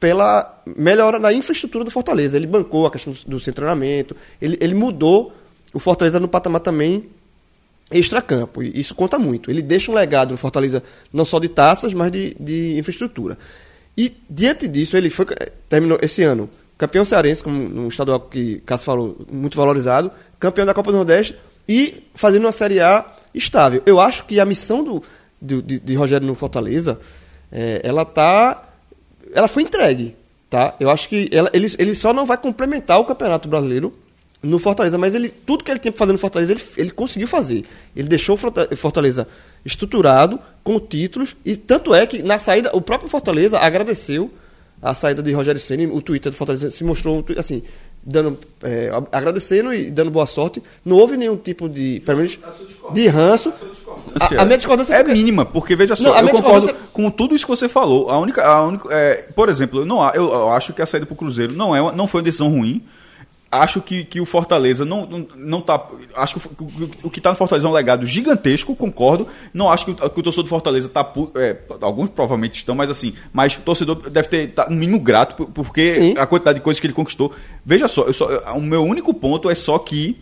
pela 0.00 0.62
melhora 0.64 1.20
da 1.20 1.32
infraestrutura 1.32 1.84
do 1.84 1.90
Fortaleza. 1.90 2.36
Ele 2.36 2.46
bancou 2.46 2.86
a 2.86 2.90
questão 2.90 3.12
do, 3.26 3.38
seu 3.38 3.52
treinamento, 3.52 4.16
ele, 4.40 4.56
ele 4.60 4.74
mudou 4.74 5.32
o 5.74 5.78
Fortaleza 5.78 6.18
no 6.18 6.26
patamar 6.26 6.60
também 6.60 7.08
extracampo. 7.92 8.62
E 8.62 8.80
isso 8.80 8.94
conta 8.94 9.18
muito. 9.18 9.50
Ele 9.50 9.60
deixa 9.60 9.90
um 9.90 9.94
legado 9.94 10.30
no 10.30 10.38
Fortaleza 10.38 10.82
não 11.12 11.24
só 11.24 11.38
de 11.38 11.48
taças, 11.48 11.92
mas 11.92 12.10
de, 12.10 12.34
de 12.40 12.78
infraestrutura. 12.78 13.36
E 14.00 14.16
diante 14.30 14.66
disso, 14.66 14.96
ele 14.96 15.10
foi 15.10 15.26
terminou 15.68 15.98
esse 16.00 16.22
ano 16.22 16.48
campeão 16.78 17.04
cearense, 17.04 17.44
como 17.44 17.68
no 17.68 17.88
estadual 17.88 18.18
que 18.18 18.62
Cássio 18.64 18.86
falou, 18.86 19.26
muito 19.30 19.58
valorizado, 19.58 20.10
campeão 20.38 20.64
da 20.64 20.72
Copa 20.72 20.90
do 20.90 20.96
Nordeste 20.96 21.36
e 21.68 22.04
fazendo 22.14 22.46
uma 22.46 22.52
Série 22.52 22.80
A 22.80 23.04
estável. 23.34 23.82
Eu 23.84 24.00
acho 24.00 24.24
que 24.24 24.40
a 24.40 24.46
missão 24.46 24.82
do, 24.82 25.02
do 25.38 25.60
de, 25.60 25.78
de, 25.78 25.94
Rogério 25.94 26.26
no 26.26 26.34
Fortaleza, 26.34 26.98
é, 27.52 27.82
ela 27.84 28.06
tá, 28.06 28.66
ela 29.34 29.46
foi 29.46 29.64
entregue, 29.64 30.16
tá? 30.48 30.74
Eu 30.80 30.88
acho 30.88 31.06
que 31.06 31.28
ela, 31.30 31.50
ele, 31.52 31.66
ele 31.78 31.94
só 31.94 32.14
não 32.14 32.24
vai 32.24 32.38
complementar 32.38 32.98
o 32.98 33.04
Campeonato 33.04 33.50
Brasileiro 33.50 33.92
no 34.42 34.58
Fortaleza, 34.58 34.96
mas 34.96 35.14
ele 35.14 35.28
tudo 35.28 35.62
que 35.62 35.70
ele 35.70 35.78
tinha 35.78 35.92
fazendo 35.92 36.14
no 36.14 36.18
Fortaleza, 36.18 36.52
ele, 36.52 36.62
ele 36.76 36.90
conseguiu 36.90 37.28
fazer. 37.28 37.64
Ele 37.94 38.08
deixou 38.08 38.36
o 38.36 38.76
Fortaleza 38.76 39.28
estruturado, 39.64 40.38
com 40.64 40.80
títulos, 40.80 41.36
e 41.44 41.56
tanto 41.56 41.94
é 41.94 42.06
que 42.06 42.22
na 42.22 42.38
saída, 42.38 42.70
o 42.72 42.80
próprio 42.80 43.10
Fortaleza 43.10 43.58
agradeceu 43.58 44.30
a 44.82 44.94
saída 44.94 45.22
de 45.22 45.30
Rogério 45.32 45.60
Ceni, 45.60 45.86
o 45.86 46.00
Twitter 46.00 46.32
do 46.32 46.36
Fortaleza 46.36 46.70
se 46.70 46.82
mostrou 46.82 47.22
assim, 47.36 47.62
dando, 48.02 48.38
é, 48.62 48.90
agradecendo 49.12 49.74
e 49.74 49.90
dando 49.90 50.10
boa 50.10 50.24
sorte. 50.24 50.62
Não 50.82 50.96
houve 50.96 51.18
nenhum 51.18 51.36
tipo 51.36 51.68
de, 51.68 52.00
pelo 52.00 52.18
menos, 52.18 52.38
de 52.92 53.06
ranço. 53.08 53.52
A, 54.18 54.40
a 54.40 54.44
minha 54.46 54.56
discordância 54.56 54.94
é, 54.94 55.04
mínima, 55.04 55.44
porque 55.44 55.76
veja 55.76 55.94
só, 55.94 56.14
não, 56.14 56.18
eu 56.18 56.28
concordo 56.30 56.74
com 56.94 57.10
tudo 57.10 57.34
isso 57.34 57.44
que 57.44 57.50
você 57.50 57.68
falou. 57.68 58.08
A 58.08 58.18
única, 58.18 58.42
a 58.42 58.66
única, 58.66 58.88
é, 58.90 59.28
por 59.34 59.50
exemplo, 59.50 59.84
não, 59.84 60.02
eu, 60.14 60.32
eu 60.32 60.50
acho 60.50 60.72
que 60.72 60.80
a 60.80 60.86
saída 60.86 61.04
para 61.04 61.12
o 61.12 61.16
Cruzeiro 61.16 61.52
não 61.52 61.76
é, 61.76 61.94
não 61.94 62.06
foi 62.06 62.20
uma 62.20 62.24
decisão 62.24 62.48
ruim 62.48 62.82
acho 63.50 63.80
que, 63.82 64.04
que 64.04 64.20
o 64.20 64.24
Fortaleza 64.24 64.84
não, 64.84 65.06
não, 65.06 65.26
não 65.34 65.60
tá. 65.60 65.84
Acho 66.14 66.38
que 66.38 66.62
o, 66.62 66.90
o 67.04 67.10
que 67.10 67.18
está 67.18 67.30
no 67.30 67.36
Fortaleza 67.36 67.66
é 67.66 67.70
um 67.70 67.72
legado 67.72 68.06
gigantesco, 68.06 68.76
concordo. 68.76 69.26
Não 69.52 69.70
acho 69.70 69.86
que, 69.86 69.94
que 69.94 70.04
o 70.04 70.22
torcedor 70.22 70.44
do 70.44 70.48
Fortaleza 70.48 70.86
está. 70.86 71.12
É, 71.34 71.56
alguns 71.80 72.10
provavelmente 72.10 72.56
estão, 72.56 72.74
mas 72.74 72.90
assim. 72.90 73.14
Mas 73.32 73.56
o 73.56 73.60
torcedor 73.60 74.08
deve 74.08 74.28
ter 74.28 74.48
tá, 74.52 74.68
no 74.70 74.76
mínimo 74.76 75.00
grato, 75.00 75.46
porque 75.46 75.92
Sim. 75.92 76.14
a 76.16 76.26
quantidade 76.26 76.58
de 76.58 76.64
coisas 76.64 76.80
que 76.80 76.86
ele 76.86 76.94
conquistou. 76.94 77.32
Veja 77.64 77.88
só, 77.88 78.02
eu 78.04 78.12
só, 78.12 78.28
o 78.54 78.60
meu 78.60 78.84
único 78.84 79.12
ponto 79.12 79.50
é 79.50 79.54
só 79.54 79.78
que 79.78 80.16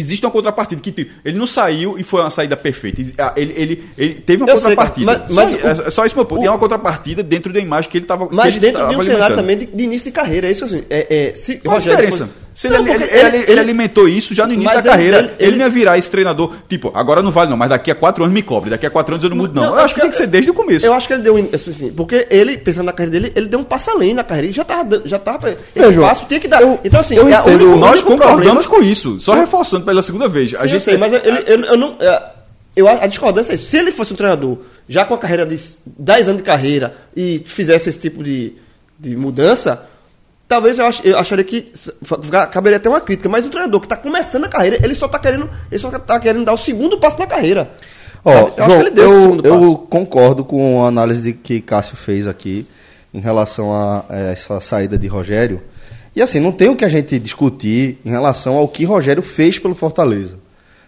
existe 0.00 0.24
uma 0.24 0.32
contrapartida 0.32 0.80
que 0.80 0.92
tipo, 0.92 1.10
ele 1.24 1.38
não 1.38 1.46
saiu 1.46 1.98
e 1.98 2.02
foi 2.02 2.20
uma 2.20 2.30
saída 2.30 2.56
perfeita. 2.56 3.02
Ah, 3.18 3.32
ele, 3.36 3.52
ele, 3.56 3.84
ele 3.96 4.14
teve 4.14 4.42
uma 4.42 4.50
eu 4.50 4.56
contrapartida. 4.56 5.26
Sei, 5.26 5.34
mas, 5.34 5.50
só, 5.50 5.82
é 5.82 5.90
só 5.90 6.06
isso 6.06 6.16
meu 6.16 6.24
ponto. 6.24 6.40
O, 6.40 6.44
e 6.44 6.46
é 6.46 6.50
uma 6.50 6.58
contrapartida 6.58 7.22
dentro 7.22 7.52
da 7.52 7.60
imagem 7.60 7.90
que 7.90 7.98
ele 7.98 8.04
estava. 8.04 8.28
Mas 8.30 8.56
dentro 8.56 8.88
de 8.88 8.96
um 8.96 9.02
cenário 9.02 9.36
também 9.36 9.58
de, 9.58 9.66
de, 9.66 9.84
início 9.84 10.10
de 10.10 10.12
carreira. 10.12 10.46
É 10.46 10.50
isso 10.50 10.64
assim. 10.64 10.84
É, 10.90 11.28
é, 11.30 11.34
se 11.34 11.58
Qual 11.58 11.76
Rogério 11.76 11.98
a 11.98 12.02
diferença? 12.02 12.26
Foi, 12.26 12.43
se 12.54 12.68
não, 12.68 12.86
ele, 12.86 13.02
ele, 13.02 13.04
ele, 13.12 13.44
ele, 13.48 13.60
alimentou 13.60 14.08
isso 14.08 14.32
já 14.32 14.46
no 14.46 14.52
início 14.52 14.76
da 14.76 14.82
carreira. 14.82 15.34
Ele, 15.40 15.56
não 15.56 15.64
ia 15.64 15.68
virar 15.68 15.98
esse 15.98 16.08
treinador. 16.08 16.54
Tipo, 16.68 16.92
agora 16.94 17.20
não 17.20 17.32
vale 17.32 17.50
não, 17.50 17.56
mas 17.56 17.68
daqui 17.68 17.90
a 17.90 17.96
quatro 17.96 18.22
anos 18.22 18.32
me 18.32 18.42
cobre. 18.42 18.70
Daqui 18.70 18.86
a 18.86 18.90
quatro 18.90 19.12
anos 19.12 19.24
eu 19.24 19.30
não 19.30 19.36
mudo, 19.36 19.52
não. 19.52 19.70
não 19.70 19.74
eu 19.76 19.84
acho 19.84 19.92
que, 19.92 20.00
tem 20.00 20.08
que 20.08 20.14
ser 20.14 20.28
desde 20.28 20.52
o 20.52 20.54
começo. 20.54 20.86
Eu 20.86 20.92
acho 20.92 21.08
que 21.08 21.14
ele 21.14 21.22
deu. 21.22 21.36
Assim, 21.52 21.92
porque 21.92 22.28
ele, 22.30 22.56
pensando 22.56 22.86
na 22.86 22.92
carreira 22.92 23.20
dele, 23.20 23.32
ele 23.34 23.46
deu 23.46 23.58
um 23.58 23.64
passo 23.64 23.90
além 23.90 24.14
na 24.14 24.22
carreira. 24.22 24.46
Ele 24.46 24.54
já 24.54 24.64
tava. 24.64 25.02
Já 25.04 25.18
tava 25.18 25.50
esse 25.50 25.58
Veja, 25.74 26.00
passo 26.00 26.26
tinha 26.26 26.38
que 26.38 26.46
dar. 26.46 26.62
Eu, 26.62 26.78
então, 26.84 27.00
assim, 27.00 27.16
eu 27.16 27.26
é, 27.26 27.32
entendo, 27.32 27.64
único, 27.64 27.78
nós 27.80 28.00
concordamos 28.00 28.66
com 28.66 28.80
isso. 28.80 29.18
Só 29.18 29.34
reforçando 29.34 29.84
pela 29.84 30.00
segunda 30.00 30.28
vez. 30.28 30.52
Sim, 30.52 30.56
a 30.58 30.66
gente 30.66 30.74
eu 30.74 30.80
sei, 30.80 30.96
mas 30.96 31.12
ele, 31.12 31.42
eu, 31.46 31.60
eu 31.60 31.76
não. 31.76 31.96
É, 31.98 32.22
eu, 32.76 32.88
a 32.88 33.06
discordância 33.08 33.52
é 33.52 33.56
isso. 33.56 33.66
Se 33.66 33.78
ele 33.78 33.90
fosse 33.90 34.12
um 34.12 34.16
treinador 34.16 34.58
já 34.88 35.04
com 35.04 35.14
a 35.14 35.18
carreira 35.18 35.44
de 35.44 35.58
10 35.86 36.28
anos 36.28 36.40
de 36.40 36.46
carreira 36.46 36.94
e 37.16 37.42
fizesse 37.44 37.88
esse 37.88 37.98
tipo 37.98 38.22
de, 38.22 38.52
de 38.98 39.16
mudança, 39.16 39.88
talvez 40.48 40.78
eu, 40.78 40.86
ach, 40.86 41.00
eu 41.04 41.18
acharia 41.18 41.44
que 41.44 41.72
caberia 42.50 42.76
até 42.76 42.88
uma 42.88 43.00
crítica, 43.00 43.28
mas 43.28 43.46
o 43.46 43.50
treinador 43.50 43.80
que 43.80 43.86
está 43.86 43.96
começando 43.96 44.44
a 44.44 44.48
carreira, 44.48 44.78
ele 44.82 44.94
só 44.94 45.06
está 45.06 45.18
querendo, 45.18 45.48
ele 45.70 45.78
só 45.78 45.90
tá 45.90 46.20
querendo 46.20 46.44
dar 46.44 46.52
o 46.52 46.58
segundo 46.58 46.98
passo 46.98 47.18
na 47.18 47.26
carreira. 47.26 47.70
Ó, 48.24 48.50
oh, 48.56 48.64
João, 48.64 48.82
eu, 48.96 49.40
eu 49.44 49.74
concordo 49.90 50.44
com 50.44 50.82
a 50.82 50.88
análise 50.88 51.34
que 51.34 51.60
Cássio 51.60 51.96
fez 51.96 52.26
aqui 52.26 52.66
em 53.12 53.20
relação 53.20 53.72
a, 53.72 54.04
a 54.08 54.16
essa 54.16 54.60
saída 54.60 54.96
de 54.96 55.06
Rogério. 55.06 55.60
E 56.16 56.22
assim, 56.22 56.40
não 56.40 56.52
tem 56.52 56.68
o 56.68 56.76
que 56.76 56.84
a 56.84 56.88
gente 56.88 57.18
discutir 57.18 57.98
em 58.04 58.10
relação 58.10 58.56
ao 58.56 58.68
que 58.68 58.84
Rogério 58.84 59.22
fez 59.22 59.58
pelo 59.58 59.74
Fortaleza. 59.74 60.38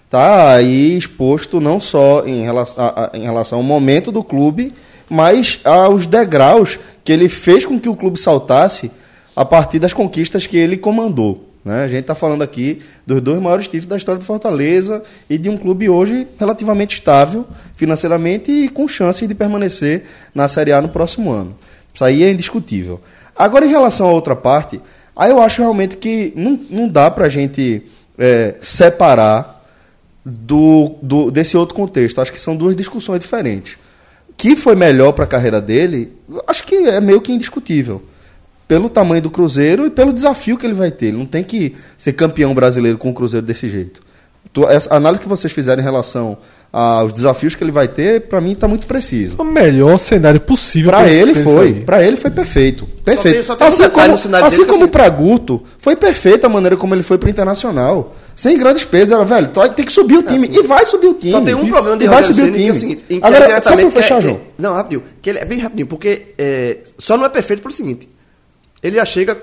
Tá 0.09 0.54
aí 0.54 0.96
exposto 0.96 1.61
não 1.61 1.80
só 1.80 2.24
em 2.24 2.42
relação, 2.42 2.84
a, 2.84 3.11
a, 3.12 3.16
em 3.16 3.22
relação 3.22 3.59
ao 3.59 3.64
momento 3.64 4.12
do 4.12 4.22
clube, 4.22 4.72
mas 5.11 5.61
aos 5.64 6.07
degraus 6.07 6.78
que 7.04 7.12
ele 7.12 7.28
fez 7.28 7.66
com 7.66 7.78
que 7.78 7.88
o 7.88 7.96
clube 7.96 8.18
saltasse 8.18 8.90
a 9.37 9.45
partir 9.45 9.78
das 9.78 9.93
conquistas 9.93 10.47
que 10.47 10.57
ele 10.57 10.78
comandou. 10.78 11.47
Né? 11.62 11.82
A 11.82 11.89
gente 11.89 12.01
está 12.01 12.14
falando 12.14 12.43
aqui 12.43 12.80
dos 13.07 13.20
dois 13.20 13.39
maiores 13.39 13.66
títulos 13.66 13.87
da 13.87 13.97
história 13.99 14.18
do 14.18 14.24
Fortaleza 14.24 15.03
e 15.28 15.37
de 15.37 15.51
um 15.51 15.59
clube 15.59 15.89
hoje 15.91 16.26
relativamente 16.39 16.95
estável 16.95 17.45
financeiramente 17.74 18.51
e 18.51 18.68
com 18.68 18.89
chance 18.89 19.26
de 19.26 19.34
permanecer 19.34 20.05
na 20.34 20.49
Série 20.49 20.72
A 20.72 20.80
no 20.80 20.89
próximo 20.89 21.30
ano. 21.30 21.55
Isso 21.93 22.03
aí 22.03 22.22
é 22.22 22.30
indiscutível. 22.30 23.01
Agora, 23.37 23.66
em 23.66 23.68
relação 23.68 24.09
à 24.09 24.12
outra 24.12 24.34
parte, 24.34 24.80
aí 25.14 25.30
eu 25.30 25.43
acho 25.43 25.61
realmente 25.61 25.99
que 25.99 26.32
não, 26.34 26.59
não 26.70 26.89
dá 26.89 27.11
para 27.11 27.26
a 27.26 27.28
gente 27.28 27.82
é, 28.16 28.55
separar 28.62 29.66
do, 30.24 30.95
do, 31.03 31.30
desse 31.30 31.57
outro 31.57 31.74
contexto. 31.74 32.20
Acho 32.20 32.32
que 32.32 32.41
são 32.41 32.57
duas 32.57 32.74
discussões 32.74 33.20
diferentes. 33.20 33.76
Que 34.37 34.57
foi 34.57 34.74
melhor 34.74 35.12
para 35.12 35.24
a 35.24 35.26
carreira 35.28 35.61
dele, 35.61 36.12
acho 36.47 36.64
que 36.64 36.74
é 36.76 37.01
meio 37.01 37.20
que 37.20 37.32
indiscutível 37.32 38.03
pelo 38.68 38.88
tamanho 38.88 39.22
do 39.22 39.30
Cruzeiro 39.30 39.86
e 39.86 39.90
pelo 39.90 40.12
desafio 40.12 40.56
que 40.56 40.66
ele 40.66 40.74
vai 40.74 40.90
ter. 40.90 41.06
Ele 41.06 41.18
não 41.18 41.26
tem 41.26 41.44
que 41.44 41.74
ser 41.96 42.12
campeão 42.12 42.54
brasileiro 42.54 42.98
com 42.98 43.10
o 43.10 43.14
Cruzeiro 43.14 43.46
desse 43.46 43.68
jeito. 43.68 44.00
Essa 44.70 44.94
análise 44.94 45.20
que 45.20 45.28
vocês 45.28 45.52
fizeram 45.52 45.82
em 45.82 45.84
relação 45.84 46.38
aos 46.72 47.12
desafios 47.12 47.54
que 47.54 47.62
ele 47.62 47.70
vai 47.70 47.88
ter, 47.88 48.22
para 48.22 48.40
mim 48.40 48.52
está 48.52 48.66
muito 48.66 48.86
preciso. 48.86 49.36
O 49.38 49.44
melhor 49.44 49.98
cenário 49.98 50.40
possível 50.40 50.90
para 50.90 51.10
ele 51.10 51.34
foi. 51.34 51.74
Para 51.74 52.02
ele 52.02 52.16
foi 52.16 52.30
perfeito. 52.30 52.86
Perfeito. 53.04 53.44
Só 53.44 53.54
tem, 53.54 53.70
só 53.70 53.80
tem 53.80 53.86
assim 53.86 53.90
como, 53.90 54.44
assim 54.46 54.64
como 54.64 54.84
assim. 54.84 54.92
para 54.92 55.08
Guto, 55.10 55.62
foi 55.78 55.94
perfeita 55.94 56.46
a 56.46 56.50
maneira 56.50 56.76
como 56.76 56.94
ele 56.94 57.02
foi 57.02 57.18
para 57.18 57.28
Internacional. 57.28 58.14
Sem 58.34 58.58
grandes 58.58 58.84
pesos, 58.84 59.12
era, 59.12 59.24
velho, 59.24 59.48
tem 59.74 59.84
que 59.84 59.92
subir 59.92 60.18
o 60.18 60.22
time. 60.22 60.46
É 60.46 60.50
assim. 60.50 60.60
E 60.60 60.62
vai 60.62 60.86
subir 60.86 61.08
o 61.08 61.14
time. 61.14 61.32
Só 61.32 61.40
tem 61.42 61.54
um 61.54 61.62
Isso. 61.62 61.72
problema 61.72 61.96
de 61.98 62.04
e 62.04 62.08
vai 62.08 62.22
subir 62.22 62.42
o 62.42 62.52
time. 62.52 62.64
Que 62.64 62.68
é 62.68 62.72
o 62.72 62.74
seguinte, 62.74 63.04
Agora, 63.22 63.62
só 63.62 63.76
para 63.76 63.90
fechar, 63.90 64.22
João. 64.22 64.40
Não, 64.58 64.74
rapidinho. 64.74 65.02
Que 65.20 65.30
ele 65.30 65.38
é 65.38 65.44
bem 65.44 65.58
rapidinho, 65.58 65.86
porque 65.86 66.34
é, 66.38 66.78
só 66.96 67.16
não 67.16 67.26
é 67.26 67.28
perfeito 67.28 67.62
pelo 67.62 67.72
seguinte 67.72 68.08
ele 68.83 68.97
já 68.97 69.05
chega 69.05 69.37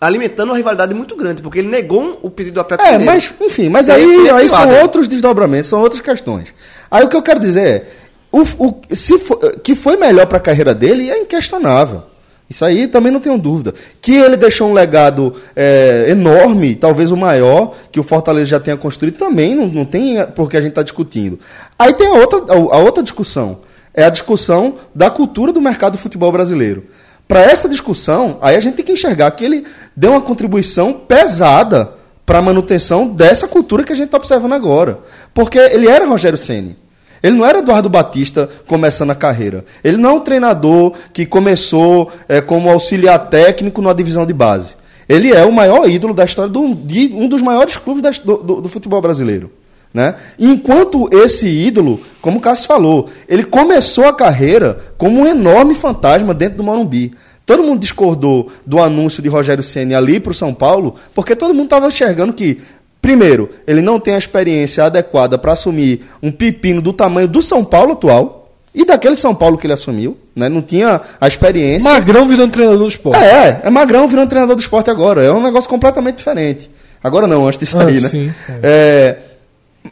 alimentando 0.00 0.50
uma 0.50 0.56
rivalidade 0.56 0.94
muito 0.94 1.16
grande, 1.16 1.42
porque 1.42 1.58
ele 1.58 1.68
negou 1.68 2.20
o 2.22 2.30
pedido 2.30 2.54
do 2.54 2.60
Atlético 2.60 2.88
É, 2.88 2.98
mas, 2.98 3.32
enfim, 3.40 3.68
mas 3.68 3.88
aí, 3.88 4.30
aí 4.30 4.48
são 4.48 4.80
outros 4.80 5.08
desdobramentos, 5.08 5.68
são 5.68 5.80
outras 5.80 6.00
questões. 6.00 6.48
Aí 6.90 7.04
o 7.04 7.08
que 7.08 7.16
eu 7.16 7.22
quero 7.22 7.40
dizer 7.40 7.66
é, 7.66 7.86
o, 8.30 8.42
o, 8.42 8.80
se 8.90 9.18
for, 9.18 9.38
que 9.60 9.74
foi 9.74 9.96
melhor 9.96 10.26
para 10.26 10.38
a 10.38 10.40
carreira 10.40 10.74
dele 10.74 11.10
é 11.10 11.18
inquestionável. 11.18 12.02
Isso 12.48 12.64
aí 12.64 12.88
também 12.88 13.12
não 13.12 13.20
tenho 13.20 13.36
dúvida. 13.36 13.74
Que 14.00 14.14
ele 14.14 14.36
deixou 14.36 14.70
um 14.70 14.72
legado 14.72 15.34
é, 15.54 16.06
enorme, 16.08 16.74
talvez 16.74 17.10
o 17.10 17.16
maior, 17.16 17.74
que 17.92 18.00
o 18.00 18.02
Fortaleza 18.02 18.46
já 18.46 18.60
tenha 18.60 18.76
construído, 18.76 19.18
também 19.18 19.54
não, 19.54 19.66
não 19.66 19.84
tem 19.84 20.24
porque 20.34 20.56
a 20.56 20.60
gente 20.60 20.70
está 20.70 20.82
discutindo. 20.82 21.38
Aí 21.78 21.92
tem 21.92 22.06
a 22.06 22.12
outra, 22.12 22.38
a 22.50 22.78
outra 22.78 23.02
discussão. 23.02 23.60
É 23.92 24.04
a 24.04 24.10
discussão 24.10 24.76
da 24.94 25.10
cultura 25.10 25.52
do 25.52 25.60
mercado 25.60 25.92
do 25.92 25.98
futebol 25.98 26.32
brasileiro. 26.32 26.84
Para 27.28 27.42
essa 27.42 27.68
discussão, 27.68 28.38
aí 28.40 28.56
a 28.56 28.60
gente 28.60 28.74
tem 28.74 28.84
que 28.84 28.92
enxergar 28.92 29.30
que 29.32 29.44
ele 29.44 29.66
deu 29.94 30.12
uma 30.12 30.20
contribuição 30.20 30.94
pesada 30.94 31.92
para 32.24 32.38
a 32.38 32.42
manutenção 32.42 33.06
dessa 33.06 33.46
cultura 33.46 33.84
que 33.84 33.92
a 33.92 33.96
gente 33.96 34.06
está 34.06 34.16
observando 34.16 34.54
agora. 34.54 34.98
Porque 35.34 35.58
ele 35.58 35.86
era 35.86 36.06
Rogério 36.06 36.38
Ceni. 36.38 36.76
Ele 37.22 37.36
não 37.36 37.44
era 37.44 37.58
Eduardo 37.58 37.88
Batista 37.88 38.48
começando 38.66 39.10
a 39.10 39.14
carreira. 39.14 39.64
Ele 39.82 39.96
não 39.96 40.10
é 40.10 40.12
um 40.14 40.20
treinador 40.20 40.94
que 41.12 41.26
começou 41.26 42.10
é, 42.28 42.40
como 42.40 42.70
auxiliar 42.70 43.28
técnico 43.28 43.82
numa 43.82 43.94
divisão 43.94 44.24
de 44.24 44.32
base. 44.32 44.76
Ele 45.08 45.32
é 45.32 45.44
o 45.44 45.52
maior 45.52 45.88
ídolo 45.88 46.14
da 46.14 46.24
história 46.24 46.50
do, 46.50 46.74
de 46.74 47.12
um 47.14 47.28
dos 47.28 47.42
maiores 47.42 47.76
clubes 47.76 48.02
da, 48.02 48.10
do, 48.10 48.36
do, 48.36 48.60
do, 48.62 48.68
futebol 48.68 49.00
brasileiro. 49.00 49.50
Né? 49.98 50.14
enquanto 50.38 51.08
esse 51.12 51.48
ídolo, 51.48 52.00
como 52.22 52.38
o 52.38 52.40
Cássio 52.40 52.68
falou, 52.68 53.08
ele 53.28 53.42
começou 53.42 54.04
a 54.04 54.12
carreira 54.12 54.78
como 54.96 55.22
um 55.22 55.26
enorme 55.26 55.74
fantasma 55.74 56.32
dentro 56.32 56.58
do 56.58 56.62
Morumbi. 56.62 57.12
Todo 57.44 57.64
mundo 57.64 57.80
discordou 57.80 58.48
do 58.64 58.78
anúncio 58.80 59.20
de 59.20 59.28
Rogério 59.28 59.64
Ceni 59.64 59.96
ali 59.96 60.20
para 60.20 60.30
o 60.30 60.34
São 60.34 60.54
Paulo, 60.54 60.94
porque 61.16 61.34
todo 61.34 61.52
mundo 61.52 61.64
estava 61.64 61.88
enxergando 61.88 62.32
que, 62.32 62.60
primeiro, 63.02 63.50
ele 63.66 63.80
não 63.80 63.98
tem 63.98 64.14
a 64.14 64.18
experiência 64.18 64.84
adequada 64.84 65.36
para 65.36 65.54
assumir 65.54 66.02
um 66.22 66.30
pepino 66.30 66.80
do 66.80 66.92
tamanho 66.92 67.26
do 67.26 67.42
São 67.42 67.64
Paulo 67.64 67.94
atual, 67.94 68.36
E 68.72 68.84
daquele 68.84 69.16
São 69.16 69.34
Paulo 69.34 69.58
que 69.58 69.66
ele 69.66 69.72
assumiu, 69.74 70.16
né? 70.36 70.48
Não 70.48 70.62
tinha 70.62 71.00
a 71.20 71.26
experiência. 71.26 71.90
Magrão 71.90 72.28
virando 72.28 72.52
treinador 72.52 72.78
do 72.78 72.86
esporte. 72.88 73.20
É, 73.20 73.62
é 73.64 73.70
Magrão 73.70 74.06
virando 74.06 74.28
treinador 74.28 74.54
do 74.54 74.60
esporte 74.60 74.88
agora. 74.90 75.24
É 75.24 75.32
um 75.32 75.42
negócio 75.42 75.68
completamente 75.68 76.18
diferente. 76.18 76.70
Agora 77.02 77.26
não, 77.26 77.46
antes 77.46 77.58
de 77.58 77.66
sair, 77.66 77.98
Ah, 77.98 78.00
né? 78.02 78.08
sim, 78.08 78.32
É, 78.62 79.16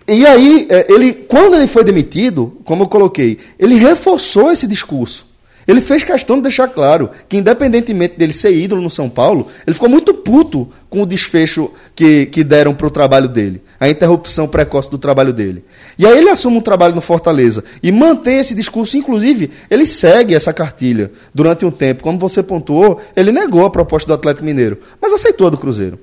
e 0.08 0.26
aí, 0.26 0.66
é, 0.70 0.86
ele, 0.88 1.12
quando 1.12 1.54
ele 1.54 1.66
foi 1.66 1.82
demitido, 1.82 2.58
como 2.64 2.84
eu 2.84 2.88
coloquei, 2.88 3.38
ele 3.58 3.74
reforçou 3.74 4.52
esse 4.52 4.66
discurso. 4.66 5.26
Ele 5.66 5.80
fez 5.80 6.04
questão 6.04 6.36
de 6.36 6.42
deixar 6.42 6.68
claro 6.68 7.10
que, 7.28 7.36
independentemente 7.36 8.16
dele 8.16 8.32
ser 8.32 8.56
ídolo 8.56 8.80
no 8.80 8.88
São 8.88 9.10
Paulo, 9.10 9.48
ele 9.66 9.74
ficou 9.74 9.88
muito 9.88 10.14
puto 10.14 10.68
com 10.88 11.02
o 11.02 11.06
desfecho 11.06 11.72
que, 11.94 12.26
que 12.26 12.44
deram 12.44 12.72
para 12.72 12.86
o 12.86 12.90
trabalho 12.90 13.28
dele, 13.28 13.60
a 13.80 13.88
interrupção 13.88 14.46
precoce 14.46 14.88
do 14.88 14.96
trabalho 14.96 15.32
dele. 15.32 15.64
E 15.98 16.06
aí 16.06 16.16
ele 16.16 16.30
assume 16.30 16.58
um 16.58 16.60
trabalho 16.60 16.94
no 16.94 17.00
Fortaleza 17.00 17.64
e 17.82 17.90
mantém 17.90 18.38
esse 18.38 18.54
discurso. 18.54 18.96
Inclusive, 18.96 19.50
ele 19.68 19.84
segue 19.84 20.36
essa 20.36 20.52
cartilha 20.52 21.10
durante 21.34 21.66
um 21.66 21.70
tempo. 21.72 22.04
Como 22.04 22.16
você 22.16 22.44
pontuou, 22.44 23.00
ele 23.16 23.32
negou 23.32 23.66
a 23.66 23.70
proposta 23.70 24.06
do 24.06 24.14
Atlético 24.14 24.44
Mineiro, 24.44 24.78
mas 25.02 25.12
aceitou 25.12 25.48
a 25.48 25.50
do 25.50 25.58
Cruzeiro. 25.58 25.98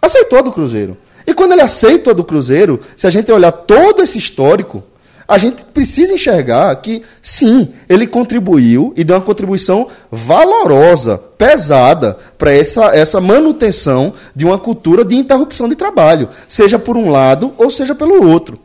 Aceitou 0.00 0.38
a 0.38 0.42
do 0.42 0.52
Cruzeiro. 0.52 0.96
E 1.28 1.34
quando 1.34 1.52
ele 1.52 1.60
aceita 1.60 2.12
a 2.12 2.14
do 2.14 2.24
Cruzeiro, 2.24 2.80
se 2.96 3.06
a 3.06 3.10
gente 3.10 3.30
olhar 3.30 3.52
todo 3.52 4.02
esse 4.02 4.16
histórico, 4.16 4.82
a 5.28 5.36
gente 5.36 5.62
precisa 5.62 6.14
enxergar 6.14 6.74
que, 6.76 7.02
sim, 7.20 7.68
ele 7.86 8.06
contribuiu 8.06 8.94
e 8.96 9.04
deu 9.04 9.14
uma 9.14 9.22
contribuição 9.22 9.88
valorosa, 10.10 11.18
pesada, 11.18 12.16
para 12.38 12.50
essa, 12.50 12.96
essa 12.96 13.20
manutenção 13.20 14.14
de 14.34 14.46
uma 14.46 14.58
cultura 14.58 15.04
de 15.04 15.16
interrupção 15.16 15.68
de 15.68 15.76
trabalho, 15.76 16.30
seja 16.48 16.78
por 16.78 16.96
um 16.96 17.10
lado 17.10 17.52
ou 17.58 17.70
seja 17.70 17.94
pelo 17.94 18.26
outro. 18.26 18.58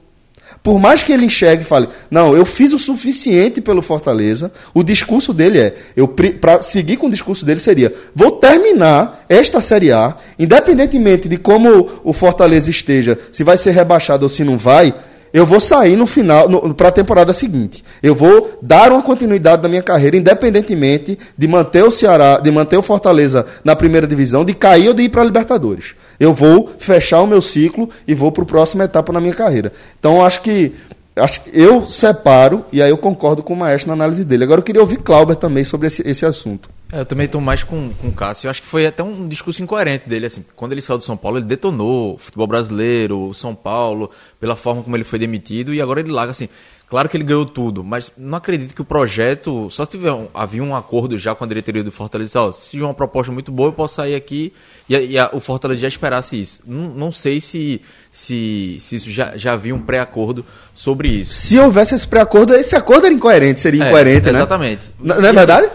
Por 0.63 0.79
mais 0.79 1.03
que 1.03 1.11
ele 1.11 1.25
enxergue 1.25 1.63
e 1.63 1.65
fale, 1.65 1.89
não, 2.09 2.37
eu 2.37 2.45
fiz 2.45 2.71
o 2.71 2.79
suficiente 2.79 3.59
pelo 3.59 3.81
Fortaleza, 3.81 4.49
o 4.73 4.81
discurso 4.81 5.33
dele 5.33 5.59
é, 5.59 5.75
eu 5.93 6.07
para 6.07 6.61
seguir 6.61 6.95
com 6.95 7.07
o 7.07 7.11
discurso 7.11 7.45
dele 7.45 7.59
seria, 7.59 7.93
vou 8.15 8.31
terminar 8.31 9.25
esta 9.27 9.59
Série 9.59 9.91
A, 9.91 10.15
independentemente 10.39 11.27
de 11.27 11.35
como 11.35 11.89
o 12.01 12.13
Fortaleza 12.13 12.71
esteja, 12.71 13.19
se 13.29 13.43
vai 13.43 13.57
ser 13.57 13.71
rebaixado 13.71 14.23
ou 14.23 14.29
se 14.29 14.45
não 14.45 14.57
vai, 14.57 14.95
eu 15.33 15.45
vou 15.45 15.59
sair 15.59 15.97
no 15.97 16.05
final, 16.05 16.47
para 16.75 16.89
a 16.89 16.91
temporada 16.91 17.33
seguinte. 17.33 17.83
Eu 18.03 18.13
vou 18.13 18.59
dar 18.61 18.91
uma 18.91 19.01
continuidade 19.01 19.63
na 19.63 19.67
minha 19.67 19.81
carreira, 19.81 20.15
independentemente 20.15 21.17
de 21.35 21.47
manter 21.47 21.83
o 21.83 21.89
Ceará, 21.89 22.37
de 22.37 22.51
manter 22.51 22.77
o 22.77 22.83
Fortaleza 22.83 23.45
na 23.63 23.75
primeira 23.75 24.05
divisão, 24.05 24.45
de 24.45 24.53
cair 24.53 24.89
ou 24.89 24.93
de 24.93 25.01
ir 25.01 25.09
para 25.09 25.23
a 25.23 25.25
Libertadores. 25.25 25.95
Eu 26.23 26.33
vou 26.33 26.71
fechar 26.79 27.21
o 27.21 27.27
meu 27.27 27.41
ciclo 27.41 27.89
e 28.07 28.15
vou 28.15 28.31
para 28.31 28.43
a 28.43 28.47
próxima 28.47 28.85
etapa 28.85 29.11
na 29.11 29.19
minha 29.19 29.33
carreira. 29.33 29.73
Então, 29.99 30.25
acho 30.25 30.41
que 30.41 30.73
acho 31.17 31.41
eu 31.51 31.85
separo, 31.85 32.63
e 32.71 32.81
aí 32.81 32.89
eu 32.89 32.97
concordo 32.97 33.43
com 33.43 33.53
o 33.53 33.57
Maestro 33.57 33.89
na 33.89 33.93
análise 33.93 34.23
dele. 34.23 34.45
Agora 34.45 34.59
eu 34.59 34.63
queria 34.63 34.79
ouvir 34.79 34.99
Clauber 34.99 35.35
também 35.35 35.65
sobre 35.65 35.87
esse, 35.87 36.01
esse 36.07 36.25
assunto. 36.25 36.69
É, 36.93 37.01
eu 37.01 37.05
também 37.05 37.25
estou 37.25 37.41
mais 37.41 37.61
com, 37.61 37.89
com 37.89 38.07
o 38.07 38.13
Cássio. 38.13 38.47
Eu 38.47 38.51
acho 38.51 38.61
que 38.61 38.67
foi 38.69 38.85
até 38.85 39.03
um 39.03 39.27
discurso 39.27 39.61
incoerente 39.61 40.07
dele. 40.07 40.27
Assim, 40.27 40.45
quando 40.55 40.71
ele 40.71 40.81
saiu 40.81 40.97
do 40.97 41.03
São 41.03 41.17
Paulo, 41.17 41.39
ele 41.39 41.45
detonou 41.45 42.15
o 42.15 42.17
futebol 42.17 42.47
brasileiro, 42.47 43.19
o 43.19 43.33
São 43.33 43.53
Paulo, 43.53 44.09
pela 44.39 44.55
forma 44.55 44.81
como 44.81 44.95
ele 44.95 45.03
foi 45.03 45.19
demitido, 45.19 45.73
e 45.73 45.81
agora 45.81 45.99
ele 45.99 46.11
larga 46.11 46.31
assim. 46.31 46.47
Claro 46.93 47.09
que 47.09 47.17
ele 47.17 47.23
ganhou 47.23 47.43
tudo, 47.43 47.83
mas 47.83 48.11
não 48.15 48.37
acredito 48.37 48.75
que 48.75 48.81
o 48.83 48.85
projeto. 48.85 49.67
Só 49.71 49.83
se 49.83 49.89
tiver 49.89 50.11
um, 50.11 50.27
havia 50.31 50.61
um 50.61 50.75
acordo 50.75 51.17
já 51.17 51.33
com 51.33 51.43
a 51.43 51.47
diretoria 51.47 51.83
do 51.83 51.91
Fortaleza. 51.91 52.39
Ó, 52.39 52.51
se 52.51 52.69
tiver 52.69 52.85
uma 52.85 52.93
proposta 52.93 53.31
muito 53.31 53.51
boa, 53.51 53.69
eu 53.69 53.73
posso 53.73 53.95
sair 53.95 54.13
aqui 54.13 54.53
e, 54.87 54.95
a, 54.95 55.01
e 55.01 55.17
a, 55.17 55.31
o 55.33 55.39
Fortaleza 55.39 55.81
já 55.81 55.87
esperasse 55.87 56.39
isso. 56.39 56.61
Não, 56.67 56.89
não 56.89 57.11
sei 57.11 57.41
se, 57.41 57.81
se, 58.11 58.77
se 58.79 58.97
isso 58.97 59.11
já, 59.11 59.35
já 59.35 59.53
havia 59.53 59.73
um 59.73 59.79
pré-acordo 59.79 60.45
sobre 60.71 61.07
isso. 61.07 61.33
Se 61.33 61.57
houvesse 61.57 61.95
esse 61.95 62.07
pré-acordo, 62.07 62.53
esse 62.53 62.75
acordo 62.75 63.07
era 63.07 63.15
incoerente, 63.15 63.59
seria 63.59 63.85
É, 63.85 63.87
incoerente, 63.87 64.25
né? 64.27 64.37
Exatamente. 64.37 64.93
Não, 64.99 65.15
é 65.15 65.33
verdade? 65.33 65.71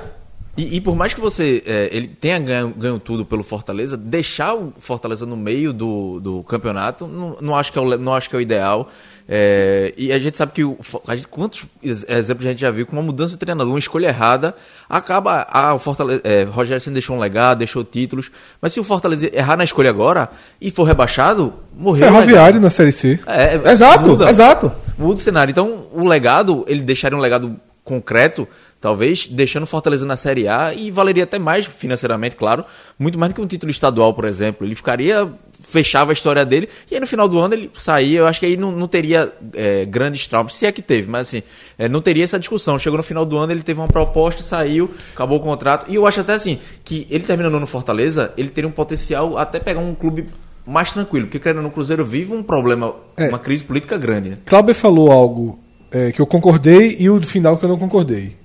E, 0.57 0.77
e 0.77 0.81
por 0.81 0.95
mais 0.95 1.15
que 1.15 1.21
você 1.21 1.65
é, 1.67 1.89
ele 1.91 2.07
tenha 2.07 2.37
ganho, 2.39 2.69
ganho 2.71 2.99
tudo 3.01 3.25
pelo 3.25 3.43
Fortaleza, 3.43 3.97
deixar 3.97 4.55
o 4.55 4.73
Fortaleza 4.77 5.27
no 5.27 5.37
meio 5.37 5.73
do, 5.73 6.21
do 6.21 6.43
campeonato 6.43 7.09
não, 7.09 7.37
não, 7.41 7.57
acho 7.57 7.73
que 7.73 7.79
é 7.79 7.83
o, 7.83 7.97
não 7.97 8.15
acho 8.15 8.31
que 8.31 8.35
é 8.35 8.39
o 8.39 8.41
ideal. 8.41 8.89
É, 9.31 9.93
e 9.97 10.11
a 10.11 10.19
gente 10.19 10.39
sabe 10.39 10.53
que 10.53 10.65
o, 10.65 10.79
gente, 11.11 11.29
quantos 11.29 11.65
ex- 11.83 12.03
exemplos 12.09 12.47
a 12.47 12.51
gente 12.51 12.61
já 12.63 12.71
viu 12.71 12.87
com 12.87 12.95
uma 12.95 13.03
mudança 13.03 13.35
de 13.35 13.39
treinador, 13.39 13.71
uma 13.71 13.79
escolha 13.79 14.07
errada, 14.09 14.55
acaba. 14.89 15.47
Ah, 15.51 15.75
o 15.75 15.79
Fortaleza. 15.79 16.23
É, 16.25 16.45
Rogério 16.45 16.81
Senna 16.81 16.95
deixou 16.95 17.15
um 17.15 17.19
legado, 17.19 17.59
deixou 17.59 17.85
títulos. 17.85 18.31
Mas 18.61 18.73
se 18.73 18.81
o 18.81 18.85
Fortaleza 18.85 19.29
errar 19.37 19.57
na 19.59 19.65
escolha 19.65 19.91
agora 19.91 20.31
e 20.61 20.71
for 20.71 20.85
rebaixado, 20.85 21.53
morreu. 21.77 22.07
Ferroviário 22.09 22.59
na 22.59 22.71
Série 22.71 22.91
C. 22.93 23.21
legado. 23.27 23.69
É, 23.69 23.71
Exato, 23.73 24.09
muda 24.09 24.31
exato. 24.31 24.73
muda 24.97 25.15
o 25.17 25.19
cenário. 25.19 25.51
Então, 25.53 25.89
o 25.93 26.07
legado, 26.07 26.65
ele 26.67 26.81
deixaria 26.81 27.17
um 27.19 27.21
legado 27.21 27.55
concreto, 27.85 28.47
talvez, 28.81 29.27
deixando 29.27 29.63
o 29.63 29.67
Fortaleza 29.67 30.05
na 30.05 30.17
Série 30.17 30.47
A 30.47 30.75
e 30.75 30.91
valeria 30.91 31.25
até 31.25 31.39
mais 31.39 31.65
financeiramente, 31.65 32.37
claro, 32.37 32.65
muito 32.99 33.19
mais 33.19 33.33
do 33.33 33.35
que 33.35 33.41
um 33.41 33.47
título 33.47 33.71
estadual, 33.71 34.13
por 34.13 34.27
exemplo. 34.27 34.67
Ele 34.67 34.75
ficaria, 34.75 35.27
fechava 35.63 36.13
a 36.13 36.15
história 36.15 36.45
dele 36.45 36.69
e 36.91 36.95
aí 36.95 37.01
no 37.01 37.07
final 37.07 37.29
do 37.29 37.39
ano 37.39 37.55
ele 37.55 37.71
saía. 37.75 38.21
Eu 38.21 38.27
acho 38.27 38.41
que 38.41 38.47
aí 38.47 38.57
não, 38.57 38.71
não 38.73 38.89
teria 38.89 39.33
é, 39.55 39.85
grandes 39.85 40.27
traumas, 40.27 40.55
se 40.55 40.67
é 40.67 40.73
que 40.73 40.83
teve, 40.83 41.09
mas 41.09 41.29
assim, 41.29 41.43
é, 41.79 41.89
não 41.89 42.01
teria 42.01 42.25
essa 42.25 42.39
discussão. 42.39 42.79
Chegou 42.79 42.97
no 42.97 43.03
final 43.03 43.25
do 43.25 43.37
ano, 43.37 43.53
ele 43.53 43.63
teve 43.63 43.81
uma 43.81 43.89
proposta, 43.89 44.43
saiu, 44.43 44.91
acabou 45.15 45.39
o 45.39 45.43
contrato. 45.43 45.91
E 45.91 45.95
eu 45.95 46.07
acho 46.07 46.21
até 46.21 46.35
assim, 46.35 46.59
que 46.85 47.07
ele 47.11 47.25
terminando 47.25 47.59
no 47.59 47.67
Fortaleza, 47.67 48.33
ele 48.37 48.49
teria 48.49 48.69
um 48.69 48.73
potencial 48.73 49.37
até 49.37 49.59
pegar 49.59 49.81
um 49.81 49.95
clube 49.95 50.27
mais 50.67 50.93
tranquilo, 50.93 51.27
porque 51.27 51.39
querendo 51.39 51.63
no 51.63 51.71
Cruzeiro 51.71 52.05
vive 52.05 52.33
um 52.33 52.43
problema, 52.43 52.95
É. 53.17 53.29
uma 53.29 53.39
crise 53.39 53.65
política 53.65 53.97
grande, 53.97 54.31
né? 54.31 54.39
Falou 54.75 55.11
algo 55.11 55.59
é, 55.91 56.13
que 56.13 56.21
eu 56.21 56.27
concordei 56.27 56.97
e 56.99 57.09
o 57.09 57.21
final 57.23 57.57
que 57.57 57.65
eu 57.65 57.69
não 57.69 57.79
concordei. 57.79 58.37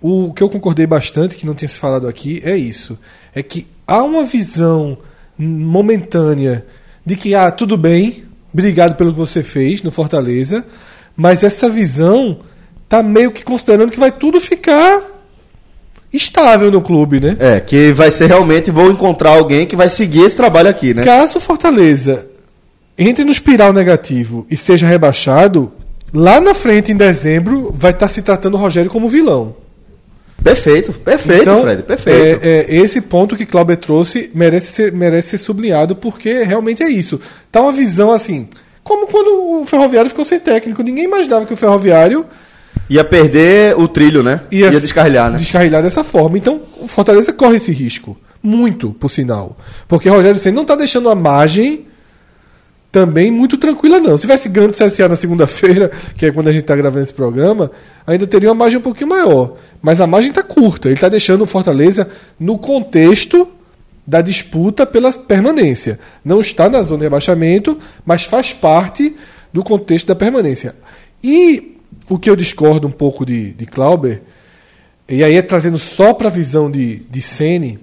O 0.00 0.32
que 0.34 0.42
eu 0.42 0.50
concordei 0.50 0.86
bastante, 0.86 1.36
que 1.36 1.46
não 1.46 1.54
tinha 1.54 1.68
se 1.68 1.78
falado 1.78 2.06
aqui, 2.06 2.42
é 2.44 2.56
isso. 2.56 2.98
É 3.34 3.42
que 3.42 3.66
há 3.86 4.02
uma 4.02 4.24
visão 4.24 4.98
momentânea 5.38 6.64
de 7.04 7.16
que, 7.16 7.34
ah, 7.34 7.50
tudo 7.50 7.76
bem, 7.76 8.24
obrigado 8.52 8.96
pelo 8.96 9.12
que 9.12 9.18
você 9.18 9.42
fez 9.42 9.82
no 9.82 9.90
Fortaleza, 9.90 10.64
mas 11.16 11.42
essa 11.42 11.68
visão 11.68 12.38
tá 12.88 13.02
meio 13.02 13.30
que 13.30 13.44
considerando 13.44 13.90
que 13.90 13.98
vai 13.98 14.12
tudo 14.12 14.40
ficar 14.40 15.02
estável 16.12 16.70
no 16.70 16.80
clube, 16.80 17.20
né? 17.20 17.36
É, 17.40 17.60
que 17.60 17.92
vai 17.92 18.10
ser 18.10 18.26
realmente, 18.26 18.70
vou 18.70 18.90
encontrar 18.90 19.30
alguém 19.30 19.66
que 19.66 19.74
vai 19.74 19.88
seguir 19.88 20.20
esse 20.20 20.36
trabalho 20.36 20.68
aqui, 20.68 20.94
né? 20.94 21.02
Caso 21.02 21.38
o 21.38 21.40
Fortaleza 21.40 22.30
entre 22.96 23.24
no 23.24 23.32
espiral 23.32 23.72
negativo 23.72 24.46
e 24.48 24.56
seja 24.56 24.86
rebaixado, 24.86 25.72
lá 26.12 26.40
na 26.40 26.54
frente, 26.54 26.92
em 26.92 26.96
dezembro, 26.96 27.74
vai 27.76 27.90
estar 27.90 28.08
se 28.08 28.22
tratando 28.22 28.54
o 28.54 28.60
Rogério 28.60 28.90
como 28.90 29.08
vilão. 29.08 29.56
Perfeito, 30.44 30.92
perfeito, 30.92 31.42
Então, 31.42 31.62
Fred, 31.62 31.82
perfeito. 31.82 32.46
É, 32.46 32.66
é, 32.68 32.76
esse 32.76 33.00
ponto 33.00 33.34
que 33.34 33.46
Clauber 33.46 33.78
trouxe 33.78 34.30
merece 34.34 34.72
ser, 34.72 34.92
merece 34.92 35.30
ser 35.30 35.38
sublinhado, 35.38 35.96
porque 35.96 36.42
realmente 36.42 36.82
é 36.82 36.88
isso. 36.90 37.18
Tá 37.50 37.62
uma 37.62 37.72
visão 37.72 38.12
assim. 38.12 38.48
Como 38.82 39.06
quando 39.06 39.62
o 39.62 39.66
Ferroviário 39.66 40.10
ficou 40.10 40.24
sem 40.24 40.38
técnico. 40.38 40.82
Ninguém 40.82 41.04
imaginava 41.04 41.46
que 41.46 41.54
o 41.54 41.56
Ferroviário 41.56 42.26
Ia 42.88 43.04
perder 43.04 43.78
o 43.78 43.88
trilho, 43.88 44.22
né? 44.22 44.42
ia, 44.52 44.66
Ia 44.70 44.80
descarrilhar, 44.80 45.30
né? 45.30 45.38
descarrilhar 45.38 45.82
dessa 45.82 46.04
forma. 46.04 46.36
Então, 46.36 46.60
o 46.78 46.86
Fortaleza 46.86 47.32
corre 47.32 47.56
esse 47.56 47.72
risco. 47.72 48.16
Muito, 48.42 48.90
por 48.90 49.08
sinal. 49.08 49.56
Porque 49.88 50.08
Rogério 50.08 50.38
Senna 50.38 50.56
não 50.56 50.62
está 50.62 50.76
deixando 50.76 51.08
a 51.08 51.14
margem 51.14 51.86
também 52.92 53.30
muito 53.30 53.56
tranquila, 53.56 53.98
não. 53.98 54.16
Se 54.16 54.22
tivesse 54.22 54.48
ganho 54.48 54.68
do 54.68 54.74
CSA 54.74 55.08
na 55.08 55.16
segunda-feira, 55.16 55.90
que 56.14 56.26
é 56.26 56.30
quando 56.30 56.48
a 56.48 56.52
gente 56.52 56.62
está 56.62 56.76
gravando 56.76 57.02
esse 57.02 57.14
programa, 57.14 57.70
ainda 58.06 58.26
teria 58.26 58.50
uma 58.50 58.54
margem 58.54 58.78
um 58.78 58.82
pouquinho 58.82 59.08
maior. 59.08 59.56
Mas 59.84 60.00
a 60.00 60.06
margem 60.06 60.30
está 60.30 60.42
curta. 60.42 60.88
Ele 60.88 60.94
está 60.94 61.10
deixando 61.10 61.42
o 61.42 61.46
Fortaleza 61.46 62.08
no 62.40 62.56
contexto 62.56 63.46
da 64.06 64.22
disputa 64.22 64.86
pela 64.86 65.12
permanência. 65.12 66.00
Não 66.24 66.40
está 66.40 66.70
na 66.70 66.82
zona 66.82 67.00
de 67.00 67.04
rebaixamento, 67.04 67.78
mas 68.04 68.24
faz 68.24 68.50
parte 68.50 69.14
do 69.52 69.62
contexto 69.62 70.06
da 70.06 70.14
permanência. 70.14 70.74
E 71.22 71.76
o 72.08 72.18
que 72.18 72.30
eu 72.30 72.34
discordo 72.34 72.88
um 72.88 72.90
pouco 72.90 73.26
de, 73.26 73.50
de 73.50 73.66
Clauber, 73.66 74.22
e 75.06 75.22
aí 75.22 75.34
é 75.34 75.42
trazendo 75.42 75.78
só 75.78 76.14
para 76.14 76.28
a 76.28 76.32
visão 76.32 76.70
de, 76.70 76.96
de 77.10 77.20
Sene, 77.20 77.78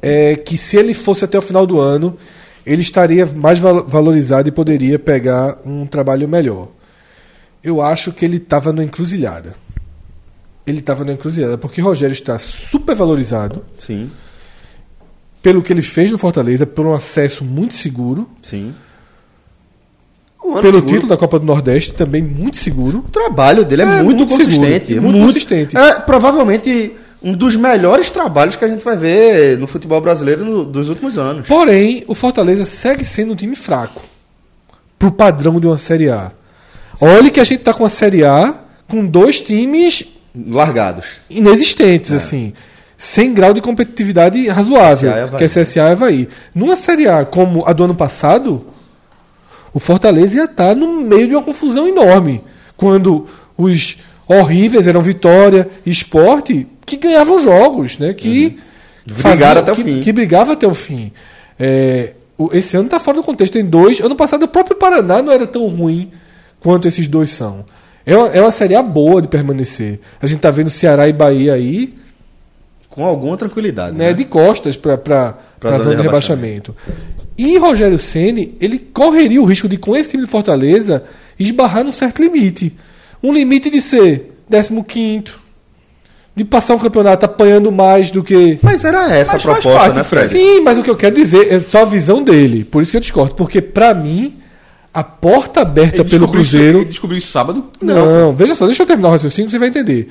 é 0.00 0.36
que 0.36 0.56
se 0.56 0.76
ele 0.76 0.94
fosse 0.94 1.24
até 1.24 1.36
o 1.36 1.42
final 1.42 1.66
do 1.66 1.80
ano, 1.80 2.16
ele 2.64 2.82
estaria 2.82 3.26
mais 3.26 3.58
val- 3.58 3.84
valorizado 3.84 4.48
e 4.48 4.52
poderia 4.52 4.96
pegar 4.96 5.58
um 5.66 5.86
trabalho 5.86 6.28
melhor. 6.28 6.68
Eu 7.64 7.82
acho 7.82 8.12
que 8.12 8.24
ele 8.24 8.36
estava 8.36 8.72
na 8.72 8.84
encruzilhada. 8.84 9.60
Ele 10.66 10.78
estava 10.78 11.04
na 11.04 11.12
encruzilhada, 11.12 11.58
porque 11.58 11.80
Rogério 11.80 12.12
está 12.12 12.38
super 12.38 12.94
valorizado 12.94 13.64
Sim, 13.76 14.10
pelo 15.42 15.60
que 15.60 15.72
ele 15.72 15.82
fez 15.82 16.10
no 16.10 16.18
Fortaleza, 16.18 16.64
por 16.66 16.86
um 16.86 16.92
acesso 16.94 17.44
muito 17.44 17.74
seguro, 17.74 18.28
sim. 18.40 18.72
Um 20.44 20.54
pelo 20.54 20.72
seguro. 20.74 20.86
título 20.86 21.08
da 21.08 21.16
Copa 21.16 21.38
do 21.38 21.44
Nordeste 21.46 21.92
também 21.94 22.22
muito 22.22 22.56
seguro. 22.58 22.98
O 22.98 23.10
trabalho 23.10 23.64
dele 23.64 23.82
é, 23.82 23.84
É, 23.84 24.02
muito, 24.02 24.18
muito 24.18 24.30
consistente. 24.30 24.86
seguro, 24.86 24.98
é 24.98 25.00
muito 25.10 25.26
consistente. 25.26 25.76
É 25.76 25.94
provavelmente 26.00 26.92
um 27.22 27.32
dos 27.34 27.54
melhores 27.56 28.10
trabalhos 28.10 28.56
que 28.56 28.64
a 28.64 28.68
gente 28.68 28.84
vai 28.84 28.96
ver 28.96 29.56
no 29.58 29.66
futebol 29.68 30.00
brasileiro 30.00 30.44
no- 30.44 30.64
dos 30.64 30.88
últimos 30.88 31.16
anos. 31.16 31.46
Porém, 31.46 32.02
o 32.08 32.14
Fortaleza 32.14 32.64
segue 32.64 33.04
sendo 33.04 33.32
um 33.32 33.36
time 33.36 33.54
fraco 33.54 34.02
pro 34.98 35.12
padrão 35.12 35.58
de 35.60 35.66
uma 35.66 35.78
Série 35.78 36.08
A. 36.10 36.32
Olha 37.00 37.30
que 37.30 37.38
a 37.40 37.44
gente 37.44 37.60
tá 37.62 37.72
com 37.72 37.84
a 37.84 37.88
Série 37.88 38.24
A 38.24 38.54
com 38.88 39.04
dois 39.06 39.40
times 39.40 40.04
Largados. 40.34 41.04
inexistentes, 41.28 42.12
assim. 42.12 42.52
Sem 42.96 43.34
grau 43.34 43.52
de 43.52 43.60
competitividade 43.60 44.46
razoável, 44.48 45.10
CSA 45.10 45.36
que 45.36 45.44
é 45.44 45.48
CSA 45.48 45.78
e 45.78 45.92
Havaí. 45.92 46.28
Numa 46.54 46.76
Série 46.76 47.08
A 47.08 47.24
como 47.24 47.66
a 47.66 47.72
do 47.72 47.84
ano 47.84 47.94
passado, 47.94 48.64
o 49.74 49.80
Fortaleza 49.80 50.36
ia 50.36 50.44
estar 50.44 50.76
no 50.76 51.02
meio 51.02 51.26
de 51.26 51.34
uma 51.34 51.42
confusão 51.42 51.88
enorme. 51.88 52.42
Quando 52.76 53.26
os 53.56 53.98
horríveis 54.26 54.86
eram 54.86 55.02
Vitória 55.02 55.68
e 55.84 55.90
Esporte, 55.90 56.66
que 56.86 56.96
ganhavam 56.96 57.40
jogos, 57.40 57.98
né? 57.98 58.14
Que 58.14 58.58
Brigaram 59.06 59.60
até 59.60 59.72
o 59.72 59.74
que, 59.74 59.84
fim. 59.84 60.00
Que 60.00 60.12
brigava 60.12 60.52
até 60.52 60.66
o 60.66 60.74
fim. 60.74 61.12
É, 61.58 62.12
esse 62.52 62.76
ano 62.76 62.86
está 62.86 63.00
fora 63.00 63.18
do 63.18 63.24
contexto. 63.24 63.52
Tem 63.54 63.64
dois. 63.64 64.00
Ano 64.00 64.16
passado, 64.16 64.44
o 64.44 64.48
próprio 64.48 64.76
Paraná 64.76 65.22
não 65.22 65.32
era 65.32 65.46
tão 65.46 65.66
ruim 65.68 66.10
quanto 66.60 66.86
esses 66.86 67.08
dois 67.08 67.30
são. 67.30 67.64
É 68.04 68.16
uma, 68.16 68.26
é 68.28 68.40
uma 68.40 68.50
Série 68.50 68.74
A 68.74 68.82
boa 68.82 69.22
de 69.22 69.28
permanecer. 69.28 70.00
A 70.20 70.26
gente 70.26 70.40
tá 70.40 70.50
vendo 70.50 70.70
Ceará 70.70 71.08
e 71.08 71.12
Bahia 71.12 71.54
aí, 71.54 71.94
Com 72.88 73.04
alguma 73.04 73.36
tranquilidade. 73.36 73.96
né, 73.96 74.08
né? 74.08 74.12
de 74.12 74.24
costas 74.24 74.76
para 74.76 75.34
a 75.64 75.78
zona 75.78 75.90
de 75.90 75.96
de 75.96 76.02
rebaixamento. 76.02 76.74
E 77.38 77.56
Rogério 77.58 77.98
Ceni 77.98 78.56
ele 78.60 78.78
correria 78.78 79.40
o 79.40 79.44
risco 79.44 79.68
de, 79.68 79.76
com 79.76 79.96
esse 79.96 80.10
time 80.10 80.24
de 80.24 80.28
Fortaleza, 80.30 81.04
esbarrar 81.38 81.84
num 81.84 81.92
certo 81.92 82.22
limite. 82.22 82.76
Um 83.22 83.32
limite 83.32 83.70
de 83.70 83.80
ser 83.80 84.32
15 84.50 85.24
de 86.34 86.44
passar 86.44 86.74
um 86.74 86.78
campeonato 86.78 87.26
apanhando 87.26 87.70
mais 87.70 88.10
do 88.10 88.22
que. 88.22 88.58
Mas 88.62 88.84
era 88.84 89.14
essa 89.14 89.34
Mas 89.34 89.42
a 89.42 89.44
proposta, 89.44 89.70
parte, 89.70 89.96
né, 89.96 90.04
Fred? 90.04 90.28
Sim, 90.28 90.60
mas 90.62 90.78
o 90.78 90.82
que 90.82 90.90
eu 90.90 90.96
quero 90.96 91.14
dizer 91.14 91.52
é 91.52 91.60
só 91.60 91.82
a 91.82 91.84
visão 91.84 92.22
dele. 92.22 92.64
Por 92.64 92.82
isso 92.82 92.90
que 92.90 92.96
eu 92.96 93.00
discordo. 93.00 93.34
Porque, 93.34 93.60
pra 93.60 93.92
mim, 93.92 94.38
a 94.92 95.02
porta 95.02 95.60
aberta 95.62 96.02
Ele 96.02 96.08
pelo 96.10 96.24
isso- 96.24 96.32
Cruzeiro. 96.32 96.78
ele 96.78 96.84
descobriu 96.86 97.18
isso 97.18 97.30
sábado? 97.30 97.64
Não, 97.80 98.32
veja 98.34 98.54
só, 98.54 98.66
deixa 98.66 98.82
eu 98.82 98.86
terminar 98.86 99.08
o 99.08 99.12
raciocínio, 99.12 99.50
você 99.50 99.58
vai 99.58 99.68
entender. 99.68 100.08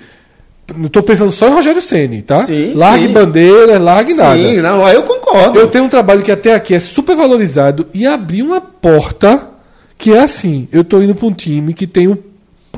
Não 0.75 0.87
tô 0.89 1.03
pensando 1.03 1.31
só 1.31 1.47
em 1.49 1.53
Rogério 1.53 1.81
Ceni, 1.81 2.21
tá? 2.21 2.43
Sim, 2.43 2.73
largue 2.75 3.07
sim. 3.07 3.13
bandeira, 3.13 3.77
largue 3.77 4.13
nada. 4.13 4.37
Sim, 4.37 4.57
não, 4.61 4.85
aí 4.85 4.95
eu 4.95 5.03
concordo. 5.03 5.59
Eu 5.59 5.67
tenho 5.67 5.83
um 5.83 5.89
trabalho 5.89 6.21
que 6.21 6.31
até 6.31 6.53
aqui 6.53 6.73
é 6.73 6.79
super 6.79 7.15
valorizado 7.15 7.87
e 7.93 8.05
abri 8.07 8.41
uma 8.41 8.61
porta 8.61 9.49
que 9.97 10.13
é 10.13 10.19
assim: 10.23 10.67
eu 10.71 10.83
tô 10.83 11.01
indo 11.01 11.13
pra 11.13 11.27
um 11.27 11.33
time 11.33 11.73
que 11.73 11.85
tem 11.85 12.07
um 12.07 12.17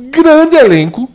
grande 0.09 0.55
elenco. 0.55 1.07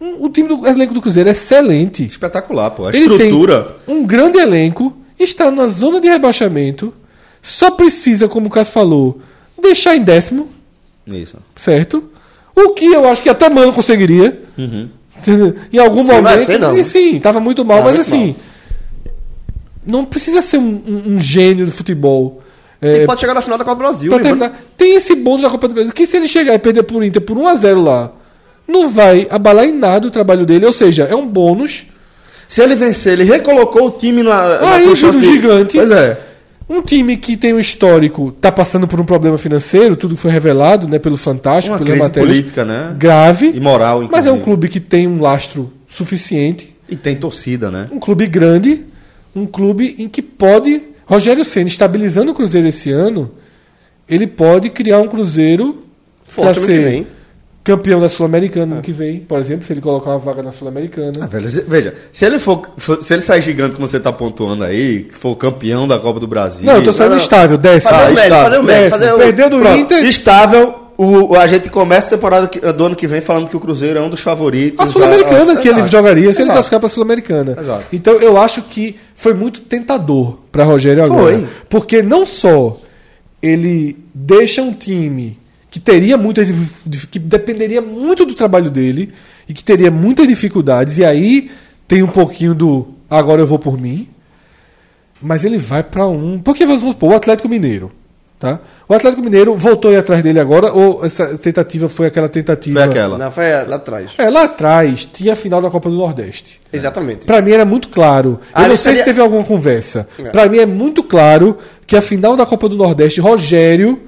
Um- 0.00 0.24
o 0.24 0.28
time 0.30 0.48
do 0.48 0.66
elenco 0.66 0.94
do 0.94 1.02
Cruzeiro 1.02 1.28
é 1.28 1.32
excelente. 1.32 2.04
Espetacular, 2.04 2.70
pô. 2.70 2.86
A 2.86 2.88
Ele 2.90 3.06
tem 3.06 3.26
estrutura. 3.26 3.76
um 3.86 4.06
grande 4.06 4.38
elenco, 4.38 4.96
está 5.18 5.50
na 5.50 5.66
zona 5.66 6.00
de 6.00 6.08
rebaixamento, 6.08 6.94
só 7.42 7.70
precisa, 7.70 8.26
como 8.26 8.46
o 8.46 8.50
Cássio 8.50 8.72
falou, 8.72 9.20
deixar 9.60 9.96
em 9.96 10.02
décimo, 10.02 10.48
Isso. 11.06 11.36
certo? 11.56 12.04
O 12.54 12.70
que 12.70 12.86
eu 12.86 13.08
acho 13.08 13.22
que 13.22 13.28
até 13.28 13.48
Mano 13.48 13.72
conseguiria. 13.72 14.42
Entendeu? 15.18 15.54
Em 15.72 15.78
algum 15.78 16.02
Sim, 16.02 16.12
momento. 16.12 16.44
ser, 16.46 16.58
não. 16.58 16.76
E 16.76 16.82
sim, 16.84 17.16
estava 17.16 17.40
muito 17.40 17.64
mal, 17.64 17.78
Tava 17.78 17.90
mas 17.90 17.96
muito 18.08 18.08
assim. 18.08 18.36
Não 19.86 20.04
precisa 20.04 20.42
ser 20.42 20.58
um, 20.58 20.82
um- 20.86 21.02
um 21.16 21.20
gênio 21.20 21.64
do 21.66 21.72
futebol. 21.72 22.42
É, 22.82 22.96
Ele 22.96 23.06
pode 23.06 23.20
chegar 23.20 23.34
na 23.34 23.42
final 23.42 23.58
da 23.58 23.64
Copa 23.64 23.76
do 23.76 23.88
Brasil. 23.88 24.10
terminar. 24.20 24.52
Tem 24.76 24.94
esse 24.96 25.14
bônus 25.14 25.42
da 25.42 25.50
Copa 25.50 25.68
do 25.68 25.74
Brasil 25.74 25.92
que 25.92 26.06
se 26.06 26.16
ele 26.16 26.28
chegar 26.28 26.54
e 26.54 26.58
perder 26.58 26.82
por 26.82 27.02
Inter 27.04 27.20
por 27.22 27.36
1x0 27.36 27.82
lá, 27.82 28.12
não 28.66 28.88
vai 28.88 29.26
abalar 29.30 29.66
em 29.66 29.72
nada 29.72 30.06
o 30.06 30.10
trabalho 30.10 30.46
dele. 30.46 30.64
Ou 30.66 30.72
seja, 30.72 31.04
é 31.04 31.14
um 31.14 31.26
bônus. 31.26 31.86
Se 32.48 32.62
ele 32.62 32.74
vencer, 32.74 33.12
ele 33.14 33.24
recolocou 33.24 33.86
o 33.88 33.90
time 33.90 34.22
na. 34.22 34.60
na 34.60 34.74
Aí, 34.74 34.88
um 34.88 34.94
de- 34.94 35.20
gigante. 35.20 35.76
Pois 35.76 35.90
é. 35.90 36.18
Um 36.70 36.82
time 36.82 37.16
que 37.16 37.36
tem 37.36 37.52
um 37.52 37.58
histórico, 37.58 38.30
tá 38.40 38.52
passando 38.52 38.86
por 38.86 39.00
um 39.00 39.04
problema 39.04 39.36
financeiro, 39.36 39.96
tudo 39.96 40.16
foi 40.16 40.30
revelado 40.30 40.86
né, 40.86 41.00
pelo 41.00 41.16
Fantástico, 41.16 41.74
Uma 41.74 41.78
pelas 41.84 41.90
crise 41.98 42.08
matérias. 42.08 42.30
política, 42.36 42.64
né? 42.64 42.94
Grave. 42.96 43.50
E 43.52 43.58
moral, 43.58 44.08
Mas 44.08 44.24
é 44.24 44.30
um 44.30 44.36
inclusive. 44.36 44.44
clube 44.44 44.68
que 44.68 44.78
tem 44.78 45.08
um 45.08 45.20
lastro 45.20 45.72
suficiente. 45.88 46.72
E 46.88 46.94
tem 46.94 47.16
torcida, 47.16 47.72
né? 47.72 47.88
Um 47.90 47.98
clube 47.98 48.24
grande. 48.28 48.86
Um 49.34 49.46
clube 49.46 49.96
em 49.98 50.08
que 50.08 50.22
pode. 50.22 50.82
Rogério 51.06 51.44
Senna 51.44 51.66
estabilizando 51.66 52.30
o 52.30 52.34
Cruzeiro 52.36 52.68
esse 52.68 52.92
ano, 52.92 53.32
ele 54.08 54.28
pode 54.28 54.70
criar 54.70 55.00
um 55.00 55.08
Cruzeiro 55.08 55.80
Forte 56.28 56.58
ano 56.58 56.66
que 56.68 56.72
ser 56.72 56.84
vem. 56.84 57.06
Campeão 57.76 58.00
da 58.00 58.08
Sul-Americana 58.08 58.74
ano 58.74 58.82
que 58.82 58.92
vem, 58.92 59.20
por 59.20 59.38
exemplo, 59.38 59.64
se 59.66 59.72
ele 59.72 59.80
colocar 59.80 60.10
uma 60.10 60.18
vaga 60.18 60.42
na 60.42 60.52
Sul-Americana. 60.52 61.12
Ah, 61.20 61.26
veja, 61.68 61.94
se 62.12 62.24
ele 62.24 62.38
for, 62.38 62.62
se 63.00 63.12
ele 63.14 63.22
sair 63.22 63.42
gigante 63.42 63.74
como 63.76 63.86
você 63.86 63.98
tá 64.00 64.12
pontuando 64.12 64.64
aí, 64.64 65.08
for 65.12 65.34
campeão 65.36 65.86
da 65.86 65.98
Copa 65.98 66.18
do 66.20 66.26
Brasil. 66.26 66.66
não, 66.66 66.76
eu 66.76 66.84
tô 66.84 66.92
saindo 66.92 67.12
não. 67.12 67.16
estável, 67.18 67.56
décimo. 67.58 67.90
Fazer 67.92 68.10
o 68.10 68.14
médio, 68.14 68.22
estável, 68.22 68.44
fazer 68.44 68.58
o 68.58 68.62
médio, 68.62 68.90
fazer 68.90 69.12
o- 69.12 69.18
Perdeu 69.18 69.50
do 69.50 69.58
Pronto, 69.60 69.78
Inter. 69.78 70.04
estável. 70.04 70.74
O, 71.02 71.34
a 71.34 71.46
gente 71.46 71.70
começa 71.70 72.08
a 72.08 72.10
temporada 72.18 72.46
que- 72.46 72.60
do 72.60 72.84
ano 72.84 72.94
que 72.94 73.06
vem 73.06 73.22
falando 73.22 73.48
que 73.48 73.56
o 73.56 73.60
Cruzeiro 73.60 73.98
é 73.98 74.02
um 74.02 74.10
dos 74.10 74.20
favoritos. 74.20 74.78
A 74.78 74.86
Sul-Americana 74.86 75.56
que 75.56 75.66
ele 75.66 75.88
jogaria 75.88 76.24
se 76.24 76.42
ele 76.42 76.50
Exato. 76.50 76.52
classificar 76.52 76.78
para 76.80 76.86
a 76.88 76.90
Sul-Americana. 76.90 77.56
Então 77.90 78.14
eu 78.14 78.36
acho 78.36 78.60
que 78.62 78.96
foi 79.14 79.32
muito 79.32 79.62
tentador 79.62 80.36
para 80.52 80.62
Rogério 80.64 81.02
agora. 81.02 81.38
Foi. 81.38 81.48
Porque 81.70 82.02
não 82.02 82.26
só 82.26 82.76
ele 83.42 83.96
deixa 84.14 84.60
um 84.60 84.74
time 84.74 85.38
que 85.70 85.78
teria 85.78 86.18
muitas 86.18 86.48
dif- 86.84 87.06
que 87.06 87.18
dependeria 87.18 87.80
muito 87.80 88.26
do 88.26 88.34
trabalho 88.34 88.70
dele 88.70 89.12
e 89.48 89.52
que 89.54 89.62
teria 89.62 89.90
muitas 89.90 90.26
dificuldades 90.26 90.98
e 90.98 91.04
aí 91.04 91.50
tem 91.86 92.02
um 92.02 92.08
pouquinho 92.08 92.54
do 92.54 92.88
agora 93.08 93.40
eu 93.42 93.46
vou 93.46 93.58
por 93.58 93.78
mim. 93.80 94.08
Mas 95.22 95.44
ele 95.44 95.58
vai 95.58 95.82
para 95.82 96.06
um, 96.08 96.40
porque 96.40 96.64
vamos 96.64 96.80
supor, 96.82 97.12
o 97.12 97.14
Atlético 97.16 97.46
Mineiro, 97.48 97.92
tá? 98.38 98.58
O 98.88 98.94
Atlético 98.94 99.22
Mineiro 99.22 99.54
voltou 99.54 99.90
aí 99.90 99.96
atrás 99.98 100.22
dele 100.22 100.40
agora 100.40 100.72
ou 100.72 101.04
essa 101.04 101.36
tentativa 101.36 101.88
foi 101.90 102.06
aquela 102.06 102.28
tentativa 102.28 102.80
Foi 102.80 102.88
aquela. 102.88 103.18
Não, 103.18 103.30
foi 103.30 103.44
lá 103.66 103.76
atrás. 103.76 104.10
é, 104.16 104.30
lá 104.30 104.44
atrás 104.44 105.04
tinha 105.04 105.34
a 105.34 105.36
final 105.36 105.60
da 105.60 105.70
Copa 105.70 105.90
do 105.90 105.96
Nordeste. 105.96 106.58
Exatamente. 106.72 107.26
Pra 107.26 107.42
mim 107.42 107.50
era 107.52 107.64
muito 107.66 107.90
claro. 107.90 108.40
Ah, 108.52 108.62
Eu 108.64 108.70
não 108.70 108.76
sei 108.76 108.92
se 108.92 108.98
seria- 109.00 109.04
teve 109.04 109.20
alguma 109.20 109.44
conversa. 109.44 110.08
É. 110.18 110.22
Pra 110.30 110.48
mim 110.48 110.58
é 110.58 110.66
muito 110.66 111.02
claro 111.02 111.58
que 111.86 111.94
a 111.96 112.00
final 112.02 112.34
da 112.36 112.46
Copa 112.46 112.66
do 112.68 112.76
Nordeste, 112.76 113.20
Rogério 113.20 114.00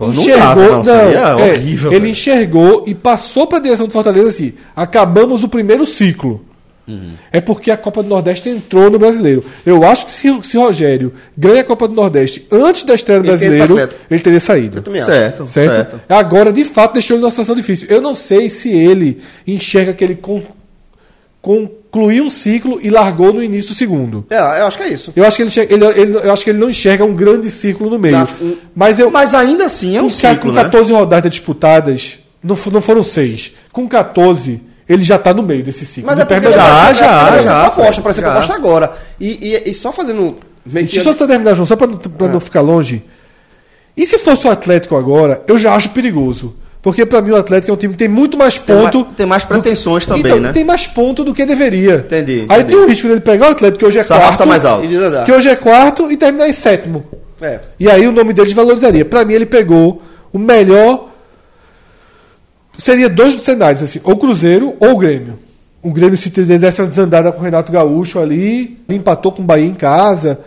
Pô, 0.00 0.06
não 0.06 0.22
enxergou, 0.22 0.38
dava, 0.54 0.76
não, 0.76 0.84
seria 0.84 1.18
é, 1.18 1.34
horrível, 1.34 1.92
ele 1.92 2.08
enxergou 2.08 2.84
e 2.86 2.94
passou 2.94 3.46
pra 3.46 3.58
direção 3.58 3.86
do 3.86 3.92
Fortaleza 3.92 4.30
assim: 4.30 4.54
acabamos 4.74 5.44
o 5.44 5.48
primeiro 5.48 5.84
ciclo. 5.84 6.42
Uhum. 6.88 7.12
É 7.30 7.38
porque 7.40 7.70
a 7.70 7.76
Copa 7.76 8.02
do 8.02 8.08
Nordeste 8.08 8.48
entrou 8.48 8.90
no 8.90 8.98
brasileiro. 8.98 9.44
Eu 9.64 9.84
acho 9.86 10.06
que 10.06 10.12
se, 10.12 10.42
se 10.42 10.56
Rogério 10.56 11.12
ganha 11.36 11.60
a 11.60 11.64
Copa 11.64 11.86
do 11.86 11.94
Nordeste 11.94 12.46
antes 12.50 12.82
da 12.82 12.94
estreia 12.94 13.20
do 13.20 13.28
Ele 13.28 13.38
teria 13.38 13.58
brasileiro, 13.66 13.92
ele 14.10 14.20
teria 14.20 14.40
saído. 14.40 14.78
Eu 14.78 14.82
também 14.82 15.00
acho. 15.02 15.10
Certo, 15.10 15.46
Certo? 15.48 15.68
certo. 15.90 16.00
Agora, 16.08 16.50
de 16.52 16.64
fato, 16.64 16.94
deixou 16.94 17.14
ele 17.16 17.20
numa 17.20 17.30
situação 17.30 17.54
difícil. 17.54 17.86
Eu 17.90 18.00
não 18.00 18.14
sei 18.14 18.48
se 18.48 18.70
ele 18.70 19.18
enxerga 19.46 19.92
que 19.92 20.02
ele 20.02 20.16
con- 20.16 20.42
concluiu 21.42 22.24
um 22.24 22.30
ciclo 22.30 22.78
e 22.82 22.90
largou 22.90 23.32
no 23.32 23.42
início 23.42 23.70
do 23.70 23.74
segundo. 23.76 24.24
É, 24.30 24.36
eu 24.60 24.66
acho 24.66 24.76
que 24.76 24.82
é 24.84 24.88
isso. 24.92 25.12
Eu 25.16 25.24
acho 25.24 25.36
que 25.36 25.42
ele, 25.42 25.52
ele- 25.72 26.00
ele- 26.00 26.16
eu 26.18 26.32
acho 26.32 26.44
que 26.44 26.50
ele 26.50 26.58
não 26.58 26.68
enxerga 26.70 27.04
um 27.04 27.14
grande 27.14 27.50
ciclo 27.50 27.88
no 27.88 27.98
meio. 27.98 28.28
Um- 28.40 28.56
mas 28.74 28.98
eu, 29.00 29.10
Mas 29.10 29.32
ainda 29.34 29.66
assim 29.66 29.96
é 29.96 30.02
um 30.02 30.06
um 30.06 30.10
ciclo, 30.10 30.50
com 30.50 30.56
né? 30.56 30.64
14 30.64 30.92
rodadas 30.92 31.30
disputadas, 31.30 32.18
não, 32.42 32.56
não 32.72 32.80
foram 32.80 33.02
seis. 33.02 33.52
Com 33.72 33.88
14, 33.88 34.60
ele 34.88 35.02
já 35.02 35.18
tá 35.18 35.32
no 35.32 35.42
meio 35.42 35.62
desse 35.62 35.86
ciclo. 35.86 36.06
Mas 36.06 36.16
De 36.16 36.22
é 36.22 36.24
porque 36.26 36.40
permanência. 36.40 36.70
Já, 36.74 36.90
é- 36.90 36.94
já, 36.94 37.04
é- 37.36 37.38
é- 37.38 37.42
já, 37.42 37.58
é 37.58 37.70
proposta, 37.70 38.02
para 38.02 38.12
já. 38.12 38.22
proposta 38.22 38.54
agora. 38.54 38.92
E, 39.18 39.54
e, 39.66 39.70
e 39.70 39.74
só 39.74 39.92
fazendo. 39.92 40.36
Deixa 40.64 40.98
eu 40.98 41.02
só 41.16 41.26
terminar, 41.26 41.54
João, 41.54 41.66
só 41.66 41.74
pra, 41.74 41.86
não- 41.86 41.96
pra 41.96 42.28
não 42.28 42.38
ficar 42.38 42.60
longe. 42.60 43.02
E 43.96 44.06
se 44.06 44.18
fosse 44.18 44.46
o 44.46 44.50
Atlético 44.50 44.94
agora, 44.96 45.42
eu 45.48 45.58
já 45.58 45.74
acho 45.74 45.88
perigoso. 45.90 46.54
Porque 46.82 47.04
pra 47.04 47.20
mim 47.20 47.30
o 47.32 47.36
Atlético 47.36 47.70
é 47.70 47.74
um 47.74 47.76
time 47.76 47.92
que 47.92 47.98
tem 47.98 48.08
muito 48.08 48.38
mais 48.38 48.56
Tem 48.58 48.74
ponto. 48.74 49.00
mais- 49.00 49.16
tem 49.16 49.26
mais 49.26 49.44
pretensões 49.44 50.06
também, 50.06 50.22
então, 50.22 50.40
né? 50.40 50.52
Tem 50.52 50.64
mais 50.64 50.86
ponto 50.86 51.22
do 51.22 51.34
que 51.34 51.44
deveria. 51.44 51.96
Entendi, 51.96 52.46
Aí 52.48 52.60
entendi. 52.60 52.64
tem 52.74 52.76
o 52.84 52.88
risco 52.88 53.06
dele 53.06 53.20
pegar 53.20 53.48
o 53.48 53.50
Atlético, 53.50 53.78
que 53.80 53.84
hoje 53.86 53.98
é 53.98 54.02
Sarrafo 54.02 54.28
quarto. 54.28 54.38
tá 54.38 54.46
mais 54.46 54.64
alto. 54.64 54.86
Que 55.26 55.32
hoje 55.32 55.48
é 55.50 55.56
quarto 55.56 56.10
e 56.10 56.16
terminar 56.16 56.48
em 56.48 56.52
sétimo. 56.52 57.04
É. 57.40 57.60
E 57.78 57.90
aí 57.90 58.06
o 58.06 58.12
nome 58.12 58.32
dele 58.32 58.46
desvalorizaria. 58.48 59.04
Pra 59.04 59.24
mim, 59.26 59.34
ele 59.34 59.44
pegou 59.46 60.02
o 60.32 60.38
melhor. 60.38 61.08
Seria 62.78 63.08
dois 63.10 63.34
cenários, 63.42 63.82
assim, 63.82 64.00
ou 64.02 64.14
o 64.14 64.16
Cruzeiro 64.16 64.74
ou 64.80 64.92
o 64.92 64.96
Grêmio. 64.96 65.38
O 65.82 65.90
Grêmio 65.92 66.16
se 66.16 66.30
desse 66.30 66.80
uma 66.80 66.88
desandada 66.88 67.30
com 67.32 67.40
o 67.40 67.42
Renato 67.42 67.70
Gaúcho 67.72 68.18
ali, 68.18 68.78
empatou 68.88 69.32
com 69.32 69.42
o 69.42 69.44
Bahia 69.44 69.66
em 69.66 69.74
casa, 69.74 70.38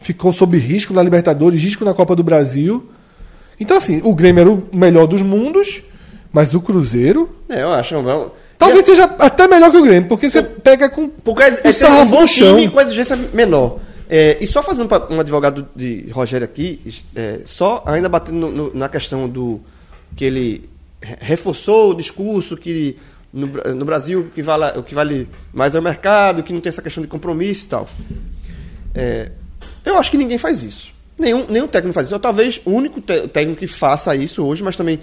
ficou 0.00 0.32
sob 0.32 0.56
risco 0.58 0.92
na 0.92 1.02
Libertadores, 1.02 1.62
risco 1.62 1.84
na 1.84 1.94
Copa 1.94 2.14
do 2.16 2.22
Brasil. 2.22 2.86
Então, 3.60 3.76
assim, 3.76 4.00
o 4.02 4.14
Grêmio 4.14 4.40
era 4.40 4.50
o 4.50 4.66
melhor 4.72 5.06
dos 5.06 5.20
mundos, 5.22 5.82
mas 6.32 6.54
o 6.54 6.60
Cruzeiro. 6.60 7.28
É, 7.48 7.62
eu 7.62 7.72
acho. 7.72 8.00
Não, 8.02 8.32
Talvez 8.58 8.84
seja 8.84 9.04
até 9.18 9.46
melhor 9.48 9.70
que 9.70 9.76
o 9.78 9.82
Grêmio, 9.82 10.08
porque 10.08 10.28
você 10.30 10.42
pega 10.42 10.88
com. 10.90 11.08
Porque 11.08 11.42
é, 11.42 11.60
é 11.64 11.68
o 11.68 11.72
sarrafo 11.72 12.02
um 12.14 12.18
bom 12.20 12.24
time 12.26 12.68
com 12.70 12.80
exigência 12.80 13.16
menor. 13.16 13.78
É, 14.08 14.36
e 14.40 14.46
só 14.46 14.62
fazendo 14.62 14.88
pra 14.88 15.06
um 15.08 15.20
advogado 15.20 15.68
de 15.76 16.08
Rogério 16.10 16.44
aqui, 16.44 16.80
é, 17.14 17.40
só 17.44 17.82
ainda 17.86 18.08
batendo 18.08 18.38
no- 18.38 18.50
no- 18.50 18.74
na 18.74 18.88
questão 18.88 19.28
do 19.28 19.60
que 20.16 20.24
ele 20.24 20.68
re- 21.00 21.16
reforçou 21.20 21.90
o 21.90 21.94
discurso 21.94 22.56
que 22.56 22.96
no, 23.32 23.46
no 23.46 23.84
Brasil 23.84 24.20
o 24.22 24.24
que, 24.24 24.42
vale, 24.42 24.76
o 24.78 24.82
que 24.82 24.94
vale 24.96 25.28
mais 25.52 25.74
é 25.76 25.78
o 25.78 25.82
mercado, 25.82 26.42
que 26.42 26.52
não 26.52 26.60
tem 26.60 26.68
essa 26.68 26.82
questão 26.82 27.00
de 27.00 27.08
compromisso 27.08 27.66
e 27.66 27.68
tal. 27.68 27.88
É, 28.94 29.30
eu 29.84 29.96
acho 29.96 30.10
que 30.10 30.18
ninguém 30.18 30.38
faz 30.38 30.62
isso. 30.62 30.92
Nenhum, 31.20 31.46
nenhum 31.48 31.68
técnico 31.68 31.94
faz 31.94 32.06
isso. 32.06 32.14
Ou 32.14 32.20
talvez 32.20 32.60
o 32.64 32.70
único 32.70 33.00
técnico 33.00 33.60
que 33.60 33.66
faça 33.66 34.14
isso 34.16 34.44
hoje, 34.44 34.62
mas 34.64 34.74
também 34.76 34.98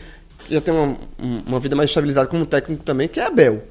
já 0.50 0.60
tem 0.60 0.74
uma, 0.74 0.98
um- 1.20 1.44
uma 1.46 1.60
vida 1.60 1.76
mais 1.76 1.90
estabilizada 1.90 2.28
como 2.28 2.46
técnico 2.46 2.84
também, 2.84 3.08
que 3.08 3.20
é 3.20 3.26
Abel. 3.26 3.64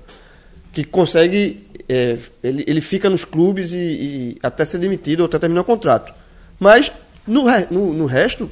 Que 0.72 0.84
consegue. 0.84 1.66
é, 1.88 2.16
ele, 2.42 2.64
ele 2.66 2.80
fica 2.80 3.10
nos 3.10 3.24
clubes 3.24 3.72
e, 3.72 3.76
e 3.76 4.38
até 4.42 4.64
ser 4.64 4.78
demitido 4.78 5.20
ou 5.20 5.26
até 5.26 5.38
terminar 5.38 5.62
o 5.62 5.64
contrato. 5.64 6.12
Mas 6.60 6.92
no, 7.26 7.44
no, 7.70 7.92
no 7.92 8.06
resto, 8.06 8.50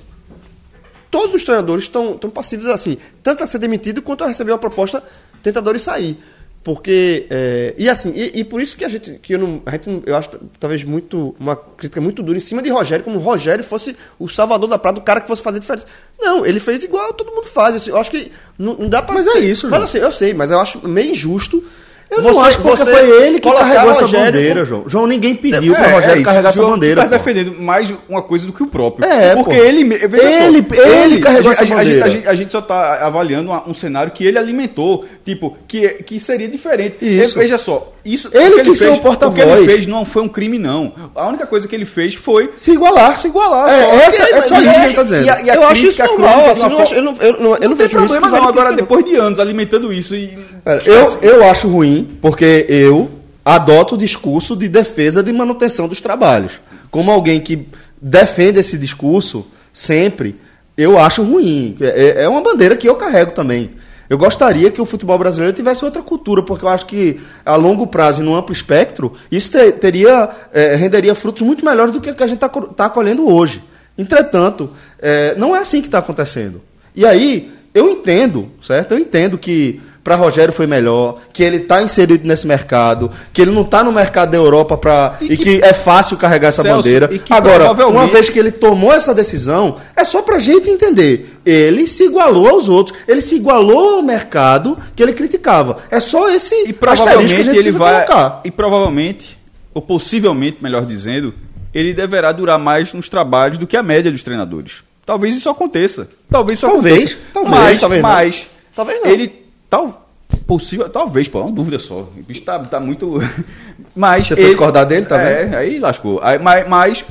todos 1.10 1.34
os 1.34 1.42
treinadores 1.42 1.84
estão 1.84 2.16
passíveis 2.32 2.68
assim, 2.70 2.96
tanto 3.22 3.44
a 3.44 3.46
ser 3.46 3.58
demitido 3.58 4.02
quanto 4.02 4.24
a 4.24 4.26
receber 4.26 4.52
uma 4.52 4.58
proposta 4.58 5.02
tentadora 5.42 5.76
e 5.76 5.80
sair. 5.80 6.18
Porque. 6.64 7.26
é, 7.28 7.74
e 7.76 7.88
assim, 7.90 8.10
e, 8.16 8.40
e 8.40 8.44
por 8.44 8.60
isso 8.60 8.74
que 8.76 8.84
a 8.86 8.88
gente. 8.88 9.12
Que 9.22 9.34
eu, 9.34 9.38
não, 9.38 9.62
a 9.66 9.72
gente 9.72 9.90
não- 9.90 10.02
eu 10.06 10.16
acho 10.16 10.30
talvez 10.58 10.82
muito. 10.82 11.36
Uma 11.38 11.54
crítica 11.54 12.00
muito 12.00 12.22
dura 12.22 12.38
em 12.38 12.40
cima 12.40 12.62
de 12.62 12.70
Rogério, 12.70 13.04
como 13.04 13.18
o 13.18 13.22
Rogério 13.22 13.62
fosse 13.62 13.94
o 14.18 14.28
salvador 14.30 14.68
da 14.68 14.78
prata, 14.78 14.98
o 14.98 15.02
cara 15.02 15.20
que 15.20 15.28
fosse 15.28 15.42
fazer 15.42 15.60
diferença. 15.60 15.86
Não, 16.18 16.44
ele 16.44 16.58
fez 16.58 16.82
igual 16.82 17.12
todo 17.12 17.30
mundo 17.32 17.46
faz. 17.46 17.86
Eu 17.86 17.98
acho 17.98 18.10
que 18.10 18.32
não, 18.58 18.74
não 18.78 18.88
dá 18.88 19.02
pra. 19.02 19.14
Mas 19.14 19.26
é 19.26 19.40
isso, 19.40 19.68
Mas 19.68 19.82
eu 19.82 19.88
sei, 19.88 20.02
eu 20.02 20.10
sei, 20.12 20.34
mas 20.34 20.50
eu 20.50 20.58
acho 20.58 20.88
meio 20.88 21.10
injusto. 21.10 21.62
Eu 22.10 22.22
não 22.22 22.40
acho 22.40 22.60
porque 22.60 22.76
você 22.76 22.90
foi 22.90 23.22
ele 23.26 23.40
que 23.40 23.50
carregou 23.50 23.90
essa 23.90 24.02
Rogério 24.02 24.26
bandeira, 24.26 24.64
João. 24.64 24.84
João, 24.86 25.06
ninguém 25.06 25.34
pediu 25.34 25.74
É, 25.74 25.78
pra 25.78 25.88
Rogério 25.88 26.14
é 26.14 26.16
isso. 26.16 26.24
carregar 26.24 26.48
essa 26.50 26.60
João, 26.60 26.70
bandeira. 26.72 27.00
Tu 27.02 27.04
tá 27.04 27.18
pô. 27.18 27.24
defendendo 27.24 27.60
mais 27.60 27.92
uma 28.08 28.22
coisa 28.22 28.46
do 28.46 28.52
que 28.52 28.62
o 28.62 28.66
próprio. 28.66 29.08
É, 29.08 29.34
porque 29.34 29.56
pô. 29.56 29.64
ele. 29.64 29.84
me- 29.84 29.96
veja 29.98 30.22
só, 30.22 30.44
Ele- 30.46 30.66
ele 31.04 31.18
carregou 31.20 31.50
a 31.50 31.52
essa 31.54 31.64
a, 31.64 31.66
bandeira. 31.66 32.04
a, 32.04 32.08
gente, 32.08 32.28
a 32.28 32.34
gente 32.34 32.52
só 32.52 32.60
tá 32.60 33.04
avaliando 33.06 33.50
um 33.66 33.74
cenário 33.74 34.12
que 34.12 34.24
ele 34.24 34.38
alimentou, 34.38 35.04
tipo, 35.24 35.56
que, 35.66 35.88
que 36.04 36.20
seria 36.20 36.46
diferente. 36.46 36.98
Isso. 37.00 37.36
É, 37.38 37.42
Veja 37.42 37.58
só, 37.58 37.92
isso 38.04 38.28
Ele 38.32 38.56
o 38.56 38.56
que 38.58 38.62
quis 38.70 38.78
ser 38.78 38.86
o 38.88 38.90
fez, 38.90 39.00
porta-voz. 39.02 39.40
O 39.40 39.42
que 39.42 39.50
ele 39.58 39.64
fez 39.66 39.86
não 39.86 40.04
foi 40.04 40.22
um 40.22 40.28
crime, 40.28 40.58
não. 40.58 40.92
A 41.14 41.26
única 41.28 41.46
coisa 41.46 41.66
que 41.66 41.74
ele 41.74 41.84
fez 41.84 42.14
foi 42.14 42.52
Se 42.56 42.72
igualar. 42.72 43.18
se 43.18 43.28
igualar. 43.28 43.68
É, 43.68 43.80
só. 43.82 43.94
essa- 44.24 44.34
é 44.36 44.42
só 44.42 44.60
isso 44.60 44.72
que 44.80 44.86
ele 44.86 44.94
tá 44.94 45.02
dizendo. 45.02 45.26
e 45.26 45.30
a- 45.30 45.42
e 45.42 45.50
a 45.50 45.54
eu 45.54 45.64
acho 45.66 45.86
isso 45.86 46.02
normal. 46.02 46.50
Assim, 46.50 46.60
não 46.62 46.80
eu, 46.84 47.02
não, 47.02 47.12
eu, 47.20 47.32
não, 47.32 47.32
eu 47.32 47.40
não 47.40 47.50
não 47.50 47.58
tem 47.58 47.86
vejo 47.86 47.90
problema, 47.98 48.26
isso 48.26 48.36
não. 48.36 48.48
Agora, 48.48 48.72
depois 48.74 49.04
de 49.04 49.14
anos 49.16 49.40
alimentando 49.40 49.92
isso 49.92 50.14
e. 50.14 50.36
Eu, 50.84 51.18
eu 51.22 51.44
acho 51.44 51.66
ruim, 51.68 52.16
porque 52.20 52.66
eu 52.68 53.10
adoto 53.44 53.94
o 53.94 53.98
discurso 53.98 54.54
de 54.56 54.68
defesa 54.68 55.22
de 55.22 55.32
manutenção 55.32 55.86
dos 55.88 56.00
trabalhos. 56.00 56.52
Como 56.90 57.10
alguém 57.10 57.40
que 57.40 57.66
defende 58.00 58.60
esse 58.60 58.76
discurso 58.78 59.46
sempre, 59.72 60.36
eu 60.76 60.98
acho 60.98 61.22
ruim. 61.22 61.76
É, 61.80 62.24
é 62.24 62.28
uma 62.28 62.40
bandeira 62.42 62.76
que 62.76 62.88
eu 62.88 62.94
carrego 62.96 63.32
também. 63.32 63.70
Eu 64.14 64.18
gostaria 64.18 64.70
que 64.70 64.80
o 64.80 64.84
futebol 64.86 65.18
brasileiro 65.18 65.52
tivesse 65.54 65.84
outra 65.84 66.00
cultura, 66.02 66.40
porque 66.42 66.64
eu 66.64 66.68
acho 66.68 66.86
que 66.86 67.20
a 67.44 67.56
longo 67.56 67.86
prazo 67.86 68.22
e 68.22 68.24
no 68.24 68.34
amplo 68.34 68.52
espectro, 68.52 69.12
isso 69.30 69.50
te- 69.50 69.72
teria, 69.72 70.30
é, 70.52 70.76
renderia 70.76 71.14
frutos 71.16 71.42
muito 71.42 71.64
melhores 71.64 71.92
do 71.92 72.00
que 72.00 72.10
o 72.10 72.14
que 72.14 72.22
a 72.22 72.26
gente 72.26 72.42
está 72.44 72.88
colhendo 72.88 73.28
hoje. 73.28 73.60
Entretanto, 73.98 74.70
é, 75.00 75.34
não 75.36 75.54
é 75.54 75.58
assim 75.60 75.80
que 75.80 75.88
está 75.88 75.98
acontecendo. 75.98 76.60
E 76.94 77.04
aí, 77.04 77.50
eu 77.74 77.90
entendo, 77.90 78.50
certo? 78.62 78.92
Eu 78.92 78.98
entendo 78.98 79.36
que 79.36 79.80
para 80.04 80.16
Rogério 80.16 80.52
foi 80.52 80.66
melhor, 80.66 81.16
que 81.32 81.42
ele 81.42 81.56
está 81.56 81.82
inserido 81.82 82.28
nesse 82.28 82.46
mercado, 82.46 83.10
que 83.32 83.40
ele 83.40 83.50
não 83.50 83.62
está 83.62 83.82
no 83.82 83.90
mercado 83.90 84.30
da 84.32 84.36
Europa 84.36 84.76
pra, 84.76 85.16
e, 85.18 85.34
que, 85.34 85.60
é 85.64 85.72
fácil 85.72 86.18
carregar 86.18 86.48
essa 86.48 86.60
Celso, 86.60 86.76
bandeira. 86.82 87.08
e 87.10 87.18
que 87.18 87.32
Agora, 87.32 87.64
provavelmente- 87.64 87.96
uma 88.04 88.06
vez 88.06 88.28
que 88.28 88.38
ele 88.38 88.52
tomou 88.52 88.92
essa 88.92 89.14
decisão, 89.14 89.76
é 89.96 90.04
só 90.04 90.20
pra 90.20 90.38
gente 90.38 90.68
entender. 90.68 91.38
Ele 91.44 91.88
se 91.88 92.04
igualou 92.04 92.46
aos 92.48 92.68
outros, 92.68 92.96
ele 93.08 93.22
se 93.22 93.36
igualou 93.36 93.96
ao 93.96 94.02
mercado 94.02 94.76
que 94.94 95.02
ele 95.02 95.14
criticava. 95.14 95.78
É 95.90 95.98
só 95.98 96.28
esse 96.30 96.54
E 96.68 96.72
provavelmente 96.74 97.34
que 97.50 97.56
ele 97.56 97.70
vai. 97.72 98.04
colocar. 98.04 98.42
E 98.44 98.50
provavelmente, 98.50 99.38
ou 99.72 99.80
possivelmente, 99.80 100.58
melhor 100.60 100.84
dizendo, 100.84 101.32
ele 101.72 101.94
deverá 101.94 102.30
durar 102.30 102.58
mais 102.58 102.92
nos 102.92 103.08
trabalhos 103.08 103.56
do 103.56 103.66
que 103.66 103.76
a 103.76 103.82
média 103.82 104.10
dos 104.12 104.22
treinadores. 104.22 104.84
Talvez 105.06 105.34
isso 105.34 105.48
aconteça. 105.48 106.08
Talvez 106.30 106.58
isso 106.58 106.66
Talvez, 106.66 106.94
aconteça. 107.02 107.18
talvez, 107.32 107.54
mas, 107.62 107.80
talvez 107.80 108.02
mas 108.02 108.46
Talvez 108.76 109.00
não. 109.02 109.10
ele 109.10 109.43
tal 109.74 110.04
possível, 110.46 110.88
talvez, 110.88 111.28
pô, 111.28 111.40
é 111.40 111.42
uma 111.42 111.52
dúvida 111.52 111.78
só. 111.78 112.00
O 112.00 112.22
bicho 112.26 112.42
tá, 112.42 112.58
tá 112.60 112.78
muito 112.80 113.18
mas 113.94 114.28
Você 114.28 114.36
foi 114.36 114.44
discordar 114.46 114.86
dele, 114.86 115.06
tá 115.06 115.20
É, 115.20 115.56
aí 115.56 115.78
lascou. 115.78 116.20
Aí, 116.22 116.38
mas, 116.38 116.68
mas 116.68 117.04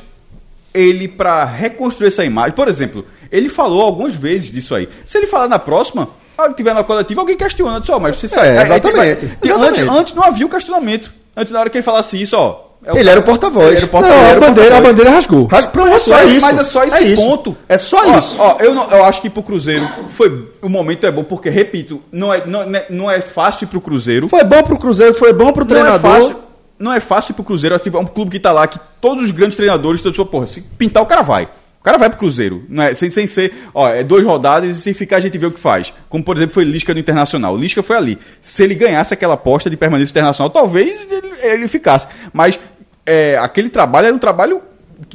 ele 0.72 1.08
para 1.08 1.44
reconstruir 1.44 2.08
essa 2.08 2.24
imagem, 2.24 2.52
por 2.52 2.68
exemplo, 2.68 3.06
ele 3.30 3.48
falou 3.48 3.82
algumas 3.82 4.14
vezes 4.14 4.50
disso 4.50 4.74
aí. 4.74 4.88
Se 5.04 5.18
ele 5.18 5.26
falar 5.26 5.48
na 5.48 5.58
próxima, 5.58 6.08
ah, 6.36 6.52
tiver 6.52 6.74
na 6.74 6.84
coletiva, 6.84 7.20
alguém 7.20 7.36
questiona, 7.36 7.80
diz, 7.80 7.90
ó, 7.90 7.98
mas 7.98 8.16
você 8.20 8.38
É, 8.38 8.62
exatamente, 8.62 9.26
Tem- 9.40 9.50
exatamente. 9.52 9.80
Antes, 9.82 9.96
antes 9.96 10.14
não 10.14 10.22
havia 10.22 10.46
o 10.46 10.48
questionamento. 10.48 11.12
Antes 11.36 11.52
na 11.52 11.60
hora 11.60 11.70
que 11.70 11.78
ele 11.78 11.84
falasse 11.84 12.20
isso, 12.20 12.36
ó, 12.36 12.63
é 12.84 12.92
o 12.92 12.96
Ele 12.98 13.08
era 13.10 13.20
o 13.20 13.22
porta-voz. 13.22 13.78
O 13.78 13.82
Não, 13.82 13.88
porta-voz. 13.88 14.36
a 14.36 14.40
bandeira, 14.40 14.76
a 14.78 14.80
bandeira 14.80 15.10
rasgou. 15.10 15.46
Ras- 15.46 15.66
Pronto, 15.66 15.88
É 15.90 15.98
só 15.98 16.22
isso, 16.22 16.36
isso. 16.36 16.46
mas 16.46 16.58
é 16.58 16.64
só 16.64 16.84
esse 16.84 17.04
isso. 17.04 17.22
ponto. 17.22 17.56
É 17.68 17.76
só 17.78 18.02
Ó, 18.06 18.18
isso. 18.18 18.36
Ó, 18.38 18.56
eu, 18.60 18.74
não- 18.74 18.90
eu 18.90 19.04
acho 19.04 19.20
que 19.22 19.30
pro 19.30 19.42
Cruzeiro 19.42 19.86
foi 20.10 20.48
o 20.62 20.68
momento 20.68 21.06
é 21.06 21.10
bom 21.10 21.24
porque 21.24 21.48
repito, 21.50 22.00
não 22.12 22.32
é 22.32 22.42
não, 22.46 22.66
não 22.66 22.78
é- 22.78 22.86
não 22.90 23.10
é 23.10 23.20
fácil 23.20 23.66
pro 23.66 23.80
Cruzeiro. 23.80 24.28
Foi 24.28 24.44
bom 24.44 24.62
pro 24.62 24.78
Cruzeiro, 24.78 25.14
foi 25.14 25.32
bom 25.32 25.52
pro 25.52 25.64
Não 25.64 25.76
é 25.76 25.80
treinador. 25.80 26.10
fácil. 26.12 26.36
Não 26.78 26.92
é 26.92 27.00
fácil 27.00 27.34
pro 27.34 27.44
Cruzeiro, 27.44 27.74
é, 27.74 27.78
tipo, 27.78 27.96
é 27.96 28.00
um 28.00 28.04
clube 28.06 28.32
que 28.32 28.40
tá 28.40 28.50
lá 28.52 28.66
que 28.66 28.78
todos 29.00 29.22
os 29.24 29.30
grandes 29.30 29.56
treinadores 29.56 30.00
estão 30.00 30.10
tipo, 30.12 30.26
porra, 30.26 30.46
se 30.46 30.60
pintar 30.60 31.02
o 31.02 31.06
cara 31.06 31.22
vai. 31.22 31.44
O 31.80 31.84
cara 31.84 31.98
vai 31.98 32.08
pro 32.08 32.18
Cruzeiro, 32.18 32.64
não 32.68 32.82
é, 32.82 32.94
sem, 32.94 33.10
sem 33.10 33.26
ser, 33.26 33.52
ó, 33.74 33.86
é 33.90 34.02
duas 34.02 34.24
rodadas 34.24 34.74
e 34.74 34.80
se 34.80 34.94
ficar 34.94 35.18
a 35.18 35.20
gente 35.20 35.36
vê 35.36 35.44
o 35.46 35.50
que 35.52 35.60
faz. 35.60 35.92
Como 36.08 36.24
por 36.24 36.34
exemplo 36.36 36.54
foi 36.54 36.64
Lisca 36.64 36.94
no 36.94 36.98
Internacional. 36.98 37.52
O 37.54 37.58
Lisca 37.58 37.82
foi 37.82 37.96
ali. 37.96 38.18
Se 38.40 38.62
ele 38.64 38.74
ganhasse 38.74 39.12
aquela 39.12 39.34
aposta 39.34 39.68
de 39.68 39.76
permanência 39.76 40.10
internacional, 40.10 40.48
talvez 40.50 40.88
ele, 41.10 41.32
ele 41.42 41.68
ficasse. 41.68 42.06
Mas 42.32 42.58
é, 43.06 43.36
aquele 43.38 43.68
trabalho 43.70 44.06
era 44.08 44.16
um 44.16 44.18
trabalho 44.18 44.62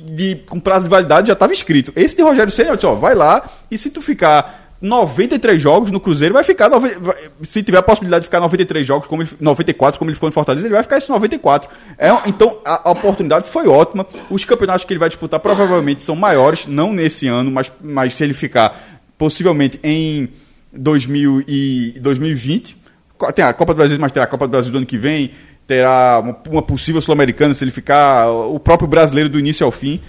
de, 0.02 0.36
com 0.48 0.60
prazo 0.60 0.84
de 0.84 0.90
validade 0.90 1.28
já 1.28 1.34
estava 1.34 1.54
escrito. 1.54 1.92
Esse 1.96 2.16
de 2.16 2.22
Rogério 2.22 2.52
Senna, 2.52 2.78
ó, 2.84 2.96
vai 2.96 3.16
lá 3.16 3.48
e 3.72 3.78
se 3.78 3.90
tu 3.90 4.02
ficar 4.02 4.58
93 4.82 5.62
jogos 5.62 5.92
no 5.92 6.00
Cruzeiro, 6.00 6.34
vai 6.34 6.44
ficar. 6.44 6.70
vai- 6.70 6.96
se 7.44 7.62
tiver 7.64 7.78
a 7.80 7.82
possibilidade 7.82 8.22
de 8.24 8.28
ficar 8.28 8.40
93 8.40 8.86
jogos, 8.88 9.08
como 9.08 9.22
ele, 9.24 9.30
94, 9.40 10.00
como 10.00 10.10
ele 10.10 10.16
ficou 10.16 10.28
no 10.30 10.34
Fortaleza, 10.34 10.66
ele 10.66 10.74
vai 10.74 10.84
ficar 10.84 10.98
esse 10.98 11.10
94. 11.10 11.70
É, 11.98 12.10
então 12.28 12.60
a, 12.66 12.88
a 12.90 12.92
oportunidade 12.92 13.50
foi 13.50 13.68
ótima. 13.68 14.06
Os 14.30 14.46
campeonatos 14.46 14.86
que 14.86 14.94
ele 14.94 15.00
vai 15.00 15.10
disputar 15.10 15.40
provavelmente 15.40 16.02
são 16.04 16.16
maiores, 16.16 16.66
não 16.68 16.94
nesse 16.94 17.28
ano, 17.28 17.52
mas, 17.52 17.72
mas 17.82 18.14
se 18.14 18.24
ele 18.24 18.34
ficar 18.34 19.02
possivelmente 19.18 19.80
em 19.84 20.30
2000 20.72 21.44
e 21.48 22.00
2020. 22.00 22.78
Co- 23.18 23.34
Tem 23.34 23.44
a 23.44 23.52
Copa 23.54 23.74
do 23.74 23.78
Brasil, 23.78 23.98
mas 24.00 24.12
terá 24.14 24.24
a 24.26 24.28
Copa 24.28 24.48
do 24.48 24.52
Brasil 24.52 24.72
do 24.72 24.78
ano 24.78 24.86
que 24.86 24.98
vem, 24.98 25.32
terá 25.70 26.20
uma, 26.50 26.64
possível 26.64 27.00
Sul-Americana 27.00 27.54
se 27.54 27.64
ele 27.64 27.70
ficar, 27.70 28.28
o 28.28 28.60
próprio 28.60 28.88
brasileiro 28.88 29.30
do 29.30 29.38
início 29.38 29.64
ao 29.64 29.72
fim. 29.72 30.02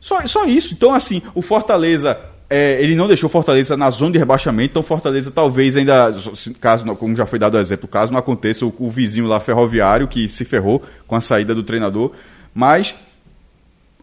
Só, 0.00 0.24
só 0.28 0.44
isso. 0.44 0.72
Então, 0.72 0.94
assim, 0.94 1.20
o 1.34 1.42
Fortaleza, 1.42 2.16
é, 2.48 2.80
ele 2.80 2.94
não 2.94 3.08
deixou 3.08 3.26
o 3.28 3.30
Fortaleza 3.30 3.76
na 3.76 3.90
zona 3.90 4.12
de 4.12 4.18
rebaixamento, 4.18 4.70
então 4.70 4.84
Fortaleza 4.84 5.32
talvez 5.32 5.76
ainda, 5.76 6.14
caso, 6.60 6.86
não- 6.86 6.94
como 6.94 7.16
já 7.16 7.26
foi 7.26 7.40
dado 7.40 7.56
o 7.56 7.60
exemplo, 7.60 7.88
caso 7.88 8.12
não 8.12 8.20
aconteça, 8.20 8.64
o, 8.64 8.72
o 8.78 8.88
vizinho 8.88 9.26
lá 9.26 9.40
ferroviário 9.40 10.06
que 10.06 10.28
se 10.28 10.44
ferrou 10.44 10.80
com 11.08 11.16
a 11.16 11.20
saída 11.20 11.56
do 11.56 11.64
treinador, 11.64 12.12
mas 12.54 12.94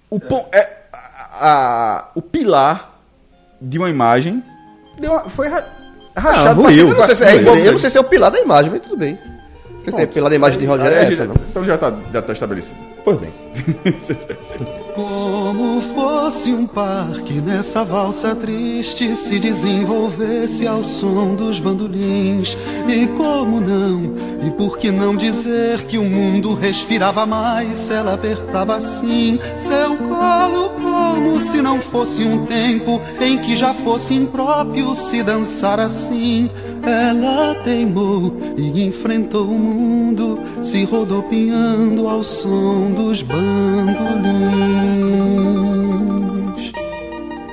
o, 0.09 0.19
pon- 0.19 0.45
é, 0.51 0.67
a- 0.91 0.97
a- 1.39 2.11
o 2.15 2.21
pilar 2.21 2.99
de 3.61 3.77
uma 3.77 3.89
imagem 3.89 4.43
deu 4.99 5.13
uma- 5.13 5.23
foi 5.29 5.47
ra- 5.47 5.65
rachado. 6.17 6.61
ruiu. 6.61 6.89
Eu 6.89 6.95
não, 6.97 7.05
sei 7.05 7.15
se 7.15 7.23
é, 7.23 7.35
eu 7.67 7.71
não 7.71 7.79
sei 7.79 7.89
se 7.89 7.97
é 7.97 8.01
o 8.01 8.03
pilar 8.03 8.29
da 8.29 8.41
imagem, 8.41 8.69
mas 8.71 8.81
tudo 8.81 8.97
bem. 8.97 9.17
Não 9.87 9.93
sei 9.93 10.03
se 10.03 10.09
o 10.09 10.13
pilar 10.13 10.29
da 10.29 10.35
imagem 10.35 10.59
de 10.59 10.65
Rogério 10.65 10.97
É, 10.97 11.03
essa, 11.03 11.25
não. 11.25 11.35
Então 11.49 11.63
já 11.63 11.75
está 11.75 11.93
já 12.11 12.21
tá 12.21 12.33
estabelecido. 12.33 12.77
Pois 13.05 13.17
bem. 13.17 13.29
Como 14.93 15.79
fosse 15.81 16.51
um 16.51 16.67
parque 16.67 17.39
nessa 17.39 17.85
valsa 17.85 18.35
triste 18.35 19.15
se 19.15 19.39
desenvolvesse 19.39 20.67
ao 20.67 20.83
som 20.83 21.35
dos 21.35 21.59
bandolins. 21.59 22.57
E 22.87 23.05
como 23.15 23.61
não? 23.61 24.15
E 24.45 24.49
por 24.51 24.77
que 24.77 24.89
não 24.89 25.15
dizer 25.15 25.83
que 25.83 25.99
o 25.99 26.03
mundo 26.03 26.55
respirava 26.55 27.25
mais 27.27 27.77
se 27.77 27.93
ela 27.93 28.15
apertava 28.15 28.75
assim 28.75 29.39
seu 29.59 29.95
colo 29.97 30.71
como 30.71 31.39
se 31.39 31.61
não 31.61 31.79
fosse 31.79 32.23
um 32.23 32.45
tempo 32.47 32.99
em 33.21 33.37
que 33.37 33.55
já 33.55 33.73
fosse 33.73 34.15
impróprio 34.15 34.95
se 34.95 35.21
dançar 35.21 35.79
assim. 35.79 36.49
Ela 36.87 37.53
teimou 37.65 38.33
e 38.55 38.81
enfrentou 38.85 39.43
o 39.43 39.59
mundo, 39.59 40.39
se 40.63 40.85
rodopiando 40.85 42.07
ao 42.07 42.23
som 42.23 42.93
dos 42.93 43.21
bandolins. 43.21 44.37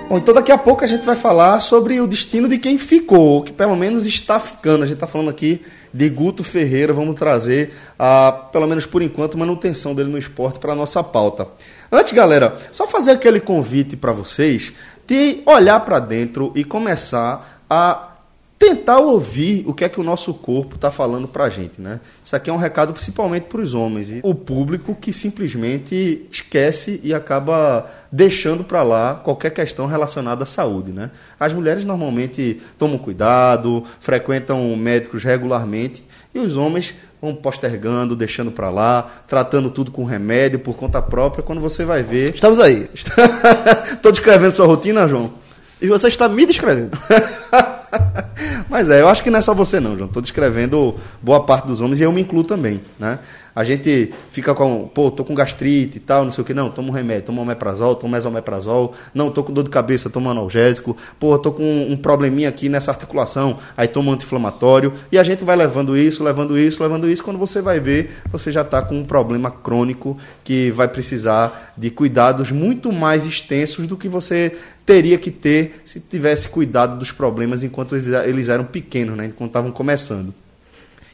Bom, 0.08 0.18
então 0.18 0.32
daqui 0.32 0.52
a 0.52 0.58
pouco 0.58 0.84
a 0.84 0.86
gente 0.86 1.04
vai 1.04 1.16
falar 1.16 1.58
sobre 1.58 2.00
o 2.00 2.06
destino 2.06 2.48
de 2.48 2.58
quem 2.58 2.78
ficou, 2.78 3.42
que 3.42 3.52
pelo 3.52 3.74
menos 3.74 4.06
está 4.06 4.38
ficando. 4.38 4.84
A 4.84 4.86
gente 4.86 4.94
está 4.94 5.08
falando 5.08 5.30
aqui 5.30 5.60
de 5.92 6.08
Guto 6.08 6.44
Ferreira, 6.44 6.92
vamos 6.92 7.16
trazer, 7.16 7.74
a, 7.98 8.30
pelo 8.52 8.68
menos 8.68 8.86
por 8.86 9.02
enquanto, 9.02 9.36
manutenção 9.36 9.96
dele 9.96 10.10
no 10.10 10.18
esporte 10.18 10.60
para 10.60 10.74
a 10.74 10.76
nossa 10.76 11.02
pauta. 11.02 11.48
Antes, 11.90 12.12
galera, 12.12 12.56
só 12.70 12.86
fazer 12.86 13.10
aquele 13.10 13.40
convite 13.40 13.96
para 13.96 14.12
vocês 14.12 14.72
de 15.08 15.42
olhar 15.44 15.80
para 15.80 15.98
dentro 15.98 16.52
e 16.54 16.62
começar 16.62 17.64
a 17.68 18.13
tentar 18.58 18.98
ouvir 19.00 19.64
o 19.66 19.74
que 19.74 19.84
é 19.84 19.88
que 19.88 20.00
o 20.00 20.04
nosso 20.04 20.32
corpo 20.32 20.76
está 20.76 20.90
falando 20.90 21.26
para 21.26 21.44
a 21.44 21.50
gente, 21.50 21.80
né? 21.80 22.00
Isso 22.24 22.34
aqui 22.34 22.48
é 22.48 22.52
um 22.52 22.56
recado 22.56 22.92
principalmente 22.92 23.44
para 23.44 23.60
os 23.60 23.74
homens 23.74 24.10
e 24.10 24.20
o 24.22 24.34
público 24.34 24.94
que 24.94 25.12
simplesmente 25.12 26.26
esquece 26.30 27.00
e 27.02 27.12
acaba 27.12 27.90
deixando 28.10 28.64
para 28.64 28.82
lá 28.82 29.16
qualquer 29.16 29.50
questão 29.50 29.86
relacionada 29.86 30.44
à 30.44 30.46
saúde, 30.46 30.92
né? 30.92 31.10
As 31.38 31.52
mulheres 31.52 31.84
normalmente 31.84 32.60
tomam 32.78 32.96
cuidado, 32.96 33.84
frequentam 34.00 34.74
médicos 34.76 35.24
regularmente 35.24 36.04
e 36.34 36.38
os 36.38 36.56
homens 36.56 36.94
vão 37.20 37.34
postergando, 37.34 38.14
deixando 38.14 38.50
para 38.50 38.70
lá, 38.70 39.10
tratando 39.26 39.70
tudo 39.70 39.90
com 39.90 40.04
remédio 40.04 40.58
por 40.58 40.74
conta 40.74 41.00
própria. 41.00 41.42
Quando 41.42 41.60
você 41.60 41.84
vai 41.84 42.02
ver, 42.02 42.34
Estamos 42.34 42.60
aí. 42.60 42.88
Estou 43.92 44.12
descrevendo 44.12 44.52
sua 44.52 44.66
rotina, 44.66 45.08
João? 45.08 45.32
E 45.80 45.88
você 45.88 46.08
está 46.08 46.28
me 46.28 46.46
descrevendo. 46.46 46.96
Mas 48.74 48.90
é, 48.90 49.00
eu 49.00 49.08
acho 49.08 49.22
que 49.22 49.30
não 49.30 49.38
é 49.38 49.40
só 49.40 49.54
você 49.54 49.78
não, 49.78 49.96
João. 49.96 50.08
Estou 50.08 50.20
descrevendo 50.20 50.96
boa 51.22 51.44
parte 51.44 51.68
dos 51.68 51.80
homens 51.80 52.00
e 52.00 52.02
eu 52.02 52.10
me 52.10 52.22
incluo 52.22 52.42
também, 52.42 52.80
né? 52.98 53.20
A 53.54 53.62
gente 53.62 54.12
fica 54.32 54.54
com, 54.54 54.88
pô, 54.88 55.10
tô 55.10 55.24
com 55.24 55.34
gastrite 55.34 55.98
e 55.98 56.00
tal, 56.00 56.24
não 56.24 56.32
sei 56.32 56.42
o 56.42 56.44
que, 56.44 56.52
não, 56.52 56.70
toma 56.70 56.88
um 56.88 56.92
remédio, 56.92 57.26
toma 57.26 57.40
um 57.40 57.42
omeprazol, 57.42 57.94
toma 57.94 58.16
mesomeprazol, 58.16 58.94
não, 59.14 59.30
tô 59.30 59.44
com 59.44 59.52
dor 59.52 59.62
de 59.62 59.70
cabeça, 59.70 60.10
toma 60.10 60.32
analgésico, 60.32 60.96
pô, 61.20 61.38
tô 61.38 61.52
com 61.52 61.86
um 61.88 61.96
probleminha 61.96 62.48
aqui 62.48 62.68
nessa 62.68 62.90
articulação, 62.90 63.56
aí 63.76 63.86
toma 63.86 64.12
anti-inflamatório, 64.12 64.92
e 65.12 65.18
a 65.18 65.22
gente 65.22 65.44
vai 65.44 65.54
levando 65.54 65.96
isso, 65.96 66.24
levando 66.24 66.58
isso, 66.58 66.82
levando 66.82 67.08
isso, 67.08 67.22
quando 67.22 67.38
você 67.38 67.62
vai 67.62 67.78
ver, 67.78 68.10
você 68.30 68.50
já 68.50 68.62
está 68.62 68.82
com 68.82 68.98
um 68.98 69.04
problema 69.04 69.50
crônico 69.50 70.16
que 70.42 70.72
vai 70.72 70.88
precisar 70.88 71.72
de 71.76 71.90
cuidados 71.90 72.50
muito 72.50 72.92
mais 72.92 73.24
extensos 73.24 73.86
do 73.86 73.96
que 73.96 74.08
você 74.08 74.56
teria 74.84 75.16
que 75.16 75.30
ter 75.30 75.80
se 75.84 76.00
tivesse 76.00 76.48
cuidado 76.48 76.98
dos 76.98 77.12
problemas 77.12 77.62
enquanto 77.62 77.94
eles 77.94 78.48
eram 78.48 78.64
pequenos, 78.64 79.16
né, 79.16 79.26
enquanto 79.26 79.50
estavam 79.50 79.70
começando. 79.70 80.34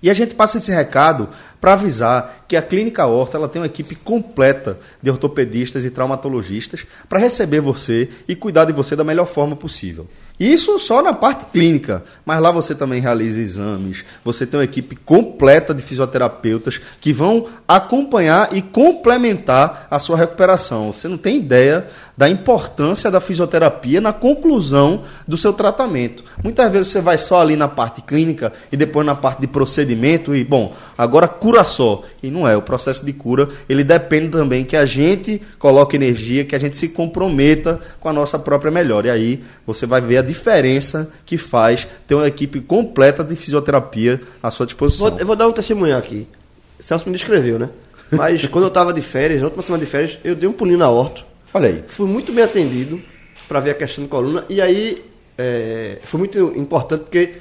E 0.02 0.08
a 0.08 0.14
gente 0.14 0.34
passa 0.34 0.58
esse 0.58 0.70
recado 0.72 1.28
para 1.60 1.74
avisar 1.74 2.44
que 2.48 2.56
a 2.56 2.62
Clínica 2.62 3.06
Horta 3.06 3.36
ela 3.36 3.48
tem 3.48 3.60
uma 3.60 3.66
equipe 3.66 3.94
completa 3.94 4.78
de 5.02 5.10
ortopedistas 5.10 5.84
e 5.84 5.90
traumatologistas 5.90 6.86
para 7.08 7.18
receber 7.18 7.60
você 7.60 8.08
e 8.26 8.34
cuidar 8.34 8.64
de 8.64 8.72
você 8.72 8.96
da 8.96 9.04
melhor 9.04 9.26
forma 9.26 9.54
possível. 9.54 10.08
Isso 10.40 10.78
só 10.78 11.02
na 11.02 11.12
parte 11.12 11.44
clínica, 11.52 12.02
mas 12.24 12.40
lá 12.40 12.50
você 12.50 12.74
também 12.74 12.98
realiza 12.98 13.42
exames, 13.42 14.06
você 14.24 14.46
tem 14.46 14.58
uma 14.58 14.64
equipe 14.64 14.96
completa 14.96 15.74
de 15.74 15.82
fisioterapeutas 15.82 16.80
que 16.98 17.12
vão 17.12 17.46
acompanhar 17.68 18.48
e 18.56 18.62
complementar 18.62 19.86
a 19.90 19.98
sua 19.98 20.16
recuperação. 20.16 20.94
Você 20.94 21.08
não 21.08 21.18
tem 21.18 21.36
ideia 21.36 21.86
da 22.16 22.28
importância 22.28 23.10
da 23.10 23.20
fisioterapia 23.20 24.00
na 24.00 24.14
conclusão 24.14 25.02
do 25.28 25.36
seu 25.36 25.52
tratamento. 25.52 26.24
Muitas 26.42 26.70
vezes 26.70 26.88
você 26.88 27.00
vai 27.00 27.18
só 27.18 27.40
ali 27.40 27.56
na 27.56 27.68
parte 27.68 28.00
clínica 28.00 28.52
e 28.72 28.76
depois 28.76 29.06
na 29.06 29.14
parte 29.14 29.42
de 29.42 29.46
procedimento 29.46 30.34
e, 30.34 30.42
bom, 30.42 30.74
agora 30.96 31.28
cura 31.28 31.64
só. 31.64 32.02
E 32.22 32.30
não 32.30 32.46
é, 32.46 32.56
o 32.56 32.62
processo 32.62 33.04
de 33.04 33.12
cura, 33.12 33.48
ele 33.68 33.82
depende 33.82 34.28
também 34.28 34.64
que 34.64 34.76
a 34.76 34.84
gente 34.84 35.40
coloque 35.58 35.96
energia, 35.96 36.44
que 36.44 36.54
a 36.54 36.58
gente 36.58 36.76
se 36.76 36.88
comprometa 36.88 37.80
com 37.98 38.08
a 38.08 38.12
nossa 38.12 38.38
própria 38.38 38.70
melhora. 38.70 39.08
E 39.08 39.10
aí 39.10 39.44
você 39.66 39.86
vai 39.86 40.02
ver 40.02 40.18
a 40.18 40.22
diferença 40.30 41.10
que 41.26 41.36
faz 41.36 41.86
ter 42.06 42.14
uma 42.14 42.26
equipe 42.26 42.60
completa 42.60 43.22
de 43.24 43.34
fisioterapia 43.36 44.20
à 44.42 44.50
sua 44.50 44.66
disposição. 44.66 45.10
Vou, 45.10 45.18
eu 45.18 45.26
vou 45.26 45.36
dar 45.36 45.48
um 45.48 45.52
testemunho 45.52 45.96
aqui. 45.96 46.26
Celso 46.78 47.06
me 47.08 47.14
descreveu, 47.14 47.58
né? 47.58 47.68
Mas 48.12 48.46
quando 48.46 48.64
eu 48.64 48.68
estava 48.68 48.92
de 48.92 49.02
férias, 49.02 49.40
na 49.40 49.46
última 49.46 49.62
semana 49.62 49.84
de 49.84 49.90
férias, 49.90 50.18
eu 50.24 50.34
dei 50.34 50.48
um 50.48 50.52
pulinho 50.52 50.78
na 50.78 50.88
horta. 50.88 51.22
Olha 51.52 51.68
aí. 51.68 51.84
Fui 51.88 52.06
muito 52.06 52.32
bem 52.32 52.44
atendido 52.44 53.00
para 53.48 53.60
ver 53.60 53.70
a 53.70 53.74
questão 53.74 54.04
de 54.04 54.10
coluna. 54.10 54.44
E 54.48 54.60
aí 54.60 55.04
é, 55.36 55.98
foi 56.04 56.18
muito 56.18 56.38
importante 56.56 57.02
porque 57.02 57.34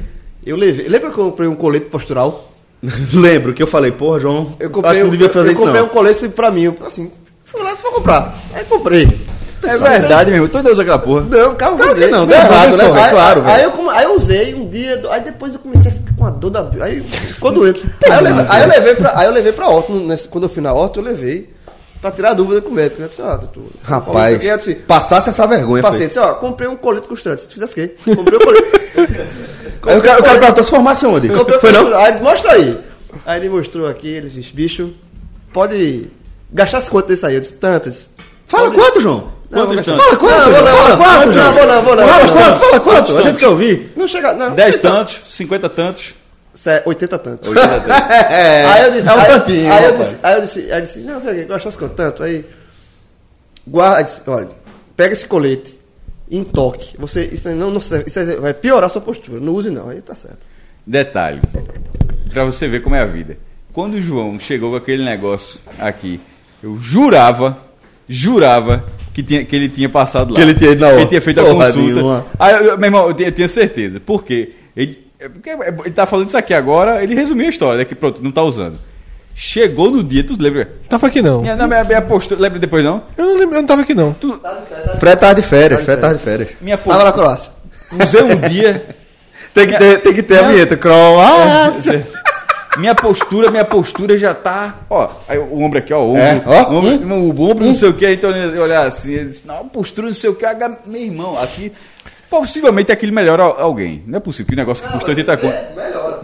eu 0.46 0.56
levei. 0.56 0.88
Lembra 0.88 1.12
que 1.12 1.18
eu 1.18 1.26
comprei 1.26 1.48
um 1.48 1.56
colete 1.56 1.88
postural? 1.88 2.54
Lembro 3.14 3.54
que 3.54 3.62
eu 3.62 3.68
falei, 3.68 3.92
porra, 3.92 4.20
João, 4.20 4.56
Eu 4.60 4.70
comprei, 4.70 4.92
acho 4.92 5.00
que 5.00 5.04
não 5.04 5.12
devia 5.12 5.30
fazer 5.30 5.50
eu 5.50 5.52
isso 5.52 5.62
comprei 5.62 5.82
não. 5.82 5.88
um 5.88 5.92
colete 5.92 6.30
para 6.30 6.52
mim. 6.52 6.64
Eu, 6.64 6.78
assim, 6.86 7.12
fui 7.46 7.62
lá, 7.62 7.76
só 7.76 7.90
vou 7.90 8.00
comprar. 8.00 8.36
Aí 8.54 8.64
comprei. 8.66 9.08
É 9.64 9.78
verdade, 9.78 10.32
meu 10.32 10.38
irmão. 10.38 10.50
Todo 10.50 10.64
Deus 10.64 10.80
aquela 10.80 11.00
porra. 11.00 11.22
Não, 11.22 11.56
calma, 11.56 11.78
Claro 11.78 11.94
dizer. 11.94 12.06
que 12.08 12.12
não, 12.12 12.26
deu 12.26 12.38
errado, 12.38 12.78
né, 12.78 12.86
Aí-? 12.86 13.10
Claro, 13.10 13.42
aí, 13.46 13.52
aí 13.52 13.64
eu, 13.64 13.90
aí 13.90 14.04
eu 14.06 14.16
usei 14.16 14.54
um 14.56 14.70
dia, 14.70 15.02
aí 15.10 15.22
depois 15.22 15.54
eu 15.54 15.60
comecei 15.60 15.92
a 15.92 15.94
ficar 15.94 16.14
com 16.16 16.26
a 16.26 16.30
dor 16.30 16.50
da. 16.50 16.70
Aí 16.82 17.02
ficou 17.02 17.52
doendo. 17.52 17.80
Aí 18.04 18.12
eu, 18.18 18.24
levei, 18.24 18.46
aí 18.50 18.62
eu 18.64 18.68
levei 18.70 18.96
pra, 18.96 19.20
aí 19.20 19.26
eu 19.28 19.32
levei 19.32 19.52
pra 19.52 19.66
Quando 20.30 20.44
eu 20.44 20.50
fui 20.50 20.62
na 20.62 20.74
horta, 20.74 21.00
eu 21.00 21.04
levei 21.04 21.50
pra 22.02 22.12
tirar 22.12 22.32
a 22.32 22.34
dúvida 22.34 22.62
com 22.62 22.70
o 22.70 22.74
médico. 22.74 23.00
Né? 23.02 23.06
Eu 23.06 23.10
disse, 23.10 23.22
ah, 23.22 23.36
doutor, 23.36 23.64
Rapaz, 23.84 24.44
eu 24.44 24.58
disse, 24.58 24.76
passasse 24.76 25.30
essa 25.30 25.46
vergonha, 25.46 25.84
passei, 25.84 26.08
disse, 26.08 26.20
ó, 26.20 26.36
comprei 26.36 26.68
um 26.68 26.76
colete 26.76 27.08
costurante. 27.08 27.42
Se 27.42 27.48
tu 27.48 27.54
fizesse 27.56 27.74
o 27.74 27.76
quê? 27.76 27.96
Comprei 28.16 28.38
um 28.38 28.42
colete. 28.42 28.70
Aí 29.86 29.98
o 29.98 30.02
cara, 30.02 30.20
o 30.20 30.24
cara 30.24 30.40
perguntou, 30.40 30.64
se 30.64 30.70
formasse 30.70 31.06
onde? 31.06 31.30
Comprei 31.30 31.58
Foi 31.60 31.72
não? 31.72 31.98
Aí 31.98 32.12
ele, 32.14 32.20
mostra 32.20 32.52
aí. 32.52 32.78
Aí 33.26 33.40
ele 33.40 33.50
mostrou 33.50 33.88
aqui, 33.88 34.10
ele 34.10 34.30
disse, 34.30 34.52
bicho, 34.54 34.92
pode 35.54 36.08
gastar 36.52 36.80
as 36.80 36.90
quantas 36.90 37.10
desse 37.12 37.26
aí? 37.26 37.36
Eu 37.36 37.40
disse, 37.42 37.54
tanto. 37.54 37.88
Ele 37.88 37.96
disse, 37.96 38.08
Fala 38.46 38.66
pode- 38.70 38.76
quanto, 38.76 39.00
João? 39.00 39.32
Quantos 39.50 39.82
tantos? 39.86 40.04
Fala 40.06 40.18
quanto, 40.18 40.38
Não, 40.38 40.46
João? 40.52 40.64
não, 40.64 40.76
Fala 40.76 40.90
não, 40.90 40.98
quanto, 40.98 41.36
não, 41.38 41.54
vou 41.54 41.66
não, 41.68 41.82
vou 41.84 41.96
não, 41.96 42.08
Fala 42.08 42.28
vou 42.28 42.36
não. 42.36 42.44
quanto, 42.44 42.60
fala 42.60 42.80
quanto? 42.80 43.18
A 43.18 43.22
gente 43.24 43.40
quer 43.40 43.48
ouvir. 43.48 43.92
Não 43.96 44.08
chega, 44.08 44.34
não. 44.34 44.54
10 44.56 44.76
então, 44.76 44.92
tantos, 44.98 45.22
50 45.26 45.70
tantos. 45.70 46.14
cé- 46.54 46.84
80 46.86 47.18
tantos. 47.20 47.48
80 47.50 47.68
tantos. 47.80 47.88
É, 48.30 48.66
Aí 48.66 48.84
eu 48.86 48.92
disse, 48.92 49.08
é 49.08 49.14
um 49.14 49.20
aí, 49.20 49.26
tantinho, 49.28 49.74
aí 49.74 49.84
eu 49.86 49.98
disse, 49.98 50.18
aí 50.22 50.34
eu 50.36 50.42
disse, 50.42 50.60
aí 50.72 50.80
eu 50.80 50.82
disse, 50.82 51.00
não, 51.00 51.20
sei 51.22 51.32
o 51.32 51.36
que, 51.36 51.44
gostasse 51.46 51.78
quanto 51.78 51.96
tanto? 51.96 52.22
Aí, 52.24 52.46
guarda, 53.68 54.04
disse, 54.04 54.22
olha, 54.28 54.50
pega 54.96 55.14
esse 55.14 55.26
colete 55.28 55.80
e 56.30 56.38
entoque. 56.38 56.96
Você, 57.00 57.26
isso 57.32 57.50
não, 57.50 57.72
não 57.72 57.82
serve, 57.82 58.06
isso 58.08 58.42
vai 58.42 58.54
piorar 58.54 58.86
a 58.86 58.90
sua 58.90 59.02
postura. 59.02 59.40
Não 59.40 59.54
use 59.54 59.70
não, 59.72 59.90
aí 59.90 60.02
tá 60.02 60.16
certo. 60.16 60.40
Detalhe, 60.86 61.42
pra 62.32 62.46
você 62.46 62.68
ver 62.68 62.82
como 62.84 62.96
é 62.96 63.02
a 63.02 63.06
vida. 63.06 63.38
Quando 63.74 63.96
o 63.96 64.02
João 64.02 64.40
chegou 64.40 64.72
com 64.72 64.76
aquele 64.78 65.04
negócio 65.04 65.60
aqui, 65.80 66.20
eu 66.64 66.78
jurava, 66.80 67.58
jurava 68.10 68.84
que, 69.14 69.22
tinha, 69.24 69.46
que 69.46 69.56
ele 69.56 69.70
tinha 69.70 69.88
passado 69.88 70.30
lá. 70.32 70.36
Que 70.36 70.42
ele 70.42 70.54
tinha 70.56 70.72
ido 70.72 70.82
na 70.82 70.88
Que 70.88 70.94
hora. 70.94 71.02
ele 71.02 71.10
tinha 71.10 71.22
feito 71.22 71.40
a 71.40 71.44
consulta. 71.46 72.26
Aí, 72.40 72.66
eu, 72.66 72.78
meu 72.78 72.88
irmão, 72.88 73.08
eu 73.08 73.14
tinha, 73.14 73.28
eu 73.30 73.32
tinha 73.32 73.48
certeza. 73.48 74.00
Por 74.00 74.24
quê? 74.24 74.54
Ele, 74.76 75.06
é 75.20 75.30
porque 75.30 75.50
ele 75.50 75.92
tá 75.92 76.06
falando 76.06 76.28
isso 76.28 76.38
aqui 76.38 76.54
agora, 76.54 77.04
ele 77.04 77.14
resumiu 77.14 77.46
a 77.46 77.50
história, 77.50 77.78
né? 77.80 77.86
Que 77.86 77.94
pronto, 77.96 78.24
não 78.24 78.32
tá 78.32 78.42
usando. 78.42 78.80
Chegou 79.36 79.90
no 79.90 80.04
dia, 80.04 80.24
tu 80.24 80.36
lembra? 80.38 80.70
Tava 80.90 81.08
aqui 81.08 81.22
não. 81.22 81.42
Minha, 81.42 81.56
minha, 81.56 81.84
minha 81.84 82.02
postura, 82.02 82.42
lembra 82.42 82.60
depois 82.60 82.84
não? 82.84 83.04
Eu 83.18 83.26
não, 83.26 83.38
lembro, 83.38 83.56
eu 83.56 83.62
não 83.62 83.68
tava 83.68 83.82
aqui 83.84 83.94
não. 83.94 84.14
Fred 85.00 85.18
tava 85.20 85.36
de 85.36 85.42
férias, 85.42 85.84
Fred 85.86 86.02
tava 86.02 86.16
de 86.16 86.22
férias. 86.22 86.50
Minha 86.60 86.78
Tava 86.78 87.04
na 87.06 87.12
postura. 87.12 87.24
Croácia. 87.26 87.54
Usei 88.04 88.24
um 88.24 88.36
dia. 88.50 88.86
Tem 89.54 89.66
que 89.66 89.78
ter, 89.78 90.02
tem 90.02 90.14
que 90.14 90.22
ter 90.22 90.38
a 90.38 90.42
Não. 90.44 90.50
vinheta. 90.52 90.78
Croácia. 90.78 92.08
Minha 92.80 92.96
postura, 92.96 93.52
minha 93.52 93.66
postura 93.66 94.18
já 94.18 94.34
tá. 94.34 94.80
Ó, 94.90 95.10
aí 95.28 95.38
o 95.38 95.60
ombro 95.62 95.80
aqui, 95.80 95.94
ó, 95.94 96.02
o 96.04 96.12
ombro. 96.12 96.22
É, 96.22 96.44
ó. 96.46 96.70
o 96.72 96.76
ombro, 96.76 97.42
o 97.42 97.50
ombro 97.50 97.66
não 97.66 97.74
sei 97.74 97.90
o 97.90 97.94
que, 97.94 98.10
então 98.12 98.32
olhar 98.62 98.86
assim, 98.88 99.14
ele 99.14 99.26
disse, 99.30 99.46
não, 99.46 99.68
postura 99.68 100.08
não 100.08 100.14
sei 100.14 100.30
o 100.30 100.36
que, 100.36 100.46
meu 100.86 101.02
irmão, 101.02 101.38
aqui. 101.40 101.72
Possivelmente 102.30 102.92
aquilo 102.92 103.12
melhora 103.12 103.42
al- 103.42 103.60
alguém. 103.60 104.04
Não 104.06 104.18
é 104.18 104.20
possível, 104.20 104.50
que 104.50 104.54
o 104.54 104.58
negócio 104.58 104.86
que 104.86 104.94
custa 104.94 105.10
80 105.10 105.38
conto. 105.38 105.56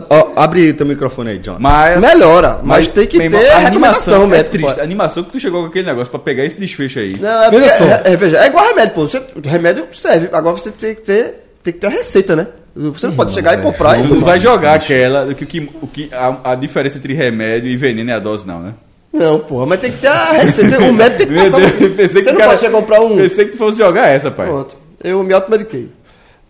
Ó, 0.08 0.34
abre 0.36 0.72
teu 0.74 0.86
microfone 0.86 1.32
aí, 1.32 1.39
John. 1.39 1.58
Mas. 1.60 1.99
Melhora, 1.99 2.60
mas 2.64 2.88
tem 2.88 3.08
que 3.08 3.18
ter 3.28 3.49
a 3.49 3.66
animação. 3.66 4.24
É 4.26 4.28
médico, 4.28 4.51
triste. 4.51 4.80
A 4.80 4.84
animação 4.84 5.24
que 5.24 5.32
tu 5.32 5.39
chegou 5.39 5.64
com 5.64 5.70
aquele 5.70 5.88
negócio 5.88 6.12
pra 6.12 6.20
pegar 6.20 6.45
esse 6.45 6.60
desfecho 6.60 6.99
aí. 6.99 7.18
Não, 7.20 7.43
é, 7.45 7.49
Veja 7.49 8.38
é, 8.38 8.41
é, 8.41 8.43
é 8.43 8.47
igual 8.47 8.68
remédio, 8.68 8.93
pô. 8.93 9.08
Você, 9.08 9.20
remédio 9.43 9.88
serve, 9.93 10.30
agora 10.32 10.56
você 10.56 10.70
tem 10.70 10.93
que 10.93 11.01
ter, 11.01 11.47
tem 11.64 11.74
que 11.74 11.80
ter 11.80 11.88
a 11.88 11.89
receita, 11.89 12.36
né? 12.36 12.47
Você 12.76 13.08
não 13.08 13.16
pode 13.16 13.34
chegar 13.34 13.58
e 13.58 13.62
comprar 13.62 13.98
e 14.00 14.08
Tu 14.08 14.16
não 14.16 14.22
vai 14.22 14.40
jogar 14.40 14.74
aquela. 14.76 15.26
O 15.26 15.34
que, 15.36 15.70
o 15.82 15.88
que, 15.88 16.10
a, 16.14 16.52
a 16.52 16.56
diferença 16.56 16.98
entre 16.98 17.14
remédio 17.14 17.70
e 17.72 17.78
veneno 17.78 18.12
é 18.12 18.14
a 18.16 18.20
dose, 18.20 18.46
não, 18.46 18.60
né? 18.60 18.74
Não, 19.14 19.40
porra, 19.40 19.66
mas 19.66 19.80
tem 19.80 19.92
que 19.94 20.00
ter 20.00 20.08
a 20.08 20.32
receita. 20.34 20.78
O 20.82 20.92
médico 20.92 21.18
tem 21.20 21.28
que 21.28 21.36
passar 21.36 21.58
Deus, 21.58 21.72
você. 21.72 21.86
eu 21.86 21.90
pensei 21.92 22.22
Você 22.22 22.28
que 22.28 22.32
não 22.34 22.38
cara- 22.40 22.50
pode 22.52 22.60
chegar 22.62 22.78
comprar 22.78 23.02
um. 23.02 23.16
Pensei 23.16 23.46
que 23.46 23.52
tu 23.54 23.58
fosse 23.58 23.78
jogar 23.78 24.08
essa, 24.10 24.30
pai. 24.30 24.47
Pronto. 24.47 24.76
Eu 25.02 25.24
me 25.24 25.34
automediquei. 25.34 25.89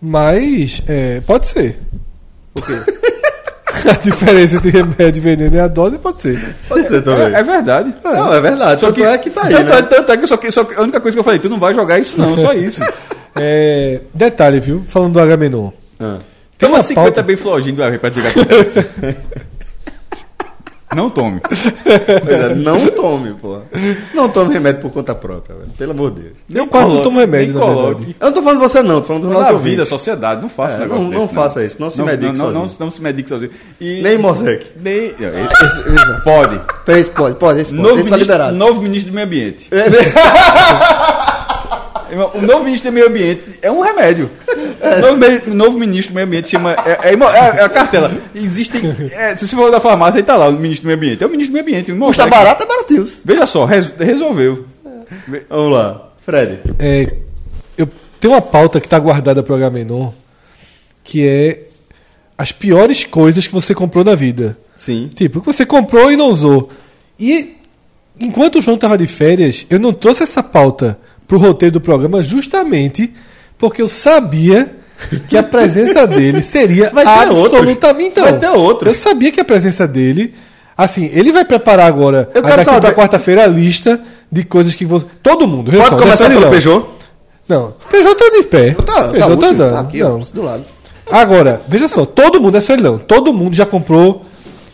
Mas, 0.02 0.81
é, 0.88 1.22
pode 1.22 1.45
ser. 1.47 1.77
O 2.56 2.61
quê? 2.61 2.73
A 3.88 3.93
diferença 3.93 4.56
entre 4.56 4.72
remédio 4.72 5.18
e 5.18 5.19
veneno 5.19 5.57
é 5.57 5.60
a 5.60 5.68
dose, 5.68 5.99
pode 5.99 6.19
ser. 6.23 6.56
Pode 6.68 6.88
ser 6.88 7.03
É, 7.07 7.39
é 7.39 7.43
verdade. 7.43 7.93
Não, 8.03 8.34
é 8.34 8.41
verdade. 8.41 8.81
Só 8.81 8.91
que 8.91 9.03
é 9.03 9.15
que 9.18 9.30
tá 9.30 9.45
aí, 9.45 9.53
Tanto, 9.53 9.69
né? 9.69 9.77
é- 9.77 9.81
tanto 9.84 10.11
é 10.11 10.18
que, 10.18 10.26
só 10.27 10.38
que 10.38 10.49
só 10.49 10.68
a 10.76 10.81
única 10.81 10.99
coisa 10.99 11.15
que 11.15 11.19
eu 11.19 11.23
falei, 11.23 11.39
tu 11.39 11.49
não 11.49 11.60
vai 11.60 11.72
jogar 11.76 11.99
isso 11.99 12.19
não, 12.19 12.35
só 12.35 12.52
isso. 12.53 12.81
É, 13.38 13.99
detalhe, 14.14 14.61
viu? 14.61 14.81
Falando 14.88 15.11
do 15.14 15.19
Agamenon. 15.19 15.69
Ah. 15.99 16.17
Tem 16.57 16.69
Toma 16.69 16.76
uma 16.77 16.81
50 16.84 17.01
pauta... 17.05 17.23
bem 17.23 17.35
flojinho 17.35 17.76
do 17.76 17.84
AV 17.84 17.97
pra 17.99 18.09
dizer 18.09 18.31
que 18.31 18.39
acontece. 18.39 18.88
Não 20.95 21.09
tome. 21.09 21.41
Pois 21.41 21.65
é, 21.65 22.55
não 22.55 22.88
tome, 22.88 23.34
pô. 23.34 23.57
Não 24.13 24.30
tome 24.30 24.53
remédio 24.53 24.80
por 24.81 24.91
conta 24.93 25.13
própria, 25.13 25.53
velho. 25.53 25.69
Pelo 25.77 25.91
amor 25.91 26.11
de 26.11 26.22
Deus. 26.22 26.34
Eu 26.53 26.67
quase 26.67 26.88
não 26.88 27.01
tomo 27.03 27.19
remédio, 27.19 27.53
nem 27.53 27.59
na 27.59 27.59
coloque. 27.73 27.95
verdade. 28.05 28.15
Eu 28.17 28.26
não 28.27 28.34
tô 28.34 28.41
falando 28.41 28.61
de 28.61 28.63
você, 28.69 28.81
não. 28.81 29.01
Tô 29.01 29.07
falando 29.07 29.23
dos 29.23 29.31
Na 29.34 29.39
nossos 29.39 29.55
vida, 29.57 29.67
ouvintes. 29.72 29.89
sociedade, 29.89 30.41
não 30.41 30.47
faça 30.47 30.76
É, 30.76 30.77
um 30.77 30.81
negócio 30.84 31.03
não- 31.03 31.09
desse, 31.09 31.22
não 31.22 31.27
faça 31.27 31.65
isso, 31.65 31.81
não 31.81 31.89
se 31.89 32.01
medique 32.01 32.38
não, 32.38 32.45
não, 32.45 32.53
sozinho. 32.61 32.77
não 32.80 32.91
se 32.91 33.01
medique 33.01 33.27
sozinho. 33.27 33.51
E- 33.81 34.01
Nem 34.03 34.17
Mosec. 34.17 34.67
Nem... 34.80 35.13
Pode. 36.23 36.61
Peraí, 36.85 37.03
pode, 37.05 37.35
pode, 37.35 37.59
esse 37.59 37.72
pode. 37.73 37.84
Novo 37.84 37.99
esse 37.99 38.09
tá 38.09 38.15
ministro, 38.15 38.17
liberado. 38.19 38.55
novo 38.55 38.81
ministro 38.81 39.11
do 39.11 39.15
meio 39.15 39.27
ambiente. 39.27 39.69
O 42.15 42.41
novo 42.41 42.63
ministro 42.63 42.89
do 42.89 42.93
meio 42.93 43.07
ambiente 43.07 43.43
é 43.61 43.71
um 43.71 43.81
remédio. 43.81 44.29
Novo, 45.01 45.17
me- 45.17 45.53
novo 45.55 45.77
ministro 45.79 46.13
do 46.13 46.15
meio 46.15 46.27
ambiente 46.27 46.49
chama. 46.49 46.73
É, 46.85 47.09
é 47.09 47.13
é- 47.13 47.59
é 47.59 47.63
a 47.63 47.69
cartela. 47.69 48.11
Existem. 48.33 48.81
é, 49.11 49.35
se 49.35 49.47
você 49.47 49.55
for 49.55 49.71
da 49.71 49.79
farmácia, 49.79 50.19
aí 50.19 50.23
tá 50.23 50.35
lá 50.35 50.47
o 50.49 50.53
ministro 50.53 50.83
do 50.83 50.87
meio 50.87 50.97
ambiente. 50.97 51.23
É 51.23 51.27
o 51.27 51.29
ministro 51.29 51.51
do 51.51 51.53
meio 51.63 51.65
ambiente. 51.65 51.91
Custa 51.93 52.27
barato, 52.27 52.63
é 52.63 52.65
baratinho. 52.65 53.05
Veja 53.23 53.45
só, 53.45 53.65
res- 53.65 53.91
resolveu. 53.99 54.65
Vamos 55.49 55.71
lá. 55.73 56.09
Fred. 56.19 56.59
É, 56.79 57.17
eu 57.77 57.87
tenho 58.19 58.33
uma 58.33 58.41
pauta 58.41 58.79
que 58.79 58.87
está 58.87 58.97
guardada 58.97 59.43
para 59.43 59.53
o 59.53 59.55
Agamenon, 59.55 60.11
que 61.03 61.25
é 61.27 61.63
as 62.37 62.51
piores 62.51 63.05
coisas 63.05 63.45
que 63.47 63.53
você 63.53 63.73
comprou 63.75 64.03
na 64.03 64.15
vida. 64.15 64.57
Sim. 64.75 65.09
Tipo, 65.13 65.39
que 65.39 65.45
você 65.47 65.65
comprou 65.65 66.11
e 66.11 66.17
não 66.17 66.29
usou. 66.29 66.69
E 67.19 67.55
enquanto 68.19 68.57
o 68.57 68.61
João 68.61 68.75
estava 68.75 68.97
de 68.97 69.07
férias, 69.07 69.65
eu 69.69 69.79
não 69.79 69.93
trouxe 69.93 70.23
essa 70.23 70.41
pauta 70.43 70.97
pro 71.27 71.38
roteiro 71.38 71.73
do 71.73 71.81
programa 71.81 72.22
justamente 72.22 73.14
porque 73.57 73.81
eu 73.81 73.88
sabia 73.88 74.76
que 75.30 75.38
a 75.38 75.43
presença 75.43 76.06
dele 76.07 76.41
seria 76.41 76.89
Vai 76.93 77.06
ter 77.06 77.30
outros. 77.30 77.45
absolutamente 77.53 78.19
Vai 78.19 78.38
ter 78.39 78.49
outros. 78.49 78.89
Eu 78.89 78.95
sabia 79.11 79.31
que 79.31 79.39
a 79.41 79.45
presença 79.45 79.88
dele 79.88 80.34
Assim, 80.77 81.10
ele 81.14 81.31
vai 81.31 81.45
preparar 81.45 81.88
agora, 81.88 82.30
Eu 82.34 82.43
quero 82.43 82.61
saber- 82.65 82.81
pra 82.81 82.93
quarta-feira, 82.93 83.45
a 83.45 83.47
lista 83.47 83.97
de 84.30 84.43
coisas 84.43 84.76
que 84.76 84.84
você. 84.85 85.06
Todo 85.23 85.47
mundo, 85.47 85.72
Pode 85.72 85.95
começar 85.95 86.27
não 86.27 86.35
pelo 86.35 86.41
ele, 86.41 86.49
Peugeot? 86.52 86.85
Não, 87.47 87.61
não. 87.61 87.73
Peugeot 87.89 88.14
tá 88.15 88.30
de 88.30 88.43
pé. 88.43 88.72
Tá, 88.72 88.84
tá, 88.84 88.93
Peugeot 89.07 89.19
tá 89.19 89.27
último, 89.30 89.47
andando. 89.52 89.72
tá 89.73 89.80
aqui, 89.80 89.99
não. 89.99 90.19
ó, 90.19 90.34
do 90.34 90.41
lado. 90.43 90.65
Agora, 91.10 91.61
veja 91.65 91.88
só, 91.88 92.06
todo 92.06 92.41
mundo 92.41 92.57
é 92.57 92.60
só 92.60 92.73
ele 92.73 92.81
não. 92.81 92.97
Todo 92.97 93.34
mundo 93.34 93.56
já 93.56 93.65
comprou 93.65 94.26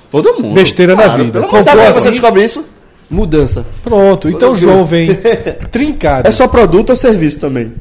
Todo 0.10 0.42
mundo. 0.42 0.56
besteira 0.56 0.96
na 0.96 1.04
Claro, 1.04 1.24
vida. 1.24 1.32
pelo 1.34 1.46
amor 1.46 1.58
Comprou 1.60 1.64
Sabe 1.76 1.88
assim, 1.88 2.02
você 2.02 2.10
descobre 2.10 2.44
isso? 2.46 2.66
Mudança. 3.12 3.66
Pronto, 3.84 4.30
então 4.30 4.54
o. 4.54 4.56
João 4.56 4.86
vem 4.86 5.10
trincado. 5.70 6.28
É 6.28 6.32
só 6.32 6.48
produto 6.48 6.92
ou 6.92 6.96
serviço 6.96 7.40
também? 7.40 7.74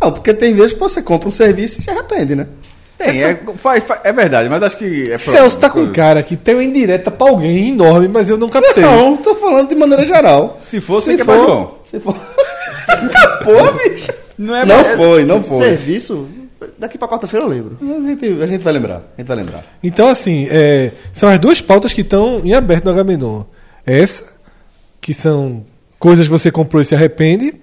Não, 0.00 0.10
porque 0.10 0.34
tem 0.34 0.54
vezes 0.54 0.72
que 0.72 0.80
você 0.80 1.00
compra 1.00 1.28
um 1.28 1.32
serviço 1.32 1.78
e 1.78 1.82
se 1.82 1.90
arrepende, 1.90 2.34
né? 2.34 2.46
Tem, 2.98 3.22
é, 3.22 3.38
faz- 3.56 3.82
faz- 3.84 4.00
é 4.04 4.12
verdade, 4.12 4.48
mas 4.48 4.62
acho 4.62 4.76
que. 4.76 5.10
É 5.10 5.18
Celso 5.18 5.58
tá 5.58 5.68
com 5.70 5.80
um 5.80 5.92
cara 5.92 6.22
que 6.22 6.36
tem 6.36 6.54
uma 6.54 6.64
indireta 6.64 7.10
pra 7.10 7.28
alguém 7.28 7.68
enorme, 7.68 8.08
mas 8.08 8.30
eu 8.30 8.36
não 8.38 8.48
captei. 8.48 8.82
Não, 8.82 9.16
tô 9.16 9.34
falando 9.36 9.68
de 9.68 9.74
maneira 9.74 10.04
geral. 10.04 10.58
Se 10.62 10.80
for, 10.80 11.00
Se 11.02 11.14
que 11.16 11.22
é 11.22 11.24
pra 11.24 11.36
for- 11.36 11.46
João. 11.46 11.74
Se 11.84 12.00
for. 12.00 12.14
Pô, 13.44 13.72
bicho. 13.72 14.12
Não 14.38 14.56
é 14.56 14.64
Não 14.64 14.80
é- 14.80 14.96
foi, 14.96 15.24
não 15.24 15.42
foi. 15.42 15.62
Serviço, 15.62 16.28
daqui 16.78 16.98
pra 16.98 17.08
quarta-feira 17.08 17.44
eu 17.46 17.48
lembro. 17.48 17.78
A 17.80 18.08
gente, 18.08 18.42
a 18.42 18.46
gente 18.46 18.62
vai 18.62 18.72
lembrar. 18.72 18.96
A 19.16 19.20
gente 19.20 19.28
vai 19.28 19.36
lembrar. 19.36 19.64
Então, 19.82 20.08
assim, 20.08 20.46
é, 20.50 20.92
são 21.12 21.28
as 21.28 21.38
duas 21.38 21.60
pautas 21.60 21.92
que 21.92 22.00
estão 22.02 22.40
em 22.44 22.52
aberto 22.54 22.84
no 22.84 22.90
Agamenon. 22.90 23.44
Essa, 23.84 24.24
que 25.00 25.12
são 25.12 25.64
coisas 25.98 26.26
que 26.26 26.30
você 26.32 26.50
comprou 26.50 26.80
e 26.80 26.84
se 26.84 26.94
arrepende, 26.94 27.54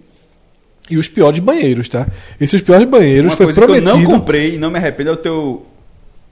e 0.90 0.98
os 0.98 1.08
piores 1.08 1.40
banheiros, 1.40 1.88
tá? 1.88 2.08
Esses 2.42 2.62
piores 2.62 2.88
banheiros 2.88 3.32
Uma 3.32 3.38
foi 3.38 3.46
coisa 3.48 3.60
que 3.60 3.64
eu 3.64 3.68
prometido. 3.74 3.98
não 3.98 4.20
comprei 4.20 4.56
e 4.56 4.58
não 4.58 4.72
me 4.72 4.78
arrependo 4.80 5.12
é 5.12 5.14
o 5.14 5.18
teu 5.18 5.66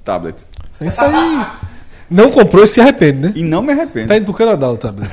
tablet. 0.04 0.36
Isso 0.82 1.00
aí. 1.02 1.46
Não 2.10 2.32
comprou 2.32 2.64
e 2.64 2.68
se 2.68 2.80
arrepende, 2.82 3.20
né? 3.20 3.34
E 3.36 3.44
não 3.44 3.62
me 3.62 3.74
arrependo. 3.74 4.08
Tá 4.08 4.18
indo 4.18 4.26
pro 4.26 4.34
Canadá 4.34 4.70
o 4.72 4.78
tablet. 4.78 5.12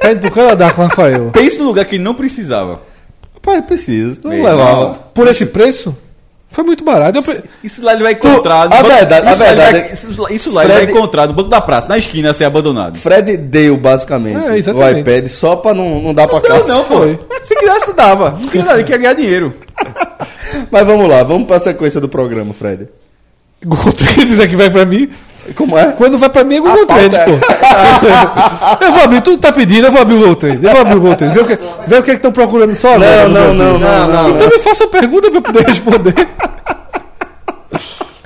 Tá 0.00 0.12
indo 0.12 0.20
pro 0.20 0.30
Canadá 0.30 0.72
com 0.72 0.82
o 0.82 0.86
Rafael. 0.86 1.30
Pense 1.32 1.58
no 1.58 1.64
lugar 1.64 1.84
que 1.84 1.96
ele 1.96 2.04
não 2.04 2.14
precisava. 2.14 2.80
Pai, 3.42 3.60
precisa. 3.62 4.20
Não 4.24 4.30
levava. 4.30 4.94
Por 5.12 5.28
esse 5.28 5.44
preço? 5.46 5.96
Foi 6.56 6.64
muito 6.64 6.82
barato. 6.82 7.22
Pre- 7.22 7.42
Isso 7.62 7.84
lá 7.84 7.92
ele 7.92 8.02
vai 8.02 8.12
encontrar. 8.12 8.66
no 8.70 8.74
a 8.74 8.82
banco- 8.82 8.88
verdade- 8.88 9.28
a 9.28 9.30
isso 9.32 9.40
lá 9.42 9.46
ele 9.46 9.56
verdade 9.56 9.78
vai- 9.78 9.88
é- 9.90 9.92
isso 9.92 10.22
lá- 10.22 10.28
Isso 10.32 10.50
lá 10.54 10.64
ele 10.64 10.72
vai 10.72 10.82
Fred- 10.84 10.98
encontrar 10.98 11.26
no 11.26 11.34
banco 11.34 11.50
da 11.50 11.60
praça, 11.60 11.86
na 11.86 11.98
esquina, 11.98 12.30
a 12.30 12.34
ser 12.34 12.44
abandonado. 12.46 12.96
Fred 12.96 13.36
deu, 13.36 13.76
basicamente, 13.76 14.38
É, 14.42 14.72
o 14.72 14.98
iPad 14.98 15.28
só 15.28 15.54
pra 15.56 15.74
não, 15.74 16.00
não 16.00 16.14
dar 16.14 16.26
pra 16.26 16.40
Não, 16.40 16.48
casa. 16.48 16.72
não, 16.72 16.82
foi. 16.86 17.20
Se 17.42 17.54
quisesse, 17.54 17.92
dava. 17.92 18.30
Não 18.30 18.48
queria 18.48 18.62
nada, 18.64 18.78
ele 18.78 18.84
queria 18.84 18.98
ganhar 19.02 19.12
dinheiro. 19.12 19.52
Mas 20.72 20.86
vamos 20.86 21.06
lá, 21.08 21.22
vamos 21.22 21.46
pra 21.46 21.58
sequência 21.60 22.00
do 22.00 22.08
programa, 22.08 22.54
Fred. 22.54 22.88
Google 23.62 23.92
Trends 23.92 24.26
dizer 24.26 24.48
que 24.48 24.56
vai 24.56 24.70
pra 24.70 24.86
mim. 24.86 25.10
Como 25.54 25.78
é? 25.78 25.92
Quando 25.92 26.18
vai 26.18 26.28
pra 26.28 26.42
mim 26.44 26.56
é 26.56 26.60
Google 26.60 26.86
Trends, 26.86 27.18
pô. 27.18 28.84
eu 28.84 28.92
vou 28.92 29.02
abrir, 29.02 29.20
tu 29.22 29.38
tá 29.38 29.52
pedindo, 29.52 29.86
eu 29.86 29.92
vou 29.92 30.00
abrir 30.02 30.14
o 30.14 30.18
Google 30.18 30.36
Trends. 30.36 30.62
Eu 30.64 30.70
vou 30.72 30.80
abrir 30.80 30.96
o 30.96 31.00
Google 31.00 31.16
Trends. 31.16 31.34
Vê 31.34 31.40
o 31.40 31.44
que 31.46 31.58
vê 31.86 31.98
o 31.98 32.02
que 32.02 32.10
estão 32.12 32.32
procurando 32.32 32.74
só 32.74 32.94
agora. 32.94 33.28
Não, 33.28 33.54
não, 33.54 33.78
não, 33.78 33.78
não, 33.78 34.08
não. 34.08 34.30
Então 34.30 34.48
me 34.48 34.58
faça 34.58 34.84
a 34.84 34.88
pergunta 34.88 35.28
pra 35.28 35.38
eu 35.38 35.42
poder 35.42 35.64
responder. 35.66 36.14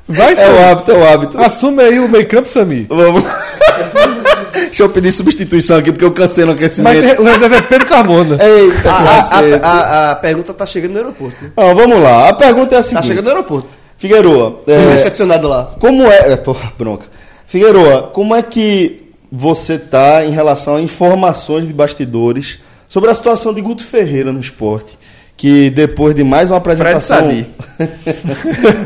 Vai, 0.09 0.31
É 0.31 0.33
o 0.33 0.37
Samir. 0.37 0.65
hábito, 0.65 0.91
é 0.91 0.95
o 0.95 1.09
hábito. 1.13 1.41
Assume 1.41 1.83
aí 1.83 2.01
o 2.01 2.09
make-up, 2.09 2.49
Samir. 2.49 2.87
Vamos. 2.89 3.23
Deixa 4.53 4.83
eu 4.83 4.89
pedir 4.91 5.13
substituição 5.13 5.77
aqui, 5.79 5.93
porque 5.93 6.05
eu 6.05 6.11
cansei 6.11 6.45
no 6.45 6.51
Mas 6.53 6.57
aquecimento. 6.61 7.01
tem- 7.01 7.19
o 7.21 7.25
reserva 7.25 7.57
é 7.57 7.63
Pedro 7.63 7.87
Carmona. 7.87 8.37
Eita, 8.43 8.91
A, 8.91 8.95
a- 8.95 9.41
a- 9.63 9.69
a- 9.69 10.11
a 10.11 10.17
pergunta 10.17 10.53
tá 10.53 10.67
chegando 10.67 10.93
no 10.93 10.99
aeroporto. 10.99 11.37
Né? 11.43 11.51
Ó, 11.57 11.75
vamos 11.75 12.03
lá, 12.03 12.29
a 12.31 12.35
pergunta 12.35 12.75
é 12.75 12.79
a 12.79 12.83
Tá 12.83 12.89
seguinte. 12.89 13.07
chegando 13.07 13.25
no 13.25 13.31
aeroporto. 13.31 13.69
Figueroa, 14.01 14.63
é, 14.67 14.95
recepcionado 14.95 15.47
lá. 15.47 15.75
como 15.79 16.11
é... 16.11 16.33
é 16.33 16.37
porra, 16.37 16.73
bronca. 16.79 17.05
Figueroa, 17.47 18.05
como 18.15 18.35
é 18.35 18.41
que 18.41 19.11
você 19.31 19.79
tá 19.79 20.25
em 20.25 20.31
relação 20.31 20.77
a 20.77 20.81
informações 20.81 21.69
de 21.69 21.75
bastidores 21.75 22.61
sobre 22.89 23.11
a 23.11 23.15
situação 23.15 23.53
de 23.53 23.61
Guto 23.61 23.85
Ferreira 23.85 24.33
no 24.33 24.41
esporte? 24.41 24.99
Que 25.37 25.69
depois 25.69 26.15
de 26.15 26.25
mais 26.25 26.51
uma 26.51 26.57
apresentação... 26.57 27.29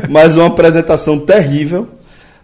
Mais 0.09 0.35
uma 0.35 0.47
apresentação 0.47 1.17
terrível 1.17 1.87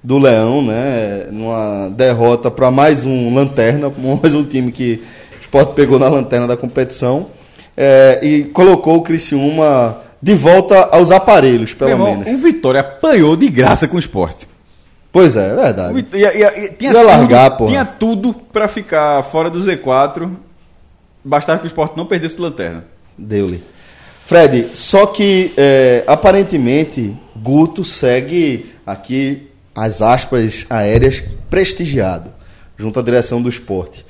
do 0.02 0.18
Leão, 0.18 0.62
né? 0.62 1.28
Numa 1.30 1.90
derrota 1.90 2.50
para 2.50 2.72
mais 2.72 3.04
um 3.04 3.34
lanterna, 3.36 3.92
mais 4.22 4.34
um 4.34 4.46
time 4.46 4.72
que 4.72 5.02
o 5.38 5.42
Sport 5.42 5.74
pegou 5.74 6.00
na 6.00 6.08
lanterna 6.08 6.48
da 6.48 6.56
competição 6.56 7.28
é, 7.76 8.20
e 8.24 8.44
colocou 8.46 8.98
o 8.98 9.02
Criciúma 9.02 9.98
de 10.22 10.36
volta 10.36 10.84
aos 10.92 11.12
aparelhos, 11.12 11.74
pelo 11.74 11.92
irmão, 11.92 12.16
menos. 12.18 12.34
o 12.34 12.44
Vitória 12.44 12.82
apanhou 12.82 13.36
de 13.36 13.50
graça 13.50 13.88
com 13.88 13.96
o 13.96 14.00
esporte. 14.00 14.48
Pois 15.12 15.36
é, 15.36 15.50
é 15.50 15.54
O 15.54 15.56
verdade. 15.58 15.94
Vit- 15.96 16.16
Ia, 16.18 16.38
ia- 16.38 16.52
tinha, 16.78 16.92
Ia 16.92 16.94
tudo, 17.00 17.06
largar, 17.06 17.58
porra. 17.58 17.70
tinha 17.70 17.86
tudo 17.86 18.34
pra 18.34 18.68
ficar 18.68 19.24
fora 19.24 19.50
do 19.50 19.60
Z4. 19.60 20.30
Bastava 21.24 21.60
que 21.60 21.66
o 21.66 21.68
esporte 21.68 21.98
não 21.98 22.06
perdesse 22.06 22.36
do 22.36 22.44
lanterna. 22.44 22.86
Deu-lhe. 23.18 23.64
Fred, 24.26 24.70
só 24.74 25.06
que 25.08 25.52
é, 25.58 26.04
aparentemente 26.08 27.14
Guto 27.36 27.84
segue 27.84 28.72
aqui 28.86 29.50
as 29.76 30.02
aspas 30.02 30.66
aéreas 30.70 31.22
prestigiado 31.50 32.32
junto 32.78 33.00
à 33.00 33.04
direção 33.04 33.42
do 33.42 33.50
esporte. 33.50 34.06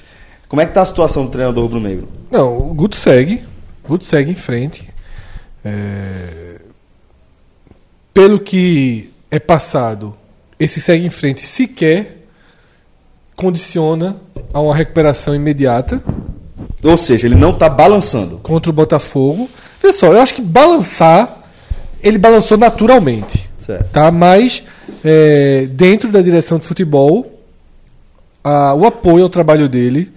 Como 0.47 0.61
é 0.61 0.65
que 0.65 0.73
tá 0.73 0.81
a 0.81 0.85
situação 0.85 1.25
do 1.25 1.31
treinador 1.31 1.63
rubro-negro? 1.63 2.07
Não, 2.29 2.57
o 2.57 2.73
Guto 2.73 2.95
segue. 2.95 3.43
O 3.83 3.87
Guto 3.89 4.05
segue 4.05 4.31
em 4.31 4.35
frente. 4.35 4.87
É, 5.63 6.59
Pelo 8.13 8.39
que 8.39 9.09
é 9.29 9.39
passado, 9.39 10.15
esse 10.59 10.81
segue 10.81 11.05
em 11.05 11.09
frente 11.09 11.41
sequer 11.45 12.17
condiciona 13.35 14.17
a 14.53 14.59
uma 14.59 14.75
recuperação 14.75 15.33
imediata 15.33 16.01
Ou 16.83 16.97
seja, 16.97 17.25
ele 17.27 17.35
não 17.35 17.51
está 17.51 17.69
balançando. 17.69 18.37
contra 18.39 18.69
o 18.69 18.73
Botafogo. 18.73 19.49
Vê 19.81 19.91
só, 19.93 20.11
eu 20.13 20.19
acho 20.21 20.33
que 20.35 20.41
balançar, 20.41 21.43
ele 22.03 22.17
balançou 22.17 22.57
naturalmente. 22.57 23.49
Certo. 23.65 23.89
Tá? 23.91 24.11
Mas 24.11 24.63
é, 25.03 25.67
dentro 25.71 26.11
da 26.11 26.21
direção 26.21 26.59
de 26.59 26.65
futebol, 26.65 27.39
a- 28.43 28.73
o 28.75 28.85
apoio 28.85 29.23
ao 29.23 29.29
trabalho 29.29 29.69
dele 29.69 30.11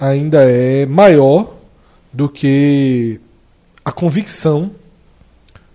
ainda 0.00 0.42
é 0.50 0.86
maior 0.86 1.54
do 2.12 2.28
que 2.28 3.20
a 3.88 3.92
convicção 3.92 4.70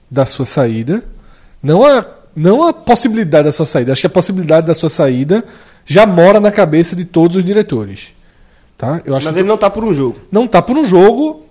da 0.09 0.25
sua 0.25 0.45
saída. 0.45 1.03
Não 1.61 1.83
a, 1.83 2.05
não 2.35 2.63
a 2.63 2.71
possibilidade 2.73 3.45
da 3.45 3.51
sua 3.51 3.65
saída. 3.65 3.91
Acho 3.91 4.01
que 4.01 4.07
a 4.07 4.09
possibilidade 4.09 4.67
da 4.67 4.75
sua 4.75 4.89
saída 4.89 5.43
já 5.85 6.05
mora 6.05 6.39
na 6.39 6.51
cabeça 6.51 6.95
de 6.95 7.05
todos 7.05 7.37
os 7.37 7.43
diretores. 7.43 8.13
Tá? 8.77 9.01
Eu 9.05 9.15
acho 9.15 9.25
Mas 9.25 9.33
que 9.33 9.39
ele 9.41 9.47
não 9.47 9.57
tá 9.57 9.69
por 9.69 9.83
um 9.83 9.93
jogo. 9.93 10.17
não 10.31 10.47
tá 10.47 10.61
por 10.61 10.77
um 10.77 10.85
jogo 10.85 11.45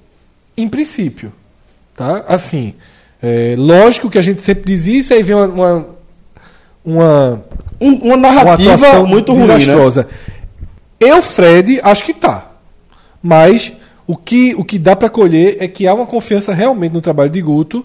em 0.57 0.69
princípio. 0.69 1.33
Tá? 1.97 2.25
Assim, 2.29 2.75
é, 3.21 3.55
lógico 3.59 4.09
que 4.11 4.19
a 4.19 4.23
gente 4.23 4.43
sempre 4.43 4.65
diz 4.65 4.87
isso, 4.87 5.13
aí 5.15 5.23
vem 5.23 5.35
uma, 5.35 5.47
uma, 5.49 5.87
uma, 6.85 7.43
Um- 7.81 7.95
uma 7.97 8.15
uma 8.15 8.17
narrativa 8.17 8.75
atuação 8.75 9.07
muito 9.07 9.33
ruim, 9.33 9.47
né? 9.47 9.59
desastrosa. 9.59 10.07
Eu, 11.01 11.21
Fred, 11.23 11.81
acho 11.83 12.05
que 12.05 12.15
tá. 12.15 12.51
Mas 13.23 13.73
o 14.07 14.17
que, 14.17 14.55
o 14.57 14.65
que 14.65 14.79
dá 14.79 14.97
para 14.97 15.09
colher 15.09 15.57
é 15.61 15.69
que 15.69 15.87
há 15.87 15.95
uma 15.95 16.07
confiança 16.07 16.53
realmente 16.53 16.93
no 16.93 17.01
trabalho 17.01 17.31
de 17.31 17.41
Guto 17.41 17.85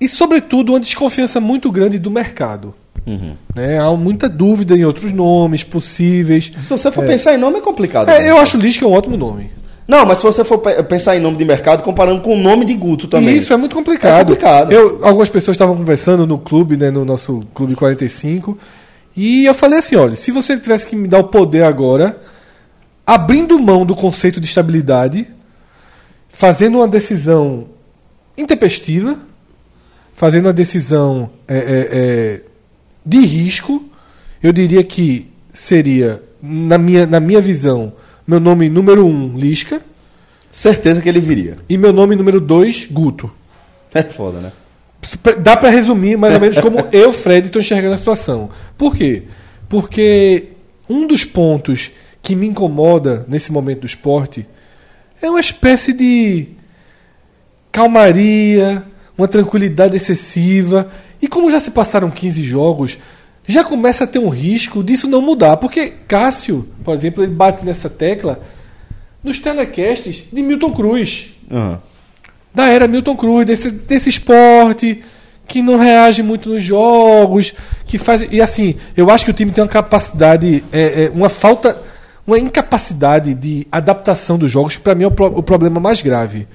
e, 0.00 0.08
sobretudo, 0.08 0.72
uma 0.72 0.80
desconfiança 0.80 1.40
muito 1.40 1.70
grande 1.72 1.98
do 1.98 2.10
mercado. 2.10 2.74
Uhum. 3.06 3.34
Né? 3.54 3.78
Há 3.78 3.90
muita 3.92 4.28
dúvida 4.28 4.76
em 4.76 4.84
outros 4.84 5.12
nomes 5.12 5.64
possíveis. 5.64 6.50
Se 6.62 6.68
você 6.68 6.92
for 6.92 7.04
pensar 7.04 7.34
em 7.34 7.38
nome, 7.38 7.58
é 7.58 7.60
complicado. 7.60 8.08
É, 8.10 8.20
né? 8.20 8.30
eu 8.30 8.38
acho 8.38 8.56
o 8.56 8.60
Lisca 8.60 8.86
um 8.86 8.92
ótimo 8.92 9.16
nome. 9.16 9.50
Não, 9.88 10.04
mas 10.04 10.18
se 10.18 10.24
você 10.24 10.44
for 10.44 10.58
pe- 10.58 10.82
pensar 10.82 11.16
em 11.16 11.20
nome 11.20 11.38
de 11.38 11.44
mercado, 11.46 11.82
comparando 11.82 12.20
com 12.20 12.34
o 12.34 12.38
nome 12.38 12.66
de 12.66 12.74
Guto 12.74 13.08
também. 13.08 13.34
Isso 13.34 13.52
é 13.52 13.56
muito 13.56 13.74
complicado. 13.74 14.20
É 14.20 14.24
complicado. 14.24 14.72
Eu, 14.72 15.00
algumas 15.02 15.30
pessoas 15.30 15.54
estavam 15.54 15.74
conversando 15.74 16.26
no 16.26 16.38
clube, 16.38 16.76
né, 16.76 16.90
no 16.90 17.06
nosso 17.06 17.42
clube 17.54 17.74
45, 17.74 18.58
e 19.16 19.46
eu 19.46 19.54
falei 19.54 19.78
assim, 19.78 19.96
olha, 19.96 20.14
se 20.14 20.30
você 20.30 20.58
tivesse 20.58 20.86
que 20.86 20.94
me 20.94 21.08
dar 21.08 21.18
o 21.20 21.24
poder 21.24 21.62
agora, 21.62 22.20
abrindo 23.08 23.58
mão 23.58 23.86
do 23.86 23.96
conceito 23.96 24.38
de 24.38 24.46
estabilidade, 24.46 25.26
fazendo 26.28 26.76
uma 26.76 26.86
decisão 26.86 27.68
intempestiva, 28.36 29.18
fazendo 30.14 30.44
uma 30.44 30.52
decisão 30.52 31.30
é, 31.48 31.56
é, 31.56 31.88
é, 31.90 32.42
de 33.06 33.20
risco. 33.20 33.82
Eu 34.42 34.52
diria 34.52 34.84
que 34.84 35.26
seria, 35.54 36.22
na 36.42 36.76
minha, 36.76 37.06
na 37.06 37.18
minha 37.18 37.40
visão, 37.40 37.94
meu 38.26 38.38
nome 38.38 38.68
número 38.68 39.06
um, 39.06 39.38
Lisca, 39.38 39.80
Certeza 40.52 41.00
que 41.00 41.08
ele 41.08 41.20
viria. 41.20 41.56
e 41.66 41.78
meu 41.78 41.94
nome 41.94 42.14
número 42.14 42.38
dois, 42.38 42.86
Guto. 42.90 43.30
É 43.94 44.02
foda, 44.02 44.38
né? 44.38 44.52
Dá 45.40 45.56
pra 45.56 45.70
resumir 45.70 46.18
mais 46.18 46.34
ou 46.34 46.40
menos 46.40 46.58
como 46.58 46.86
eu, 46.92 47.10
Fred, 47.14 47.46
estou 47.46 47.60
enxergando 47.60 47.94
a 47.94 47.98
situação. 47.98 48.50
Por 48.76 48.94
quê? 48.94 49.22
Porque 49.66 50.48
um 50.90 51.06
dos 51.06 51.24
pontos 51.24 51.90
que 52.22 52.34
me 52.34 52.46
incomoda 52.46 53.24
nesse 53.28 53.52
momento 53.52 53.80
do 53.80 53.86
esporte 53.86 54.46
é 55.20 55.28
uma 55.28 55.40
espécie 55.40 55.92
de 55.92 56.48
calmaria, 57.72 58.84
uma 59.16 59.26
tranquilidade 59.26 59.96
excessiva. 59.96 60.88
E 61.20 61.26
como 61.26 61.50
já 61.50 61.58
se 61.58 61.70
passaram 61.70 62.10
15 62.10 62.42
jogos, 62.44 62.98
já 63.46 63.64
começa 63.64 64.04
a 64.04 64.06
ter 64.06 64.18
um 64.18 64.28
risco 64.28 64.84
disso 64.84 65.08
não 65.08 65.20
mudar. 65.20 65.56
Porque 65.56 65.92
Cássio, 66.06 66.68
por 66.84 66.94
exemplo, 66.94 67.22
ele 67.22 67.32
bate 67.32 67.64
nessa 67.64 67.90
tecla 67.90 68.40
nos 69.22 69.38
telecasts 69.38 70.24
de 70.32 70.42
Milton 70.42 70.72
Cruz 70.72 71.34
Aham. 71.50 71.80
da 72.54 72.68
era 72.68 72.86
Milton 72.86 73.16
Cruz, 73.16 73.44
desse, 73.44 73.70
desse 73.70 74.08
esporte 74.08 75.02
que 75.48 75.62
não 75.62 75.78
reage 75.78 76.22
muito 76.22 76.50
nos 76.50 76.62
jogos, 76.62 77.54
que 77.86 77.96
faz. 77.96 78.28
E 78.30 78.40
assim, 78.40 78.76
eu 78.94 79.10
acho 79.10 79.24
que 79.24 79.30
o 79.30 79.34
time 79.34 79.50
tem 79.50 79.64
uma 79.64 79.70
capacidade, 79.70 80.62
é, 80.70 81.04
é, 81.04 81.12
uma 81.12 81.30
falta, 81.30 81.80
uma 82.28 82.38
incapacidade 82.38 83.32
de 83.34 83.66
adaptação 83.72 84.36
dos 84.38 84.52
jogos, 84.52 84.76
para 84.76 84.94
mim 84.94 85.04
é 85.04 85.06
o, 85.06 85.10
pro- 85.10 85.38
o 85.38 85.42
problema 85.42 85.80
mais 85.80 86.02
grave. 86.02 86.46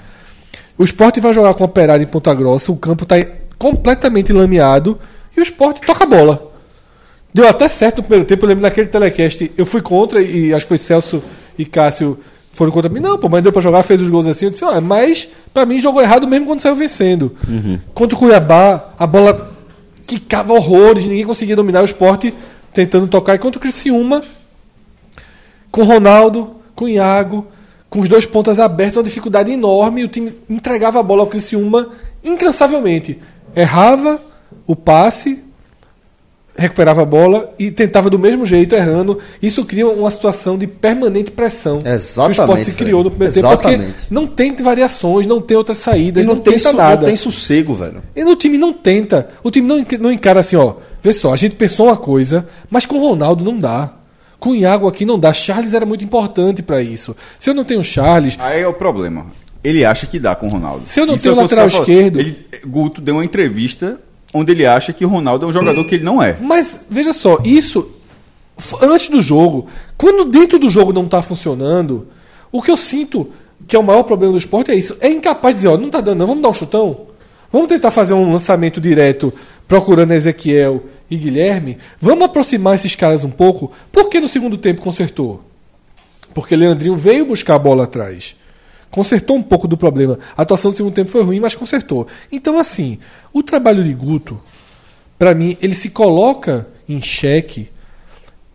O 0.78 0.84
esporte 0.84 1.20
vai 1.20 1.34
jogar 1.34 1.54
com 1.56 1.64
o 1.64 1.66
operário 1.66 2.04
em 2.04 2.08
Ponta 2.08 2.34
Grossa, 2.34 2.72
o 2.72 2.76
campo 2.78 3.04
está 3.04 3.16
completamente 3.58 4.32
lameado 4.32 5.00
e 5.36 5.40
o 5.40 5.44
esporte 5.44 5.82
toca 5.82 6.04
a 6.04 6.08
bola. 6.08 6.52
Deu 7.34 7.48
até 7.48 7.68
certo 7.68 7.98
no 7.98 8.04
primeiro 8.04 8.26
tempo, 8.26 8.46
eu 8.46 8.50
lembro 8.50 8.62
naquele 8.62 8.88
telecast, 8.88 9.52
eu 9.58 9.66
fui 9.66 9.82
contra 9.82 10.22
e 10.22 10.54
acho 10.54 10.66
que 10.66 10.70
foi 10.70 10.78
Celso 10.78 11.24
e 11.58 11.66
Cássio 11.66 12.20
foram 12.52 12.72
contra 12.72 12.88
mim. 12.90 13.00
Não, 13.00 13.18
pô, 13.18 13.28
mas 13.28 13.42
deu 13.42 13.52
pra 13.52 13.60
jogar, 13.62 13.82
fez 13.82 14.00
os 14.00 14.10
gols 14.10 14.28
assim. 14.28 14.46
Eu 14.46 14.52
disse, 14.52 14.64
ó, 14.64 14.80
mas 14.80 15.28
pra 15.52 15.66
mim 15.66 15.80
jogou 15.80 16.04
errado 16.04 16.28
mesmo 16.28 16.46
quando 16.46 16.60
saiu 16.60 16.76
vencendo. 16.76 17.36
Contra 17.96 18.16
o 18.16 18.20
Cuiabá, 18.20 18.94
a 19.00 19.08
bola 19.08 19.52
quicava 20.06 20.54
horrores, 20.54 21.04
ninguém 21.06 21.26
conseguia 21.26 21.56
dominar 21.56 21.82
o 21.82 21.86
esporte 21.86 22.32
tentando 22.72 23.08
tocar. 23.08 23.34
E 23.34 23.40
contra 23.40 23.58
o 23.58 23.62
Criciúma, 23.62 24.22
com 25.74 25.82
o 25.82 25.86
Ronaldo, 25.86 26.52
com 26.76 26.86
o 26.86 26.90
Iago, 26.90 27.48
com 27.90 28.00
os 28.00 28.08
dois 28.08 28.26
pontas 28.28 28.60
abertos, 28.60 28.98
uma 28.98 29.04
dificuldade 29.04 29.52
enorme. 29.52 30.02
E 30.02 30.04
o 30.04 30.08
time 30.08 30.32
entregava 30.48 31.00
a 31.00 31.04
bola 31.04 31.22
ao 31.22 31.28
Criciúma 31.28 31.90
incansavelmente. 32.24 33.20
Errava 33.56 34.22
o 34.68 34.76
passe, 34.76 35.44
recuperava 36.56 37.02
a 37.02 37.06
bola 37.06 37.52
e 37.58 37.72
tentava 37.72 38.10
do 38.10 38.20
mesmo 38.20 38.46
jeito, 38.46 38.76
errando. 38.76 39.18
Isso 39.42 39.66
cria 39.66 39.88
uma 39.88 40.12
situação 40.12 40.58
de 40.58 40.68
permanente 40.68 41.32
pressão. 41.32 41.80
Exatamente, 41.84 42.14
Que 42.36 42.42
o 42.42 42.44
esporte 42.44 42.66
se 42.66 42.72
criou 42.74 43.04
no 43.04 43.10
primeiro 43.10 43.34
tempo, 43.34 43.48
porque 43.50 43.68
Exatamente. 43.70 43.96
não 44.12 44.28
tem 44.28 44.56
variações, 44.56 45.26
não 45.26 45.42
tem 45.42 45.58
outras 45.58 45.80
E 45.80 45.82
saídas, 45.82 46.26
não, 46.28 46.36
não, 46.36 46.42
tem, 46.42 46.54
tenta 46.54 46.70
su- 46.70 46.76
nada. 46.78 46.96
não 46.98 47.06
tem 47.08 47.16
sossego, 47.16 47.74
velho. 47.74 48.04
E 48.16 48.24
o 48.24 48.36
time 48.36 48.58
não 48.60 48.72
tenta. 48.72 49.30
O 49.44 49.50
time 49.50 49.68
não, 49.68 49.84
não 50.00 50.12
encara 50.12 50.40
assim, 50.42 50.56
ó. 50.56 50.76
Vê 51.02 51.12
só, 51.12 51.34
a 51.34 51.36
gente 51.36 51.56
pensou 51.56 51.88
uma 51.88 51.98
coisa, 51.98 52.48
mas 52.70 52.86
com 52.86 52.98
o 52.98 53.10
Ronaldo 53.10 53.44
não 53.44 53.60
dá. 53.60 53.92
Com 54.44 54.50
o 54.50 54.56
Iago 54.56 54.90
aqui 54.90 55.06
não 55.06 55.18
dá. 55.18 55.32
Charles 55.32 55.74
era 55.74 55.86
muito 55.86 56.04
importante 56.04 56.62
pra 56.62 56.82
isso. 56.82 57.16
Se 57.40 57.50
eu 57.50 57.54
não 57.54 57.64
tenho 57.64 57.82
Charles, 57.82 58.36
Aí 58.38 58.60
é 58.60 58.68
o 58.68 58.74
problema. 58.74 59.28
Ele 59.64 59.86
acha 59.86 60.06
que 60.06 60.20
dá 60.20 60.36
com 60.36 60.48
o 60.48 60.50
Ronaldo. 60.50 60.82
Se 60.86 61.00
eu 61.00 61.06
não 61.06 61.16
Isso 61.16 61.24
tenho 61.24 61.40
é 61.40 61.42
lateral 61.44 61.70
tá 61.70 61.78
esquerdo- 61.78 62.20
Ele, 62.20 62.38
Guto 62.68 63.00
deu 63.00 63.16
uma 63.16 63.24
entrevista 63.24 64.02
onde 64.34 64.52
ele 64.52 64.66
acha 64.66 64.92
que 64.92 65.06
o 65.06 65.08
Ronaldo 65.08 65.46
é 65.46 65.48
um 65.48 65.54
jogador 65.54 65.86
que 65.86 65.96
ele 65.96 66.04
não 66.04 66.22
é. 66.22 66.36
Mas 66.42 66.82
veja 66.90 67.14
só, 67.14 67.38
isso 67.46 67.90
antes 68.82 69.08
do 69.08 69.22
jogo, 69.22 69.68
quando 69.98 70.26
dentro 70.26 70.60
do 70.60 70.70
jogo 70.70 70.92
não 70.92 71.06
tá 71.06 71.22
funcionando, 71.22 72.10
o 72.52 72.62
que 72.62 72.70
eu 72.70 72.76
sinto 72.76 73.30
que 73.66 73.78
é 73.78 73.80
o 73.80 73.84
maior 73.84 74.04
problema 74.04 74.34
do 74.34 74.38
esporte 74.38 74.72
é 74.72 74.76
isso. 74.76 74.98
É 75.00 75.08
incapaz 75.10 75.56
de 75.56 75.60
dizer, 75.62 75.70
ó, 75.70 75.78
não 75.78 75.90
tá 75.90 76.02
dando, 76.02 76.20
não, 76.20 76.28
vamos 76.28 76.44
dar 76.44 76.50
um 76.50 76.54
chutão? 76.54 77.08
Vamos 77.50 77.70
tentar 77.70 77.92
fazer 77.92 78.14
um 78.14 78.30
lançamento 78.30 78.82
direto 78.82 79.34
procurando 79.70 80.12
Ezequiel 80.12 80.84
e 81.14 81.18
Guilherme? 81.18 81.78
Vamos 82.00 82.26
aproximar 82.26 82.76
esses 82.76 82.96
caras 82.96 83.24
um 83.24 83.30
pouco? 83.30 83.72
Por 83.92 84.10
que 84.10 84.20
no 84.20 84.28
segundo 84.28 84.58
tempo 84.58 84.82
consertou? 84.82 85.44
Porque 86.34 86.56
Leandrinho 86.56 86.96
veio 86.96 87.26
buscar 87.26 87.56
a 87.56 87.60
bola 87.60 87.84
atrás. 87.84 88.36
Consertou 88.90 89.38
um 89.38 89.42
pouco 89.42 89.68
do 89.68 89.78
problema. 89.78 90.20
A 90.36 90.42
atuação 90.42 90.72
do 90.72 90.78
segundo 90.78 90.94
tempo 90.94 91.10
foi 91.10 91.24
ruim, 91.24 91.40
mas 91.40 91.56
consertou. 91.56 92.08
Então, 92.32 92.60
assim, 92.60 93.00
o 93.32 93.42
trabalho 93.42 93.84
de 93.84 93.94
Guto, 93.94 94.40
para 95.18 95.34
mim, 95.34 95.58
ele 95.62 95.74
se 95.74 95.90
coloca 95.90 96.68
em 96.88 97.02
xeque, 97.02 97.70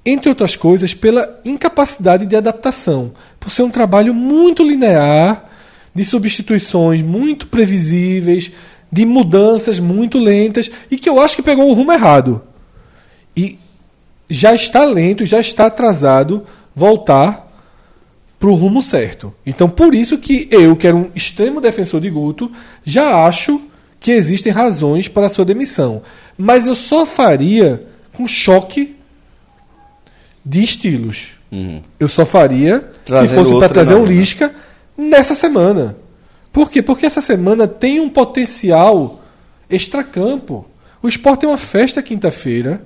entre 0.04 0.28
outras 0.28 0.56
coisas, 0.56 0.94
pela 0.94 1.40
incapacidade 1.44 2.26
de 2.26 2.36
adaptação. 2.36 3.12
Por 3.38 3.50
ser 3.50 3.62
um 3.62 3.70
trabalho 3.70 4.14
muito 4.14 4.62
linear, 4.62 5.48
de 5.94 6.04
substituições 6.04 7.02
muito 7.02 7.46
previsíveis, 7.48 8.52
de 8.90 9.04
mudanças 9.04 9.80
muito 9.80 10.18
lentas, 10.18 10.70
e 10.90 10.96
que 10.96 11.08
eu 11.08 11.20
acho 11.20 11.36
que 11.36 11.42
pegou 11.42 11.68
o 11.68 11.74
rumo 11.74 11.92
errado. 11.92 12.42
Já 14.28 14.54
está 14.54 14.84
lento, 14.84 15.24
já 15.24 15.40
está 15.40 15.66
atrasado 15.66 16.44
voltar 16.74 17.48
para 18.38 18.48
o 18.48 18.54
rumo 18.54 18.82
certo. 18.82 19.34
Então, 19.44 19.68
por 19.68 19.94
isso 19.94 20.18
que 20.18 20.48
eu, 20.50 20.76
que 20.76 20.86
era 20.86 20.96
um 20.96 21.10
extremo 21.14 21.60
defensor 21.60 22.00
de 22.00 22.10
Guto, 22.10 22.50
já 22.84 23.24
acho 23.24 23.60
que 23.98 24.12
existem 24.12 24.52
razões 24.52 25.08
para 25.08 25.26
a 25.26 25.30
sua 25.30 25.44
demissão. 25.44 26.02
Mas 26.36 26.66
eu 26.66 26.74
só 26.74 27.04
faria 27.04 27.82
com 28.12 28.26
choque 28.26 28.96
de 30.44 30.62
estilos. 30.62 31.32
Eu 31.98 32.08
só 32.08 32.26
faria 32.26 32.80
se 32.80 33.04
Trazendo 33.06 33.44
fosse 33.44 33.58
para 33.58 33.68
trazer 33.68 33.94
um 33.94 34.04
treinador, 34.04 34.14
né? 34.14 34.20
Lisca 34.20 34.54
nessa 34.96 35.34
semana. 35.34 35.96
Por 36.52 36.70
quê? 36.70 36.82
Porque 36.82 37.06
essa 37.06 37.20
semana 37.20 37.66
tem 37.66 38.00
um 38.00 38.08
potencial 38.08 39.22
extracampo. 39.68 40.66
O 41.02 41.08
esporte 41.08 41.40
tem 41.40 41.48
uma 41.48 41.58
festa 41.58 42.02
quinta-feira, 42.02 42.84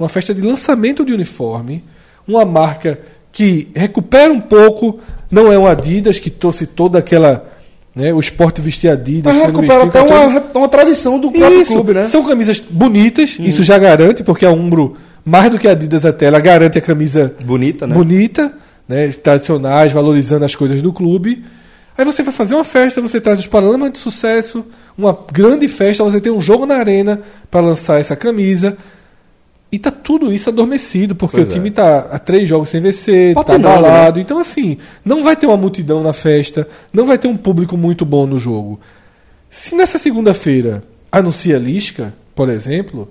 uma 0.00 0.08
festa 0.08 0.32
de 0.34 0.40
lançamento 0.40 1.04
de 1.04 1.12
uniforme, 1.12 1.84
uma 2.26 2.44
marca 2.44 2.98
que 3.30 3.68
recupera 3.76 4.32
um 4.32 4.40
pouco, 4.40 4.98
não 5.30 5.52
é 5.52 5.58
um 5.58 5.66
Adidas 5.66 6.18
que 6.18 6.30
trouxe 6.30 6.66
toda 6.66 6.98
aquela. 6.98 7.46
Né, 7.94 8.14
o 8.14 8.20
esporte 8.20 8.62
vestir 8.62 8.88
Adidas. 8.88 9.36
Mas 9.36 9.46
recupera 9.46 9.82
até 9.82 10.00
uma, 10.00 10.42
uma 10.54 10.68
tradição 10.68 11.18
do 11.18 11.30
próprio 11.30 11.60
isso, 11.60 11.72
clube, 11.72 11.92
né? 11.92 12.04
São 12.04 12.24
camisas 12.24 12.60
bonitas, 12.60 13.36
isso 13.40 13.62
já 13.64 13.76
garante, 13.78 14.22
porque 14.22 14.46
a 14.46 14.50
Umbro, 14.50 14.96
mais 15.24 15.50
do 15.50 15.58
que 15.58 15.68
a 15.68 15.72
Adidas 15.72 16.04
até, 16.06 16.26
ela 16.26 16.40
garante 16.40 16.78
a 16.78 16.80
camisa 16.80 17.34
Bonita, 17.44 17.88
né? 17.88 17.94
bonita, 17.94 18.54
né, 18.88 19.08
tradicionais, 19.08 19.92
valorizando 19.92 20.44
as 20.44 20.54
coisas 20.54 20.80
do 20.80 20.92
clube. 20.92 21.44
Aí 21.98 22.04
você 22.04 22.22
vai 22.22 22.32
fazer 22.32 22.54
uma 22.54 22.64
festa, 22.64 23.02
você 23.02 23.20
traz 23.20 23.40
os 23.40 23.46
paralamas 23.48 23.90
de 23.90 23.98
sucesso, 23.98 24.64
uma 24.96 25.16
grande 25.32 25.66
festa, 25.68 26.04
você 26.04 26.20
tem 26.20 26.32
um 26.32 26.40
jogo 26.40 26.64
na 26.64 26.76
arena 26.76 27.20
para 27.50 27.60
lançar 27.60 28.00
essa 28.00 28.14
camisa. 28.14 28.78
E 29.72 29.78
tá 29.78 29.90
tudo 29.90 30.32
isso 30.32 30.50
adormecido, 30.50 31.14
porque 31.14 31.36
Pois 31.36 31.48
o 31.48 31.50
é. 31.52 31.54
time 31.54 31.70
tá 31.70 32.08
há 32.10 32.18
três 32.18 32.48
jogos 32.48 32.68
sem 32.68 32.80
vencer, 32.80 33.34
tá 33.34 33.54
abalado. 33.54 34.18
Então, 34.18 34.38
assim, 34.38 34.78
não 35.04 35.22
vai 35.22 35.36
ter 35.36 35.46
uma 35.46 35.56
multidão 35.56 36.02
na 36.02 36.12
festa, 36.12 36.66
não 36.92 37.06
vai 37.06 37.16
ter 37.16 37.28
um 37.28 37.36
público 37.36 37.76
muito 37.76 38.04
bom 38.04 38.26
no 38.26 38.38
jogo. 38.38 38.80
Se 39.48 39.76
nessa 39.76 39.96
segunda-feira 39.96 40.82
anuncia 41.10 41.56
Lisca, 41.56 42.12
por 42.34 42.48
exemplo, 42.48 43.08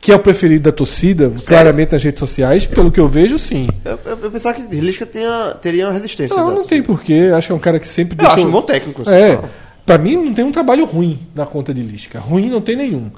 que 0.00 0.12
é 0.12 0.14
o 0.14 0.18
preferido 0.18 0.64
da 0.64 0.72
torcida, 0.72 1.32
claramente 1.46 1.92
nas 1.92 2.04
redes 2.04 2.20
sociais, 2.20 2.66
pelo 2.66 2.92
que 2.92 3.00
eu 3.00 3.08
vejo, 3.08 3.38
sim. 3.38 3.66
Eu, 3.82 3.98
eu, 4.04 4.18
eu 4.22 4.30
pensava 4.30 4.54
que 4.54 4.76
Lisca 4.76 5.06
tenha, 5.06 5.56
teria 5.62 5.86
uma 5.86 5.92
resistência. 5.94 6.36
Não, 6.36 6.48
da 6.48 6.56
não 6.56 6.64
tem 6.64 6.82
porquê. 6.82 7.30
Acho 7.34 7.48
que 7.48 7.52
é 7.52 7.56
um 7.56 7.60
cara 7.60 7.78
que 7.78 7.86
sempre 7.86 8.22
Eu 8.22 8.28
acho 8.28 8.46
um 8.46 8.50
bom 8.50 8.60
técnico. 8.60 9.02
É. 9.08 9.40
Pra 9.86 9.96
mim, 9.96 10.16
não 10.16 10.34
tem 10.34 10.44
um 10.44 10.52
trabalho 10.52 10.84
ruim 10.84 11.18
na 11.34 11.46
conta 11.46 11.72
de 11.72 11.80
Lisca. 11.80 12.18
Ruim 12.18 12.50
não 12.50 12.60
tem 12.60 12.76
nenhum. 12.76 13.10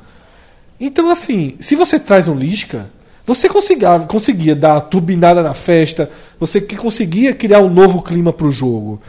Então, 0.81 1.11
assim, 1.11 1.55
se 1.61 1.75
você 1.75 1.99
traz 1.99 2.29
um 2.29 2.35
Lisca, 2.35 2.91
você 3.25 3.49
conseguia, 3.49 3.99
conseguia 4.01 4.55
dar 4.55 4.81
turbinada 4.83 5.43
na 5.43 5.55
festa, 5.55 6.11
você 6.39 6.61
que 6.61 6.77
conseguia 6.77 7.35
criar 7.35 7.61
um 7.61 7.69
novo 7.69 8.03
clima 8.03 8.33
pro 8.33 8.51
jogo. 8.51 9.01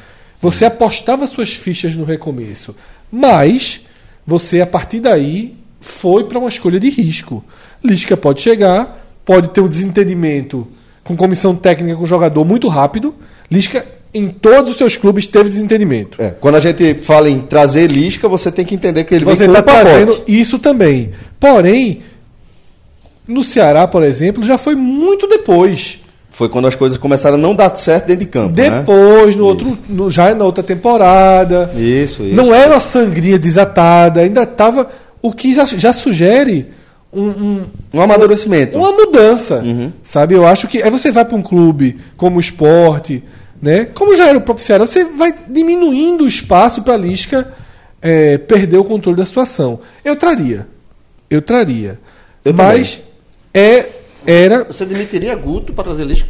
Você 0.42 0.66
apostava 0.66 1.28
suas 1.28 1.54
fichas 1.54 1.96
no 1.96 2.04
recomeço. 2.06 2.76
Mas, 3.12 3.82
você, 4.26 4.62
a 4.62 4.68
partir 4.68 5.00
daí, 5.00 5.56
foi 5.80 6.24
para 6.26 6.40
uma 6.40 6.50
escolha 6.50 6.80
de 6.80 6.90
risco. 6.90 7.44
Lisca 7.84 8.16
pode 8.18 8.42
chegar, 8.42 9.06
pode 9.26 9.50
ter 9.50 9.62
um 9.62 9.68
desentendimento 9.68 10.68
com 11.04 11.16
comissão 11.16 11.56
técnica 11.56 11.96
com 11.96 12.04
o 12.04 12.08
jogador 12.08 12.44
muito 12.44 12.68
rápido. 12.68 13.16
Lisca, 13.50 13.86
em 14.14 14.30
todos 14.30 14.72
os 14.72 14.78
seus 14.78 14.98
clubes, 14.98 15.26
teve 15.28 15.48
desentendimento. 15.50 16.22
É, 16.22 16.32
quando 16.32 16.56
a 16.56 16.60
gente 16.60 16.96
fala 16.96 17.30
em 17.30 17.40
trazer 17.40 17.90
Lisca, 17.90 18.28
você 18.28 18.52
tem 18.52 18.66
que 18.66 18.76
entender 18.76 19.04
que 19.04 19.14
ele 19.16 19.26
Você 19.26 19.46
vem 19.46 19.54
com 19.54 19.60
está 19.60 19.72
um 19.72 19.76
pacote. 19.76 20.06
trazendo 20.06 20.24
isso 20.28 20.60
também. 20.60 21.12
Porém, 21.40 22.02
no 23.28 23.44
Ceará, 23.44 23.88
por 23.88 24.04
exemplo, 24.04 24.44
já 24.44 24.58
foi 24.58 24.76
muito 24.76 25.28
depois. 25.28 26.00
Foi 26.30 26.48
quando 26.50 26.68
as 26.68 26.76
coisas 26.76 26.98
começaram 26.98 27.36
a 27.36 27.40
não 27.40 27.56
dar 27.56 27.76
certo 27.78 28.06
dentro 28.06 28.26
de 28.26 28.32
campo. 28.32 28.56
né? 28.56 28.70
Depois, 28.70 29.36
no 29.36 29.46
outro, 29.46 29.78
no- 29.90 30.10
já 30.10 30.34
na 30.36 30.46
outra 30.46 30.64
temporada. 30.64 31.72
Isso, 31.76 32.22
isso. 32.24 32.36
Não 32.36 32.54
era 32.54 32.74
uma 32.74 32.80
sangria 32.80 33.40
desatada, 33.40 34.22
ainda 34.22 34.44
estava. 34.44 34.88
O 35.22 35.32
que 35.34 35.54
já, 35.56 35.66
já 35.66 35.92
sugere 35.92 36.68
um, 37.12 37.24
um- 37.24 37.64
Um 37.96 38.02
amadurecimento. 38.02 38.78
uma 38.78 38.92
mudança. 38.92 39.56
Uhum. 39.64 39.92
Sabe? 40.04 40.36
Eu 40.36 40.46
acho 40.46 40.68
que. 40.68 40.82
Aí 40.84 40.92
você 40.92 41.12
vai 41.12 41.26
para 41.26 41.36
um 41.36 41.42
clube 41.42 41.98
como 42.16 42.38
o 42.38 42.40
esporte, 42.40 43.24
né? 43.60 43.86
Como 43.86 44.16
já 44.16 44.28
era 44.28 44.38
o 44.38 44.42
próprio 44.42 44.64
Ceará, 44.66 44.86
você 44.86 45.04
vai 45.06 45.34
diminuindo 45.50 46.24
o 46.24 46.28
espaço 46.28 46.84
para 46.84 46.94
a 46.94 46.98
Lisca 46.98 47.52
é, 48.00 48.38
perder 48.38 48.78
o 48.78 48.84
controle 48.84 49.18
da 49.18 49.26
situação. 49.26 49.80
Eu 50.06 50.16
traria. 50.16 50.68
Eu 51.30 51.42
traria. 51.42 52.00
Eu 52.44 52.54
Mas 52.54 53.02
é, 53.54 53.90
era 54.26 54.64
Você 54.66 54.86
demitiria 54.86 55.36
Guto 55.36 55.74
pra 55.74 55.84
trazer 55.84 56.04
Lisca? 56.06 56.28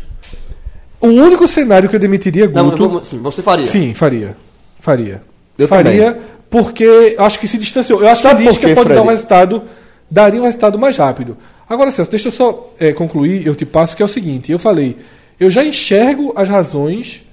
o 1.00 1.08
único 1.08 1.48
cenário 1.48 1.88
que 1.88 1.96
eu 1.96 2.00
demitiria 2.00 2.48
Não, 2.48 2.72
Guto. 2.72 2.78
vamos- 2.88 3.08
sim, 3.08 3.20
você 3.20 3.42
faria. 3.42 3.66
Sim, 3.66 3.94
faria. 3.94 4.36
Faria. 4.80 5.22
Eu 5.58 5.68
faria 5.68 6.14
também. 6.14 6.22
porque 6.50 7.16
acho 7.20 7.40
que 7.40 7.48
se 7.48 7.58
distanciou. 7.58 8.02
Eu 8.02 8.08
acho 8.08 8.22
Sabe 8.22 8.42
que 8.44 8.48
a 8.48 8.52
Lisca 8.52 8.76
pode 8.76 8.90
dar 8.94 9.02
um 9.02 9.08
resultado, 9.08 9.64
daria 10.10 10.40
um 10.42 10.46
resultado 10.46 10.80
mais 10.80 10.98
rápido. 10.98 11.38
Agora, 11.70 11.92
Celso, 11.92 12.10
deixa 12.12 12.30
eu 12.30 12.32
só 12.32 12.74
eh, 12.80 12.94
concluir, 12.94 13.46
eu 13.46 13.54
te 13.54 13.66
passo, 13.66 13.96
que 13.96 14.02
é 14.02 14.06
o 14.06 14.10
seguinte, 14.10 14.52
eu 14.52 14.58
falei, 14.60 14.96
eu 15.40 15.50
já 15.50 15.64
enxergo 15.66 16.32
as 16.36 16.48
razões 16.48 17.24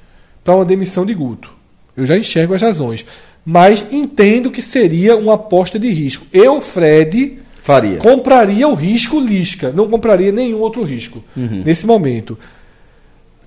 para 0.43 0.55
uma 0.57 0.65
demissão 0.65 1.07
de 1.07 1.15
Guto. 1.15 1.53
Eu 1.97 2.05
já 2.05 2.19
enxergo 2.19 2.53
as 2.55 2.61
razões. 2.61 3.07
Mas 3.47 3.87
entendo 3.93 4.51
que 4.51 4.61
seria 4.61 5.17
uma 5.17 5.35
aposta 5.35 5.79
de 5.79 5.89
risco. 5.89 6.27
Eu, 6.33 6.61
Fred, 6.61 7.39
Faria. 7.65 7.97
compraria 7.97 8.69
o 8.69 8.75
risco 8.75 9.19
Lisca, 9.19 9.73
não 9.75 9.89
compraria 9.89 10.31
nenhum 10.31 10.61
outro 10.61 10.83
risco 10.85 11.25
Uhum. 11.35 11.63
nesse 11.65 11.87
momento. 11.87 12.39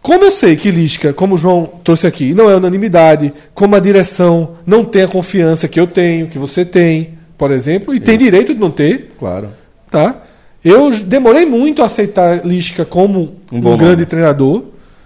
Como 0.02 0.24
eu 0.24 0.32
sei 0.32 0.56
que 0.56 0.72
Lisca, 0.72 1.14
como 1.14 1.36
o 1.36 1.38
João 1.38 1.70
trouxe 1.84 2.08
aqui, 2.08 2.34
não 2.34 2.50
é 2.50 2.56
unanimidade, 2.56 3.32
como 3.54 3.76
a 3.76 3.80
direção 3.80 4.52
não 4.66 4.84
tem 4.84 5.04
a 5.04 5.08
confiança 5.08 5.68
que 5.68 5.80
eu 5.80 5.86
tenho, 5.86 6.28
que 6.28 6.40
você 6.40 6.64
tem, 6.66 7.18
por 7.38 7.52
exemplo, 7.52 7.94
e 7.94 8.00
tem 8.00 8.18
direito 8.18 8.54
de 8.54 8.60
não 8.60 8.72
ter, 8.72 9.12
Claro. 9.20 9.50
tá? 9.92 10.24
Eu 10.66 10.90
demorei 10.92 11.46
muito 11.46 11.82
a 11.82 11.86
aceitar 11.86 12.46
Lisca 12.46 12.86
como 12.86 13.36
Um 13.52 13.58
um, 13.58 13.62
grande 13.78 13.84
nome. 13.98 14.06
treinador, 14.06 14.64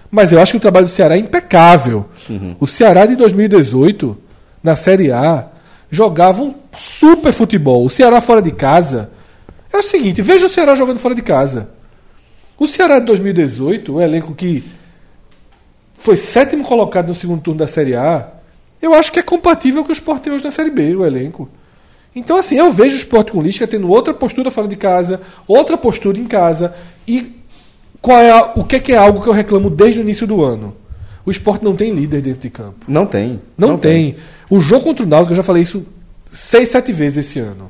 mas 0.09 0.31
eu 0.31 0.39
acho 0.39 0.51
que 0.53 0.57
o 0.57 0.61
trabalho 0.61 0.85
do 0.85 0.91
Ceará 0.91 1.15
é 1.15 1.19
impecável. 1.19 2.05
Uhum. 2.29 2.55
O 2.59 2.65
Ceará 2.67 3.05
de 3.05 3.15
2018, 3.15 4.17
na 4.63 4.75
Série 4.75 5.11
A, 5.11 5.47
jogava 5.89 6.41
um 6.43 6.53
super 6.73 7.31
futebol. 7.33 7.85
O 7.85 7.89
Ceará 7.89 8.21
fora 8.21 8.41
de 8.41 8.51
casa. 8.51 9.09
É 9.73 9.77
o 9.77 9.83
seguinte, 9.83 10.21
veja 10.21 10.45
o 10.45 10.49
Ceará 10.49 10.75
jogando 10.75 10.99
fora 10.99 11.15
de 11.15 11.21
casa. 11.21 11.69
O 12.59 12.67
Ceará 12.67 12.99
de 12.99 13.05
2018, 13.05 13.93
o 13.93 14.01
elenco 14.01 14.35
que 14.35 14.63
foi 15.99 16.17
sétimo 16.17 16.63
colocado 16.63 17.07
no 17.09 17.13
segundo 17.15 17.41
turno 17.41 17.59
da 17.59 17.67
Série 17.67 17.95
A, 17.95 18.27
eu 18.81 18.93
acho 18.93 19.11
que 19.11 19.19
é 19.19 19.23
compatível 19.23 19.83
com 19.83 19.89
o 19.89 19.93
Sport 19.93 20.21
tem 20.23 20.33
hoje 20.33 20.43
na 20.43 20.51
Série 20.51 20.71
B, 20.71 20.95
o 20.95 21.05
elenco. 21.05 21.47
Então, 22.15 22.35
assim, 22.37 22.55
eu 22.57 22.71
vejo 22.73 22.95
o 22.95 22.97
Sport 22.97 23.31
com 23.31 23.41
Lisca 23.41 23.65
tendo 23.67 23.89
outra 23.89 24.13
postura 24.13 24.51
fora 24.51 24.67
de 24.67 24.75
casa, 24.75 25.21
outra 25.47 25.77
postura 25.77 26.17
em 26.19 26.25
casa. 26.25 26.73
E 27.07 27.39
qual 28.01 28.19
é 28.19 28.31
a- 28.31 28.51
o 28.55 28.65
que 28.65 28.75
é, 28.75 28.79
que 28.79 28.91
é 28.91 28.97
algo 28.97 29.21
que 29.21 29.29
eu 29.29 29.33
reclamo 29.33 29.69
desde 29.69 29.99
o 29.99 30.01
início 30.01 30.27
do 30.27 30.43
ano? 30.43 30.75
O 31.25 31.31
Sport 31.31 31.61
não 31.61 31.75
tem 31.75 31.93
líder 31.93 32.21
dentro 32.21 32.41
de 32.41 32.49
campo. 32.49 32.85
Não 32.87 33.05
tem. 33.05 33.41
Não, 33.57 33.77
tem. 33.77 34.15
O 34.49 34.59
jogo 34.59 34.85
contra 34.85 35.05
o 35.05 35.07
Náutico, 35.07 35.31
eu 35.33 35.37
já 35.37 35.43
falei 35.43 35.61
isso 35.63 35.85
seis, 36.31 36.69
sete 36.69 36.91
vezes 36.91 37.25
esse 37.27 37.39
ano. 37.39 37.69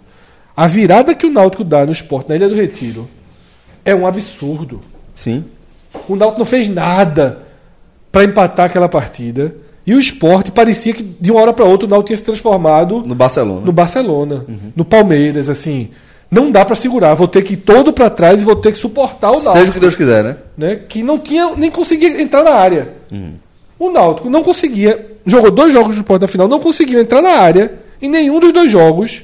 A 0.55 0.67
virada 0.67 1.15
que 1.15 1.25
o 1.25 1.31
Náutico 1.31 1.63
dá 1.63 1.85
no 1.85 1.91
Sport 1.91 2.27
na 2.29 2.35
Ilha 2.35 2.49
do 2.49 2.55
Retiro 2.55 3.09
é 3.83 3.95
um 3.95 4.05
absurdo. 4.05 4.81
Sim. 5.15 5.43
O 6.07 6.15
Náutico 6.15 6.39
não 6.39 6.45
fez 6.45 6.67
nada 6.67 7.39
para 8.11 8.23
empatar 8.23 8.65
aquela 8.67 8.87
partida. 8.89 9.55
E 9.87 9.95
o 9.95 9.99
esporte 9.99 10.51
parecia 10.51 10.93
que 10.93 11.01
de 11.01 11.31
uma 11.31 11.41
hora 11.41 11.53
para 11.53 11.65
outra 11.65 11.87
o 11.87 11.89
Náutico 11.89 12.07
tinha 12.07 12.17
se 12.17 12.23
transformado 12.23 13.01
No 13.05 13.15
Barcelona. 13.15 13.61
no 13.65 13.71
Barcelona, 13.71 14.45
no 14.75 14.85
Palmeiras, 14.85 15.49
assim. 15.49 15.89
Não 16.29 16.49
dá 16.49 16.63
para 16.63 16.75
segurar, 16.75 17.13
vou 17.15 17.27
ter 17.27 17.41
que 17.41 17.55
ir 17.55 17.57
todo 17.57 17.91
para 17.91 18.09
trás 18.09 18.41
e 18.41 18.45
vou 18.45 18.55
ter 18.55 18.71
que 18.71 18.77
suportar 18.77 19.31
o 19.31 19.33
Náutico, 19.33 19.51
Seja 19.57 19.71
o 19.71 19.73
que 19.73 19.79
Deus 19.81 19.95
quiser, 19.95 20.23
né? 20.23 20.37
né? 20.57 20.75
Que 20.87 21.03
não 21.03 21.19
tinha 21.19 21.55
nem 21.57 21.69
conseguia 21.71 22.21
entrar 22.21 22.41
na 22.43 22.51
área. 22.51 22.89
O 23.77 23.89
Náutico 23.89 24.29
não 24.29 24.43
conseguia, 24.43 25.17
jogou 25.25 25.49
dois 25.51 25.73
jogos 25.73 25.93
de 25.95 26.01
esporte 26.01 26.21
na 26.21 26.27
final, 26.27 26.47
não 26.47 26.59
conseguiu 26.59 27.01
entrar 27.01 27.21
na 27.21 27.31
área 27.31 27.73
em 28.01 28.09
nenhum 28.09 28.39
dos 28.39 28.51
dois 28.51 28.71
jogos, 28.71 29.23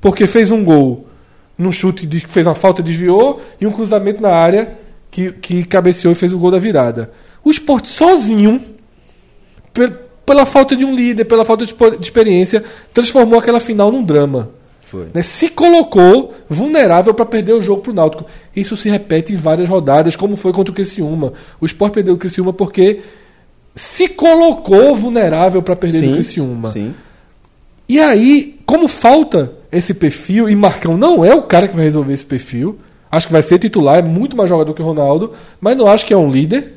porque 0.00 0.26
fez 0.26 0.50
um 0.50 0.64
gol 0.64 1.06
num 1.56 1.70
chute 1.70 2.06
que 2.06 2.28
fez 2.28 2.46
uma 2.46 2.54
falta, 2.54 2.82
desviou, 2.82 3.40
e 3.60 3.66
um 3.66 3.70
cruzamento 3.70 4.20
na 4.20 4.30
área 4.30 4.76
que, 5.10 5.30
que 5.32 5.64
cabeceou 5.64 6.12
e 6.12 6.16
fez 6.16 6.32
o 6.32 6.38
gol 6.38 6.50
da 6.50 6.58
virada. 6.58 7.12
O 7.44 7.50
esporte 7.50 7.88
sozinho, 7.88 8.60
pe- 9.72 9.92
pela 10.26 10.44
falta 10.46 10.74
de 10.74 10.84
um 10.84 10.94
líder, 10.94 11.24
pela 11.26 11.44
falta 11.44 11.64
de 11.66 11.74
experiência, 12.00 12.64
transformou 12.92 13.38
aquela 13.38 13.60
final 13.60 13.92
num 13.92 14.02
drama. 14.02 14.50
Foi. 14.86 15.08
Né? 15.14 15.22
Se 15.22 15.48
colocou 15.50 16.34
vulnerável 16.48 17.14
para 17.14 17.24
perder 17.26 17.52
o 17.54 17.62
jogo 17.62 17.82
para 17.82 17.92
o 17.92 17.94
Náutico. 17.94 18.26
Isso 18.54 18.76
se 18.76 18.88
repete 18.88 19.32
em 19.32 19.36
várias 19.36 19.68
rodadas, 19.68 20.16
como 20.16 20.36
foi 20.36 20.52
contra 20.52 20.70
o 20.72 20.74
Criciúma. 20.74 21.32
O 21.60 21.66
Sport 21.66 21.94
perdeu 21.94 22.14
o 22.14 22.18
Criciúma 22.18 22.52
porque 22.52 23.00
se 23.74 24.08
colocou 24.08 24.94
vulnerável 24.94 25.62
para 25.62 25.74
perder 25.76 25.98
o 25.98 26.14
Criciúma. 26.14 26.70
Sim. 26.70 26.94
E 27.92 28.00
aí, 28.00 28.58
como 28.64 28.88
falta 28.88 29.52
esse 29.70 29.92
perfil, 29.92 30.48
e 30.48 30.56
Marcão 30.56 30.96
não 30.96 31.22
é 31.22 31.34
o 31.34 31.42
cara 31.42 31.68
que 31.68 31.76
vai 31.76 31.84
resolver 31.84 32.14
esse 32.14 32.24
perfil, 32.24 32.78
acho 33.10 33.26
que 33.26 33.32
vai 33.34 33.42
ser 33.42 33.58
titular, 33.58 33.98
é 33.98 34.02
muito 34.02 34.34
mais 34.34 34.48
jogador 34.48 34.72
que 34.72 34.80
o 34.80 34.84
Ronaldo, 34.86 35.32
mas 35.60 35.76
não 35.76 35.86
acho 35.86 36.06
que 36.06 36.14
é 36.14 36.16
um 36.16 36.30
líder 36.30 36.72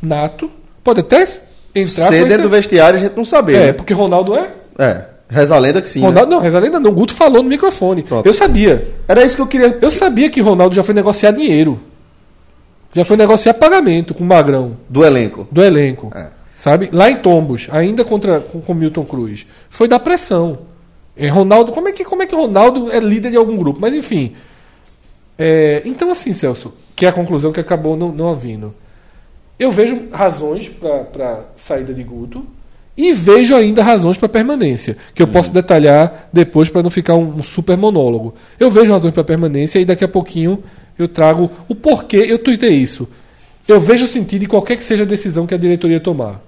nato. 0.00 0.50
Pode 0.82 1.00
até 1.00 1.28
entrar 1.74 2.08
Ser 2.08 2.24
dentro 2.26 2.44
do 2.44 2.48
vestiário 2.48 2.98
a 2.98 3.02
gente 3.02 3.14
não 3.14 3.24
sabe. 3.26 3.54
É, 3.54 3.66
né? 3.66 3.72
porque 3.74 3.92
Ronaldo 3.92 4.34
é. 4.34 4.48
É. 4.78 5.04
Reza 5.28 5.54
a 5.54 5.58
lenda 5.58 5.82
que 5.82 5.90
sim. 5.90 6.00
né? 6.00 6.06
Ronaldo, 6.06 6.30
não, 6.30 6.40
reza 6.40 6.56
a 6.56 6.60
lenda 6.62 6.80
não. 6.80 6.90
Guto 6.90 7.12
falou 7.12 7.42
no 7.42 7.50
microfone. 7.50 8.02
Pronto. 8.02 8.24
Eu 8.24 8.32
sabia. 8.32 8.88
Era 9.06 9.22
isso 9.26 9.36
que 9.36 9.42
eu 9.42 9.46
queria. 9.46 9.76
Eu 9.82 9.90
sabia 9.90 10.30
que 10.30 10.40
Ronaldo 10.40 10.74
já 10.74 10.82
foi 10.82 10.94
negociar 10.94 11.32
dinheiro. 11.32 11.78
Já 12.94 13.04
foi 13.04 13.18
negociar 13.18 13.52
pagamento 13.52 14.14
com 14.14 14.24
o 14.24 14.26
Magrão, 14.26 14.78
Do 14.88 15.04
elenco. 15.04 15.46
do 15.52 15.62
elenco. 15.62 16.10
É. 16.16 16.28
Sabe? 16.56 16.88
Lá 16.90 17.10
em 17.10 17.16
Tombos, 17.16 17.68
ainda 17.70 18.02
contra 18.02 18.40
com, 18.40 18.62
com 18.62 18.72
Milton 18.72 19.04
Cruz. 19.04 19.46
Foi 19.68 19.86
da 19.86 20.00
pressão. 20.00 20.60
É, 21.14 21.28
Ronaldo, 21.28 21.70
como 21.70 21.86
é, 21.86 21.92
que, 21.92 22.02
como 22.02 22.22
é 22.22 22.26
que 22.26 22.34
Ronaldo 22.34 22.90
é 22.90 22.98
líder 22.98 23.30
de 23.30 23.36
algum 23.36 23.58
grupo? 23.58 23.78
Mas 23.78 23.94
enfim. 23.94 24.34
É, 25.38 25.82
então, 25.84 26.10
assim, 26.10 26.32
Celso, 26.32 26.72
que 26.96 27.04
é 27.04 27.10
a 27.10 27.12
conclusão 27.12 27.52
que 27.52 27.60
acabou 27.60 27.94
não, 27.94 28.10
não 28.10 28.30
havendo. 28.30 28.74
Eu 29.58 29.70
vejo 29.70 30.08
razões 30.10 30.68
para 31.12 31.44
saída 31.56 31.92
de 31.92 32.02
Guto 32.02 32.46
e 32.96 33.12
vejo 33.12 33.54
ainda 33.54 33.82
razões 33.82 34.16
para 34.16 34.26
permanência, 34.26 34.96
que 35.14 35.22
eu 35.22 35.28
posso 35.28 35.50
detalhar 35.50 36.30
depois 36.32 36.70
para 36.70 36.82
não 36.82 36.90
ficar 36.90 37.16
um, 37.16 37.36
um 37.36 37.42
super 37.42 37.76
monólogo. 37.76 38.34
Eu 38.58 38.70
vejo 38.70 38.90
razões 38.90 39.12
para 39.12 39.22
permanência 39.22 39.78
e 39.78 39.84
daqui 39.84 40.04
a 40.04 40.08
pouquinho 40.08 40.64
eu 40.98 41.06
trago 41.06 41.50
o 41.68 41.74
porquê 41.74 42.24
eu 42.28 42.38
tuitei 42.38 42.72
isso. 42.72 43.06
Eu 43.68 43.78
vejo 43.78 44.06
sentido 44.06 44.44
em 44.44 44.48
qualquer 44.48 44.76
que 44.76 44.84
seja 44.84 45.02
a 45.02 45.06
decisão 45.06 45.46
que 45.46 45.54
a 45.54 45.58
diretoria 45.58 46.00
tomar. 46.00 46.45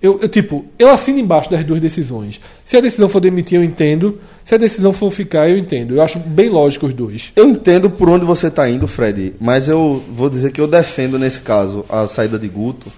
Eu, 0.00 0.20
eu, 0.22 0.28
tipo, 0.28 0.64
eu 0.78 0.90
assino 0.90 1.18
embaixo 1.18 1.50
das 1.50 1.64
duas 1.64 1.80
decisões. 1.80 2.40
Se 2.64 2.76
a 2.76 2.80
decisão 2.80 3.08
for 3.08 3.18
demitir, 3.18 3.58
eu 3.58 3.64
entendo. 3.64 4.20
Se 4.44 4.54
a 4.54 4.58
decisão 4.58 4.92
for 4.92 5.10
ficar, 5.10 5.48
eu 5.48 5.58
entendo. 5.58 5.96
Eu 5.96 6.02
acho 6.02 6.20
bem 6.20 6.48
lógico 6.48 6.86
os 6.86 6.94
dois. 6.94 7.32
Eu 7.34 7.48
entendo 7.48 7.90
por 7.90 8.08
onde 8.08 8.24
você 8.24 8.46
está 8.46 8.70
indo, 8.70 8.86
Fred, 8.86 9.34
mas 9.40 9.68
eu 9.68 10.02
vou 10.14 10.30
dizer 10.30 10.52
que 10.52 10.60
eu 10.60 10.68
defendo 10.68 11.18
nesse 11.18 11.40
caso 11.40 11.84
a 11.88 12.06
saída 12.06 12.38
de 12.38 12.46
Guto, 12.46 12.92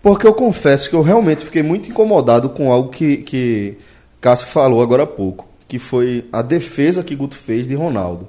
porque 0.00 0.24
eu 0.24 0.32
confesso 0.32 0.88
que 0.88 0.94
eu 0.94 1.02
realmente 1.02 1.44
fiquei 1.44 1.64
muito 1.64 1.88
incomodado 1.88 2.50
com 2.50 2.70
algo 2.70 2.90
que, 2.90 3.18
que 3.18 3.76
Cássio 4.20 4.46
falou 4.46 4.80
agora 4.80 5.02
há 5.02 5.06
pouco, 5.06 5.48
que 5.66 5.80
foi 5.80 6.26
a 6.32 6.42
defesa 6.42 7.02
que 7.02 7.16
Guto 7.16 7.36
fez 7.36 7.66
de 7.66 7.74
Ronaldo. 7.74 8.28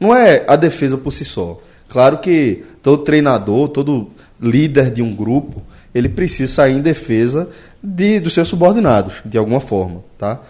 Não 0.00 0.14
é 0.14 0.42
a 0.46 0.56
defesa 0.56 0.96
por 0.96 1.12
si 1.12 1.24
só. 1.24 1.60
Claro 1.86 2.18
que 2.18 2.64
todo 2.82 3.04
treinador, 3.04 3.68
todo 3.68 4.10
líder 4.40 4.90
de 4.90 5.02
um 5.02 5.14
grupo, 5.14 5.62
ele 5.94 6.08
precisa 6.08 6.52
sair 6.52 6.74
em 6.74 6.80
defesa 6.80 7.48
de, 7.82 8.20
dos 8.20 8.34
seus 8.34 8.48
subordinados, 8.48 9.14
de 9.24 9.38
alguma 9.38 9.60
forma, 9.60 10.02
tá? 10.18 10.40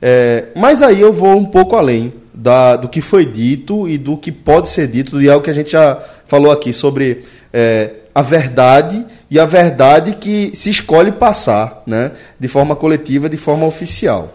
É, 0.00 0.46
mas 0.54 0.82
aí 0.82 1.00
eu 1.00 1.12
vou 1.12 1.36
um 1.36 1.44
pouco 1.44 1.74
além 1.74 2.12
da, 2.32 2.76
do 2.76 2.88
que 2.88 3.00
foi 3.00 3.24
dito 3.24 3.88
e 3.88 3.96
do 3.96 4.16
que 4.16 4.30
pode 4.30 4.68
ser 4.68 4.86
dito, 4.86 5.20
e 5.20 5.28
é 5.28 5.34
o 5.34 5.40
que 5.40 5.50
a 5.50 5.54
gente 5.54 5.72
já 5.72 5.98
falou 6.26 6.52
aqui 6.52 6.72
sobre 6.72 7.24
é, 7.52 7.90
a 8.14 8.22
verdade 8.22 9.04
e 9.30 9.38
a 9.38 9.46
verdade 9.46 10.16
que 10.16 10.50
se 10.54 10.70
escolhe 10.70 11.12
passar 11.12 11.82
né, 11.86 12.12
de 12.38 12.48
forma 12.48 12.76
coletiva, 12.76 13.28
de 13.28 13.36
forma 13.36 13.66
oficial. 13.66 14.34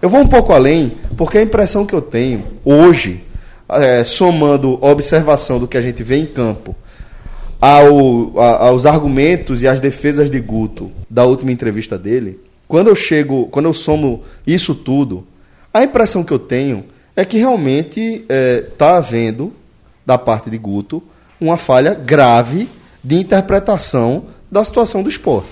Eu 0.00 0.10
vou 0.10 0.20
um 0.20 0.28
pouco 0.28 0.52
além, 0.52 0.92
porque 1.16 1.38
a 1.38 1.42
impressão 1.42 1.86
que 1.86 1.94
eu 1.94 2.02
tenho 2.02 2.44
hoje, 2.64 3.24
é, 3.68 4.04
somando 4.04 4.78
observação 4.84 5.58
do 5.58 5.66
que 5.66 5.78
a 5.78 5.82
gente 5.82 6.02
vê 6.02 6.16
em 6.16 6.26
campo, 6.26 6.76
ao, 7.66 8.38
a- 8.38 8.66
aos 8.68 8.84
argumentos 8.84 9.62
e 9.62 9.68
às 9.68 9.80
defesas 9.80 10.30
de 10.30 10.38
Guto 10.38 10.92
da 11.08 11.24
última 11.24 11.50
entrevista 11.50 11.96
dele, 11.98 12.38
quando 12.68 12.88
eu 12.88 12.96
chego, 12.96 13.46
quando 13.46 13.66
eu 13.66 13.72
somo 13.74 14.22
isso 14.46 14.74
tudo, 14.74 15.26
a 15.72 15.82
impressão 15.82 16.22
que 16.22 16.32
eu 16.32 16.38
tenho 16.38 16.84
é 17.16 17.24
que 17.24 17.38
realmente 17.38 18.24
está 18.28 18.96
havendo, 18.96 19.52
da 20.04 20.18
parte 20.18 20.50
de 20.50 20.58
Guto, 20.58 21.02
uma 21.40 21.56
falha 21.56 21.94
grave 21.94 22.68
de 23.02 23.16
interpretação 23.16 24.24
da 24.50 24.62
situação 24.62 25.02
do 25.02 25.08
esporte. 25.08 25.48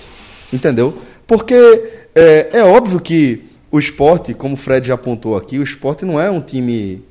Entendeu? 0.51 0.97
Porque 1.25 1.55
é, 2.13 2.49
é 2.59 2.63
óbvio 2.63 2.99
que 2.99 3.45
o 3.71 3.79
esporte, 3.79 4.35
como 4.35 4.53
o 4.53 4.57
Fred 4.57 4.87
já 4.87 4.93
apontou 4.93 5.35
aqui, 5.35 5.57
o 5.57 5.63
esporte 5.63 6.05
não 6.05 6.19
é 6.19 6.29
um 6.29 6.41
time 6.41 7.01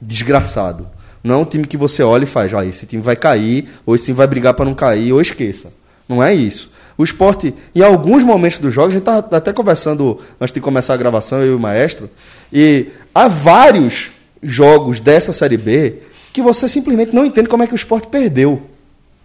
desgraçado. 0.00 0.86
Não 1.22 1.34
é 1.34 1.38
um 1.38 1.44
time 1.44 1.66
que 1.66 1.76
você 1.76 2.02
olha 2.02 2.24
e 2.24 2.26
faz, 2.26 2.52
ah, 2.54 2.64
esse 2.64 2.86
time 2.86 3.02
vai 3.02 3.16
cair, 3.16 3.68
ou 3.84 3.94
esse 3.94 4.06
time 4.06 4.16
vai 4.16 4.26
brigar 4.26 4.54
para 4.54 4.64
não 4.64 4.74
cair, 4.74 5.12
ou 5.12 5.20
esqueça. 5.20 5.72
Não 6.08 6.22
é 6.22 6.34
isso. 6.34 6.70
O 6.96 7.04
esporte, 7.04 7.54
em 7.74 7.82
alguns 7.82 8.22
momentos 8.22 8.58
do 8.58 8.70
jogo, 8.70 8.88
a 8.88 8.90
gente 8.90 9.00
está 9.00 9.18
até 9.18 9.52
conversando 9.52 10.18
antes 10.40 10.52
de 10.52 10.60
começar 10.60 10.94
a 10.94 10.96
gravação, 10.96 11.40
eu 11.40 11.52
e 11.52 11.54
o 11.54 11.58
maestro, 11.58 12.10
e 12.52 12.88
há 13.14 13.28
vários 13.28 14.10
jogos 14.42 15.00
dessa 15.00 15.32
Série 15.32 15.56
B 15.56 15.94
que 16.32 16.42
você 16.42 16.68
simplesmente 16.68 17.14
não 17.14 17.24
entende 17.24 17.48
como 17.48 17.62
é 17.62 17.66
que 17.66 17.72
o 17.72 17.76
esporte 17.76 18.08
perdeu. 18.08 18.62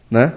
Né? 0.09 0.33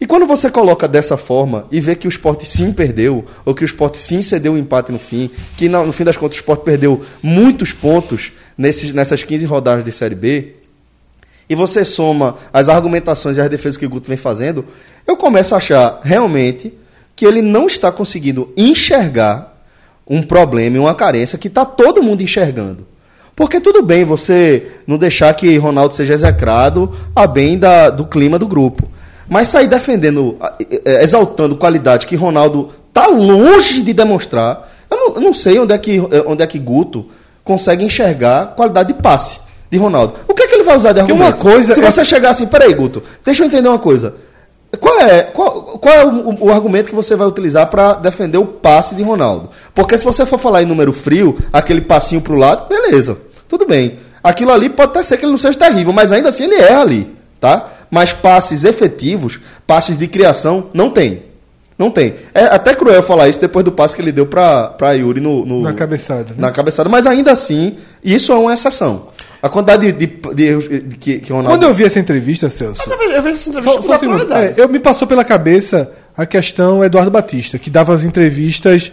E 0.00 0.06
quando 0.06 0.26
você 0.26 0.50
coloca 0.50 0.88
dessa 0.88 1.16
forma 1.16 1.66
e 1.70 1.80
vê 1.80 1.94
que 1.94 2.06
o 2.06 2.10
esporte 2.10 2.48
sim 2.48 2.72
perdeu, 2.72 3.24
ou 3.44 3.54
que 3.54 3.62
o 3.62 3.66
esporte 3.66 3.98
sim 3.98 4.20
cedeu 4.22 4.52
o 4.52 4.54
um 4.54 4.58
empate 4.58 4.90
no 4.90 4.98
fim, 4.98 5.30
que 5.56 5.68
no 5.68 5.92
fim 5.92 6.04
das 6.04 6.16
contas 6.16 6.36
o 6.36 6.40
esporte 6.40 6.64
perdeu 6.64 7.00
muitos 7.22 7.72
pontos 7.72 8.32
nesses, 8.56 8.92
nessas 8.92 9.22
15 9.22 9.44
rodadas 9.46 9.84
de 9.84 9.92
Série 9.92 10.14
B, 10.14 10.54
e 11.48 11.54
você 11.54 11.84
soma 11.84 12.36
as 12.52 12.68
argumentações 12.68 13.36
e 13.36 13.40
as 13.40 13.50
defesas 13.50 13.76
que 13.76 13.86
o 13.86 13.90
Guto 13.90 14.08
vem 14.08 14.16
fazendo, 14.16 14.64
eu 15.06 15.16
começo 15.16 15.54
a 15.54 15.58
achar 15.58 16.00
realmente 16.02 16.72
que 17.14 17.26
ele 17.26 17.42
não 17.42 17.66
está 17.66 17.92
conseguindo 17.92 18.52
enxergar 18.56 19.54
um 20.08 20.22
problema 20.22 20.76
e 20.76 20.80
uma 20.80 20.94
carência 20.94 21.38
que 21.38 21.48
está 21.48 21.64
todo 21.64 22.02
mundo 22.02 22.22
enxergando. 22.22 22.86
Porque 23.36 23.60
tudo 23.60 23.82
bem 23.82 24.04
você 24.04 24.70
não 24.86 24.96
deixar 24.96 25.32
que 25.34 25.56
Ronaldo 25.56 25.94
seja 25.94 26.14
execrado 26.14 26.92
a 27.14 27.26
bem 27.26 27.58
da, 27.58 27.90
do 27.90 28.06
clima 28.06 28.38
do 28.38 28.46
grupo. 28.46 28.88
Mas 29.28 29.48
sair 29.48 29.68
defendendo, 29.68 30.36
exaltando 30.84 31.56
qualidade 31.56 32.06
que 32.06 32.14
Ronaldo 32.14 32.70
está 32.88 33.06
longe 33.06 33.82
de 33.82 33.92
demonstrar, 33.92 34.70
eu 34.90 34.96
não, 34.96 35.14
eu 35.16 35.20
não, 35.20 35.34
sei 35.34 35.58
onde 35.58 35.72
é, 35.72 35.78
que, 35.78 36.00
onde 36.26 36.42
é 36.42 36.46
que 36.46 36.58
Guto 36.58 37.06
consegue 37.42 37.84
enxergar 37.84 38.54
qualidade 38.54 38.92
de 38.92 39.02
passe 39.02 39.40
de 39.74 39.78
Ronaldo. 39.80 40.14
O 40.28 40.32
que 40.34 40.42
é 40.44 40.46
que 40.46 40.54
ele 40.54 40.62
vai 40.64 40.76
usar 40.76 40.92
de 40.92 41.00
argumento? 41.00 41.22
uma 41.24 41.32
coisa 41.32 41.74
Se 41.74 41.80
é- 41.80 41.90
você 41.90 42.04
chegar 42.04 42.30
assim, 42.30 42.46
peraí, 42.46 42.72
Guto, 42.72 43.02
deixa 43.24 43.42
eu 43.42 43.46
entender 43.46 43.68
uma 43.68 43.78
coisa. 43.78 44.14
Qual 44.80 45.00
é, 45.00 45.22
qual, 45.22 45.62
qual 45.78 45.94
é 45.94 46.04
o, 46.04 46.46
o 46.46 46.50
argumento 46.52 46.88
que 46.90 46.94
você 46.96 47.14
vai 47.14 47.26
utilizar 47.28 47.66
para 47.68 47.94
defender 47.94 48.38
o 48.38 48.44
passe 48.46 48.94
de 48.94 49.02
Ronaldo? 49.02 49.50
Porque 49.74 49.96
se 49.96 50.04
você 50.04 50.24
for 50.26 50.38
falar 50.38 50.62
em 50.62 50.66
número 50.66 50.92
frio, 50.92 51.36
aquele 51.52 51.80
passinho 51.80 52.20
para 52.20 52.32
o 52.32 52.36
lado, 52.36 52.68
beleza, 52.68 53.16
tudo 53.48 53.66
bem. 53.66 53.98
Aquilo 54.22 54.50
ali 54.52 54.68
pode 54.70 54.90
até 54.90 55.02
ser 55.02 55.16
que 55.16 55.24
ele 55.24 55.30
não 55.32 55.38
seja 55.38 55.56
terrível, 55.58 55.92
mas 55.92 56.10
ainda 56.10 56.28
assim 56.30 56.44
ele 56.44 56.56
erra 56.56 56.80
ali, 56.80 57.06
tá? 57.40 57.68
Mas 57.90 58.12
passes 58.12 58.64
efetivos, 58.64 59.38
passes 59.66 59.96
de 59.96 60.08
criação, 60.08 60.68
não 60.74 60.90
tem. 60.90 61.22
Não 61.78 61.90
tem. 61.90 62.14
É 62.32 62.44
até 62.44 62.72
cruel 62.74 63.02
falar 63.02 63.28
isso 63.28 63.40
depois 63.40 63.64
do 63.64 63.70
passe 63.72 63.94
que 63.96 64.00
ele 64.02 64.12
deu 64.12 64.26
para 64.26 64.92
Yuri 64.92 65.20
no, 65.20 65.44
no- 65.44 65.62
Na 65.62 65.72
cabeçada, 65.72 66.30
né? 66.30 66.36
Na 66.38 66.50
cabeçada, 66.52 66.88
mas 66.88 67.04
ainda 67.06 67.32
assim, 67.32 67.76
isso 68.02 68.32
é 68.32 68.34
uma 68.36 68.54
exceção. 68.54 69.08
A 69.44 69.48
quantidade 69.50 69.92
de, 69.92 70.06
de, 70.06 70.34
de 70.34 70.42
erros 70.44 70.64
que, 70.98 71.18
que 71.18 71.30
Ronaldo. 71.32 71.50
Quando 71.50 71.64
eu 71.64 71.74
vi 71.74 71.84
essa 71.84 72.00
entrevista, 72.00 72.48
Celso. 72.48 72.80
Eu 72.90 72.96
vejo- 72.98 73.10
eu 73.12 73.22
vejo 73.22 73.34
essa 73.34 73.52
Só, 73.52 73.58
entrevista 73.58 73.82
só 73.82 73.98
com 73.98 74.06
naturalidade. 74.06 74.60
É, 74.60 74.64
eu 74.64 74.68
me 74.68 74.78
passou 74.78 75.06
pela 75.06 75.22
cabeça 75.24 75.92
a 76.16 76.24
questão 76.24 76.82
Eduardo 76.82 77.10
Batista, 77.10 77.58
que 77.58 77.68
dava 77.68 77.92
as 77.92 78.04
entrevistas 78.04 78.90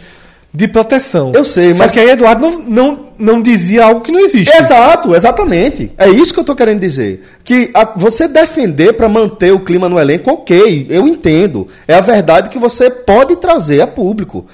de 0.52 0.68
proteção. 0.68 1.32
Eu 1.34 1.44
sei, 1.46 1.72
Só 1.72 1.78
mas- 1.78 1.92
que 1.92 2.00
aí 2.00 2.10
Eduardo 2.10 2.42
não, 2.42 2.58
não, 2.60 3.04
não 3.22 3.40
dizia 3.40 3.84
algo 3.84 4.00
que 4.00 4.10
não 4.12 4.20
existe. 4.20 4.54
Exato, 4.54 5.14
exatamente. 5.14 5.90
É 5.96 6.08
isso 6.08 6.34
que 6.34 6.40
eu 6.40 6.44
tô 6.44 6.54
querendo 6.54 6.80
dizer. 6.80 7.22
Que 7.44 7.70
a- 7.72 7.92
você 7.96 8.26
defender 8.28 8.92
para 8.94 9.08
manter 9.08 9.52
o 9.52 9.60
clima 9.60 9.88
no 9.88 9.98
elenco, 9.98 10.30
ok, 10.30 10.86
eu 10.90 11.06
entendo. 11.08 11.68
É 11.88 11.94
a 11.94 12.00
verdade 12.00 12.48
que 12.48 12.58
você 12.58 12.90
pode 12.90 13.36
trazer 13.36 13.80
a 13.80 13.86
público. 13.86 14.44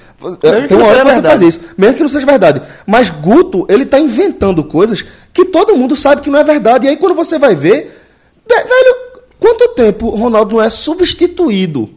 É, 0.43 0.51
Mesmo 0.51 0.67
Tem 0.67 0.77
uma 0.77 0.87
hora 0.87 0.97
que 0.99 1.05
você 1.05 1.11
verdade. 1.13 1.27
faz 1.27 1.41
isso, 1.41 1.59
mesmo 1.77 1.95
que 1.95 2.01
não 2.03 2.09
seja 2.09 2.25
verdade. 2.25 2.61
Mas 2.85 3.09
Guto, 3.09 3.65
ele 3.69 3.85
tá 3.85 3.99
inventando 3.99 4.63
coisas 4.63 5.03
que 5.33 5.45
todo 5.45 5.75
mundo 5.75 5.95
sabe 5.95 6.21
que 6.21 6.29
não 6.29 6.39
é 6.39 6.43
verdade. 6.43 6.85
E 6.85 6.89
aí 6.89 6.97
quando 6.97 7.15
você 7.15 7.37
vai 7.39 7.55
ver, 7.55 7.91
ve- 8.47 8.55
velho, 8.63 8.95
quanto 9.39 9.67
tempo 9.69 10.07
o 10.07 10.15
Ronaldo 10.15 10.55
não 10.55 10.61
é 10.63 10.69
substituído? 10.69 11.89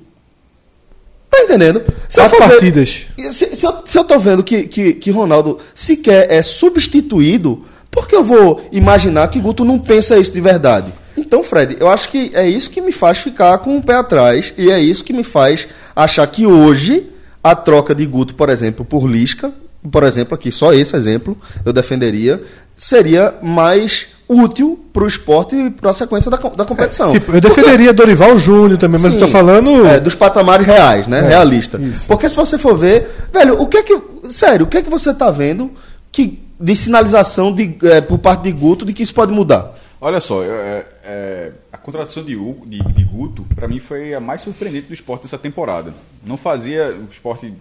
Tá 1.32 1.40
entendendo? 1.44 1.82
Se 2.06 2.20
ver- 2.28 2.38
partidas. 2.38 3.06
se, 3.16 3.56
se 3.56 3.66
eu, 3.66 3.74
se 3.86 3.98
eu 3.98 4.04
tô 4.04 4.18
vendo 4.18 4.44
que, 4.44 4.64
que, 4.64 4.92
que 4.92 5.10
Ronaldo 5.10 5.58
sequer 5.74 6.30
é 6.30 6.42
substituído, 6.42 7.64
por 7.90 8.06
que 8.06 8.14
eu 8.14 8.22
vou 8.22 8.62
imaginar 8.70 9.28
que 9.28 9.40
Guto 9.40 9.64
não 9.64 9.78
pensa 9.78 10.18
isso 10.18 10.34
de 10.34 10.42
verdade? 10.42 10.92
Então, 11.16 11.42
Fred, 11.42 11.78
eu 11.80 11.88
acho 11.88 12.10
que 12.10 12.30
é 12.34 12.46
isso 12.46 12.70
que 12.70 12.82
me 12.82 12.92
faz 12.92 13.18
ficar 13.18 13.56
com 13.58 13.78
o 13.78 13.82
pé 13.82 13.94
atrás 13.94 14.52
e 14.58 14.70
é 14.70 14.78
isso 14.78 15.02
que 15.04 15.12
me 15.14 15.24
faz 15.24 15.66
achar 15.96 16.26
que 16.26 16.46
hoje 16.46 17.06
a 17.42 17.54
troca 17.54 17.94
de 17.94 18.04
Guto, 18.04 18.34
por 18.34 18.50
exemplo, 18.50 18.84
por 18.84 19.08
Lisca, 19.08 19.50
por 19.90 20.04
exemplo, 20.04 20.34
aqui 20.34 20.52
só 20.52 20.74
esse 20.74 20.94
exemplo 20.94 21.36
eu 21.64 21.72
defenderia, 21.72 22.42
seria 22.76 23.34
mais 23.42 24.08
útil 24.28 24.78
para 24.92 25.04
o 25.04 25.06
esporte 25.06 25.54
e 25.54 25.70
para 25.70 25.90
a 25.90 25.94
sequência 25.94 26.30
da, 26.30 26.36
da 26.36 26.64
competição. 26.64 27.12
Tipo, 27.12 27.32
eu 27.32 27.40
defenderia 27.40 27.92
Dorival 27.92 28.38
Júnior 28.38 28.78
também, 28.78 29.00
mas 29.00 29.12
eu 29.12 29.18
tô 29.20 29.26
Sim, 29.26 29.32
falando. 29.32 29.86
é, 29.86 30.00
dos 30.00 30.14
patamares 30.14 30.66
reais, 30.66 31.06
né? 31.06 31.18
É, 31.18 31.28
Realista. 31.28 31.78
isso. 31.80 32.06
Porque 32.06 32.28
se 32.28 32.36
você 32.36 32.56
for 32.58 32.76
ver, 32.76 33.08
velho, 33.32 33.60
o 33.60 33.66
que 33.66 33.76
é 33.78 33.82
que. 33.82 34.00
Sério, 34.30 34.64
o 34.66 34.68
que 34.68 34.78
é 34.78 34.82
que 34.82 34.88
você 34.90 35.12
tá 35.12 35.30
vendo 35.30 35.70
que, 36.10 36.42
de 36.58 36.74
sinalização 36.76 37.52
de, 37.54 37.76
é, 37.84 38.00
por 38.00 38.18
parte 38.18 38.42
de 38.44 38.52
Guto 38.52 38.84
de 38.84 38.92
que 38.92 39.02
isso 39.02 39.14
pode 39.14 39.32
mudar? 39.32 39.74
Olha 40.00 40.18
só, 40.20 40.42
eu- 40.42 40.54
é, 40.54 40.84
é, 41.04 41.52
a 41.72 41.76
contratação 41.78 42.24
de, 42.24 42.34
Hugo- 42.36 42.66
de, 42.66 42.78
de 42.78 43.04
Guto, 43.04 43.44
para 43.54 43.68
mim, 43.68 43.78
foi 43.80 44.14
a 44.14 44.20
mais 44.20 44.42
surpreendente 44.42 44.86
do 44.88 44.94
esporte 44.94 45.22
dessa 45.22 45.38
temporada. 45.38 45.92
Não 46.26 46.36
fazia 46.36 46.88
o 46.88 47.12
esporte 47.12 47.52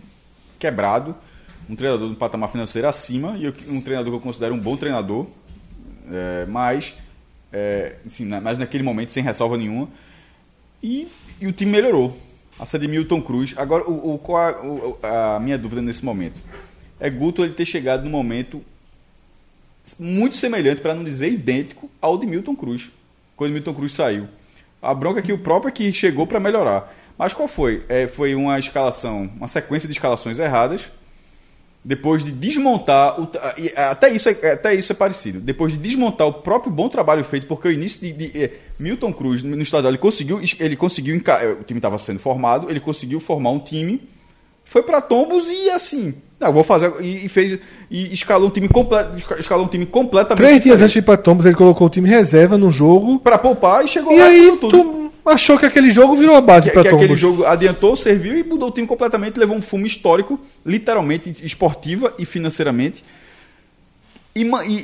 quebrado, 0.57 1.13
um 1.69 1.75
treinador 1.75 2.07
de 2.07 2.13
um 2.13 2.15
patamar 2.17 2.49
financeiro 2.51 2.87
acima, 2.87 3.35
e 3.37 3.45
eu- 3.45 3.53
um 3.69 3.81
treinador 3.81 4.11
que 4.11 4.17
eu 4.17 4.21
considero 4.21 4.53
um 4.55 4.59
bom 4.59 4.75
treinador, 4.75 5.25
é, 6.11 6.45
mas, 6.47 6.93
é, 7.51 7.95
enfim, 8.05 8.25
na- 8.25 8.41
mas 8.41 8.57
naquele 8.57 8.83
momento, 8.83 9.11
sem 9.11 9.23
ressalva 9.23 9.57
nenhuma. 9.57 9.87
E, 10.83 11.07
e 11.39 11.47
o 11.47 11.51
time 11.51 11.71
melhorou. 11.71 12.17
A 12.59 12.77
de 12.77 12.87
Milton 12.87 13.21
Cruz. 13.21 13.53
Agora, 13.57 13.89
o, 13.89 14.13
o- 14.15 14.17
qual 14.19 14.97
a, 15.01 15.35
a 15.35 15.39
minha 15.39 15.57
dúvida 15.57 15.81
nesse 15.81 16.03
momento? 16.05 16.41
É 16.99 17.09
Guto 17.09 17.43
ele 17.43 17.53
ter 17.53 17.65
chegado 17.65 18.03
no 18.03 18.09
momento 18.09 18.61
muito 19.99 20.35
semelhante, 20.37 20.81
para 20.81 20.93
não 20.93 21.03
dizer 21.03 21.31
idêntico, 21.31 21.89
ao 21.99 22.17
de 22.17 22.25
Milton 22.27 22.55
Cruz, 22.55 22.89
quando 23.35 23.51
Milton 23.51 23.73
Cruz 23.73 23.93
saiu. 23.93 24.27
A 24.81 24.93
bronca 24.93 25.19
é 25.19 25.23
que 25.23 25.33
o 25.33 25.37
próprio 25.39 25.69
é 25.69 25.71
que 25.71 25.91
chegou 25.91 26.25
para 26.27 26.39
melhorar. 26.39 26.93
Mas 27.17 27.33
qual 27.33 27.47
foi? 27.47 27.83
É, 27.89 28.07
foi 28.07 28.33
uma 28.35 28.57
escalação, 28.59 29.29
uma 29.35 29.47
sequência 29.47 29.87
de 29.87 29.93
escalações 29.93 30.39
erradas. 30.39 30.87
Depois 31.83 32.23
de 32.23 32.31
desmontar. 32.31 33.19
O, 33.19 33.27
e 33.57 33.73
até, 33.75 34.09
isso 34.13 34.29
é, 34.29 34.51
até 34.51 34.73
isso 34.75 34.91
é 34.91 34.95
parecido. 34.95 35.39
Depois 35.39 35.73
de 35.73 35.79
desmontar 35.79 36.27
o 36.27 36.33
próprio 36.33 36.71
bom 36.71 36.87
trabalho 36.87 37.23
feito, 37.23 37.47
porque 37.47 37.67
o 37.67 37.71
início 37.71 37.99
de. 37.99 38.13
de- 38.13 38.37
eh, 38.43 38.51
Milton 38.77 39.11
Cruz, 39.11 39.41
no 39.41 39.59
estadual, 39.61 39.89
ele 39.91 39.97
conseguiu. 39.97 40.39
Ele 40.59 40.75
conseguiu 40.75 41.15
eh, 41.15 41.55
o 41.59 41.63
time 41.63 41.79
estava 41.79 41.97
sendo 41.97 42.19
formado, 42.19 42.69
ele 42.69 42.79
conseguiu 42.79 43.19
formar 43.19 43.49
um 43.49 43.59
time. 43.59 44.01
Foi 44.63 44.83
para 44.83 45.01
tombos 45.01 45.49
e 45.49 45.71
assim. 45.71 46.13
Não, 46.39 46.53
vou 46.53 46.63
fazer. 46.63 46.91
E, 47.01 47.25
e 47.25 47.29
fez. 47.29 47.59
E 47.89 48.13
escalou 48.13 48.47
um 48.47 48.51
time, 48.51 48.67
comple, 48.69 48.97
escalou 49.39 49.65
um 49.65 49.67
time 49.67 49.85
completamente. 49.87 50.37
Três 50.47 50.63
dias 50.63 50.81
antes 50.81 50.93
de 50.93 50.99
ir 50.99 51.01
pra 51.01 51.17
Tombos, 51.17 51.45
ele 51.47 51.55
colocou 51.55 51.87
o 51.87 51.89
time 51.89 52.07
reserva 52.07 52.59
no 52.59 52.69
jogo. 52.69 53.19
Para 53.19 53.39
poupar 53.39 53.83
e 53.83 53.87
chegou 53.87 54.13
E 54.13 54.19
lá 54.19 54.25
aí 54.25 54.57
tudo. 54.61 54.69
tu 54.69 55.00
achou 55.25 55.57
que 55.57 55.65
aquele 55.65 55.91
jogo 55.91 56.15
virou 56.15 56.35
a 56.35 56.41
base 56.41 56.69
que 56.71 56.75
aquele 56.95 57.15
jogo 57.15 57.45
adiantou, 57.45 57.95
serviu 57.95 58.37
e 58.37 58.43
mudou 58.43 58.69
o 58.69 58.71
time 58.71 58.87
completamente, 58.87 59.39
levou 59.39 59.55
um 59.55 59.61
fumo 59.61 59.85
histórico, 59.85 60.39
literalmente, 60.65 61.33
esportiva 61.45 62.13
e 62.17 62.25
financeiramente. 62.25 63.03
E, 64.35 64.43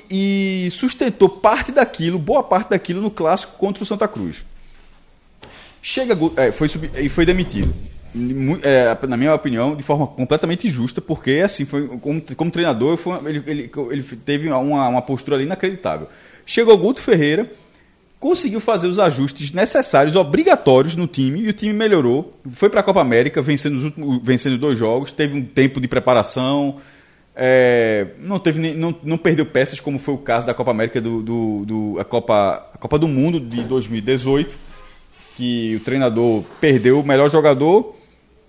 e- 0.10 0.66
e 0.68 0.72
sustentou 0.72 1.30
parte 1.30 1.72
daquilo, 1.72 2.20
boa 2.20 2.44
parte 2.44 2.70
daquilo 2.70 3.02
no 3.02 3.10
clássico 3.10 3.54
contra 3.58 3.82
o 3.84 3.86
Santa 3.86 4.08
Cruz. 4.08 4.46
Chega, 5.82 6.18
é, 6.36 6.52
foi 6.52 6.68
e 7.00 7.08
foi 7.10 7.26
demitido. 7.26 7.74
É, 8.64 8.98
na 9.08 9.16
minha 9.16 9.34
opinião, 9.34 9.76
de 9.76 9.84
forma 9.84 10.08
completamente 10.08 10.68
justa, 10.70 11.00
porque 11.00 11.42
assim, 11.44 11.66
foi, 11.66 11.88
como, 11.88 12.22
como 12.36 12.52
treinador, 12.52 12.98
foi, 12.98 13.18
ele, 13.30 13.44
ele, 13.46 13.72
ele 13.92 14.04
teve 14.26 14.50
uma, 14.50 14.88
uma 14.88 15.02
postura 15.02 15.42
inacreditável. 15.42 16.08
Chegou 16.46 16.78
Guto 16.78 17.02
Ferreira, 17.02 17.50
conseguiu 18.20 18.60
fazer 18.60 18.88
os 18.88 18.98
ajustes 19.00 19.52
necessários, 19.52 20.16
obrigatórios 20.16 20.96
no 20.96 21.06
time, 21.08 21.42
e 21.42 21.50
o 21.50 21.54
time 21.54 21.74
melhorou. 21.74 22.34
Foi 22.52 22.70
para 22.70 22.80
a 22.80 22.84
Copa 22.84 23.00
América, 23.02 23.42
vencendo, 23.42 23.78
os 23.78 23.84
últimos, 23.84 24.20
vencendo 24.24 24.58
dois 24.58 24.78
jogos, 24.78 25.12
teve 25.12 25.38
um 25.38 25.44
tempo 25.44 25.80
de 25.80 25.88
preparação, 25.88 26.78
é, 27.36 28.08
não, 28.20 28.40
teve, 28.40 28.74
não, 28.74 28.96
não 29.04 29.18
perdeu 29.18 29.46
peças, 29.46 29.80
como 29.80 30.00
foi 30.00 30.16
o 30.16 30.18
caso 30.18 30.48
da 30.48 30.54
Copa 30.56 30.72
América 30.72 31.00
do, 31.00 31.22
do, 31.22 31.66
do- 31.66 32.00
a, 32.00 32.04
Copa, 32.04 32.68
a 32.74 32.78
Copa 32.80 32.98
do 32.98 33.08
Mundo 33.08 33.40
de 33.40 33.62
2018, 33.64 34.58
que 35.36 35.76
o 35.76 35.80
treinador 35.82 36.44
perdeu 36.60 37.00
o 37.00 37.04
melhor 37.06 37.30
jogador. 37.30 37.96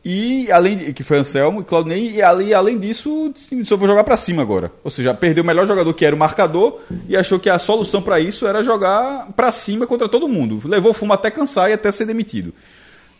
E 0.04 0.50
além 0.52 0.76
de, 0.76 0.92
que 0.92 1.02
foi 1.02 1.18
Anselmo 1.18 1.60
e 1.60 1.64
Claudinei, 1.64 2.12
e 2.12 2.22
ali, 2.22 2.54
além 2.54 2.78
disso, 2.78 3.32
só 3.64 3.76
vou 3.76 3.88
jogar 3.88 4.04
para 4.04 4.16
cima 4.16 4.42
agora. 4.42 4.70
Ou 4.84 4.90
seja, 4.90 5.12
perdeu 5.12 5.42
o 5.42 5.46
melhor 5.46 5.66
jogador 5.66 5.92
que 5.92 6.04
era 6.04 6.14
o 6.14 6.18
marcador 6.18 6.80
e 7.08 7.16
achou 7.16 7.38
que 7.38 7.50
a 7.50 7.58
solução 7.58 8.00
para 8.00 8.20
isso 8.20 8.46
era 8.46 8.62
jogar 8.62 9.28
para 9.36 9.50
cima 9.50 9.86
contra 9.86 10.08
todo 10.08 10.28
mundo. 10.28 10.60
Levou 10.64 10.92
fumo 10.94 11.12
até 11.12 11.30
cansar 11.30 11.70
e 11.70 11.72
até 11.72 11.90
ser 11.90 12.06
demitido. 12.06 12.54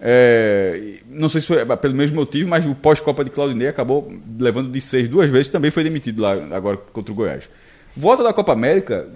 É, 0.01 1.01
não 1.11 1.29
sei 1.29 1.41
se 1.41 1.47
foi 1.49 1.65
pelo 1.77 1.95
mesmo 1.95 2.17
motivo, 2.17 2.49
mas 2.49 2.65
o 2.65 2.75
pós-Copa 2.75 3.25
de 3.25 3.31
Claudinei 3.31 3.69
acabou 3.69 4.13
levando 4.39 4.71
de 4.71 4.81
seis 4.81 5.09
duas 5.09 5.29
vezes, 5.29 5.49
também 5.49 5.73
foi 5.73 5.83
demitido 5.83 6.23
lá 6.23 6.35
agora 6.53 6.77
contra 6.77 7.13
o 7.13 7.15
Goiás. 7.15 7.51
Volta 7.97 8.23
da 8.23 8.33
Copa 8.33 8.53
América, 8.53 9.09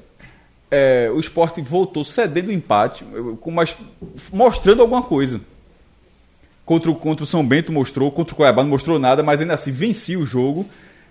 é, 0.69 1.09
o 1.15 1.21
esporte 1.21 1.61
voltou 1.61 2.05
cedendo 2.05 2.49
o 2.49 2.53
empate, 2.53 3.05
mais, 3.47 3.77
mostrando 4.33 4.83
alguma 4.83 5.03
coisa. 5.03 5.41
Contra 6.65 6.91
o, 6.91 6.95
contra 6.95 7.25
o 7.25 7.27
São 7.27 7.45
Bento 7.47 7.73
mostrou, 7.73 8.11
contra 8.11 8.33
o 8.35 8.37
Cuiabá 8.37 8.63
não 8.63 8.71
mostrou 8.71 8.99
nada, 8.99 9.23
mas 9.23 9.41
ainda 9.41 9.55
assim 9.55 9.71
vencia 9.73 10.19
o 10.19 10.25
jogo. 10.25 10.67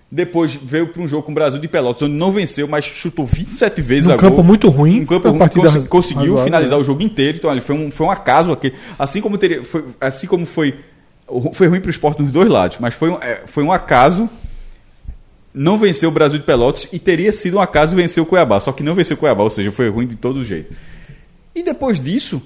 Depois 0.10 0.53
veio 0.56 0.88
para 0.88 1.02
um 1.02 1.07
jogo 1.07 1.23
com 1.23 1.32
o 1.32 1.36
Brasil 1.36 1.60
de 1.60 1.68
Pelotas, 1.69 2.02
onde 2.03 2.15
não 2.15 2.32
venceu, 2.32 2.68
mas 2.68 2.84
chutou 2.84 3.26
27 3.26 3.82
vezes 3.82 4.07
Num 4.07 4.15
a 4.15 4.18
campo 4.18 4.36
gol. 4.38 4.44
muito 4.44 4.69
ruim, 4.69 5.02
Um 5.02 5.06
campo 5.06 5.30
ruim, 5.30 5.40
cons- 5.48 5.88
conseguiu 5.88 6.22
razoável, 6.23 6.44
finalizar 6.45 6.78
né? 6.78 6.82
o 6.82 6.86
jogo 6.86 7.02
inteiro. 7.02 7.38
Então, 7.38 7.49
ali 7.49 7.61
foi 7.61 7.76
um, 7.76 7.90
foi 7.91 8.06
um 8.07 8.11
acaso 8.11 8.52
aqui. 8.52 8.73
Assim 8.99 9.22
como 9.22 9.38
teria, 9.38 9.64
foi, 9.64 9.86
assim 10.02 10.28
como 10.28 10.45
foi, 10.45 10.76
foi 11.53 11.68
ruim 11.68 11.80
para 11.80 11.88
o 11.88 11.91
esporte 11.91 12.22
nos 12.22 12.32
dois 12.32 12.49
lados, 12.49 12.78
mas 12.80 12.94
foi 12.94 13.10
um, 13.10 13.15
é, 13.22 13.44
foi 13.45 13.64
um 13.64 13.72
acaso 13.72 14.30
não 15.53 15.78
venceu 15.78 16.07
o 16.10 16.11
Brasil 16.14 16.40
de 16.40 16.45
Pelotas 16.45 16.88
e 16.94 16.99
teria 16.99 17.32
sido 17.34 17.57
um 17.57 17.61
acaso 17.61 17.94
vencer 17.95 18.23
o 18.23 18.26
Cuiabá, 18.26 18.60
só 18.61 18.72
que 18.72 18.84
não 18.84 18.95
venceu 18.95 19.15
o 19.18 19.19
Cuiabá, 19.19 19.44
ou 19.44 19.49
seja, 19.49 19.69
foi 19.72 19.90
ruim 19.90 20.07
de 20.07 20.15
todo 20.15 20.44
jeito. 20.45 20.72
E 21.53 21.61
depois 21.61 21.99
disso, 21.99 22.41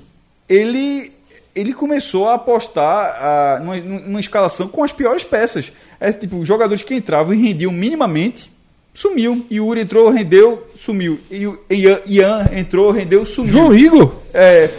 ele 0.49 1.11
ele 1.55 1.73
começou 1.73 2.27
a 2.27 2.35
apostar 2.35 3.17
ah, 3.19 3.59
numa, 3.61 3.77
numa 3.77 4.19
escalação 4.19 4.67
com 4.67 4.83
as 4.83 4.91
piores 4.91 5.23
peças. 5.23 5.71
É 5.99 6.11
tipo, 6.11 6.37
os 6.37 6.47
jogadores 6.47 6.83
que 6.83 6.93
entravam 6.93 7.33
e 7.33 7.41
rendiam 7.41 7.71
minimamente, 7.71 8.51
sumiu. 8.93 9.45
E 9.49 9.59
o 9.59 9.65
Uri 9.65 9.81
entrou, 9.81 10.09
rendeu, 10.09 10.67
sumiu. 10.75 11.19
E 11.31 11.47
o 11.47 11.59
Ian, 11.69 11.99
Ian 12.05 12.49
entrou, 12.53 12.91
rendeu, 12.91 13.25
sumiu. 13.25 13.53
João 13.53 13.75
Igor? 13.75 14.11
É, 14.33 14.69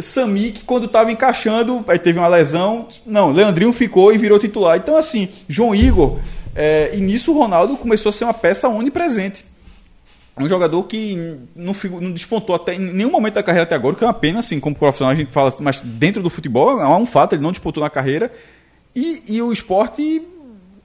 Sami, 0.00 0.52
que 0.52 0.64
quando 0.64 0.86
estava 0.86 1.12
encaixando, 1.12 1.84
aí 1.86 1.98
teve 1.98 2.18
uma 2.18 2.28
lesão. 2.28 2.88
Não, 3.06 3.32
Leandrinho 3.32 3.72
ficou 3.72 4.12
e 4.12 4.18
virou 4.18 4.38
titular. 4.38 4.76
Então, 4.76 4.96
assim, 4.96 5.28
João 5.48 5.74
Igor. 5.74 6.18
é, 6.54 6.90
e 6.94 7.00
nisso 7.00 7.32
o 7.32 7.38
Ronaldo 7.38 7.76
começou 7.76 8.10
a 8.10 8.12
ser 8.12 8.24
uma 8.24 8.34
peça 8.34 8.68
onipresente. 8.68 9.44
Um 10.40 10.48
jogador 10.48 10.82
que 10.84 11.16
não, 11.54 11.72
não 12.00 12.12
despontou 12.12 12.54
até 12.54 12.74
em 12.74 12.78
nenhum 12.78 13.10
momento 13.10 13.34
da 13.34 13.42
carreira 13.42 13.64
até 13.64 13.74
agora, 13.74 13.94
que 13.96 14.04
é 14.04 14.06
uma 14.06 14.14
pena, 14.14 14.38
assim, 14.40 14.58
como 14.60 14.74
profissional 14.76 15.12
a 15.12 15.16
gente 15.16 15.32
fala, 15.32 15.52
mas 15.60 15.80
dentro 15.82 16.22
do 16.22 16.30
futebol 16.30 16.80
é 16.80 16.86
um 16.96 17.06
fato, 17.06 17.34
ele 17.34 17.42
não 17.42 17.50
despontou 17.52 17.82
na 17.82 17.90
carreira. 17.90 18.30
E, 18.94 19.22
e 19.36 19.42
o 19.42 19.52
esporte 19.52 20.22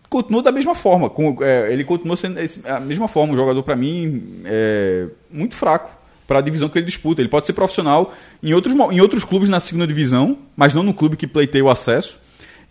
continua 0.09 0.41
da 0.43 0.51
mesma 0.51 0.75
forma. 0.75 1.09
Com, 1.09 1.37
é, 1.41 1.71
ele 1.73 1.83
continua 1.83 2.15
sendo 2.15 2.39
esse- 2.39 2.67
a 2.67 2.79
mesma 2.79 3.07
forma. 3.07 3.33
Um 3.33 3.35
jogador, 3.35 3.63
para 3.63 3.75
mim, 3.75 4.41
é, 4.45 5.07
muito 5.31 5.55
fraco 5.55 5.89
para 6.27 6.39
a 6.39 6.41
divisão 6.41 6.69
que 6.69 6.77
ele 6.77 6.85
disputa. 6.85 7.21
Ele 7.21 7.29
pode 7.29 7.47
ser 7.47 7.53
profissional 7.53 8.13
em 8.41 8.53
outros, 8.53 8.73
em 8.91 9.01
outros 9.01 9.23
clubes 9.23 9.49
na 9.49 9.59
segunda 9.59 9.87
divisão, 9.87 10.37
mas 10.55 10.73
não 10.73 10.83
no 10.83 10.93
clube 10.93 11.17
que 11.17 11.25
pleiteia 11.27 11.63
o 11.65 11.69
acesso. 11.69 12.17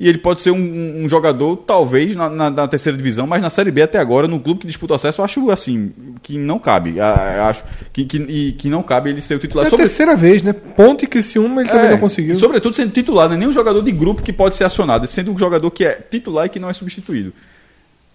E 0.01 0.09
ele 0.09 0.19
pode 0.19 0.41
ser 0.41 0.51
um, 0.51 1.05
um- 1.05 1.09
jogador, 1.09 1.57
talvez, 1.59 2.17
na, 2.17 2.29
na- 2.29 2.51
na 2.51 2.67
terceira 2.67 2.97
divisão, 2.97 3.27
mas 3.27 3.41
na 3.43 3.49
Série 3.51 3.71
B 3.71 3.83
até 3.83 3.99
agora, 3.99 4.27
no 4.27 4.41
clube 4.41 4.61
que 4.61 4.67
disputa 4.67 4.95
o 4.95 4.97
acesso, 4.97 5.21
eu 5.21 5.25
acho 5.25 5.51
assim, 5.51 5.93
que 6.23 6.37
não 6.39 6.59
cabe. 6.59 6.99
Acho 6.99 7.63
que, 7.93 8.05
que, 8.05 8.17
e 8.19 8.53
que 8.53 8.69
não 8.69 8.83
cabe 8.83 9.11
ele 9.11 9.21
ser 9.21 9.35
o 9.35 9.37
É 9.37 9.41
titular. 9.41 9.67
a 9.67 9.71
Sobre- 9.71 9.85
terceira 9.85 10.17
vez, 10.17 10.43
né? 10.43 10.53
Ponte 10.53 11.05
e 11.05 11.07
Criciúma 11.07 11.61
ele 11.61 11.71
também 11.71 11.87
é, 11.87 11.91
não 11.93 11.99
conseguiu. 11.99 12.37
Sobretudo 12.37 12.75
sendo 12.75 12.91
titular, 12.91 13.29
não 13.29 13.37
é 13.37 13.39
nem 13.39 13.49
um 13.49 13.53
jogador 13.53 13.81
de 13.83 13.93
grupo 13.93 14.23
que 14.23 14.33
pode 14.33 14.57
ser 14.57 14.65
acionado, 14.65 15.07
sendo 15.07 15.31
um 15.33 15.39
jogador 15.39 15.71
que 15.71 15.85
é 15.85 15.93
titular 15.93 16.47
e 16.47 16.49
que 16.49 16.59
não 16.59 16.69
é 16.71 16.73
substituído. 16.73 17.33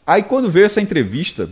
Aí 0.06 0.24
quando 0.24 0.50
veio 0.50 0.66
essa 0.66 0.82
entrevista, 0.82 1.50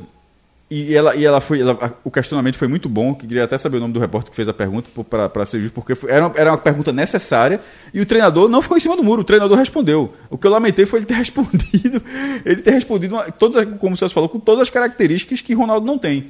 e 0.70 0.96
ela, 0.96 1.16
e 1.16 1.24
ela 1.24 1.40
foi. 1.40 1.62
ela- 1.62 1.96
o 2.04 2.10
questionamento 2.10 2.58
foi 2.58 2.68
muito 2.68 2.90
bom, 2.90 3.14
que 3.14 3.28
queria 3.28 3.44
até 3.44 3.56
saber 3.58 3.78
o 3.78 3.80
nome 3.82 3.94
do 3.94 4.00
repórter 4.00 4.32
que 4.32 4.36
fez 4.36 4.48
a 4.50 4.54
pergunta 4.54 4.90
para 5.30 5.46
ser 5.46 5.60
justo, 5.62 5.74
porque 5.76 5.94
foi- 5.94 6.10
era, 6.12 6.26
uma- 6.28 6.36
era 6.38 6.52
uma 6.52 6.58
pergunta 6.58 6.92
necessária 6.92 7.62
e 7.94 8.02
o 8.02 8.06
treinador 8.06 8.50
não 8.50 8.62
ficou 8.62 8.76
em 8.76 8.80
cima 8.80 8.98
do 8.98 9.04
muro, 9.04 9.22
o 9.22 9.24
treinador 9.24 9.58
respondeu. 9.58 10.14
O 10.30 10.38
que 10.38 10.48
eu 10.48 10.52
lamentei 10.52 10.86
foi 10.88 11.00
ele 11.00 11.06
ter 11.06 11.14
respondido, 11.22 12.02
ele 12.44 12.62
ter 12.62 12.72
respondido, 12.72 13.14
uma- 13.16 13.32
todas, 13.32 13.58
as- 13.58 13.78
como 13.80 13.96
você 13.96 14.10
falou, 14.10 14.28
com 14.28 14.40
todas 14.40 14.64
as 14.64 14.70
características 14.72 15.40
que 15.42 15.54
Ronaldo 15.54 15.86
não 15.86 15.98
tem. 16.00 16.28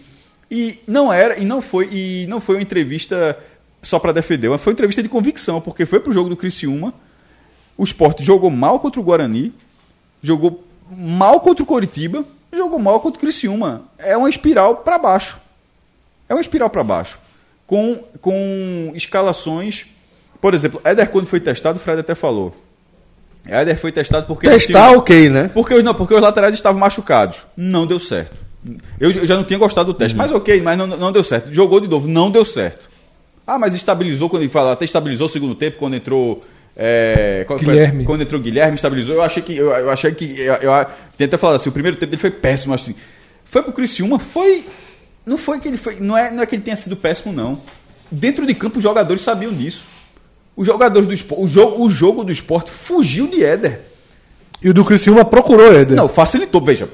E 0.52 0.80
não 0.86 1.12
era, 1.12 1.40
e 1.40 1.46
não 1.46 1.62
foi, 1.62 1.90
e 1.92 2.28
não 2.28 2.40
foi 2.42 2.56
uma 2.58 2.62
entrevista 2.62 3.38
só 3.82 4.00
para 4.00 4.12
defender, 4.12 4.50
mas 4.50 4.60
foi 4.62 4.72
uma 4.72 4.76
entrevista 4.76 5.02
de 5.02 5.08
convicção, 5.10 5.62
porque 5.62 5.86
foi 5.86 6.00
pro 6.00 6.12
jogo 6.12 6.28
do 6.30 6.36
Criciúma, 6.36 6.94
o 7.78 7.84
Sport 7.84 8.22
jogou 8.22 8.50
mal 8.52 8.80
contra 8.80 9.00
o 9.00 9.04
Guarani, 9.04 9.54
jogou 10.22 10.64
mal 10.92 11.40
contra 11.40 11.64
o 11.64 11.66
Coritiba, 11.66 12.24
jogou 12.56 12.80
mal 12.80 13.00
contra 13.00 13.18
o 13.18 13.20
Criciúma. 13.20 13.84
É 13.98 14.16
uma 14.18 14.30
espiral 14.30 14.78
para 14.78 14.98
baixo. 14.98 15.40
É 16.30 16.34
uma 16.34 16.42
espiral 16.42 16.70
para 16.70 16.84
baixo. 16.84 17.20
Com, 17.68 17.98
com 18.22 18.92
escalações. 18.96 19.86
Por 20.42 20.54
exemplo, 20.54 20.80
Éder, 20.84 21.10
quando 21.10 21.26
foi 21.28 21.40
testado, 21.40 21.78
o 21.78 21.82
Fred 21.82 22.00
até 22.02 22.14
falou. 22.16 22.54
Éder 23.48 23.78
foi 23.78 23.92
testado 23.92 24.26
porque. 24.28 24.48
Testar, 24.50 24.92
ok, 24.92 25.30
né? 25.30 25.50
Porque, 25.54 25.74
os- 25.74 25.84
não, 25.84 25.94
porque 25.94 26.14
os 26.14 26.22
laterais 26.22 26.54
estavam 26.56 26.80
machucados. 26.80 27.46
Não 27.56 27.86
deu 27.86 28.00
certo. 28.00 28.38
Eu, 29.00 29.12
eu 29.12 29.26
já 29.26 29.36
não 29.36 29.44
tinha 29.44 29.60
gostado 29.60 29.94
do 29.94 29.98
teste, 29.98 30.18
mas 30.18 30.32
ok, 30.32 30.60
mas 30.62 30.76
não, 30.78 30.88
não 30.88 31.12
deu 31.12 31.24
certo. 31.24 31.54
Jogou 31.54 31.80
de 31.80 31.88
novo, 31.88 32.08
não 32.08 32.32
deu 32.32 32.44
certo. 32.44 32.90
Ah, 33.46 33.60
mas 33.60 33.76
estabilizou 33.76 34.28
quando 34.28 34.42
ele 34.42 34.50
fala, 34.52 34.72
até 34.74 34.86
estabilizou 34.86 35.28
o 35.28 35.30
segundo 35.30 35.54
tempo 35.54 35.78
quando 35.78 35.96
entrou. 35.96 36.42
É, 36.76 37.46
qual 37.48 37.58
foi? 37.58 37.74
Guilherme. 37.74 38.04
Quando 38.04 38.22
entrou 38.22 38.42
Guilherme, 38.42 38.76
estabilizou. 38.76 39.16
Eu 39.16 39.24
achei 39.24 39.42
que. 39.42 39.56
Eu, 39.56 39.72
eu 39.72 39.90
achei 39.90 40.12
que. 40.12 40.40
Eu, 40.40 40.56
eu, 40.56 40.86
tem 41.18 41.26
até 41.26 41.38
falado 41.38 41.56
assim, 41.56 41.70
o 41.70 41.72
primeiro 41.72 41.98
tempo 41.98 42.12
dele 42.12 42.22
foi 42.22 42.32
péssimo, 42.32 42.74
assim. 42.74 42.94
Foi 43.46 43.64
pro 43.64 43.72
Criciúma, 43.72 44.20
foi. 44.20 44.66
Não 45.26 45.38
foi 45.38 45.60
que 45.60 45.68
ele 45.68 45.78
foi. 45.78 45.98
Não 46.00 46.18
é, 46.18 46.30
não 46.30 46.44
é 46.44 46.46
que 46.46 46.56
ele 46.56 46.64
tenha 46.64 46.76
sido 46.76 46.98
péssimo, 46.98 47.32
não. 47.32 47.62
Dentro 48.12 48.46
de 48.46 48.54
campo, 48.54 48.78
os 48.78 48.84
jogadores 48.84 49.22
sabiam 49.22 49.54
disso. 49.54 49.86
Os 50.56 50.68
jogadores 50.68 51.08
do 51.08 51.14
esporte. 51.14 51.44
O 51.44 51.48
jogo, 51.48 51.84
o 51.84 51.90
jogo 51.90 52.24
do 52.24 52.32
esporte 52.32 52.72
fugiu 52.72 53.28
de 53.28 53.44
Éder. 53.44 53.80
E 54.62 54.70
o 54.70 54.74
do 54.74 54.84
Criciúma 54.84 55.24
procurou 55.24 55.74
Éder. 55.74 55.96
Não, 55.96 56.10
facilitou, 56.10 56.62
veja, 56.62 56.90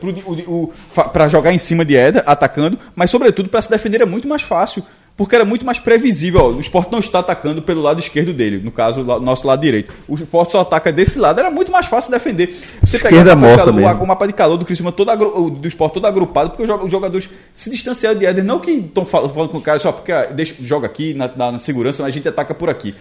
pra 1.13 1.27
jogar 1.27 1.53
em 1.53 1.57
cima 1.57 1.85
de 1.85 1.95
Éder, 1.95 2.23
atacando, 2.25 2.77
mas 2.95 3.09
sobretudo 3.09 3.49
para 3.49 3.61
se 3.61 3.69
defender 3.69 4.01
é 4.01 4.05
muito 4.05 4.27
mais 4.27 4.41
fácil, 4.41 4.83
porque 5.23 5.35
era 5.35 5.45
muito 5.45 5.63
mais 5.65 5.79
previsível. 5.79 6.41
ó, 6.41 6.47
o 6.49 6.59
esporte 6.59 6.91
não 6.91 6.97
está 6.99 7.19
atacando 7.19 7.61
pelo 7.61 7.79
lado 7.81 7.99
esquerdo 7.99 8.33
dele, 8.33 8.57
no 8.63 8.71
caso, 8.71 9.01
o 9.01 9.19
nosso 9.19 9.45
lado 9.45 9.61
direito. 9.61 9.93
O 10.07 10.15
esporte 10.15 10.51
só 10.51 10.61
ataca 10.61 10.91
desse 10.91 11.19
lado, 11.19 11.39
era 11.39 11.51
muito 11.51 11.71
mais 11.71 11.85
fácil 11.85 12.11
defender. 12.11 12.55
Você 12.81 12.97
Esquerda 12.97 13.71
o 13.71 13.73
mapa 13.83 14.03
o 14.03 14.07
mapa 14.07 14.25
de 14.27 14.33
calor 14.33 14.57
do 14.57 14.65
Criciúma 14.65 14.91
todo 14.91 15.11
agru- 15.11 15.49
do 15.51 15.67
esporte 15.67 15.93
todo 15.93 16.07
agrupado, 16.07 16.49
porque 16.49 16.63
os 16.63 16.91
jogadores 16.91 17.29
se 17.53 17.69
distanciaram 17.69 18.17
de 18.17 18.25
Éder, 18.25 18.43
não 18.43 18.59
que 18.59 18.71
estão 18.71 19.05
falando, 19.05 19.31
falando 19.33 19.49
com 19.49 19.57
o 19.59 19.61
cara 19.61 19.77
só 19.77 19.91
porque 19.91 20.11
ah, 20.11 20.25
deixa, 20.25 20.55
joga 20.61 20.87
aqui 20.87 21.13
na, 21.13 21.29
na- 21.35 21.51
na 21.51 21.59
segurança, 21.59 22.01
mas 22.01 22.11
a 22.11 22.17
gente 22.17 22.27
ataca 22.27 22.53
por 22.55 22.69
aqui. 22.69 22.95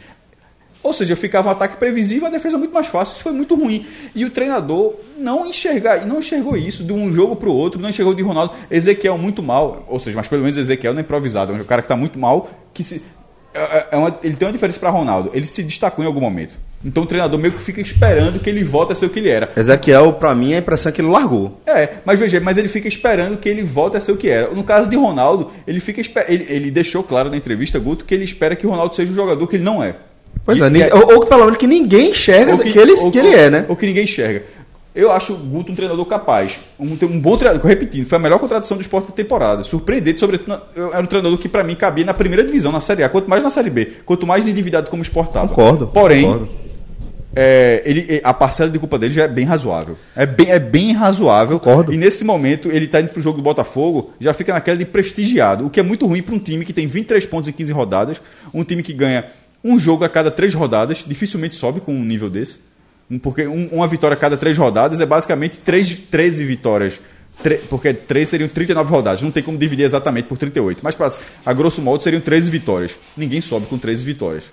Ou 0.83 0.95
seja, 0.95 1.15
ficava 1.15 1.49
um 1.49 1.53
ataque 1.53 1.77
previsível, 1.77 2.27
a 2.27 2.31
defesa 2.31 2.57
muito 2.57 2.73
mais 2.73 2.87
fácil. 2.87 3.13
Isso 3.15 3.23
foi 3.23 3.33
muito 3.33 3.55
ruim. 3.55 3.85
E 4.15 4.25
o 4.25 4.31
treinador 4.31 4.95
não 5.19 5.47
enxergar, 5.47 6.07
não 6.07 6.21
enxergou 6.21 6.57
isso 6.57 6.83
de 6.83 6.93
um 6.93 7.13
jogo 7.13 7.37
para 7.37 7.49
o 7.51 7.55
outro, 7.55 7.81
não 7.81 7.91
enxergou 7.91 8.15
de 8.15 8.23
Ronaldo. 8.23 8.55
Ezequiel 8.71 9.19
muito 9.19 9.43
mal, 9.43 9.85
ou 9.89 10.01
seja, 10.01 10.17
mas 10.17 10.27
pelo 10.27 10.43
menos 10.43 10.57
Ezequiel 10.57 10.93
não 10.95 11.01
é 11.01 11.03
improvisado, 11.03 11.53
é 11.53 11.57
um 11.57 11.65
cara 11.65 11.83
que 11.83 11.87
está 11.87 11.97
muito 11.97 12.19
mal, 12.19 12.49
que 12.73 12.83
se, 12.83 13.03
é- 13.53 13.89
é 13.93 13.97
uma- 13.97 14.19
ele 14.23 14.35
tem 14.37 14.47
uma 14.49 14.53
diferença 14.53 14.81
para 14.81 14.89
Ronaldo. 14.91 15.31
Ele 15.35 15.47
se 15.47 15.63
destacou 15.63 16.03
em 16.03 16.07
algum 16.07 16.21
momento. 16.21 16.55
Então 16.83 17.03
o 17.03 17.07
treinador 17.07 17.39
meio 17.39 17.53
que 17.53 17.61
fica 17.61 17.79
esperando 17.83 18.41
que 18.41 18.49
ele 18.49 18.65
volte 18.65 18.93
a 18.93 18.95
ser 18.95 19.05
o 19.05 19.11
que 19.11 19.19
ele 19.19 19.29
era. 19.29 19.53
Ezequiel, 19.55 20.15
pra 20.15 20.35
mim, 20.35 20.55
a 20.55 20.59
impressão 20.59 20.89
é 20.89 20.93
que 20.95 21.03
ele 21.03 21.09
largou. 21.09 21.61
É, 21.67 21.97
mas 22.07 22.19
veja, 22.19 22.41
mas 22.41 22.57
ele 22.57 22.69
fica 22.69 22.89
esperando 22.89 23.37
que 23.37 23.51
ele 23.51 23.63
volte 23.63 23.99
a 23.99 24.01
ser 24.01 24.13
o 24.13 24.17
que 24.17 24.31
era. 24.31 24.49
No 24.55 24.65
caso 24.65 24.89
de 24.89 24.97
Ronaldo, 24.97 25.51
ele 25.67 25.79
fica 25.79 26.01
ele, 26.27 26.47
ele 26.49 26.71
deixou 26.71 27.03
claro 27.03 27.29
na 27.29 27.37
entrevista, 27.37 27.79
Guto, 27.79 28.07
que 28.07 28.15
ele 28.15 28.25
espera 28.25 28.57
que 28.57 28.67
o 28.67 28.71
Ronaldo 28.71 28.95
seja 28.95 29.13
o 29.13 29.15
jogador 29.15 29.47
que 29.47 29.57
ele 29.57 29.63
não 29.63 29.85
é. 29.85 29.95
Pois 30.45 30.59
E- 30.59 30.63
é, 30.63 30.71
ninguém- 30.71 30.93
ou, 30.93 31.15
ou 31.15 31.21
que 31.21 31.27
pelo 31.29 31.45
menos 31.45 31.57
que 31.59 31.67
ninguém 31.67 32.11
enxerga 32.11 32.57
que, 32.59 32.79
ele, 32.79 32.93
ou- 32.93 33.11
que 33.11 33.19
ele 33.19 33.35
é, 33.35 33.51
né? 33.51 33.67
Ou 33.69 33.77
que 33.77 33.87
ninguém 33.87 34.05
enxerga. 34.05 34.43
Eu 34.93 35.13
acho 35.13 35.35
o 35.35 35.37
Guto 35.37 35.71
um 35.71 35.75
treinador 35.75 36.05
capaz. 36.07 36.59
Um, 36.79 36.97
um 37.05 37.21
bom 37.21 37.37
treinador. 37.37 37.65
Repetindo, 37.65 38.05
foi 38.07 38.19
a 38.19 38.21
melhor 38.21 38.41
contratação 38.41 38.77
do 38.77 38.81
esporte 38.81 39.07
da 39.09 39.13
temporada. 39.15 39.63
Surpreendente, 39.63 40.19
sobretudo. 40.19 40.49
na- 40.49 40.63
eu- 40.75 40.93
Era 40.93 41.01
um 41.01 41.07
treinador 41.07 41.39
que, 41.39 41.49
pra 41.49 41.63
mim, 41.63 41.77
cabia 41.77 42.05
na 42.05 42.13
primeira 42.13 42.43
divisão, 42.43 42.73
na 42.73 42.81
Série 42.81 43.05
A. 43.05 43.09
Quanto 43.09 43.31
mais 43.31 43.43
na 43.45 43.51
Série 43.51 43.71
B. 43.71 43.87
Quanto 44.05 44.27
mais 44.27 44.49
endividado 44.49 44.91
como 44.91 45.01
esporte 45.03 45.33
tava. 45.33 45.47
Concordo, 45.47 45.87
Porém, 45.87 46.23
concordo. 46.25 46.49
é, 47.37 47.83
ele, 47.85 48.21
a 48.25 48.35
parcela 48.35 48.69
de 48.69 48.79
culpa 48.81 48.99
dele 48.99 49.15
já 49.15 49.23
é 49.25 49.29
bem 49.29 49.45
razoável. 49.45 49.97
É 50.17 50.27
bem, 50.27 50.51
é 50.51 50.59
bem 50.59 50.93
razoável. 50.93 51.61
Concordo. 51.61 51.93
E 51.95 51.97
nesse 51.97 52.25
momento, 52.25 52.69
ele 52.73 52.89
tá 52.89 53.01
indo 53.01 53.11
pro 53.11 53.23
jogo 53.23 53.37
do 53.37 53.43
Botafogo, 53.45 54.11
já 54.21 54.35
fica 54.35 54.53
naquela 54.53 54.77
de 54.77 54.85
prestigiado. 54.85 55.67
O 55.67 55.71
que 55.71 55.79
é 55.79 55.83
muito 55.85 56.05
ruim 56.05 56.21
para 56.23 56.35
um 56.35 56.39
time 56.41 56.65
que 56.65 56.73
tem 56.73 56.89
23 56.89 57.25
pontos 57.27 57.49
em 57.49 57.53
15 57.53 57.73
rodadas. 57.73 58.21
Um 58.53 58.65
time 58.65 58.83
que 58.83 58.93
ganha 58.93 59.25
um 59.65 59.79
jogo 59.79 60.05
a 60.05 60.09
cada 60.09 60.31
três 60.31 60.55
rodadas. 60.55 61.05
Dificilmente 61.07 61.55
sobe 61.57 61.81
com 61.81 61.93
um 61.95 62.05
nível 62.05 62.31
desse. 62.31 62.59
Porque 63.23 63.47
um- 63.47 63.69
uma 63.73 63.89
vitória 63.89 64.15
a 64.15 64.19
cada 64.19 64.37
três 64.37 64.57
rodadas 64.57 65.01
é 65.01 65.07
basicamente 65.07 65.59
três, 65.59 65.97
13 65.99 66.45
vitórias. 66.45 67.01
Porque 67.69 67.93
três 67.95 68.29
seriam 68.29 68.49
39 68.49 68.91
rodadas. 68.91 69.23
Não 69.23 69.31
tem 69.31 69.43
como 69.43 69.57
dividir 69.59 69.85
exatamente 69.85 70.27
por 70.27 70.37
38. 70.39 70.81
Mas 70.83 70.97
a 71.45 71.53
grosso 71.53 71.81
modo 71.81 72.03
seriam 72.03 72.21
13 72.21 72.51
vitórias. 72.51 72.97
Ninguém 73.17 73.41
sobe 73.41 73.67
com 73.67 73.79
13 73.79 74.05
vitórias. 74.05 74.45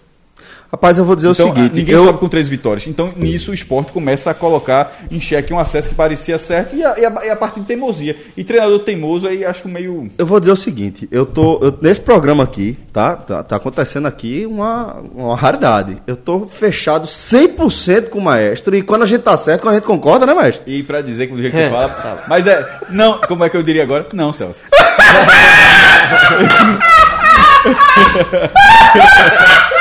Rapaz, 0.71 0.97
eu 0.97 1.05
vou 1.05 1.15
dizer 1.15 1.29
Então, 1.29 1.49
o 1.49 1.55
seguinte. 1.55 1.75
ninguém 1.75 1.95
eu, 1.95 2.03
sobe 2.03 2.19
com 2.19 2.27
três 2.27 2.47
vitórias. 2.47 2.85
Então, 2.87 3.11
nisso, 3.15 3.51
o 3.51 3.53
esporte 3.53 3.91
começa 3.91 4.29
a 4.29 4.33
colocar 4.33 4.97
em 5.09 5.19
xeque 5.19 5.53
um 5.53 5.59
acesso 5.59 5.89
que 5.89 5.95
parecia 5.95 6.37
certo 6.37 6.75
e 6.75 6.83
a, 6.83 6.99
e 6.99 7.05
a, 7.05 7.25
e 7.25 7.29
a 7.29 7.35
parte 7.35 7.59
de 7.61 7.65
teimosia. 7.65 8.15
E 8.35 8.43
treinador 8.43 8.79
teimoso 8.79 9.27
aí 9.27 9.45
acho 9.45 9.67
meio. 9.69 10.09
eu 10.17 10.25
vou 10.25 10.39
dizer 10.39 10.51
o 10.51 10.55
seguinte, 10.57 11.07
eu 11.11 11.25
tô. 11.25 11.59
eu- 11.63 11.77
nesse 11.81 12.01
programa 12.01 12.43
aqui, 12.43 12.77
tá, 12.91 13.15
tá? 13.15 13.43
Tá 13.43 13.55
acontecendo 13.55 14.07
aqui 14.07 14.45
uma, 14.45 14.97
uma 15.15 15.35
raridade. 15.37 15.97
Eu 16.05 16.17
tô 16.17 16.45
fechado 16.45 17.07
100% 17.07 18.09
com 18.09 18.19
o 18.19 18.21
maestro. 18.21 18.75
E 18.75 18.81
quando 18.81 19.03
a 19.03 19.05
gente 19.05 19.21
tá 19.21 19.37
certo, 19.37 19.61
quando 19.61 19.73
a 19.73 19.77
gente 19.77 19.87
concorda, 19.87 20.25
né, 20.25 20.33
maestro? 20.33 20.63
E 20.67 20.83
pra 20.83 21.01
dizer 21.01 21.27
que 21.27 21.33
do 21.33 21.41
jeito 21.41 21.53
que 21.55 21.63
você 21.63 21.69
fala. 21.69 22.23
Mas 22.27 22.45
é. 22.45 22.67
Não, 22.89 23.19
como 23.21 23.43
é 23.45 23.49
que 23.49 23.55
eu 23.55 23.63
diria 23.63 23.83
agora? 23.83 24.05
Não, 24.13 24.33
Celso. 24.33 24.63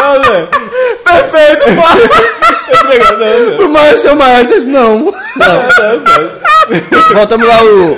Não, 0.00 0.24
Zé. 0.24 0.48
Perfeito, 1.04 1.64
pô! 1.74 1.82
Pro 3.56 3.68
maestro 3.70 4.10
é 4.10 4.12
o 4.12 4.16
maestro, 4.16 4.64
não. 4.66 5.14
Voltamos 7.14 7.48
lá 7.48 7.62
o. 7.62 7.94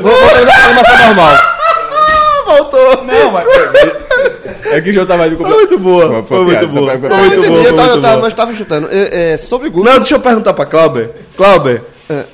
Voltamos 0.00 0.48
à 0.48 0.52
programação 0.52 0.98
normal. 1.06 1.34
Voltou. 2.46 3.04
Não, 3.04 3.30
mas. 3.32 3.46
É 4.72 4.80
que 4.80 4.90
o 4.90 4.92
João 4.92 5.06
tava 5.06 5.26
indo 5.26 5.36
com 5.36 5.44
Foi 5.44 5.54
muito 5.54 5.78
boa, 5.78 6.22
foi 6.24 6.44
muito 6.44 6.66
boa. 6.68 6.98
Foi 6.98 7.08
Eu 7.08 7.16
muito 7.16 7.34
entendi, 7.36 7.72
boa, 7.72 7.86
eu 7.86 8.32
tava 8.32 8.54
chutando. 8.54 8.88
É, 8.90 9.32
é, 9.32 9.36
sobre 9.36 9.68
Guto. 9.68 9.84
Não, 9.84 9.98
deixa 9.98 10.14
eu 10.14 10.20
perguntar 10.20 10.54
pra 10.54 10.66
Clauber. 10.66 11.10
Clauber, 11.36 11.82
é 12.08 12.24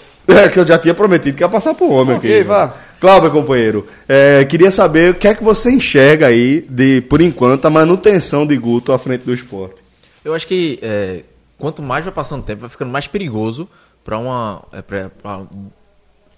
que 0.52 0.58
eu 0.60 0.66
já 0.66 0.78
tinha 0.78 0.94
prometido 0.94 1.36
que 1.36 1.42
ia 1.42 1.48
passar 1.48 1.74
pro 1.74 1.88
homem 1.90 2.16
Ok, 2.16 2.30
aqui. 2.32 2.44
vá. 2.46 2.74
Clauber, 3.00 3.30
companheiro, 3.30 3.86
é, 4.08 4.44
queria 4.44 4.70
saber 4.70 5.12
o 5.12 5.14
que 5.14 5.28
é 5.28 5.34
que 5.34 5.42
você 5.42 5.70
enxerga 5.70 6.26
aí, 6.26 6.66
de, 6.68 7.00
por 7.02 7.20
enquanto, 7.20 7.64
a 7.64 7.70
manutenção 7.70 8.44
de 8.46 8.56
Guto 8.56 8.92
à 8.92 8.98
frente 8.98 9.22
do 9.22 9.32
esporte. 9.32 9.76
Eu 10.24 10.34
acho 10.34 10.46
que 10.46 10.78
é, 10.82 11.22
quanto 11.56 11.80
mais 11.80 12.04
vai 12.04 12.12
passando 12.12 12.40
o 12.40 12.42
tempo, 12.44 12.62
vai 12.62 12.70
ficando 12.70 12.90
mais 12.90 13.06
perigoso 13.06 13.68
para 14.04 14.18
uma 14.18 14.62
é, 14.72 14.82
pra- 14.82 15.10
pra 15.22 15.42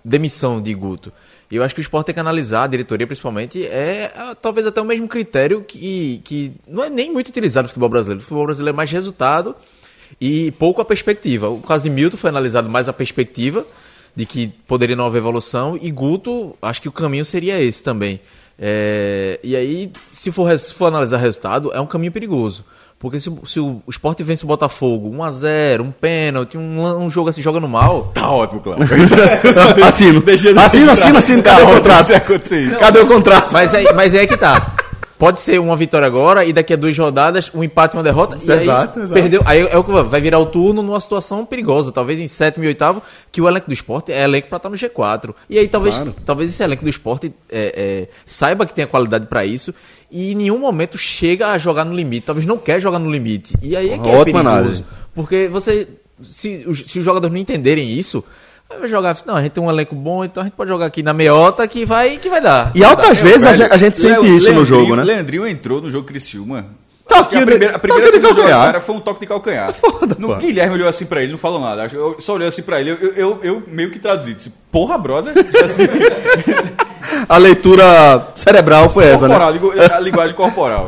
demissão 0.05 0.61
de 0.61 0.73
Guto. 0.75 1.13
E 1.51 1.57
eu 1.57 1.65
acho 1.65 1.75
que 1.75 1.81
o 1.81 1.83
esporte 1.83 2.07
tem 2.07 2.15
que 2.15 2.21
analisar, 2.21 2.65
a 2.65 2.67
diretoria 2.69 3.07
principalmente, 3.07 3.67
é 3.67 4.13
talvez 4.41 4.67
até 4.67 4.81
o 4.81 4.85
mesmo 4.85 5.09
critério 5.09 5.65
que, 5.67 6.21
que 6.25 6.53
não 6.69 6.85
é 6.85 6.89
nem 6.91 7.11
muito 7.11 7.29
utilizado 7.29 7.65
no 7.65 7.69
futebol 7.71 7.89
brasileiro. 7.89 8.21
O 8.21 8.23
futebol 8.23 8.45
brasileiro 8.47 8.75
é 8.75 8.77
mais 8.77 8.91
resultado 8.93 9.57
e 10.21 10.53
pouco 10.53 10.81
a 10.81 10.85
perspectiva. 10.85 11.49
O 11.49 11.59
caso 11.61 11.83
de 11.85 11.91
Milton 11.91 12.17
foi 12.17 12.31
analisado 12.31 12.69
mais 12.71 12.89
a 12.89 12.93
perspectiva 12.93 13.67
de 14.15 14.27
que 14.27 14.49
poderia 14.67 14.97
não 14.97 15.07
haver 15.07 15.19
evolução 15.19 15.79
e 15.81 15.91
Guto, 15.91 16.55
acho 16.61 16.81
que 16.83 16.89
o 16.89 16.93
caminho 16.93 17.25
seria 17.25 17.61
esse 17.61 17.83
também. 17.83 18.21
É, 18.59 19.41
e 19.43 19.57
aí, 19.57 19.91
se 20.13 20.31
for, 20.31 20.57
se 20.59 20.75
for 20.75 20.87
analisar 20.87 21.17
resultado, 21.19 21.71
é 21.73 21.81
um 21.81 21.87
caminho 21.87 22.13
perigoso. 22.13 22.65
Porque 22.99 23.19
se, 23.19 23.31
o- 23.31 23.47
se 23.47 23.59
o, 23.59 23.81
o 23.87 23.91
esporte 23.91 24.23
vence 24.23 24.45
o 24.45 24.47
Botafogo 24.47 25.09
1x0, 25.11 25.81
um 25.81 25.91
pênalti, 25.91 26.59
um, 26.59 26.99
um 26.99 27.09
jogo 27.09 27.31
assim 27.31 27.41
jogando 27.41 27.67
mal, 27.67 28.13
Tá 28.15 28.31
ótimo, 28.31 28.61
Cláudio. 28.61 28.87
assino. 29.87 30.23
assino, 30.61 30.91
assino, 30.91 31.17
assino. 31.19 31.43
Cadê 31.43 31.63
o 31.63 31.67
contrato? 31.67 32.09
Cadê 32.79 33.01
o 33.01 33.07
contrato? 33.07 33.53
Mas 33.53 33.73
é, 33.73 33.93
mas 33.95 34.15
é 34.15 34.27
que 34.27 34.37
tá. 34.37 34.75
Pode 35.21 35.39
ser 35.39 35.61
uma 35.61 35.77
vitória 35.77 36.07
agora 36.07 36.47
e 36.47 36.53
daqui 36.53 36.73
a 36.73 36.77
duas 36.77 36.97
rodadas 36.97 37.51
um 37.55 37.63
empate 37.63 37.95
e 37.95 37.99
uma 37.99 38.03
derrota. 38.03 38.39
E 38.43 38.51
aí 38.51 38.63
Exato, 38.63 39.01
exato. 39.01 39.13
perdeu. 39.13 39.43
Aí 39.45 39.61
é 39.61 39.77
o 39.77 39.85
que 39.85 39.93
vai- 39.93 40.21
virar 40.21 40.39
o 40.39 40.47
turno 40.47 40.83
numa 40.83 40.99
situação 40.99 41.45
perigosa. 41.45 41.93
Talvez 41.93 42.19
em 42.19 42.27
sétimo 42.27 42.65
e 42.65 42.69
oitavo, 42.69 43.03
que 43.31 43.39
o 43.41 43.47
elenco 43.47 43.67
do 43.67 43.75
esporte 43.75 44.11
é 44.11 44.23
elenco 44.25 44.49
pra 44.49 44.57
estar 44.57 44.71
no 44.71 44.77
G4. 44.77 45.35
E 45.51 45.59
aí 45.59 45.69
talvez, 45.69 46.03
talvez 46.25 46.51
esse 46.51 46.63
elenco 46.63 46.83
do 46.83 46.89
esporte 46.89 47.33
é, 47.51 47.75
é, 47.77 48.09
saiba 48.25 48.65
que 48.65 48.73
tem 48.73 48.85
a 48.85 48.89
qualidade 48.89 49.27
pra 49.27 49.45
isso 49.45 49.75
e 50.11 50.33
em 50.33 50.35
nenhum 50.35 50.59
momento 50.59 50.97
chega 50.97 51.49
a 51.49 51.59
jogar 51.59 51.85
no 51.85 51.95
limite. 51.95 52.25
Talvez 52.25 52.47
não 52.47 52.57
quer 52.57 52.81
jogar 52.81 52.99
no 52.99 53.11
limite. 53.11 53.53
E 53.63 53.77
aí 53.77 53.91
é 53.91 53.99
que 53.99 54.09
é 54.09 54.13
Ótima 54.17 54.41
perigoso. 54.43 54.49
análise. 54.49 54.85
Porque 55.15 55.49
você. 55.49 55.87
Se, 56.23 56.67
se 56.87 56.99
os 56.99 57.05
jogadores 57.05 57.33
não 57.33 57.41
entenderem 57.41 57.91
isso. 57.91 58.25
Vai 58.79 58.89
jogar, 58.89 59.17
não, 59.27 59.37
a 59.37 59.43
gente 59.43 59.53
tem 59.53 59.63
um 59.63 59.71
elenco 59.71 59.95
bom, 59.95 60.25
então 60.25 60.43
a 60.43 60.47
gente 60.47 60.55
pode 60.55 60.71
jogar 60.71 60.87
aqui 60.87 61.03
na 61.03 61.13
meiota 61.13 61.67
que 61.67 61.85
vai, 61.85 62.17
que 62.19 62.29
vai 62.31 62.41
dar. 62.41 62.71
E 62.75 62.85
altas 62.85 63.19
vezes 63.19 63.45
a 63.45 63.53
gente, 63.53 63.73
a 63.73 63.77
gente 63.77 63.99
sente 63.99 64.13
Leo- 64.21 64.25
isso 64.37 64.47
no 64.49 64.57
Leandrinho- 64.61 64.65
jogo, 64.65 64.97
né? 64.97 65.05
Leandrinho 65.05 65.47
entrou 65.47 65.83
no 65.83 65.91
jogo 65.91 66.07
Criciúma. 66.07 66.67
Toque 67.09 67.37
a 67.37 67.41
de- 67.41 67.47
primeira, 67.47 67.75
a 67.75 67.79
primeira 67.81 68.07
toque 68.07 68.19
de 68.19 68.23
segunda 68.23 68.35
calcanhar. 68.41 68.61
jogada 68.67 68.81
foi 68.81 68.95
um 68.95 69.01
toque 69.01 69.21
de 69.21 69.27
calcanhar. 69.27 69.75
no, 70.19 70.29
pô. 70.29 70.37
Guilherme 70.37 70.75
olhou 70.77 70.89
assim 70.89 71.05
pra 71.05 71.21
ele, 71.23 71.33
não 71.33 71.39
falou 71.39 71.61
nada. 71.61 71.89
Eu 71.93 72.17
só 72.21 72.35
olhei 72.35 72.47
assim 72.47 72.63
pra 72.63 72.81
ele, 72.81 72.91
eu, 72.91 73.13
eu, 73.17 73.41
eu 73.43 73.63
meio 73.67 73.91
que 73.91 73.99
traduzi. 73.99 74.35
Disse, 74.35 74.53
porra, 74.71 74.97
brother. 74.97 75.35
Assim, 75.65 75.83
A 77.29 77.37
leitura 77.39 78.29
cerebral 78.35 78.89
foi 78.91 79.05
essa, 79.07 79.27
né? 79.29 79.35
corporal, 79.35 79.53
ligu- 79.53 79.73
a 79.93 80.01
linguagem 80.01 80.37
corporal. 80.37 80.87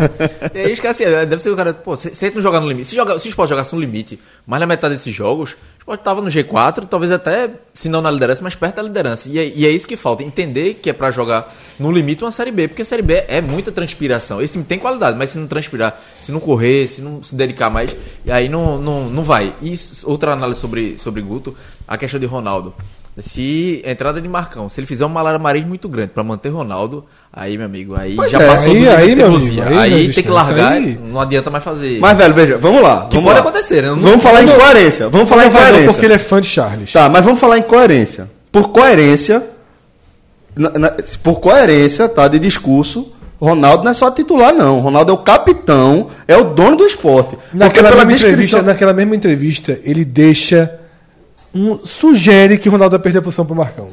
E 0.55 0.59
aí 0.60 0.72
esquece, 0.72 1.05
é, 1.05 1.24
deve 1.26 1.43
ser 1.43 1.51
o 1.51 1.56
cara, 1.56 1.72
pô, 1.74 1.97
se, 1.97 2.14
se 2.14 2.24
a 2.24 2.28
gente 2.28 2.34
não 2.36 2.43
jogar 2.43 2.60
no 2.60 2.68
limite, 2.68 2.89
se, 2.89 2.97
joga, 2.97 3.18
se 3.18 3.28
o 3.28 3.30
Sport 3.30 3.48
jogasse 3.48 3.74
no 3.74 3.80
limite, 3.80 4.18
mais 4.47 4.60
na 4.60 4.66
metade 4.66 4.94
desses 4.94 5.14
jogos, 5.14 5.52
o 5.52 5.80
Sport 5.80 6.01
tava 6.01 6.20
no 6.22 6.28
G4, 6.30 6.86
talvez 6.89 7.10
até, 7.12 7.51
se 7.74 7.89
não 7.89 8.01
na 8.02 8.10
liderança, 8.10 8.43
mas 8.43 8.55
perto 8.55 8.76
da 8.76 8.82
liderança. 8.82 9.28
E 9.28 9.39
é, 9.39 9.47
e 9.48 9.66
é 9.66 9.70
isso 9.70 9.86
que 9.86 9.97
falta, 9.97 10.22
entender 10.22 10.74
que 10.74 10.90
é 10.90 10.93
pra 10.93 11.10
jogar 11.10 11.52
no 11.78 11.90
limite 11.90 12.22
uma 12.24 12.32
Série 12.32 12.51
B, 12.52 12.68
porque 12.68 12.82
a 12.82 12.84
Série 12.84 13.02
B 13.02 13.24
é 13.28 13.40
muita 13.40 13.72
transpiração. 13.72 14.40
Esse 14.40 14.52
time 14.55 14.64
tem 14.64 14.78
qualidade, 14.78 15.16
mas 15.18 15.30
se 15.30 15.39
não 15.39 15.47
transpirar, 15.47 15.98
se 16.22 16.30
não 16.32 16.40
correr, 16.40 16.89
se 16.89 17.01
não 17.01 17.22
se 17.22 17.34
dedicar 17.34 17.70
mais, 17.70 17.97
e 18.24 18.30
aí 18.30 18.48
não, 18.48 18.78
não, 18.78 19.05
não 19.09 19.22
vai. 19.24 19.55
E 19.62 19.72
isso- 19.72 20.09
outra 20.09 20.32
análise 20.32 20.60
sobre, 20.60 20.98
sobre 20.98 21.20
Guto, 21.22 21.55
a 21.86 21.97
questão 21.97 22.20
de 22.20 22.26
Ronaldo. 22.26 22.74
Se 23.18 23.82
entrada 23.84 24.22
de 24.22 24.28
Marcão, 24.28 24.70
se 24.70 24.80
ele 24.80 24.86
fizer 24.86 25.05
um 25.05 25.09
malabarismo 25.10 25.68
muito 25.68 25.86
grande 25.86 26.12
pra 26.14 26.24
manter 26.24 26.48
Ronaldo, 26.48 27.05
aí, 27.30 27.59
meu 27.59 27.66
amigo, 27.66 27.94
aí 27.94 28.16
Pois 28.16 28.32
já 28.32 28.40
é, 28.40 28.47
passou 28.47 28.72
aí- 28.72 28.89
aí, 28.89 29.14
meu 29.14 29.26
amigo, 29.26 29.62
aí 29.62 29.76
Aí, 29.78 30.06
não 30.06 30.14
tem 30.14 30.22
que 30.22 30.28
não. 30.28 30.34
largar, 30.34 30.72
aí- 30.72 30.98
não 31.12 31.20
adianta 31.20 31.51
mais 31.51 31.62
fazer. 31.62 31.98
Mas, 32.01 32.16
velho, 32.16 32.32
veja, 32.32 32.56
vamos 32.56 32.82
lá. 32.82 33.06
que 33.10 33.14
vamos 33.16 33.30
pode 33.30 33.34
lá. 33.34 33.40
acontecer, 33.40 33.82
né? 33.82 33.89
Não- 33.90 33.97
Vamos 33.98 34.22
falar 34.22 34.43
em 34.43 34.48
coerência. 34.48 35.09
Vamos 35.10 35.28
falar 35.28 35.43
em 35.44 35.51
Não 35.51 35.52
não, 35.55 35.60
coerência. 35.60 35.93
porque 35.93 36.06
ele 36.06 36.14
é 36.14 36.18
fã 36.18 36.40
de 36.40 36.47
Charles. 36.48 36.90
Tá, 36.93 37.06
mas 37.10 37.22
vamos 37.22 37.39
falar 37.39 37.59
em 37.59 37.62
coerência. 37.62 38.30
Por 38.51 38.68
coerência, 38.70 39.43
na- 40.56 40.70
na- 40.70 40.94
por 41.22 41.39
coerência, 41.39 42.09
tá, 42.09 42.26
de 42.28 42.39
discurso, 42.39 43.12
Ronaldo 43.39 43.84
não 43.84 43.90
é 43.90 43.94
só 43.94 44.10
titular, 44.10 44.55
não. 44.55 44.78
Ronaldo 44.80 45.10
é 45.10 45.14
o 45.14 45.18
capitão, 45.18 46.06
é 46.26 46.36
o 46.36 46.44
dono 46.44 46.76
do 46.78 46.86
esporte. 46.86 47.36
Porque 47.36 47.56
Naquela 47.59 47.90
pela 47.90 48.05
mesma, 48.06 48.16
entrevista, 48.28 48.36
descrição... 48.56 48.62
naquela 48.62 48.93
mesma 48.94 49.14
entrevista, 49.16 49.78
ele 49.84 50.02
deixa. 50.02 50.78
Um, 51.54 51.78
sugere 51.84 52.56
que 52.58 52.68
o 52.68 52.72
Ronaldo 52.72 52.96
vai 52.96 53.02
perder 53.02 53.18
a 53.18 53.22
posição 53.22 53.44
pro 53.44 53.54
Marcão. 53.54 53.88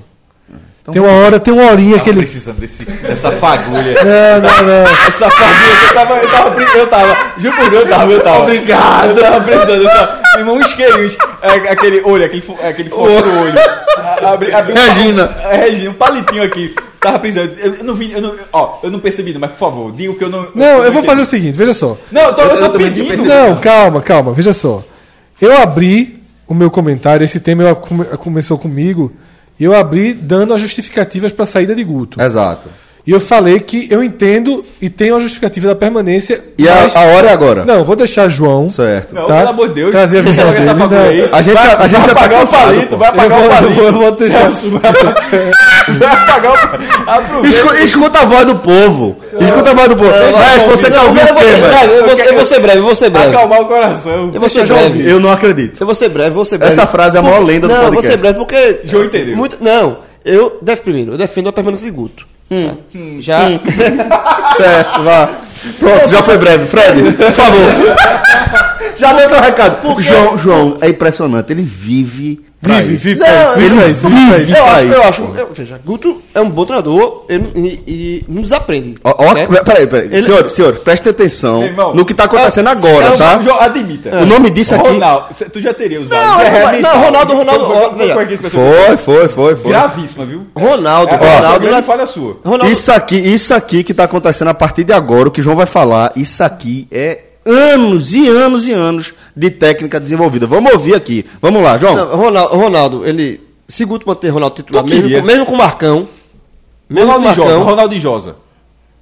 tem 0.92 1.02
uma 1.02 1.12
hora, 1.12 1.40
tem 1.40 1.54
uma 1.54 1.70
horinha 1.70 2.00
que 2.00 2.10
ele. 2.10 2.20
precisando 2.20 2.58
desse, 2.58 2.86
dessa 2.86 3.32
fagulha. 3.34 3.96
Não, 4.04 4.42
não, 4.42 4.64
não. 4.64 4.84
Essa 5.08 5.30
fagulha, 5.30 5.88
eu 5.88 5.94
tava, 5.94 6.16
eu 6.18 6.30
tava, 6.30 6.62
eu 6.78 6.88
tava, 6.88 7.32
juro 7.38 7.56
por 7.58 7.70
Deus, 7.70 7.84
eu 7.84 7.90
tava, 7.90 8.12
eu 8.14 8.22
tava. 8.24 8.40
Obrigado. 8.44 9.10
Eu 9.10 9.22
tava 9.22 9.42
precisando, 9.42 9.84
eu 9.84 9.90
tava, 9.90 10.20
meu 10.34 10.40
irmão, 10.40 10.56
um 10.56 10.62
é, 10.62 11.72
aquele 11.72 12.02
olho, 12.02 12.26
aquele, 12.26 12.42
fo- 12.42 12.58
aquele 12.64 12.90
no 12.90 12.98
olho. 12.98 13.54
A- 13.98 14.32
Abri, 14.34 14.54
abri 14.54 14.74
um 14.74 14.76
Regina. 14.76 15.28
pal- 15.28 15.52
é, 15.52 15.58
Regina, 15.58 15.90
um 15.90 15.94
palitinho 15.94 16.44
aqui. 16.44 16.74
Tava 17.00 17.20
precisando, 17.20 17.54
eu, 17.60 17.76
eu 17.76 17.84
não 17.84 17.94
vi, 17.96 18.12
eu 18.12 18.22
não, 18.22 18.36
ó, 18.52 18.78
eu 18.84 18.92
não 18.92 19.00
percebi, 19.00 19.38
mas 19.38 19.52
por 19.52 19.58
favor, 19.58 19.92
diga 19.92 20.12
o 20.12 20.16
que 20.16 20.24
eu 20.24 20.30
não... 20.30 20.48
Não, 20.54 20.66
eu 20.66 20.92
vou 20.92 21.02
entendi. 21.02 21.06
fazer 21.08 21.22
o 21.22 21.26
seguinte, 21.26 21.58
veja 21.58 21.74
só. 21.74 21.98
Não, 22.12 22.22
eu 22.24 22.34
tô, 22.34 22.42
eu 22.42 22.58
tô 22.58 22.66
eu 22.66 22.72
pedindo. 22.72 23.24
Não, 23.26 23.56
calma, 23.58 24.02
calma, 24.02 24.34
veja 24.34 24.54
só. 24.54 24.84
Eu 25.42 25.58
abri 25.62 26.19
o 26.50 26.54
meu 26.56 26.70
comentário, 26.72 27.24
esse 27.24 27.40
tema 27.40 27.64
eu- 27.64 27.76
come- 27.76 28.06
começou 28.06 28.58
comigo, 28.58 29.14
e 29.60 29.64
eu 29.64 29.76
abri 29.76 30.14
dando 30.14 30.54
as 30.54 30.62
justificativas 30.62 31.32
para 31.32 31.44
a 31.44 31.48
saída 31.48 31.76
de 31.76 31.84
Guto. 31.84 32.22
Exato. 32.22 32.68
E 33.10 33.12
eu 33.12 33.20
falei 33.20 33.60
que 33.60 33.88
eu 33.90 34.04
entendo 34.04 34.64
e 34.80 34.88
tenho 34.88 35.16
a 35.16 35.20
justificativa 35.20 35.68
da 35.70 35.76
permanência. 35.76 36.44
E 36.60 36.70
a, 36.70 36.76
mas- 36.76 36.96
a 36.96 37.00
hora 37.06 37.28
é 37.30 37.34
agora. 37.34 37.66
Não, 37.66 37.84
vou 37.84 37.96
deixar 37.96 38.28
João. 38.30 38.70
Certo. 38.70 39.16
Não, 39.16 39.26
Tá? 39.26 39.38
pelo 39.38 39.50
amor 39.50 39.68
de 39.70 39.74
Deus. 39.74 39.90
Trazer 39.92 40.20
a 40.20 40.22
visão 40.22 40.46
essa 40.50 40.54
dele, 40.74 40.80
fagulha 40.80 41.00
não. 41.02 41.10
aí. 41.10 41.30
A 41.32 41.42
gente, 41.42 41.56
já- 41.60 41.78
a 41.80 41.88
gente 41.88 42.00
vai 42.00 42.02
já 42.02 42.06
tá 42.06 42.12
apagar 42.12 42.38
o 42.38 42.42
cansado, 42.42 42.66
palito, 42.66 42.88
pô. 42.90 42.98
vai 42.98 43.12
vou, 43.30 43.40
o 43.40 43.42
eu 43.46 43.50
palito. 43.50 43.74
vou, 43.74 43.84
eu 43.86 43.94
vou 43.94 44.12
deixar. 44.12 44.50
Vai 44.52 46.10
apagar 46.12 46.52
o. 47.42 47.46
Escu- 47.48 47.76
escuta 47.76 48.20
a 48.20 48.26
voz 48.26 48.46
do 48.46 48.56
povo. 48.58 49.18
Escuta 49.40 49.72
a 49.72 49.74
voz 49.74 49.88
do 49.90 49.96
povo. 49.96 50.12
Mas 50.38 50.62
você 50.68 50.92
tá 50.92 51.02
ouvindo 51.04 51.28
Eu 51.28 51.34
o 51.34 51.34
vou 51.34 51.44
ser 51.44 51.56
tema. 51.56 51.68
breve, 51.68 51.94
eu 51.94 52.06
vou 52.06 52.46
ser- 52.46 52.60
breve, 52.60 52.78
eu 52.80 52.84
vou 52.84 52.96
ser 52.96 53.10
breve. 53.10 53.28
Acalmar 53.36 53.62
o 53.62 53.66
coração. 53.66 54.32
Eu 54.34 54.40
vou 54.40 54.50
ser 54.50 54.66
breve. 54.68 55.10
Eu 55.10 55.20
não 55.20 55.32
acredito. 55.32 55.82
Eu 55.82 55.86
vou 55.86 55.96
ser 55.96 56.10
breve, 56.10 56.30
vou 56.32 56.46
ser 56.46 56.58
breve. 56.58 56.74
Essa 56.74 56.86
frase 56.86 57.18
é 57.18 57.20
a 57.20 57.24
maior 57.24 57.44
lenda 57.44 57.68
do 57.68 57.74
Não, 57.74 57.76
eu 57.78 57.84
vou 57.86 57.94
podcast. 57.94 58.12
ser 58.18 58.22
breve 58.22 58.38
porque. 58.38 58.80
João 58.84 59.06
entendeu. 59.06 59.48
Não, 59.60 59.98
eu. 60.30 60.58
Def, 60.62 60.82
primeiro, 60.82 61.14
eu 61.14 61.18
defendo 61.18 61.50
a 61.50 61.54
permanência 61.54 61.86
de 61.86 61.96
Guto. 61.96 62.28
Hum. 62.52 62.78
Já. 63.20 63.40
Certo, 64.58 65.04
vá. 65.04 65.30
Pronto, 65.78 66.10
já 66.10 66.24
foi 66.24 66.38
breve. 66.38 66.66
Fred, 66.68 67.14
por 67.14 67.32
favor. 67.32 67.60
Já 68.96 69.14
deu 69.14 69.30
seu 69.30 69.40
recado. 69.40 70.02
João, 70.02 70.38
João, 70.38 70.78
é 70.82 70.90
impressionante. 70.90 71.54
Ele 71.54 71.62
vive 71.62 72.42
Vive, 72.62 72.98
vive 72.98 73.20
Não, 73.22 73.26
isso, 73.28 73.56
vive 73.56 73.66
ele 73.82 73.92
isso, 73.92 74.08
vive 74.10 74.42
isso. 74.44 74.58
Eu 74.58 74.66
acho, 74.66 74.84
eu 74.86 75.04
acho. 75.04 75.22
eu- 75.38 75.50
veja, 75.54 75.80
Guto 75.86 76.22
é 76.36 76.42
um 76.42 76.50
bom 76.50 76.66
treinador 76.66 77.24
ele- 77.30 77.52
e, 77.56 77.92
e 77.92 78.26
não 78.28 78.42
desaprende. 78.42 78.96
Ó, 79.02 79.14
ó, 79.18 79.34
certo? 79.34 79.64
peraí, 79.64 79.88
peraí. 79.88 80.08
Ele- 80.12 80.24
Senhor, 80.24 80.50
senhor, 80.50 80.76
preste 80.80 81.08
atenção 81.08 81.64
irmão, 81.64 81.96
no 81.96 82.04
que 82.04 82.14
tá 82.14 82.26
acontecendo 82.26 82.68
agora, 82.68 83.08
É, 83.14 83.18
tá? 83.18 83.38
Jo- 83.38 83.54
Admita. 83.54 84.10
O 84.10 84.26
nome 84.26 84.50
disso 84.50 84.76
aqui. 84.76 84.90
Ronaldo, 84.90 85.34
cê- 85.36 85.46
tu 85.46 85.62
já 85.62 85.74
teria 85.74 86.02
usado. 86.02 86.20
Não, 86.22 86.38
Guerra 86.38 86.52
não, 86.52 86.66
não, 86.66 86.72
mental. 86.74 86.98
Ronaldo, 87.06 87.34
Ronaldo, 87.34 87.66
Foi- 87.66 87.78
foi- 87.78 88.38
foi 88.38 88.50
Foi, 88.50 88.98
foi, 88.98 89.28
foi, 89.30 89.56
foi. 89.56 89.72
Gravíssima, 89.72 90.26
viu? 90.26 90.46
Ronaldo, 90.54 91.14
É, 91.14 91.16
ó, 91.16 91.36
Ronaldo, 91.38 91.68
não 91.72 91.78
é- 91.78 91.82
falha 91.84 92.06
sua. 92.08 92.40
Ronaldo 92.44 92.70
Isso 92.74 92.92
aqui, 92.92 93.16
isso 93.16 93.54
aqui 93.54 93.86
que 93.86 93.94
tá 93.94 94.04
acontecendo 94.04 94.50
a 94.50 94.54
partir 94.54 94.84
de 94.84 94.92
agora, 94.92 95.30
o 95.30 95.32
que 95.32 95.40
o 95.40 95.44
João 95.44 95.56
vai 95.56 95.66
falar, 95.66 96.12
isso 96.14 96.44
aqui 96.44 96.88
é 96.92 97.20
anos 97.46 98.14
e 98.14 98.28
anos 98.28 98.68
e 98.68 98.72
anos 98.74 99.14
de 99.36 99.50
técnica 99.50 100.00
desenvolvida. 100.00 100.46
Vamos 100.48 100.72
ouvir 100.74 100.96
aqui. 100.96 101.26
Vamos 101.42 101.62
lá, 101.64 101.78
João. 101.78 101.96
Não, 101.96 102.16
Ronaldo, 102.16 102.56
Ronaldo, 102.58 103.06
ele. 103.08 103.42
Se 103.68 103.86
Guto 103.86 104.08
manter 104.08 104.30
Ronaldo 104.30 104.56
titular, 104.56 104.84
Tu 104.84 104.90
mesmo, 104.90 105.10
com- 105.22 105.26
mesmo 105.26 105.46
com 105.46 105.54
o 105.54 105.58
Marcão. 105.58 106.08
Mesmo 106.90 107.12
Ronaldo 107.12 107.26
com 107.26 107.32
o 107.32 107.34
Josa. 107.36 107.50
Marcão. 107.50 107.64
Ronaldo 107.70 107.96
e 107.96 108.00
Josa. 108.00 108.36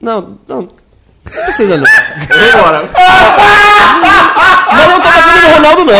Não, 0.01 0.37
não. 0.47 0.61
Não 0.61 1.43
precisa, 1.45 1.77
não. 1.77 1.85
Agora. 2.59 2.89
Mas 4.71 4.83
eu 4.83 4.89
não 4.89 5.01
tô 5.01 5.09
defendendo 5.09 5.47
o 5.49 5.55
Ronaldo, 5.55 5.85
não. 5.85 5.93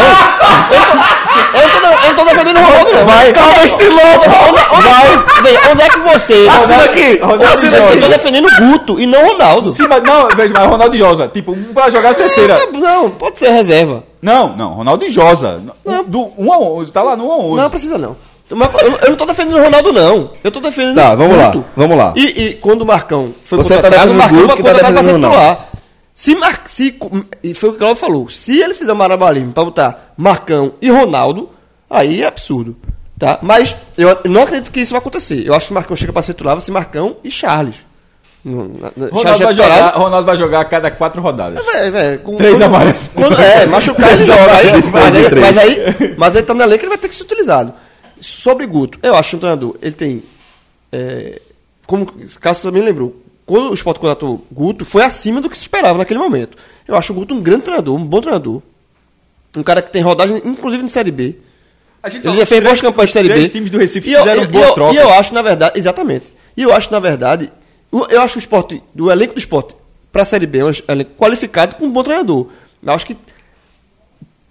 Eu, 0.68 0.82
tô, 0.82 1.58
eu, 1.58 1.70
tô, 1.70 1.88
eu 1.88 2.08
não 2.10 2.16
tô 2.16 2.26
defendendo 2.26 2.58
o 2.58 2.64
Ronaldo, 2.64 2.94
não. 2.94 3.06
Vai, 3.06 3.32
calma, 3.34 3.64
estiloso. 3.66 4.22
Onde, 4.48 4.88
onde, 4.88 5.42
veja, 5.44 5.72
onde 5.72 5.82
é 5.82 5.90
que 5.90 6.00
você. 6.00 6.48
Assina 6.50 6.84
aqui. 6.84 7.18
Ronaldo 7.20 7.44
Assina 7.46 7.78
aqui, 7.78 7.96
Eu 7.96 8.02
tô 8.02 8.08
defendendo 8.08 8.48
o 8.48 8.56
Guto 8.68 9.00
e 9.00 9.06
não 9.06 9.24
o 9.24 9.28
Ronaldo. 9.32 9.74
Sim, 9.74 9.88
mas 9.88 10.04
não, 10.04 10.28
veja, 10.30 10.54
mas 10.54 10.68
Ronaldo 10.68 10.96
e 10.96 11.00
Josa. 11.00 11.28
Tipo, 11.28 11.52
um 11.54 11.74
pra 11.74 11.90
jogar 11.90 12.12
a 12.12 12.14
terceira. 12.14 12.58
Não, 12.74 13.10
pode 13.10 13.40
ser 13.40 13.50
reserva. 13.50 14.04
Não, 14.22 14.50
não, 14.56 14.70
Ronaldo 14.74 15.06
e 15.06 15.10
Josa. 15.10 15.62
Um, 15.86 16.04
do 16.04 16.32
1 16.38 16.54
a 16.54 16.58
11, 16.60 16.92
tá 16.92 17.04
lá 17.04 17.16
no 17.16 17.28
1 17.28 17.32
a 17.32 17.36
11. 17.38 17.62
Não 17.62 17.70
precisa, 17.70 17.98
não. 17.98 18.16
Eu, 18.50 19.10
não 19.10 19.16
tô 19.18 19.26
defendendo 19.26 19.58
o 19.60 19.64
Ronaldo, 19.64 19.92
não. 19.92 20.30
Eu 20.42 20.50
tô 20.52 20.62
defendendo 20.62 20.96
Tá, 20.96 21.14
vamos 21.16 21.36
lá, 21.38 21.48
Guto. 21.48 21.66
vamos 21.76 21.98
lá. 21.98 22.14
E, 22.16 22.22
e 22.44 22.54
quando 22.54 22.82
o 22.82 22.86
Marcão 22.86 23.34
foi 23.44 23.58
Você 23.58 23.76
tá 23.76 23.82
contratado, 23.84 24.14
defendendo 24.14 24.16
o 24.16 24.18
Marcão 24.18 24.38
foi 24.38 24.56
que 24.56 24.64
tá 24.64 24.70
contratado 24.70 24.94
pra 24.94 25.04
ser 25.04 25.14
titular. 25.16 25.67
Se, 26.20 26.34
Mar... 26.34 26.64
se 26.66 26.98
E 27.44 27.54
foi 27.54 27.70
o 27.70 27.72
que 27.74 27.76
o 27.76 27.80
Cláudio 27.80 28.02
falou. 28.02 28.28
Se 28.28 28.60
ele 28.60 28.74
fizer 28.74 28.92
marabalismo 28.96 29.54
pra 29.54 29.64
botar 29.66 30.14
Marcão 30.18 30.74
e 30.82 30.90
Ronaldo, 30.90 31.48
aí 31.88 32.24
é 32.24 32.26
absurdo. 32.26 32.76
Tá? 33.20 33.38
Mas 33.44 33.76
eu 33.96 34.18
não 34.26 34.42
acredito 34.42 34.72
que 34.72 34.80
isso 34.82 34.94
vai 34.94 35.00
acontecer. 35.00 35.46
Eu 35.46 35.54
acho 35.54 35.68
que 35.68 35.74
Marcão 35.74 35.96
chega 35.96 36.12
pra 36.12 36.24
ser 36.24 36.34
titular, 36.34 36.56
vai 36.56 36.66
ser 36.66 36.72
Marcão 36.72 37.18
e 37.24 37.30
Charles. 37.30 37.76
Na- 38.44 38.92
na- 38.96 39.08
Ronaldo 39.12 39.44
é 39.44 39.46
vai, 39.46 39.56
jogar, 39.56 39.90
Ronaldo 39.96 40.26
vai 40.26 40.38
jogar 40.38 40.62
a 40.62 40.66
cada 40.66 40.90
quatro 40.90 41.22
rodadas. 41.22 41.64
Véi, 41.64 41.92
véi, 41.92 42.18
com- 42.18 42.36
Três 42.36 42.60
amarelos. 42.62 43.00
É, 43.40 43.66
machucar 43.68 44.14
ele 44.14 44.26
joga. 44.26 44.56
Aí, 44.56 44.72
mas, 44.92 45.16
aí, 45.16 45.42
mas, 45.42 45.58
aí, 45.60 46.16
mas 46.18 46.36
ele 46.36 46.46
tá 46.48 46.54
no 46.56 46.64
elenco 46.64 46.82
ele 46.84 46.90
vai 46.90 46.98
ter 46.98 47.10
que 47.10 47.16
ser 47.16 47.24
utilizado. 47.26 47.74
Sobre 48.20 48.66
Guto, 48.66 48.98
eu 49.04 49.16
acho 49.16 49.32
que 49.32 49.36
um 49.36 49.40
treinador, 49.40 49.76
ele 49.84 49.92
tem. 49.92 50.24
É, 50.92 51.40
como 51.86 52.06
o 52.06 52.40
Cássio 52.40 52.64
também 52.72 52.82
lembrou, 52.84 53.16
quando 53.48 53.72
o 53.72 53.74
Sport 53.74 53.98
contratou 53.98 54.46
Guto, 54.52 54.86
foi 54.86 55.02
acima 55.04 55.42
do 55.42 55.50
que 55.50 55.58
se 55.58 55.64
esperava 55.64 55.98
naquele 55.98 56.20
momento. 56.20 56.56
Eu 56.88 56.96
acho 56.96 57.12
o 57.12 57.16
Guto 57.16 57.34
um 57.34 57.42
grande 57.42 57.64
treinador, 57.64 57.96
um 57.96 58.06
bom 58.06 58.22
treinador. 58.22 58.62
Um 59.56 59.64
cara 59.64 59.82
que 59.82 59.92
tem 59.92 60.04
rodagem, 60.04 60.40
inclusive 60.46 60.84
em 60.84 60.90
Série 60.90 61.10
B. 61.10 61.36
A 62.04 62.10
gente 62.10 62.28
Ele 62.28 62.38
já 62.40 62.46
fez 62.46 62.64
boas 62.64 62.80
campanhas 62.82 63.10
de 63.10 63.14
Série 63.14 63.30
B. 63.30 63.50
times 63.50 63.72
do 63.72 63.80
Recife 63.80 64.12
E 64.12 64.16
fizeram 64.16 64.44
e 64.44 64.48
boas 64.48 64.68
eu, 64.68 64.74
trocas. 64.76 64.96
E 64.96 65.00
eu 65.00 65.10
acho, 65.14 65.34
na 65.34 65.42
verdade, 65.42 65.80
exatamente. 65.80 66.32
E 66.56 66.62
eu 66.62 66.72
acho, 66.74 66.92
na 66.92 67.00
verdade, 67.00 67.52
o- 67.92 68.06
eu 68.10 68.22
acho 68.22 68.36
o 68.38 68.40
esporte, 68.40 68.84
do 68.94 69.10
elenco 69.10 69.34
do 69.34 69.40
esporte 69.40 69.76
para 70.12 70.22
a 70.22 70.26
Série 70.26 70.46
B, 70.46 70.60
é 70.60 70.66
um 70.66 70.72
elenco 70.90 71.12
qualificado 71.18 71.76
com 71.78 71.86
um 71.86 71.92
bom 71.92 72.04
treinador. 72.04 72.48
Eu 72.84 72.94
acho 72.94 73.06
que 73.08 73.18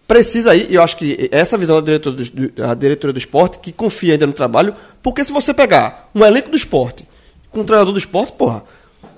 precisa 0.06 0.52
aí, 0.52 0.66
e 0.70 0.74
eu 0.76 0.82
acho 0.82 0.96
que 0.96 1.28
essa 1.32 1.58
visão 1.58 1.76
da 1.76 1.84
diretoria 1.84 2.24
do, 2.24 2.30
do- 2.30 2.48
da 2.52 2.74
diretoria 2.74 3.12
do 3.12 3.18
esporte, 3.18 3.58
que 3.58 3.72
confia 3.72 4.12
ainda 4.14 4.26
no 4.26 4.32
trabalho, 4.32 4.74
porque 5.02 5.24
se 5.24 5.32
você 5.32 5.52
pegar 5.52 6.08
um 6.14 6.24
elenco 6.24 6.48
do 6.50 6.56
esporte 6.56 7.06
com 7.50 7.60
um 7.60 7.64
treinador 7.64 7.92
do 7.92 7.98
esporte, 7.98 8.32
porra, 8.32 8.62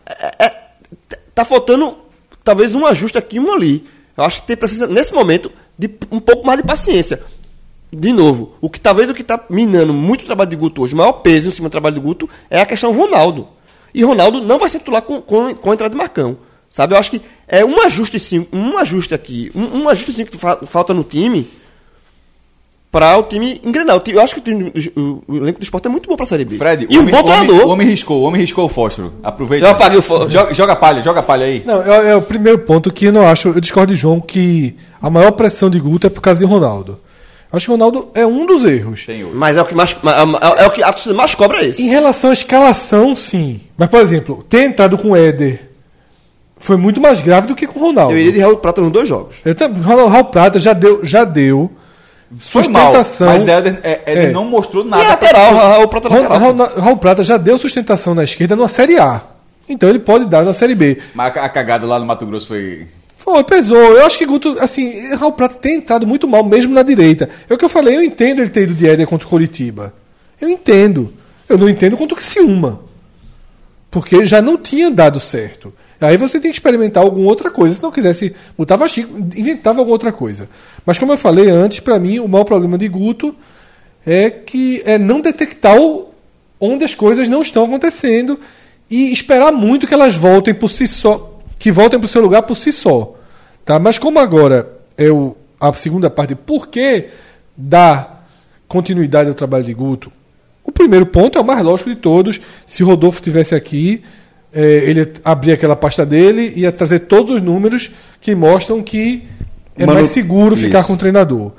é- 0.09 0.47
é- 0.47 0.55
tá 1.35 1.45
faltando 1.45 1.97
talvez 2.45 2.75
um 2.75 2.87
ajuste 2.87 3.19
aqui 3.19 3.37
e 3.37 3.41
um 3.41 3.53
ali. 3.53 3.87
Eu 4.17 4.25
acho 4.25 4.41
que 4.41 4.47
tem, 4.49 4.57
precisa, 4.57 4.87
nesse 4.87 5.13
momento, 5.13 5.51
de 5.79 5.91
um 6.11 6.19
pouco 6.21 6.47
mais 6.47 6.61
de 6.61 6.67
paciência. 6.67 7.21
De 7.93 8.13
novo, 8.13 8.55
o 8.61 8.69
que 8.69 8.79
talvez 8.81 9.09
o 9.09 9.15
que 9.15 9.23
está 9.23 9.43
minando 9.49 9.93
muito 9.95 10.23
o 10.23 10.27
trabalho 10.27 10.51
de 10.51 10.57
Guto 10.57 10.83
hoje, 10.83 10.93
o 10.95 10.97
maior 10.97 11.13
peso 11.15 11.49
em 11.49 11.51
cima 11.53 11.69
do 11.69 11.73
trabalho 11.73 11.95
de 11.95 12.01
Guto, 12.01 12.29
é 12.51 12.61
a 12.61 12.67
questão 12.67 12.93
Ronaldo. 12.95 13.49
E 13.95 14.05
Ronaldo 14.05 14.41
não 14.43 14.59
vai 14.59 14.69
ser 14.69 14.79
titular 14.81 15.03
com, 15.03 15.23
com, 15.23 15.55
com 15.55 15.71
a 15.71 15.75
entrada 15.75 15.91
de 15.93 15.97
Marcão. 15.97 16.37
Sabe? 16.69 16.93
Eu 16.95 16.99
acho 16.99 17.11
que 17.13 17.23
é 17.47 17.65
um 17.65 17.81
ajuste 17.83 18.21
sim, 18.21 18.47
um 18.53 18.77
ajuste 18.77 19.15
aqui, 19.15 19.51
um, 19.55 19.83
um 19.85 19.89
ajuste 19.89 20.13
sim 20.13 20.25
que 20.27 20.37
fa- 20.37 20.59
falta 20.67 20.93
no 20.93 21.03
time 21.03 21.49
para 22.91 23.19
o 23.19 23.23
time 23.25 23.61
engrenar. 23.65 23.97
O 23.97 24.01
time- 24.01 24.17
eu 24.17 24.23
acho 24.23 24.35
que 24.35 24.41
o, 24.41 24.43
time- 24.43 24.73
o- 24.97 25.23
o 25.29 25.37
elenco 25.37 25.59
do 25.59 25.63
esporte 25.63 25.87
é 25.87 25.91
muito 25.91 26.09
bom 26.09 26.17
para 26.17 26.25
a 26.25 26.27
Série 26.29 26.45
B. 26.45 26.57
Fred, 26.57 26.87
e 26.89 26.97
o 26.97 27.01
um 27.01 27.03
homem, 27.03 27.15
bom 27.15 27.21
o 27.21 27.25
homem- 27.25 27.37
treinador. 27.47 27.67
O 27.69 27.71
homem 27.73 27.87
riscou, 27.87 28.21
o 28.21 28.23
homem 28.25 28.41
riscou 28.41 28.65
o 28.65 28.69
fósforo. 28.69 29.13
Aproveita. 29.23 29.67
Eu 29.67 29.71
apaguei 29.71 29.99
o 29.99 30.03
fósforo. 30.03 30.31
Joga, 30.31 30.55
joga 30.55 30.77
palha, 30.77 31.03
joga 31.03 31.23
palha 31.23 31.45
aí. 31.47 31.63
Não, 31.67 31.83
é, 31.83 32.11
é 32.13 32.17
o 32.17 32.23
primeiro 32.23 32.59
ponto 32.61 32.91
que 32.93 33.07
eu 33.07 33.13
não 33.13 33.27
acho. 33.29 33.49
Eu 33.49 33.61
discordo 33.61 33.93
de 33.93 33.99
João 34.01 34.21
que 34.21 34.75
a 35.03 35.11
maior 35.11 35.33
pressão 35.33 35.69
de 35.69 35.79
Guto 35.79 36.07
é 36.07 36.11
por 36.11 36.21
causa 36.23 36.41
de 36.41 36.47
Ronaldo. 36.47 36.99
Eu 37.53 37.57
acho 37.57 37.67
que 37.67 37.71
o 37.71 37.75
Ronaldo 37.75 38.09
é 38.15 38.27
um 38.27 38.45
dos 38.45 38.65
erros. 38.65 39.05
Tem 39.07 39.23
outro. 39.25 39.39
Mas 39.39 39.57
é 39.57 39.63
o 39.63 39.65
que 39.65 39.75
mais 39.75 39.93
é, 39.93 40.63
é 40.65 40.67
o 40.67 40.71
que 40.71 40.83
a 40.83 40.93
torcida 40.93 41.15
mais 41.15 41.35
cobra 41.35 41.65
é 41.65 41.71
Em 41.71 41.89
relação 41.89 42.29
à 42.31 42.33
escalação, 42.33 43.15
sim. 43.15 43.61
Mas, 43.77 43.89
por 43.89 44.01
exemplo, 44.01 44.45
ter 44.49 44.65
entrado 44.65 44.99
com 44.99 45.11
o 45.11 45.17
Éder 45.17 45.69
foi 46.59 46.77
muito 46.77 47.01
mais 47.01 47.21
grave 47.23 47.47
do 47.47 47.55
que 47.55 47.67
com 47.67 47.79
o 47.81 47.83
Ronaldo. 47.85 48.13
Eu 48.13 48.19
iria 48.19 48.33
de 48.33 48.41
Raul 48.41 48.57
Prata 48.59 48.81
nos 48.83 48.91
dois 48.93 49.09
jogos. 49.09 49.37
Eu 49.45 49.55
Raul 49.83 50.25
Prata 50.27 50.59
já 50.59 50.73
deu, 50.73 51.01
já 51.05 51.25
deu 51.25 51.71
Mal, 52.31 52.41
sustentação. 52.41 53.27
mas 53.29 53.49
Éder, 53.49 53.81
é- 53.83 54.01
Éder 54.07 54.25
É. 54.29 54.31
não 54.33 54.45
mostrou 54.45 54.85
E 54.85 54.89
nada. 54.89 55.03
é 55.03 55.07
lateral, 55.09 55.55
Raul 55.55 55.89
Prata 55.89 56.09
é 56.09 56.11
Raul, 56.11 56.23
lateral. 56.29 56.41
Raul- 56.55 56.81
Raul 56.81 56.97
Prata 56.99 57.23
já 57.25 57.37
deu 57.37 57.57
sustentação 57.59 58.15
na 58.15 58.25
esquerda 58.25 58.55
numa 58.55 58.69
Série 58.69 58.99
A. 58.99 59.23
Então 59.69 59.89
ele 59.89 59.99
pode 59.99 60.25
dar 60.27 60.45
na 60.45 60.53
Série 60.53 60.75
B. 60.75 60.99
Mas 61.15 61.37
a 61.37 61.49
cagada 61.49 61.87
lá 61.87 61.99
no 61.99 62.05
Mato 62.07 62.25
Grosso 62.27 62.47
foi. 62.47 62.87
Foi, 63.17 63.45
pesou. 63.45 63.77
Eu 63.79 64.07
acho 64.07 64.17
que 64.19 64.25
Guto, 64.27 64.57
assim, 64.61 65.15
Raul 65.17 65.33
Prata 65.33 65.55
tem 65.57 65.77
entrado 65.77 66.07
muito 66.07 66.27
mal, 66.29 66.43
mesmo 66.45 66.73
na 66.75 66.83
direita. 66.83 67.29
É 67.49 67.55
o 67.55 67.59
que 67.59 67.65
eu 67.65 67.69
falei, 67.69 67.97
eu 67.97 68.03
entendo 68.03 68.41
ele 68.41 68.51
ter 68.51 68.63
ido 68.63 68.75
de 68.75 68.89
Éder 68.89 69.07
contra 69.07 69.27
o 69.27 69.31
Coritiba. 69.31 69.93
Eu 70.41 70.49
entendo. 70.49 71.13
Eu 71.49 71.57
não 71.59 71.69
entendo 71.69 71.97
contra 71.97 72.15
o 72.15 72.17
Criciúma. 72.17 72.81
Porque 73.91 74.27
já 74.27 74.41
não 74.43 74.57
tinha 74.59 74.91
dado 74.91 75.19
certo. 75.19 75.73
Aí 76.01 76.17
você 76.17 76.39
tem 76.39 76.51
que 76.51 76.57
experimentar 76.57 77.03
alguma 77.03 77.27
outra 77.29 77.51
coisa. 77.51 77.75
Se 77.75 77.83
não 77.83 77.91
quisesse, 77.91 78.35
Chico, 78.89 79.19
inventava 79.37 79.81
alguma 79.81 79.95
outra 79.95 80.13
coisa. 80.13 80.49
Mas 80.87 80.99
como 80.99 81.13
eu 81.13 81.19
falei 81.19 81.51
antes, 81.51 81.81
para 81.81 81.99
mim, 81.99 82.21
o 82.21 82.29
maior 82.29 82.45
problema 82.45 82.79
de 82.79 82.89
Guto 82.89 83.35
é 84.07 84.31
que 84.31 84.81
é 84.85 84.97
não 84.97 85.21
detectar 85.21 85.77
onde 86.61 86.85
as 86.85 86.95
coisas 86.95 87.29
não 87.29 87.43
estão 87.43 87.65
acontecendo 87.65 88.39
e 88.91 89.13
esperar 89.13 89.53
muito 89.53 89.87
que 89.87 89.95
elas 89.95 90.15
voltem 90.15 90.55
por 90.55 90.69
si 90.69 90.87
só, 90.87 91.39
que 91.59 91.71
voltem 91.71 91.99
para 91.99 92.07
o 92.07 92.09
seu 92.09 92.23
lugar 92.23 92.43
por 92.43 92.57
si 92.57 92.73
só. 92.73 93.15
Tá? 93.65 93.79
Mas 93.79 93.99
como 93.99 94.19
agora 94.19 94.79
é 94.97 95.11
o, 95.11 95.37
a 95.61 95.73
segunda 95.73 96.09
parte, 96.09 96.35
por 96.35 96.69
que 96.69 97.07
dar 97.57 98.27
continuidade 98.67 99.29
ao 99.29 99.35
trabalho 99.35 99.65
de 99.65 99.75
Guto? 99.75 100.13
O 100.65 100.73
primeiro 100.73 101.07
ponto 101.07 101.39
é 101.39 101.41
o 101.41 101.45
mais 101.45 101.63
lógico 101.63 101.91
de 101.91 101.97
todos. 101.97 102.41
Se 102.67 102.83
Rodolfo 102.83 103.21
tivesse 103.23 103.55
aqui, 103.55 104.03
eh, 104.53 104.83
ele 104.87 105.13
abria 105.25 105.55
aquela 105.55 105.77
pasta 105.77 106.05
dele 106.07 106.53
e 106.57 106.61
ia 106.61 106.73
trazer 106.73 107.01
todos 107.01 107.37
os 107.37 107.43
números 107.43 107.91
que 108.21 108.35
mostram 108.35 108.83
que 108.83 109.25
é 109.77 109.87
Manu- 109.87 109.99
mais 109.99 110.09
seguro 110.09 110.57
ficar 110.57 110.79
Isso. 110.81 110.89
com 110.89 110.95
o 110.95 110.97
treinador. 110.97 111.53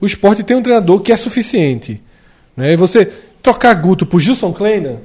O 0.00 0.06
esporte 0.06 0.42
tem 0.42 0.56
um 0.56 0.62
treinador 0.62 1.00
que 1.00 1.12
é 1.12 1.16
suficiente. 1.16 2.02
Né? 2.56 2.72
E 2.72 2.76
você 2.76 3.04
trocar 3.42 3.74
Guto 3.74 4.04
por 4.06 4.20
Gilson 4.20 4.52
Kleiner, 4.52 4.96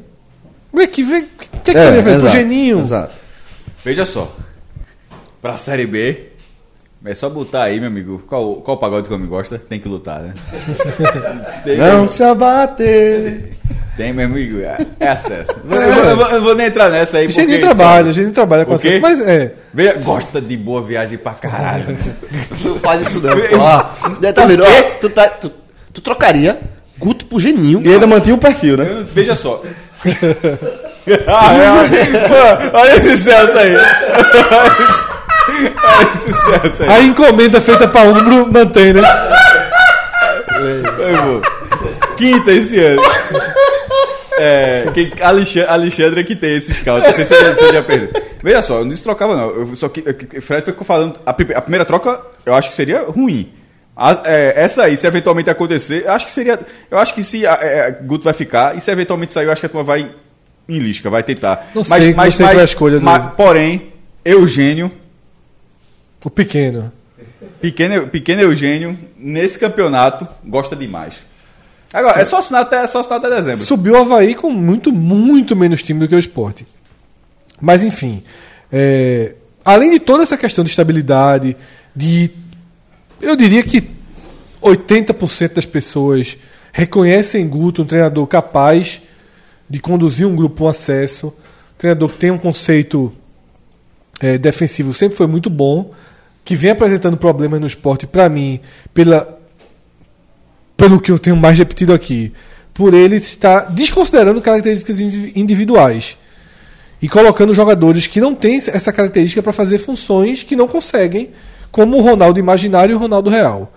vê 0.74 0.88
que 0.88 1.03
vê 1.03 1.22
que, 1.22 1.48
que, 1.64 1.72
que 1.72 1.78
ele 1.78 2.02
vai 2.02 2.03
pro 2.03 2.12
exato, 2.14 2.32
Geninho. 2.32 2.80
Exato. 2.80 3.14
Veja 3.84 4.06
só. 4.06 4.36
Pra 5.41 5.57
Série 5.57 5.86
B. 5.86 6.30
É 7.06 7.14
só 7.14 7.30
botar 7.30 7.64
aí, 7.64 7.80
meu 7.80 7.88
amigo. 7.90 8.23
Qual, 8.27 8.56
qual 8.56 8.77
pagode 8.77 9.07
que 9.07 9.14
eu 9.14 9.19
me 9.19 9.27
gosta? 9.27 9.60
Tem 9.60 9.80
que 9.80 9.88
lutar, 9.88 10.22
né? 10.22 10.34
tem, 11.64 11.77
Não 11.77 12.07
se 12.07 12.23
abater. 12.23 13.52
tem, 13.95 14.11
meu 14.11 14.26
amigo. 14.26 14.60
É, 14.61 14.77
é 14.99 15.07
acesso. 15.10 15.52
Eu, 15.69 15.77
eu, 15.82 16.03
eu 16.03 16.15
vou- 16.18 16.27
eu 16.30 16.41
vou 16.41 16.56
nem 16.56 16.65
entrar 16.68 16.90
nessa 16.90 17.18
aí. 17.19 17.30
Geninho 17.30 17.60
porque 17.60 17.73
trabalha, 17.73 18.07
só- 18.07 18.11
Geninho 18.14 18.34
trabalha 18.34 18.65
com 18.65 18.72
O 18.72 18.76
acesso. 18.76 18.99
Mas 19.02 19.19
é. 19.27 19.53
Gosta 20.03 20.41
de 20.41 20.57
boa 20.57 20.82
viagem 20.82 21.18
pra 21.18 21.34
caralho. 21.34 21.86
Não 22.65 22.80
faz 22.80 23.07
isso 23.07 23.22
não. 23.22 23.34
Ó, 23.60 23.80
tá? 23.82 24.44
Ó, 24.44 24.82
tu, 24.99 25.10
tá- 25.10 25.30
tu- 25.30 25.52
tu 25.94 26.02
trocaria 26.02 26.60
Guto 26.98 27.26
por 27.27 27.40
Geninho. 27.40 27.82
E 27.86 27.94
ainda 27.94 28.07
mantinha 28.07 28.34
o 28.36 28.40
perfil, 28.40 28.77
né? 28.77 28.88
Eu- 28.90 29.06
Veja 29.14 29.36
só. 29.36 29.61
ah, 31.27 31.53
é, 31.53 31.69
olha, 31.69 32.72
olha 32.73 32.95
esse 32.95 33.18
Celso 33.19 33.57
aí. 33.57 33.76
Aí. 36.82 36.90
A 36.90 37.02
encomenda 37.02 37.62
feita 37.62 37.88
para 37.88 38.10
ombro 38.10 38.52
mantém, 38.52 38.94
né? 38.94 39.02
Foi 40.95 41.18
bom. 41.18 41.41
Quinta 42.18 42.52
esse 42.52 42.80
ano. 42.80 43.02
É, 44.38 44.86
quem, 44.94 45.12
Alexandre, 45.22 45.70
Alexandre 45.70 46.22
é 46.22 46.24
que 46.24 46.36
tem 46.36 46.56
esse 46.57 46.74
scout. 46.74 47.06
Não 47.06 47.14
sei 47.14 47.24
se 47.26 47.34
você, 47.36 47.74
já 47.74 47.82
perdeu. 47.84 48.22
Veja 48.44 48.62
só, 48.62 48.76
eu 48.76 48.82
não 48.82 48.90
destrocava, 48.90 49.36
não. 49.36 49.49
Eu 49.52 49.76
só 49.76 49.88
que, 49.88 50.03
eu- 50.34 50.41
Fred 50.41 50.64
foi 50.64 50.74
falando. 50.84 51.16
A, 51.26 51.32
a 51.32 51.62
primeira 51.62 51.86
troca 51.86 52.20
eu 52.45 52.53
acho 52.53 52.70
que 52.70 52.76
seria 52.76 53.02
ruim. 53.03 53.52
A- 53.95 54.22
é, 54.26 54.53
essa 54.57 54.84
aí, 54.84 54.98
se 54.98 55.07
eventualmente 55.07 55.49
acontecer, 55.49 56.03
eu 56.06 56.12
acho 56.12 56.26
que 56.26 56.34
seria. 56.34 56.60
Eu 56.91 56.98
acho 56.98 57.14
que 57.14 57.24
se 57.24 57.48
a, 57.48 57.57
é, 57.62 57.91
Guto 57.91 58.26
vai 58.26 58.34
ficar, 58.34 58.76
e 58.76 58.82
se 58.82 58.91
eventualmente 58.91 59.32
sair, 59.32 59.45
eu 59.45 59.52
acho 59.52 59.62
que 59.62 59.68
a 59.68 59.70
turma 59.70 59.86
vai 59.86 60.10
em 60.68 60.80
lisca, 60.80 61.10
vai 61.10 61.24
tentar. 61.24 61.70
Não 61.74 61.84
sei, 61.84 62.14
não 62.14 62.32
sei 62.32 62.45
qual 62.45 62.57
é 62.57 62.62
a 62.62 62.66
escolha 62.66 62.99
mas, 62.99 63.34
Porém, 63.38 63.94
Eugênio, 64.24 64.91
O 66.26 66.30
pequeno. 66.31 66.91
pequeno, 67.61 68.07
pequeno 68.07 68.41
Eugênio, 68.41 68.97
nesse 69.15 69.60
campeonato, 69.60 70.27
gosta 70.43 70.76
demais. 70.76 71.18
Agora, 71.93 72.19
é 72.19 72.26
só 72.26 72.39
assinar 72.39 72.64
até, 72.64 72.84
é 72.84 72.88
só 72.88 72.99
assinar 72.99 73.19
até 73.19 73.30
dezembro. 73.30 73.60
Subiu 73.60 73.93
o 73.93 73.97
Havaí 73.97 74.34
com 74.34 74.49
muito, 74.49 74.91
muito 74.91 75.56
menos 75.56 75.84
time 75.84 75.99
do 75.99 76.07
que 76.07 76.15
o 76.15 76.19
esporte. 76.19 76.65
Mas, 77.61 77.84
enfim. 77.84 78.23
é, 78.73 79.35
além 79.64 79.91
de 79.91 79.99
toda 79.99 80.23
essa 80.23 80.35
questão 80.35 80.64
de 80.64 80.72
estabilidade, 80.72 81.56
de. 81.95 82.31
Eu 83.22 83.35
diria 83.35 83.64
que 83.64 83.88
80% 84.64 85.53
das 85.53 85.65
pessoas 85.68 86.38
reconhecem 86.73 87.47
Guto 87.47 87.84
um 87.84 87.85
treinador 87.85 88.26
capaz 88.26 88.99
de 89.69 89.80
conduzir 89.80 90.26
um 90.26 90.35
grupo 90.35 90.65
um 90.65 90.68
acesso, 90.68 91.27
um 91.27 91.77
treinador 91.77 92.10
que 92.10 92.18
tem 92.18 92.31
um 92.31 92.38
conceito 92.38 93.14
é, 94.19 94.38
defensivo 94.38 94.93
sempre 94.93 95.18
foi 95.18 95.27
muito 95.27 95.49
bom, 95.49 95.93
que 96.45 96.55
vem 96.55 96.72
apresentando 96.72 97.17
problemas 97.17 97.59
no 97.59 97.65
esporte, 97.65 98.05
para 98.05 98.30
mim, 98.30 98.59
pela, 98.93 99.39
pelo 100.77 101.01
que 101.01 101.11
eu 101.11 101.17
tenho 101.17 101.35
mais 101.35 101.57
repetido 101.57 101.91
aqui, 101.91 102.31
por 102.72 102.93
ele 102.93 103.15
estar 103.15 103.72
desconsiderando 103.72 104.39
características 104.39 104.99
indivi- 104.99 105.34
individuais 105.35 106.17
e 107.01 107.09
colocando 107.09 107.53
jogadores 107.53 108.05
que 108.05 108.22
não 108.22 108.35
têm 108.35 108.57
essa 108.57 108.93
característica 108.93 109.41
para 109.41 109.51
fazer 109.51 109.80
funções 109.80 110.43
que 110.43 110.55
não 110.55 110.67
conseguem, 110.67 111.31
como 111.72 111.97
o 111.97 112.01
Ronaldo 112.01 112.39
imaginário 112.39 112.93
e 112.93 112.95
o 112.95 112.99
Ronaldo 112.99 113.30
real. 113.30 113.73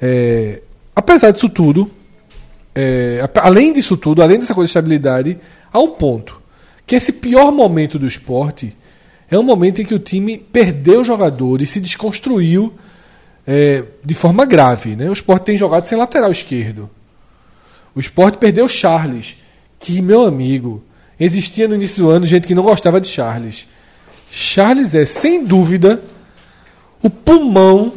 É, 0.00 0.62
apesar 0.94 1.32
disso 1.32 1.48
tudo, 1.48 1.90
é, 2.74 3.28
além 3.42 3.72
disso 3.72 3.96
tudo, 3.96 4.22
além 4.22 4.38
dessa 4.38 4.54
coisa 4.54 4.66
de 4.66 4.70
estabilidade, 4.70 5.38
há 5.72 5.80
um 5.80 5.90
ponto 5.90 6.40
que 6.86 6.94
esse 6.94 7.12
pior 7.12 7.50
momento 7.50 7.98
do 7.98 8.06
esporte 8.06 8.76
é 9.36 9.38
um 9.38 9.42
momento 9.42 9.82
em 9.82 9.84
que 9.84 9.94
o 9.94 9.98
time 9.98 10.38
perdeu 10.38 11.04
jogadores, 11.04 11.70
se 11.70 11.80
desconstruiu 11.80 12.72
é, 13.46 13.84
de 14.04 14.14
forma 14.14 14.44
grave. 14.44 14.94
Né? 14.96 15.08
O 15.08 15.12
Sport 15.12 15.42
tem 15.42 15.56
jogado 15.56 15.86
sem 15.86 15.98
lateral 15.98 16.30
esquerdo. 16.30 16.88
O 17.94 18.00
Sport 18.00 18.36
perdeu 18.36 18.68
Charles, 18.68 19.36
que, 19.78 20.00
meu 20.02 20.24
amigo, 20.24 20.82
existia 21.18 21.68
no 21.68 21.74
início 21.74 22.02
do 22.02 22.10
ano 22.10 22.26
gente 22.26 22.46
que 22.46 22.54
não 22.54 22.62
gostava 22.62 23.00
de 23.00 23.08
Charles. 23.08 23.66
Charles 24.30 24.94
é, 24.94 25.06
sem 25.06 25.44
dúvida, 25.44 26.02
o 27.02 27.10
pulmão 27.10 27.92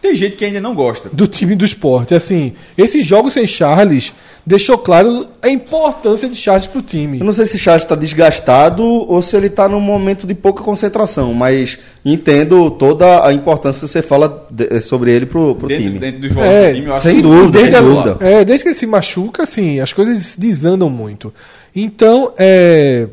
Tem 0.00 0.16
gente 0.16 0.36
que 0.36 0.44
ainda 0.44 0.60
não 0.60 0.74
gosta. 0.74 1.10
do 1.10 1.26
time 1.26 1.54
do 1.54 1.64
esporte. 1.64 2.14
Assim, 2.14 2.54
esses 2.76 3.04
jogos 3.04 3.34
sem 3.34 3.46
Charles 3.46 4.12
deixou 4.44 4.76
claro 4.76 5.24
a 5.40 5.48
importância 5.48 6.28
de 6.28 6.34
Charles 6.34 6.66
pro 6.66 6.82
time. 6.82 7.20
Eu 7.20 7.24
não 7.24 7.32
sei 7.32 7.46
se 7.46 7.58
Charles 7.58 7.84
está 7.84 7.94
desgastado 7.94 8.82
ou 8.82 9.22
se 9.22 9.36
ele 9.36 9.46
está 9.46 9.68
num 9.68 9.80
momento 9.80 10.26
de 10.26 10.34
pouca 10.34 10.62
concentração, 10.64 11.32
mas 11.32 11.78
entendo 12.04 12.70
toda 12.72 13.24
a 13.24 13.32
importância 13.32 13.80
que 13.86 13.86
você 13.92 14.02
fala 14.02 14.46
de- 14.50 14.80
sobre 14.82 15.12
ele 15.12 15.26
pro, 15.26 15.54
pro 15.54 15.68
Dentro, 15.68 15.84
time. 15.84 15.98
dentro 15.98 16.20
dos 16.20 16.36
É, 16.36 16.68
do 16.70 16.74
time, 16.74 16.86
eu 16.88 16.94
acho 16.94 17.06
sem 17.06 17.16
que- 17.16 17.22
dúvida, 17.22 17.50
desde, 17.58 17.70
sem 17.76 17.82
dúvida. 17.82 18.16
é, 18.20 18.44
desde 18.44 18.62
que 18.64 18.68
ele 18.70 18.76
se 18.76 18.86
machuca, 18.86 19.42
assim, 19.44 19.78
as 19.80 19.92
coisas 19.92 20.36
desandam 20.36 20.90
muito. 20.90 21.32
Então, 21.74 22.32
é, 22.36 23.06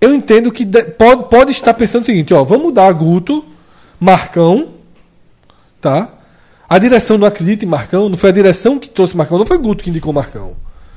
eu 0.00 0.14
entendo 0.14 0.50
que 0.50 0.64
de- 0.64 0.84
pode, 0.84 1.24
pode 1.28 1.52
estar 1.52 1.74
pensando 1.74 2.02
o 2.02 2.06
seguinte, 2.06 2.34
ó, 2.34 2.42
vamos 2.42 2.64
mudar 2.66 2.90
Guto, 2.92 3.44
Marcão, 4.00 4.68
tá? 5.80 6.11
A 6.72 6.78
direção 6.78 7.18
não 7.18 7.26
acredita 7.26 7.66
em 7.66 7.68
Marcão, 7.68 8.08
não 8.08 8.16
foi 8.16 8.30
a 8.30 8.32
direção 8.32 8.78
que 8.78 8.88
trouxe 8.88 9.14
Marcão, 9.14 9.36
não 9.36 9.44
foi 9.44 9.58
Guto 9.58 9.84
que 9.84 9.90
indicou 9.90 10.10
Marcão. 10.10 10.52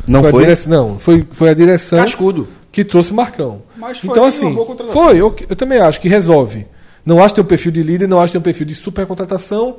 Não 0.08 0.22
a 0.26 0.30
foi? 0.30 0.44
direção- 0.44 0.72
não, 0.72 0.98
foi, 1.00 1.28
foi 1.30 1.50
a 1.50 1.54
direção 1.54 2.00
Cascudo. 2.00 2.48
que 2.72 2.86
trouxe 2.86 3.14
Marcão. 3.14 3.62
Mas 3.76 3.98
foi 4.00 4.10
então 4.10 4.24
assim, 4.24 4.58
foi, 4.88 5.20
eu, 5.20 5.36
eu 5.50 5.54
também 5.54 5.80
acho 5.80 6.00
que 6.00 6.08
resolve. 6.08 6.66
Não 7.06 7.20
acho 7.20 7.34
que 7.34 7.42
tem 7.42 7.44
um 7.44 7.48
perfil 7.48 7.74
de 7.74 7.84
líder, 7.84 8.08
não 8.08 8.20
acho 8.22 8.28
que 8.28 8.32
tem 8.32 8.40
um 8.40 8.44
perfil 8.44 8.66
de 8.66 8.74
super 8.74 9.06
contratação, 9.06 9.76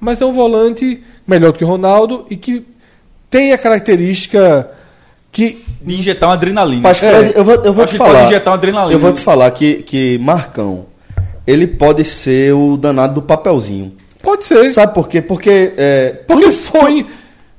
mas 0.00 0.18
é 0.22 0.24
um 0.24 0.32
volante 0.32 1.02
melhor 1.28 1.52
do 1.52 1.58
que 1.58 1.64
o 1.64 1.68
Ronaldo 1.68 2.24
e 2.30 2.36
que 2.38 2.66
tem 3.28 3.52
a 3.52 3.58
característica 3.58 4.70
que 5.30 5.62
De 5.82 5.94
injetar 5.94 6.30
uma 6.30 6.36
adrenalina. 6.36 6.80
Mas, 6.82 6.98
Fred, 6.98 7.34
eu 7.36 7.44
vou, 7.44 7.54
eu 7.56 7.74
vou 7.74 7.84
te 7.84 7.98
falar. 7.98 8.24
injetar 8.24 8.50
uma 8.50 8.56
adrenalina. 8.56 8.94
Eu 8.94 8.98
vou 8.98 9.12
te 9.12 9.20
falar 9.20 9.50
que, 9.50 9.82
que 9.82 10.16
Marcão, 10.16 10.86
ele 11.46 11.66
pode 11.66 12.02
ser 12.02 12.54
o 12.54 12.78
danado 12.78 13.16
do 13.16 13.20
papelzinho. 13.22 13.92
Pode 14.24 14.44
ser. 14.44 14.64
Sabe 14.70 14.94
por 14.94 15.08
quê? 15.08 15.22
Porque. 15.22 15.72
É, 15.76 16.10
Porque 16.26 16.50
foi 16.50 17.06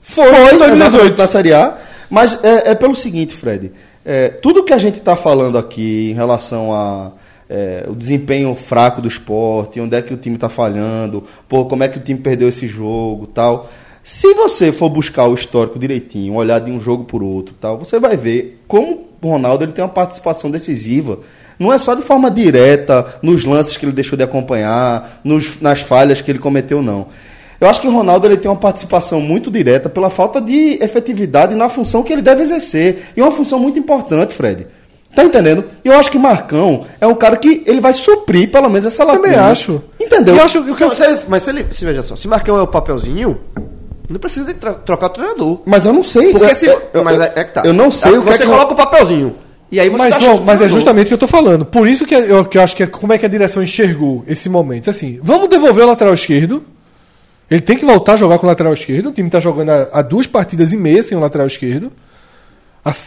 foi, 0.01 0.27
foi 0.27 0.35
em 0.35 0.55
exatamente 0.55 0.79
2018. 0.79 1.17
na 1.17 1.27
Série 1.27 1.53
A. 1.53 1.77
Mas 2.09 2.43
é, 2.43 2.71
é 2.71 2.75
pelo 2.75 2.95
seguinte, 2.95 3.33
Fred. 3.33 3.71
É, 4.03 4.29
tudo 4.29 4.63
que 4.63 4.73
a 4.73 4.77
gente 4.77 4.99
está 4.99 5.15
falando 5.15 5.57
aqui 5.57 6.11
em 6.11 6.13
relação 6.13 6.71
a 6.71 7.11
é, 7.49 7.85
o 7.87 7.95
desempenho 7.95 8.55
fraco 8.55 9.01
do 9.01 9.07
esporte, 9.07 9.79
onde 9.79 9.95
é 9.95 10.01
que 10.01 10.13
o 10.13 10.17
time 10.17 10.35
está 10.35 10.49
falhando, 10.49 11.23
pô, 11.47 11.65
como 11.65 11.83
é 11.83 11.87
que 11.87 11.97
o 11.97 12.01
time 12.01 12.19
perdeu 12.19 12.49
esse 12.49 12.67
jogo 12.67 13.27
tal. 13.27 13.69
Se 14.03 14.33
você 14.35 14.71
for 14.71 14.89
buscar 14.89 15.25
o 15.25 15.33
histórico 15.33 15.79
direitinho, 15.79 16.35
olhar 16.35 16.59
de 16.59 16.71
um 16.71 16.79
jogo 16.79 17.05
por 17.05 17.23
outro 17.23 17.55
tal, 17.59 17.77
você 17.77 17.99
vai 17.99 18.15
ver 18.15 18.63
como 18.67 19.05
o 19.21 19.27
Ronaldo 19.27 19.63
ele 19.63 19.71
tem 19.71 19.83
uma 19.83 19.89
participação 19.89 20.51
decisiva. 20.51 21.19
Não 21.59 21.71
é 21.71 21.77
só 21.77 21.93
de 21.95 22.01
forma 22.01 22.29
direta, 22.31 23.05
nos 23.21 23.45
lances 23.45 23.77
que 23.77 23.85
ele 23.85 23.91
deixou 23.93 24.17
de 24.17 24.23
acompanhar, 24.23 25.19
nos, 25.23 25.59
nas 25.61 25.79
falhas 25.81 26.21
que 26.21 26.29
ele 26.31 26.39
cometeu, 26.39 26.81
não. 26.81 27.07
Eu 27.59 27.69
acho 27.69 27.79
que 27.79 27.87
o 27.87 27.91
Ronaldo 27.91 28.27
ele 28.27 28.35
tem 28.37 28.51
uma 28.51 28.57
participação 28.57 29.21
muito 29.21 29.49
direta 29.49 29.89
pela 29.89 30.09
falta 30.09 30.41
de 30.41 30.77
efetividade 30.81 31.55
na 31.55 31.69
função 31.69 32.03
que 32.03 32.11
ele 32.11 32.21
deve 32.21 32.43
exercer. 32.43 33.05
E 33.15 33.21
é 33.21 33.23
uma 33.23 33.31
função 33.31 33.57
muito 33.59 33.79
importante, 33.79 34.33
Fred. 34.33 34.67
Tá 35.15 35.23
entendendo? 35.23 35.63
Eu 35.81 35.93
acho 35.97 36.11
que 36.11 36.17
Marcão 36.19 36.85
é 36.99 37.07
um 37.07 37.15
cara 37.15 37.37
que 37.37 37.63
ele 37.65 37.79
vai 37.79 37.93
suprir 37.93 38.51
pelo 38.51 38.67
menos 38.69 38.85
essa 38.85 39.05
lacuna. 39.05 39.23
Também 39.23 39.39
acho. 39.39 39.81
Entendeu? 39.97 40.35
Eu 40.35 40.43
acho 40.43 40.61
que 40.61 40.71
o 40.71 40.75
que 40.75 40.83
eu 40.83 40.89
Não, 40.89 40.95
se 40.95 41.03
ele- 41.05 41.19
mas 41.29 41.43
se 41.43 41.49
ele. 41.49 41.65
Se 41.71 41.85
veja 41.85 42.01
só, 42.01 42.17
se 42.17 42.27
Marcão 42.27 42.57
é 42.57 42.61
o 42.61 42.67
papelzinho, 42.67 43.39
não 44.09 44.19
precisa 44.19 44.53
trocar 44.53 45.05
o 45.05 45.09
treinador. 45.09 45.61
Mas 45.65 45.85
eu 45.85 45.93
não 45.93 46.03
sei. 46.03 46.31
Porque 46.33 46.51
eu, 46.51 46.55
se. 46.55 46.65
eu, 46.65 47.03
mas 47.05 47.15
eu, 47.15 47.23
é, 47.23 47.31
é 47.37 47.43
que 47.45 47.53
tá. 47.53 47.61
eu 47.63 47.71
não 47.73 47.89
sei 47.89 48.11
Tá? 48.11 48.19
o 48.19 48.23
que 48.23 48.29
é 48.29 48.37
Você 48.37 48.43
que 48.43 48.49
coloca 48.49 48.73
o 48.73 48.75
papelzinho. 48.75 49.35
E 49.75 49.79
aí 49.81 49.89
você 49.89 49.97
mas, 49.97 50.15
pro 50.15 50.41
mas 50.41 50.61
é 50.61 50.69
justamente 50.69 51.07
o 51.07 51.09
que 51.09 51.13
eu 51.15 51.17
tô 51.17 51.27
falando. 51.27 51.65
Por 51.65 51.85
isso 51.85 52.05
que 52.05 52.15
eu, 52.15 52.45
que 52.45 52.57
eu 52.57 52.61
acho 52.61 52.73
que 52.73 52.83
é 52.83 52.87
como 52.87 53.11
é 53.11 53.17
que 53.17 53.25
a 53.25 53.29
direção 53.29 53.61
enxergou 53.61 54.23
esse 54.25 54.47
momento. 54.47 54.89
Assim, 54.89 55.19
vamos 55.21 55.49
devolver 55.49 55.83
o 55.83 55.87
lateral 55.87 56.13
esquerdo. 56.13 56.65
Ele 57.51 57.59
tem 57.59 57.77
que 57.77 57.83
voltar 57.83 58.13
a 58.13 58.15
jogar 58.15 58.39
com 58.39 58.45
o 58.45 58.49
lateral 58.49 58.71
esquerdo. 58.71 59.09
O 59.09 59.11
time 59.11 59.29
tá 59.29 59.37
jogando 59.37 59.71
há, 59.71 60.01
duas 60.01 60.27
partidas 60.27 60.71
e 60.71 60.77
meia 60.77 61.03
sem 61.03 61.17
o 61.17 61.19
lateral 61.19 61.45
esquerdo. 61.45 61.91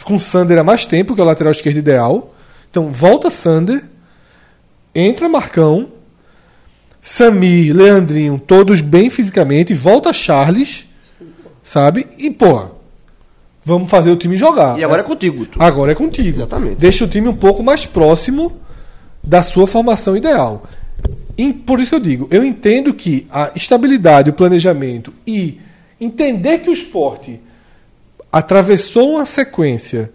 Com 0.04 0.16
o 0.16 0.20
Sander 0.20 0.58
há 0.58 0.62
mais 0.62 0.84
tempo, 0.84 1.14
que 1.14 1.20
é 1.22 1.24
o 1.24 1.26
lateral 1.26 1.52
esquerdo 1.52 1.78
ideal. 1.78 2.34
Então, 2.70 2.92
volta 2.92 3.30
Sander. 3.30 3.82
Entra 4.94 5.26
Marcão. 5.26 5.88
Samir, 7.00 7.74
Leandrinho, 7.74 8.38
todos 8.38 8.82
bem 8.82 9.08
fisicamente. 9.08 9.72
Volta 9.72 10.12
Charles. 10.12 10.84
Sabe? 11.64 12.06
E, 12.18 12.30
pô, 12.30 12.77
vamos 13.68 13.90
fazer 13.90 14.10
o 14.10 14.16
time 14.16 14.36
jogar. 14.36 14.78
E 14.78 14.82
agora 14.82 15.02
é 15.02 15.04
contigo, 15.04 15.38
Guto. 15.38 15.62
Agora 15.62 15.92
é 15.92 15.94
contigo. 15.94 16.38
Exatamente. 16.38 16.76
Deixa 16.76 17.04
o 17.04 17.08
time 17.08 17.28
um 17.28 17.36
pouco 17.36 17.62
mais 17.62 17.84
próximo 17.84 18.56
da 19.22 19.42
sua 19.42 19.66
formação 19.66 20.16
ideal. 20.16 20.64
E 21.36 21.52
por 21.52 21.78
isso 21.78 21.90
que 21.90 21.96
eu 21.96 22.00
digo, 22.00 22.28
eu 22.30 22.44
entendo 22.44 22.92
que 22.94 23.26
a 23.30 23.52
estabilidade, 23.54 24.30
o 24.30 24.32
planejamento 24.32 25.12
e 25.26 25.60
entender 26.00 26.58
que 26.58 26.70
o 26.70 26.72
esporte 26.72 27.40
atravessou 28.32 29.12
uma 29.12 29.26
sequência 29.26 30.10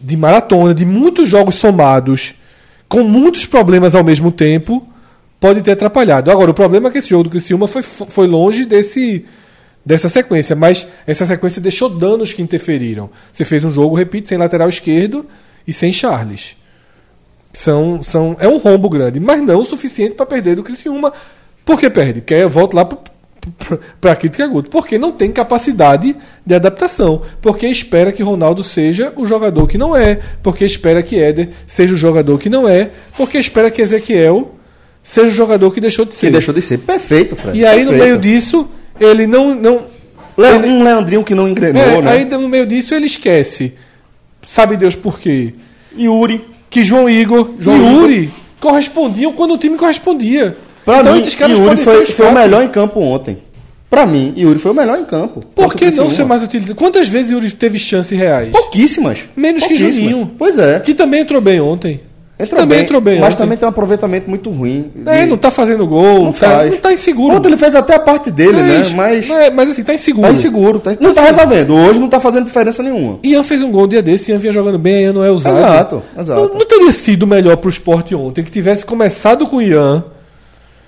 de 0.00 0.16
maratona, 0.16 0.74
de 0.74 0.84
muitos 0.84 1.28
jogos 1.28 1.56
somados, 1.56 2.34
com 2.88 3.02
muitos 3.02 3.46
problemas 3.46 3.94
ao 3.94 4.04
mesmo 4.04 4.30
tempo, 4.30 4.86
pode 5.40 5.62
ter 5.62 5.72
atrapalhado. 5.72 6.30
Agora, 6.30 6.50
o 6.50 6.54
problema 6.54 6.88
é 6.88 6.92
que 6.92 6.98
esse 6.98 7.08
jogo 7.08 7.24
do 7.24 7.30
Criciúma 7.30 7.66
foi, 7.66 7.82
foi 7.82 8.26
longe 8.26 8.64
desse, 8.64 9.24
dessa 9.88 10.10
sequência, 10.10 10.54
mas 10.54 10.86
essa 11.06 11.24
sequência 11.24 11.62
deixou 11.62 11.88
danos 11.88 12.34
que 12.34 12.42
interferiram. 12.42 13.08
Você 13.32 13.42
fez 13.42 13.64
um 13.64 13.70
jogo, 13.70 13.96
repito, 13.96 14.28
sem 14.28 14.36
lateral 14.36 14.68
esquerdo 14.68 15.24
e 15.66 15.72
sem 15.72 15.94
Charles. 15.94 16.56
São, 17.54 18.02
são, 18.02 18.36
é 18.38 18.46
um 18.46 18.58
rombo 18.58 18.90
grande, 18.90 19.18
mas 19.18 19.40
não 19.40 19.60
o 19.60 19.64
suficiente 19.64 20.14
para 20.14 20.26
perder 20.26 20.56
do 20.56 20.62
Criciúma. 20.62 21.10
Por 21.64 21.80
que 21.80 21.88
perde? 21.88 22.20
Porque 22.20 22.34
eu 22.34 22.50
volto 22.50 22.74
lá 22.74 22.86
para 23.98 24.12
a 24.12 24.16
crítica 24.16 24.46
Guto. 24.46 24.68
Porque 24.68 24.98
não 24.98 25.10
tem 25.10 25.32
capacidade 25.32 26.14
de 26.44 26.54
adaptação. 26.54 27.22
Porque 27.40 27.66
espera 27.66 28.12
que 28.12 28.22
Ronaldo 28.22 28.62
seja 28.62 29.14
o 29.16 29.26
jogador 29.26 29.66
que 29.66 29.78
não 29.78 29.96
é. 29.96 30.20
Porque 30.42 30.66
espera 30.66 31.02
que 31.02 31.18
Éder 31.18 31.48
seja 31.66 31.94
o 31.94 31.96
jogador 31.96 32.38
que 32.38 32.50
não 32.50 32.68
é. 32.68 32.90
Porque 33.16 33.38
espera 33.38 33.70
que 33.70 33.80
Ezequiel 33.80 34.54
seja 35.02 35.28
o 35.28 35.32
jogador 35.32 35.72
que 35.72 35.80
deixou 35.80 36.04
de 36.04 36.14
ser. 36.14 36.26
Que 36.26 36.32
deixou 36.32 36.52
de 36.52 36.60
ser. 36.60 36.76
Perfeito, 36.76 37.34
Fred. 37.36 37.58
E 37.58 37.64
aí, 37.64 37.84
no 37.84 37.92
perfeito. 37.92 38.04
meio 38.04 38.18
disso, 38.18 38.68
ele 39.00 39.26
não. 39.26 39.54
não 39.54 39.82
Le- 40.36 40.46
ele- 40.48 40.68
Um 40.68 40.82
Leandrinho 40.84 41.24
que 41.24 41.34
não 41.34 41.48
engrenou, 41.48 41.82
é, 41.82 42.00
né? 42.02 42.10
Aí, 42.12 42.24
no 42.24 42.48
meio 42.48 42.64
disso, 42.66 42.94
ele 42.94 43.06
esquece. 43.06 43.74
Sabe 44.46 44.76
Deus 44.76 44.94
por 44.94 45.18
quê? 45.18 45.52
Yuri. 45.98 46.44
Que 46.70 46.84
João 46.84 47.08
Igor 47.08 47.50
João 47.58 47.76
e 47.76 47.80
Igor. 47.80 47.92
Yuri 48.02 48.30
correspondiam 48.60 49.32
quando 49.32 49.54
o 49.54 49.58
time 49.58 49.76
correspondia. 49.76 50.56
Pra 50.84 51.00
Então 51.00 51.14
mim, 51.14 51.20
esses 51.20 51.34
caras 51.34 51.58
Yuri 51.58 51.76
foi, 51.78 52.04
foi 52.06 52.26
o 52.28 52.32
melhor 52.34 52.62
em 52.62 52.68
campo 52.68 53.00
ontem. 53.00 53.38
Pra 53.90 54.04
mim, 54.04 54.34
Yuri 54.36 54.58
foi 54.58 54.70
o 54.72 54.74
melhor 54.74 54.98
em 54.98 55.04
campo. 55.04 55.40
Por 55.54 55.74
que 55.74 55.90
não 55.92 56.10
ser 56.10 56.24
mais 56.24 56.42
utilizado? 56.42 56.74
Quantas 56.74 57.08
vezes 57.08 57.30
Yuri 57.32 57.50
teve 57.52 57.78
chances 57.78 58.16
reais? 58.18 58.50
Pouquíssimas. 58.52 59.20
Menos 59.34 59.62
que 59.62 59.70
Pouquíssimas. 59.70 59.94
Juninho. 60.10 60.30
Pois 60.38 60.58
é. 60.58 60.78
Que 60.80 60.92
também 60.94 61.20
entrou 61.22 61.40
bem 61.40 61.58
ontem. 61.60 62.00
Que 62.38 62.44
Entrou 62.44 62.60
também 62.60 62.76
bem, 62.78 62.84
entrou 62.84 63.00
bem 63.00 63.18
Mas 63.18 63.34
ontem. 63.34 63.38
também 63.42 63.58
tem 63.58 63.66
um 63.66 63.70
aproveitamento 63.70 64.30
muito 64.30 64.48
ruim. 64.48 64.92
É, 65.06 65.22
de- 65.24 65.26
não 65.28 65.36
tá 65.36 65.50
fazendo 65.50 65.84
gol, 65.86 66.26
Não 66.26 66.32
tá, 66.32 66.48
faz. 66.48 66.70
não 66.70 66.78
tá 66.78 66.92
inseguro. 66.92 67.34
Ontem 67.34 67.48
ele 67.48 67.56
fez 67.56 67.74
até 67.74 67.96
a 67.96 67.98
parte 67.98 68.30
dele, 68.30 68.52
né? 68.52 68.78
Mas 68.94 69.26
mas, 69.28 69.52
mas 69.52 69.70
assim, 69.72 69.82
tá 69.82 69.92
inseguro. 69.92 70.26
tá 70.28 70.32
inseguro. 70.32 70.78
Tá, 70.78 70.92
não 71.00 71.12
tá 71.12 71.22
resolvendo. 71.22 71.74
Hoje 71.74 71.98
não 71.98 72.08
tá 72.08 72.20
fazendo 72.20 72.44
diferença 72.46 72.80
nenhuma. 72.82 73.18
Ian 73.24 73.42
fez 73.42 73.60
um 73.60 73.72
gol 73.72 73.84
um 73.84 73.88
dia 73.88 74.00
desse, 74.02 74.30
Ian 74.30 74.38
vinha 74.38 74.52
jogando 74.52 74.78
bem, 74.78 75.02
Ian 75.02 75.12
não 75.12 75.24
é 75.24 75.30
usado. 75.32 75.56
Exato, 75.58 76.02
exato. 76.16 76.40
Não, 76.42 76.58
não 76.60 76.66
teria 76.66 76.92
sido 76.92 77.26
melhor 77.26 77.56
pro 77.56 77.68
esporte 77.68 78.14
ontem 78.14 78.44
que 78.44 78.50
tivesse 78.52 78.86
começado 78.86 79.44
com 79.48 79.56
o 79.56 79.62
Ian 79.62 80.04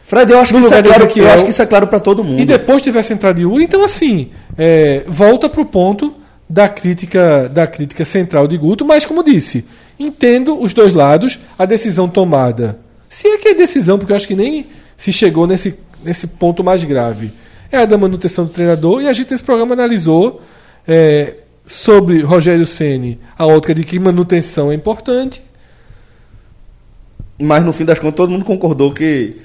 Fred, 0.04 0.30
eu 0.32 0.38
acho, 0.40 0.52
que 0.54 0.58
isso, 0.60 0.74
é 0.74 0.82
claro, 0.82 1.04
Ezequiel. 1.04 1.26
eu 1.26 1.32
acho 1.32 1.44
que 1.44 1.50
isso 1.50 1.62
é 1.62 1.66
claro 1.66 1.86
pra 1.86 2.00
todo 2.00 2.24
mundo. 2.24 2.40
e 2.40 2.44
depois 2.44 2.82
tivesse 2.82 3.12
entrado 3.12 3.40
Yuri. 3.40 3.64
Então, 3.64 3.84
assim, 3.84 4.30
é, 4.58 5.02
volta 5.06 5.48
pro 5.48 5.64
ponto 5.64 6.14
da 6.48 6.68
crítica, 6.68 7.48
da 7.52 7.64
crítica 7.66 8.04
central 8.04 8.48
de 8.48 8.56
Guto, 8.56 8.84
mas 8.84 9.04
como 9.06 9.22
disse, 9.22 9.64
entendo 10.00 10.58
os 10.58 10.72
dois 10.72 10.94
lados, 10.94 11.38
a 11.58 11.66
decisão 11.66 12.08
tomada. 12.08 12.80
Se 13.08 13.28
é 13.28 13.38
que 13.38 13.48
é 13.48 13.54
decisão, 13.54 13.98
porque 13.98 14.12
eu 14.12 14.16
acho 14.16 14.26
que 14.26 14.34
nem 14.34 14.66
se 14.96 15.12
chegou 15.12 15.46
nesse, 15.46 15.78
nesse 16.02 16.26
ponto 16.26 16.64
mais 16.64 16.82
grave. 16.82 17.32
É 17.70 17.78
a 17.78 17.84
da 17.84 17.98
manutenção 17.98 18.46
do 18.46 18.50
treinador, 18.50 19.02
e 19.02 19.08
a 19.08 19.12
gente 19.12 19.30
nesse 19.30 19.44
programa 19.44 19.74
analisou 19.74 20.40
é, 20.88 21.36
sobre 21.64 22.20
Rogério 22.22 22.66
Ceni 22.66 23.20
a 23.38 23.46
ótica 23.46 23.74
de 23.74 23.84
que 23.84 23.98
manutenção 23.98 24.72
é 24.72 24.74
importante. 24.74 25.42
Mas 27.38 27.64
no 27.64 27.72
fim 27.72 27.84
das 27.84 27.98
contas, 27.98 28.16
todo 28.16 28.30
mundo 28.30 28.44
concordou 28.44 28.92
que. 28.92 29.36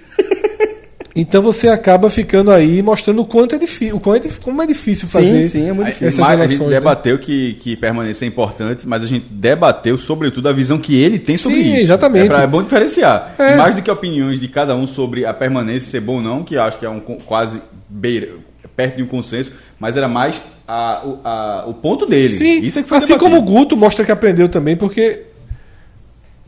Então 1.16 1.42
você 1.42 1.70
acaba 1.70 2.10
ficando 2.10 2.52
aí 2.52 2.82
mostrando 2.84 3.22
o 3.22 3.26
quanto 3.26 3.56
é 3.56 3.58
difícil, 3.58 3.96
o 3.96 4.00
quanto 4.02 4.28
é, 4.28 4.32
como 4.44 4.62
é 4.62 4.68
difícil 4.68 5.08
fazer. 5.08 5.48
sim, 5.48 5.70
é 5.70 5.72
muito 5.72 5.88
difícil. 5.88 6.08
essas 6.10 6.20
mas 6.20 6.28
a 6.28 6.32
relações, 6.36 6.58
gente 6.60 6.68
né? 6.68 6.74
debateu 6.76 7.18
que, 7.18 7.54
que 7.54 7.78
permanecer 7.78 8.28
é 8.28 8.30
importante, 8.30 8.86
mas 8.86 9.02
a 9.02 9.08
gente 9.08 9.26
debateu, 9.32 9.98
sobretudo, 9.98 10.50
a 10.50 10.52
visão 10.52 10.78
que 10.78 10.94
ele 11.02 11.18
tem 11.18 11.38
sobre 11.38 11.64
Sim, 11.64 11.74
isso. 11.76 11.84
exatamente. 11.84 12.26
É, 12.26 12.28
pra- 12.28 12.42
é 12.44 12.48
bom 12.48 12.62
diferenciar. 12.62 13.34
É. 13.40 13.56
Mais 13.56 13.74
do 13.74 13.82
que 13.82 13.90
opiniões 13.90 14.40
de 14.42 14.48
cada 14.50 14.76
um 14.76 14.86
sobre 14.86 15.26
a 15.26 15.34
permanência 15.34 15.90
ser 15.90 16.02
bom 16.02 16.16
ou 16.18 16.22
não, 16.22 16.44
que 16.44 16.58
acho 16.58 16.78
que 16.78 16.86
é 16.86 16.90
um 16.90 17.00
quase 17.00 17.62
beira, 17.88 18.34
perto 18.76 18.98
de 18.98 19.04
um 19.04 19.08
consenso, 19.08 19.54
mas 19.80 19.96
era 19.96 20.10
mais 20.10 20.36
a- 20.68 21.02
o, 21.06 21.20
a- 21.24 21.64
o 21.68 21.74
ponto 21.76 22.06
dele. 22.06 22.28
Sim, 22.28 22.60
Isso 22.62 22.80
é 22.80 22.84
que 22.84 22.90
foi 22.90 22.98
assim 22.98 23.18
como 23.18 23.38
o. 23.38 23.42
Guto 23.42 23.78
mostra 23.78 24.04
que 24.04 24.12
aprendeu 24.12 24.50
também, 24.50 24.76
porque 24.76 25.22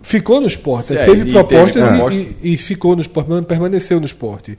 ficou 0.02 0.40
no 0.42 0.48
esporte, 0.48 0.88
teve 0.96 1.30
e 1.30 1.32
propostas 1.34 1.82
teve 1.84 1.96
e, 1.96 1.98
proposta. 1.98 2.20
e- 2.44 2.54
e 2.54 2.58
ficou 2.58 2.96
no 2.96 3.02
esporte, 3.02 3.30
permaneceu 3.46 4.00
no 4.00 4.06
esporte. 4.06 4.58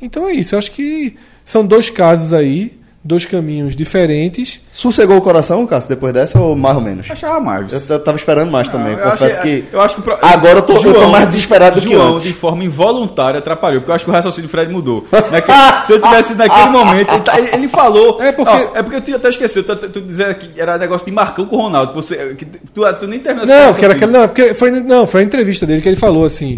Então 0.00 0.26
é 0.26 0.32
isso, 0.32 0.54
eu 0.54 0.58
acho 0.58 0.70
que 0.72 1.16
são 1.44 1.64
dois 1.66 1.90
casos 1.90 2.32
aí, 2.32 2.78
dois 3.02 3.24
caminhos 3.24 3.74
diferentes. 3.74 4.60
Sossegou 4.72 5.16
o 5.16 5.20
coração, 5.22 5.66
Cássio, 5.66 5.88
depois 5.88 6.12
dessa 6.12 6.38
ou 6.38 6.54
mais 6.54 6.76
ou 6.76 6.82
menos? 6.82 7.10
Achava 7.10 7.40
mais. 7.40 7.72
Eu, 7.72 7.80
eu 7.88 8.00
tava 8.00 8.16
esperando 8.18 8.50
mais 8.50 8.68
também. 8.68 8.92
Eu 8.92 8.98
Confesso 8.98 9.24
acho 9.24 9.42
que. 9.42 9.64
Eu 9.72 9.80
acho 9.80 9.96
que 9.96 10.02
pro- 10.02 10.18
Agora 10.20 10.58
eu 10.58 10.62
tô, 10.62 10.74
eu 10.74 10.82
tô 10.82 10.90
João- 10.90 11.10
mais 11.10 11.26
desesperado 11.28 11.80
do 11.80 11.86
que 11.86 11.92
João, 11.94 12.14
antes. 12.16 12.24
de 12.24 12.32
forma 12.34 12.62
involuntária, 12.62 13.38
atrapalhou, 13.38 13.80
porque 13.80 13.90
eu 13.90 13.94
acho 13.94 14.04
que 14.04 14.10
o 14.10 14.14
raciocínio 14.14 14.48
do 14.48 14.50
Fred 14.50 14.70
mudou. 14.70 15.06
Naquele- 15.32 15.86
se 15.86 15.92
eu 15.94 16.00
tivesse 16.02 16.34
naquele 16.34 16.68
momento, 16.70 17.10
ele, 17.12 17.22
tá- 17.22 17.40
ele- 17.40 17.68
falou. 17.68 18.20
É 18.22 18.32
porque- 18.32 18.50
Ó, 18.50 18.76
é 18.78 18.82
porque 18.82 18.96
eu 18.96 19.00
tinha 19.00 19.16
até 19.16 19.28
esquecido, 19.30 19.76
tu, 19.76 19.88
tu, 19.88 20.00
dizer 20.02 20.34
que 20.38 20.60
era 20.60 20.76
negócio 20.76 21.06
de 21.06 21.12
Marcão 21.12 21.46
com 21.46 21.56
o 21.56 21.60
Ronaldo. 21.60 21.92
que 21.92 21.96
Você, 21.96 22.34
que 22.36 22.44
tu, 22.44 22.82
tu 22.98 23.06
nem 23.06 23.18
terminou 23.20 23.46
Não, 23.46 23.72
que 23.72 23.84
era 23.84 23.94
aquela, 23.94 24.12
não, 24.12 24.22
é 24.24 24.26
porque 24.26 24.52
foi, 24.54 24.70
não, 24.72 25.06
foi 25.06 25.20
a 25.22 25.24
entrevista 25.24 25.64
dele 25.64 25.80
que 25.80 25.88
ele 25.88 25.96
falou 25.96 26.24
assim: 26.24 26.56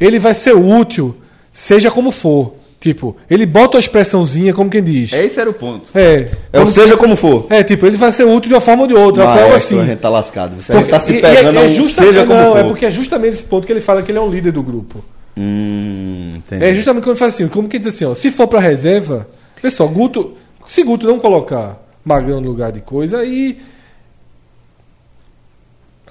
ele 0.00 0.18
vai 0.18 0.34
ser 0.34 0.54
útil, 0.56 1.14
seja 1.52 1.90
como 1.90 2.10
for. 2.10 2.54
Tipo, 2.84 3.16
ele 3.30 3.46
bota 3.46 3.78
uma 3.78 3.80
expressãozinha, 3.80 4.52
como 4.52 4.68
quem 4.68 4.82
diz. 4.82 5.10
Esse 5.14 5.40
era 5.40 5.48
o 5.48 5.54
ponto. 5.54 5.86
É. 5.94 6.28
É, 6.52 6.60
ou 6.60 6.66
seja 6.66 6.98
como 6.98 7.16
for. 7.16 7.46
é, 7.48 7.64
tipo, 7.64 7.86
ele 7.86 7.96
vai 7.96 8.12
ser 8.12 8.24
útil 8.24 8.48
de 8.50 8.54
uma 8.54 8.60
forma 8.60 8.82
ou 8.82 8.86
de 8.86 8.92
outra, 8.92 9.24
Mas 9.24 9.32
forma 9.40 9.52
a 9.54 9.56
assim. 9.56 9.86
gente 9.86 9.98
tá 10.00 10.10
lascado. 10.10 10.54
Você 10.60 10.70
Porque- 10.74 10.90
tá 10.90 11.00
se 11.00 11.14
e 11.14 11.20
pegando 11.22 11.58
é, 11.58 11.62
a 11.62 11.64
é 11.64 11.68
justamente, 11.72 12.12
seja 12.12 12.26
como 12.26 12.38
não, 12.38 12.52
for. 12.52 12.58
é 12.58 12.64
porque 12.64 12.84
é 12.84 12.90
justamente 12.90 13.32
esse 13.36 13.44
ponto 13.46 13.66
que 13.66 13.72
ele 13.72 13.80
fala 13.80 14.02
que 14.02 14.10
ele 14.12 14.18
é 14.18 14.20
um 14.20 14.28
líder 14.28 14.52
do 14.52 14.62
grupo. 14.62 15.02
Hum. 15.34 16.42
É 16.50 16.74
justamente 16.74 17.04
quando 17.04 17.12
ele 17.12 17.18
fala 17.18 17.30
assim, 17.30 17.48
como 17.48 17.68
que 17.70 17.78
diz 17.78 17.88
assim, 17.88 18.04
ó, 18.04 18.14
se 18.14 18.30
for 18.30 18.46
pra 18.46 18.60
reserva, 18.60 19.26
pessoal, 19.62 19.88
Guto, 19.88 20.34
se 20.66 20.82
Guto 20.82 21.06
não 21.06 21.18
colocar 21.18 21.82
Magrão 22.04 22.38
no 22.42 22.48
lugar 22.48 22.70
de 22.70 22.82
coisa, 22.82 23.20
aí 23.20 23.56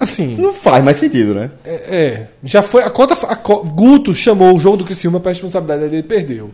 assim, 0.00 0.36
Não 0.36 0.52
faz 0.52 0.82
mais 0.84 0.96
sentido, 0.96 1.34
né? 1.34 1.50
é, 1.64 1.74
é, 1.96 2.26
já 2.42 2.62
foi 2.62 2.82
a 2.82 2.90
conta 2.90 3.14
a 3.28 3.34
Guto 3.36 4.12
chamou 4.12 4.56
o 4.56 4.58
jogo 4.58 4.78
do 4.78 4.84
Criciúma 4.84 5.20
para 5.20 5.30
responsabilidade 5.30 5.82
dele, 5.82 5.96
ele 5.98 6.02
perdeu. 6.02 6.50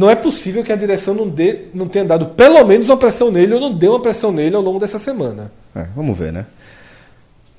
Não 0.00 0.08
é 0.08 0.14
possível 0.14 0.64
que 0.64 0.72
a 0.72 0.76
direção 0.76 1.12
não 1.12 1.28
dê, 1.28 1.66
não 1.74 1.86
tenha 1.86 2.06
dado 2.06 2.28
pelo 2.28 2.64
menos 2.64 2.86
uma 2.86 2.96
pressão 2.96 3.30
nele 3.30 3.52
ou 3.52 3.60
não 3.60 3.74
deu 3.74 3.92
uma 3.92 4.00
pressão 4.00 4.32
nele 4.32 4.56
ao 4.56 4.62
longo 4.62 4.78
dessa 4.78 4.98
semana. 4.98 5.52
É, 5.76 5.84
vamos 5.94 6.16
ver, 6.16 6.32
né? 6.32 6.46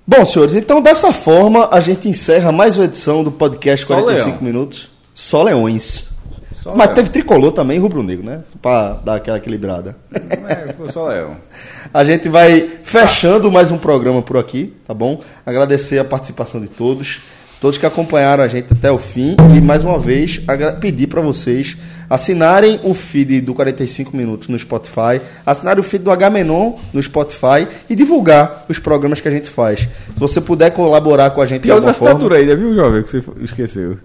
Bom, 0.08 0.26
senhores, 0.26 0.56
então 0.56 0.82
dessa 0.82 1.14
forma 1.14 1.70
a 1.72 1.80
gente 1.80 2.10
encerra 2.10 2.52
mais 2.52 2.78
uma 2.78 2.86
edição 2.86 3.24
do 3.24 3.32
podcast 3.32 3.86
Só 3.86 3.94
45 3.94 4.28
leão. 4.30 4.42
minutos. 4.42 4.90
Só 5.14 5.44
leões. 5.44 6.10
Só 6.56 6.72
Mas 6.76 6.88
Leão. 6.88 6.96
teve 6.96 7.10
tricolor 7.12 7.52
também, 7.52 7.78
rubro-negro, 7.78 8.26
né? 8.26 8.42
Pra 8.60 8.94
dar 8.94 9.18
aquela 9.18 9.38
equilibrada. 9.38 9.96
É, 10.12 10.74
foi 10.74 10.90
só 10.90 11.10
Léo. 11.10 11.38
A 11.94 12.04
gente 12.04 12.28
vai 12.28 12.72
fechando 12.82 13.52
mais 13.52 13.70
um 13.70 13.78
programa 13.78 14.24
por 14.24 14.38
aqui, 14.38 14.74
tá 14.88 14.96
bom? 14.96 15.22
Agradecer 15.46 16.00
a 16.00 16.04
participação 16.04 16.60
de 16.60 16.68
todos, 16.68 17.22
todos 17.60 17.78
que 17.78 17.86
acompanharam 17.86 18.44
a 18.44 18.48
gente 18.48 18.74
até 18.74 18.92
o 18.92 18.98
fim 18.98 19.36
e 19.56 19.62
mais 19.62 19.84
uma 19.84 20.00
vez 20.00 20.42
pedir 20.80 21.06
para 21.06 21.22
vocês 21.22 21.78
assinarem 22.12 22.78
o 22.84 22.94
feed 22.94 23.40
do 23.40 23.54
45 23.54 24.16
minutos 24.18 24.50
no 24.50 24.60
Spotify, 24.60 25.22
assinarem 25.46 25.80
o 25.80 25.84
feed 25.84 26.04
do 26.04 26.12
H-Menon 26.12 26.74
no 26.92 27.02
Spotify 27.02 27.66
e 27.90 27.96
divulgar 27.96 28.66
os 28.68 28.78
programas 28.78 29.22
que 29.22 29.30
a 29.30 29.32
gente 29.32 29.50
faz. 29.50 29.80
Se 29.80 30.20
você 30.20 30.42
puder 30.42 30.72
colaborar 30.72 31.30
com 31.30 31.42
a 31.42 31.46
gente 31.46 31.62
Tem 31.62 31.72
outra 31.72 31.92
assinatura 31.92 32.36
aí, 32.36 32.54
viu, 32.54 32.76
jovem, 32.76 33.02
que 33.02 33.10
você 33.10 33.24
esqueceu. 33.42 33.98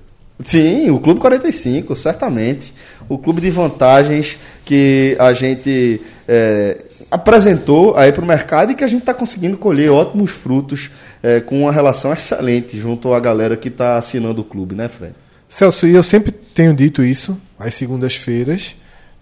Sim, 0.45 0.89
o 0.91 1.01
Clube 1.01 1.19
45, 1.19 1.97
certamente. 1.97 2.73
O 3.09 3.19
clube 3.19 3.41
de 3.41 3.51
vantagens 3.51 4.39
que 4.65 5.17
a 5.19 5.33
gente 5.33 6.01
é, 6.29 6.79
apresentou 7.11 7.97
aí 7.97 8.13
para 8.13 8.23
o 8.23 8.27
mercado 8.27 8.71
e 8.71 8.77
que 8.77 8.85
a 8.85 8.89
gente 8.89 9.01
está 9.01 9.15
conseguindo 9.15 9.57
colher 9.57 9.91
ótimos 9.91 10.31
frutos 10.31 10.91
é, 11.25 11.41
com 11.41 11.63
uma 11.63 11.73
relação 11.73 12.13
excelente 12.13 12.79
junto 12.79 13.13
à 13.13 13.19
galera 13.19 13.57
que 13.57 13.67
está 13.67 13.97
assinando 13.97 14.43
o 14.43 14.45
clube, 14.45 14.77
né, 14.77 14.89
Fred? 14.89 15.15
Celso, 15.49 15.89
e 15.89 15.95
eu 15.95 16.03
sempre 16.03 16.31
tenho 16.31 16.75
dito 16.75 17.03
isso, 17.03 17.37
às 17.59 17.75
segundas-feiras, 17.75 18.77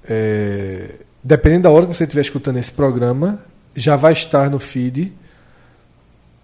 é, 0.08 0.90
dependendo 1.22 1.62
da 1.62 1.70
hora 1.70 1.86
que 1.86 1.94
você 1.94 2.04
estiver 2.04 2.22
escutando 2.22 2.56
esse 2.58 2.72
programa, 2.72 3.38
já 3.74 3.96
vai 3.96 4.12
estar 4.12 4.50
no 4.50 4.58
feed 4.58 5.12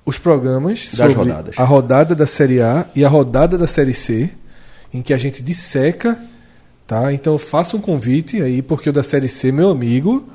os 0.04 0.18
programas 0.18 0.88
Das 0.96 1.14
rodadas. 1.14 1.58
a 1.58 1.64
rodada 1.64 2.14
da 2.14 2.26
Série 2.26 2.60
A 2.60 2.86
e 2.94 3.04
a 3.04 3.08
rodada 3.08 3.56
da 3.58 3.66
Série 3.66 3.94
C, 3.94 4.30
em 4.92 5.02
que 5.02 5.12
a 5.12 5.18
gente 5.18 5.42
disseca, 5.42 6.18
tá? 6.86 7.12
Então 7.12 7.34
eu 7.34 7.38
faço 7.38 7.76
um 7.76 7.80
convite 7.80 8.40
aí, 8.42 8.62
porque 8.62 8.88
o 8.90 8.92
da 8.92 9.02
Série 9.02 9.28
C, 9.28 9.52
meu 9.52 9.70
amigo, 9.70 10.28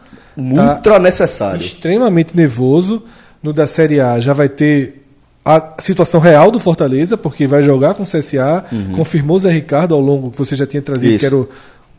Tá. 0.54 0.76
Ultra 0.76 1.00
necessário. 1.00 1.62
extremamente 1.62 2.36
nervoso. 2.36 3.02
No 3.42 3.54
da 3.54 3.66
Série 3.66 4.02
A 4.02 4.20
já 4.20 4.34
vai 4.34 4.50
ter 4.50 5.05
a 5.46 5.76
situação 5.80 6.20
real 6.20 6.50
do 6.50 6.60
Fortaleza, 6.60 7.16
porque 7.16 7.46
vai 7.48 7.62
jogar 7.62 7.94
com 7.94 8.02
o 8.02 8.06
CSA. 8.06 8.66
Confirmou 8.96 9.38
o 9.38 9.40
Zé 9.40 9.52
Ricardo 9.52 9.94
ao 9.94 10.02
longo 10.02 10.32
que 10.32 10.38
você 10.40 10.56
já 10.56 10.66
tinha 10.66 10.82
trazido, 10.82 11.06
Uhum. 11.08 11.12
Isso. 11.12 11.20
que 11.20 11.26
era 11.28 11.36
o, 11.38 11.50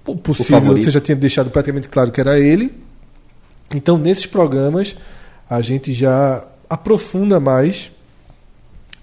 o 0.06 0.16
possível, 0.16 0.60
favorito. 0.60 0.84
você 0.84 0.90
já 0.90 1.00
tinha 1.00 1.14
deixado 1.14 1.48
praticamente 1.50 1.88
claro 1.88 2.10
que 2.10 2.20
era 2.20 2.38
ele. 2.40 2.74
Então, 3.74 3.96
nesses 3.98 4.26
programas, 4.26 4.96
a 5.48 5.60
gente 5.60 5.92
já 5.92 6.44
aprofunda 6.68 7.38
mais 7.38 7.90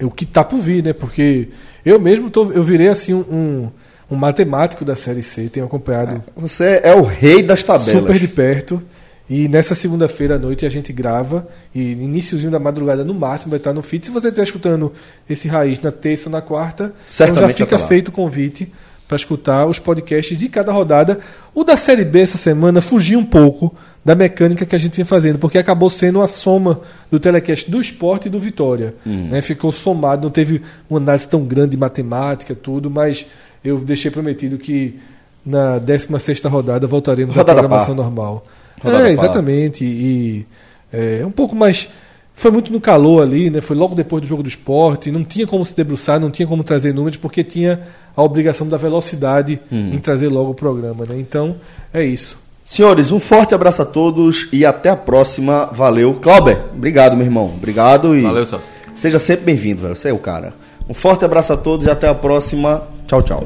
o 0.02 0.12
que 0.12 0.26
está 0.26 0.44
por 0.44 0.58
vir, 0.60 0.84
né? 0.84 0.92
Porque 0.94 1.48
eu 1.86 2.00
mesmo 2.00 2.30
tô, 2.30 2.52
eu 2.52 2.64
virei 2.64 2.90
assim 2.90 3.14
um, 3.14 3.20
um, 3.32 3.70
um 4.12 4.16
matemático 4.18 4.84
da 4.84 4.96
Série 4.96 5.24
C, 5.24 5.48
tenho 5.48 5.66
acompanhado 5.66 6.22
Você 6.36 6.82
é 6.84 6.94
o 6.94 7.04
rei 7.04 7.42
das 7.42 7.64
tabelas. 7.64 7.94
super 8.02 8.20
de 8.20 8.28
perto. 8.28 8.82
E 9.30 9.48
nessa 9.48 9.74
segunda-feira 9.74 10.36
à 10.36 10.40
noite 10.40 10.66
a 10.66 10.70
gente 10.70 10.92
grava. 10.92 11.48
E 11.74 11.94
iníciozinho 11.94 12.52
da 12.52 12.60
madrugada, 12.60 13.04
no 13.04 13.14
máximo, 13.14 13.52
vai 13.52 13.58
estar 13.58 13.74
no 13.74 13.82
feed. 13.82 14.06
Se 14.06 14.12
você 14.12 14.28
estiver 14.28 14.44
escutando 14.44 14.94
esse 15.30 15.48
raiz 15.48 15.80
na 15.80 15.92
terça 15.92 16.28
ou 16.28 16.32
na 16.32 16.42
quarta, 16.42 16.94
então 17.14 17.36
já 17.36 17.50
fica 17.50 17.80
feito 17.80 18.10
o 18.10 18.12
convite 18.12 18.72
para 19.08 19.18
escutar 19.18 19.66
os 19.66 19.80
podcasts 19.80 20.38
de 20.38 20.50
cada 20.50 20.72
rodada. 20.72 21.20
O 21.54 21.64
da 21.64 21.78
Série 21.78 22.04
B 22.04 22.22
essa 22.22 22.38
semana 22.38 22.82
fugiu 22.82 23.20
um 23.20 23.26
pouco 23.26 23.74
da 24.04 24.16
mecânica 24.16 24.66
que 24.66 24.76
a 24.76 24.80
gente 24.80 24.96
vinha 24.96 25.06
fazendo, 25.06 25.40
porque 25.40 25.58
acabou 25.58 25.90
sendo 25.90 26.22
a 26.22 26.28
soma 26.28 26.82
do 27.10 27.20
telecast 27.20 27.70
do 27.70 27.80
esporte 27.80 28.28
e 28.28 28.30
do 28.30 28.40
Vitória. 28.40 28.96
Hum. 29.06 29.30
Né? 29.30 29.42
Ficou 29.42 29.72
somado, 29.72 30.24
não 30.24 30.32
teve 30.32 30.62
uma 30.90 31.00
análise 31.00 31.30
tão 31.30 31.44
grande 31.46 31.72
de 31.72 31.78
matemática, 31.78 32.56
tudo, 32.56 32.90
mas 32.90 33.26
eu 33.64 33.78
deixei 33.80 34.12
prometido 34.12 34.58
que 34.58 35.00
na 35.46 35.78
16 35.78 36.42
rodada 36.44 36.88
voltaremos 36.88 37.36
Rodada 37.36 37.52
à 37.52 37.62
programação 37.62 37.96
par. 37.96 38.04
normal. 38.04 38.46
Rodada 38.82 39.10
é, 39.10 39.14
exatamente. 39.14 39.84
E 39.84 40.46
é 40.92 41.26
um 41.26 41.32
pouco 41.32 41.56
mais 41.56 41.90
foi 42.36 42.52
muito 42.52 42.72
no 42.72 42.82
calor 42.82 43.22
ali, 43.22 43.50
né? 43.50 43.62
Foi 43.62 43.76
logo 43.76 43.96
depois 43.96 44.22
do 44.22 44.28
jogo 44.28 44.44
do 44.44 44.50
esporte, 44.50 45.12
não 45.12 45.24
tinha 45.24 45.46
como 45.46 45.64
se 45.64 45.76
debruçar, 45.76 46.20
não 46.20 46.32
tinha 46.32 46.48
como 46.48 46.64
trazer 46.64 46.94
números, 46.94 47.18
porque 47.18 47.44
tinha 47.44 47.82
a 48.16 48.24
obrigação 48.24 48.68
da 48.68 48.78
velocidade 48.78 49.60
em 49.72 49.98
trazer 50.00 50.30
logo 50.30 50.52
o 50.52 50.54
programa, 50.54 51.06
né? 51.06 51.16
Então, 51.18 51.56
é 51.94 52.04
isso. 52.04 52.38
Senhores, 52.66 53.12
um 53.12 53.20
forte 53.20 53.54
abraço 53.54 53.82
a 53.82 53.86
todos 53.86 54.48
e 54.52 54.66
até 54.66 54.90
a 54.90 54.96
próxima. 54.96 55.70
Valeu. 55.72 56.14
Clauber, 56.16 56.60
obrigado, 56.74 57.16
meu 57.16 57.26
irmão. 57.26 57.52
Obrigado 57.56 58.16
e 58.16 58.22
Valeu, 58.22 58.46
Celso. 58.46 58.68
seja 58.96 59.20
sempre 59.20 59.46
bem-vindo, 59.46 59.82
velho. 59.82 59.96
Você 59.96 60.10
é 60.10 60.14
o 60.14 60.18
cara. 60.18 60.54
Um 60.88 60.94
forte 60.94 61.24
abraço 61.24 61.54
a 61.54 61.58
todos 61.58 61.86
e 61.86 61.90
até 61.90 62.08
a 62.08 62.16
próxima. 62.16 62.84
Tchau, 63.08 63.22
tchau. 63.22 63.44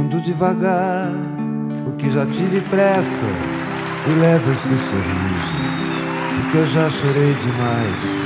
Ando 0.00 0.20
devagar, 0.20 1.12
porque 1.84 2.10
já 2.10 2.26
tive 2.26 2.60
pressa. 2.62 3.49
E 4.06 4.12
leva 4.18 4.52
esse 4.52 4.68
sorriso, 4.68 5.60
porque 6.42 6.58
eu 6.58 6.66
já 6.66 6.90
chorei 6.90 7.34
demais. 7.34 8.20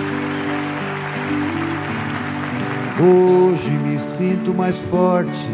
Hoje 3.00 3.70
me 3.70 3.98
sinto 3.98 4.54
mais 4.54 4.78
forte, 4.78 5.50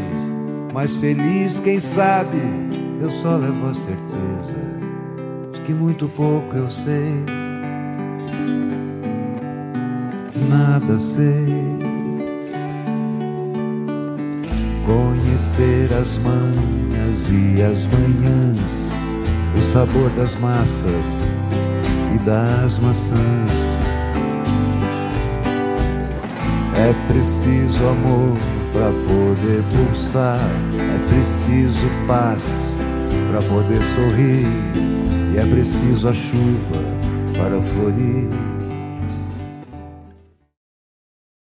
mais 0.75 0.95
feliz, 0.99 1.59
quem 1.59 1.81
sabe. 1.81 2.39
Eu 3.01 3.09
só 3.09 3.37
levo 3.37 3.67
a 3.67 3.75
certeza 3.75 4.59
de 5.53 5.61
que 5.61 5.73
muito 5.73 6.07
pouco 6.09 6.55
eu 6.55 6.71
sei. 6.71 7.25
Nada 10.51 10.99
sei. 10.99 11.47
Conhecer 14.85 15.89
as 15.99 16.19
manhas 16.19 17.31
e 17.31 17.63
as 17.63 17.87
manhãs, 17.87 18.93
o 19.56 19.60
sabor 19.72 20.10
das 20.10 20.35
massas 20.36 21.28
e 22.14 22.18
das 22.18 22.78
maçãs. 22.78 23.51
É 26.77 27.12
preciso 27.12 27.89
amor 27.89 28.36
para 28.72 28.90
poder 29.09 29.62
pulsar, 29.74 30.40
é 30.74 31.12
preciso 31.12 31.86
paz 32.06 32.43
para 33.31 33.43
poder 33.43 33.82
sorrir, 33.94 34.47
e 35.35 35.39
é 35.39 35.47
preciso 35.47 36.09
a 36.09 36.14
chuva 36.14 36.82
para 37.36 37.60
florir. 37.62 38.49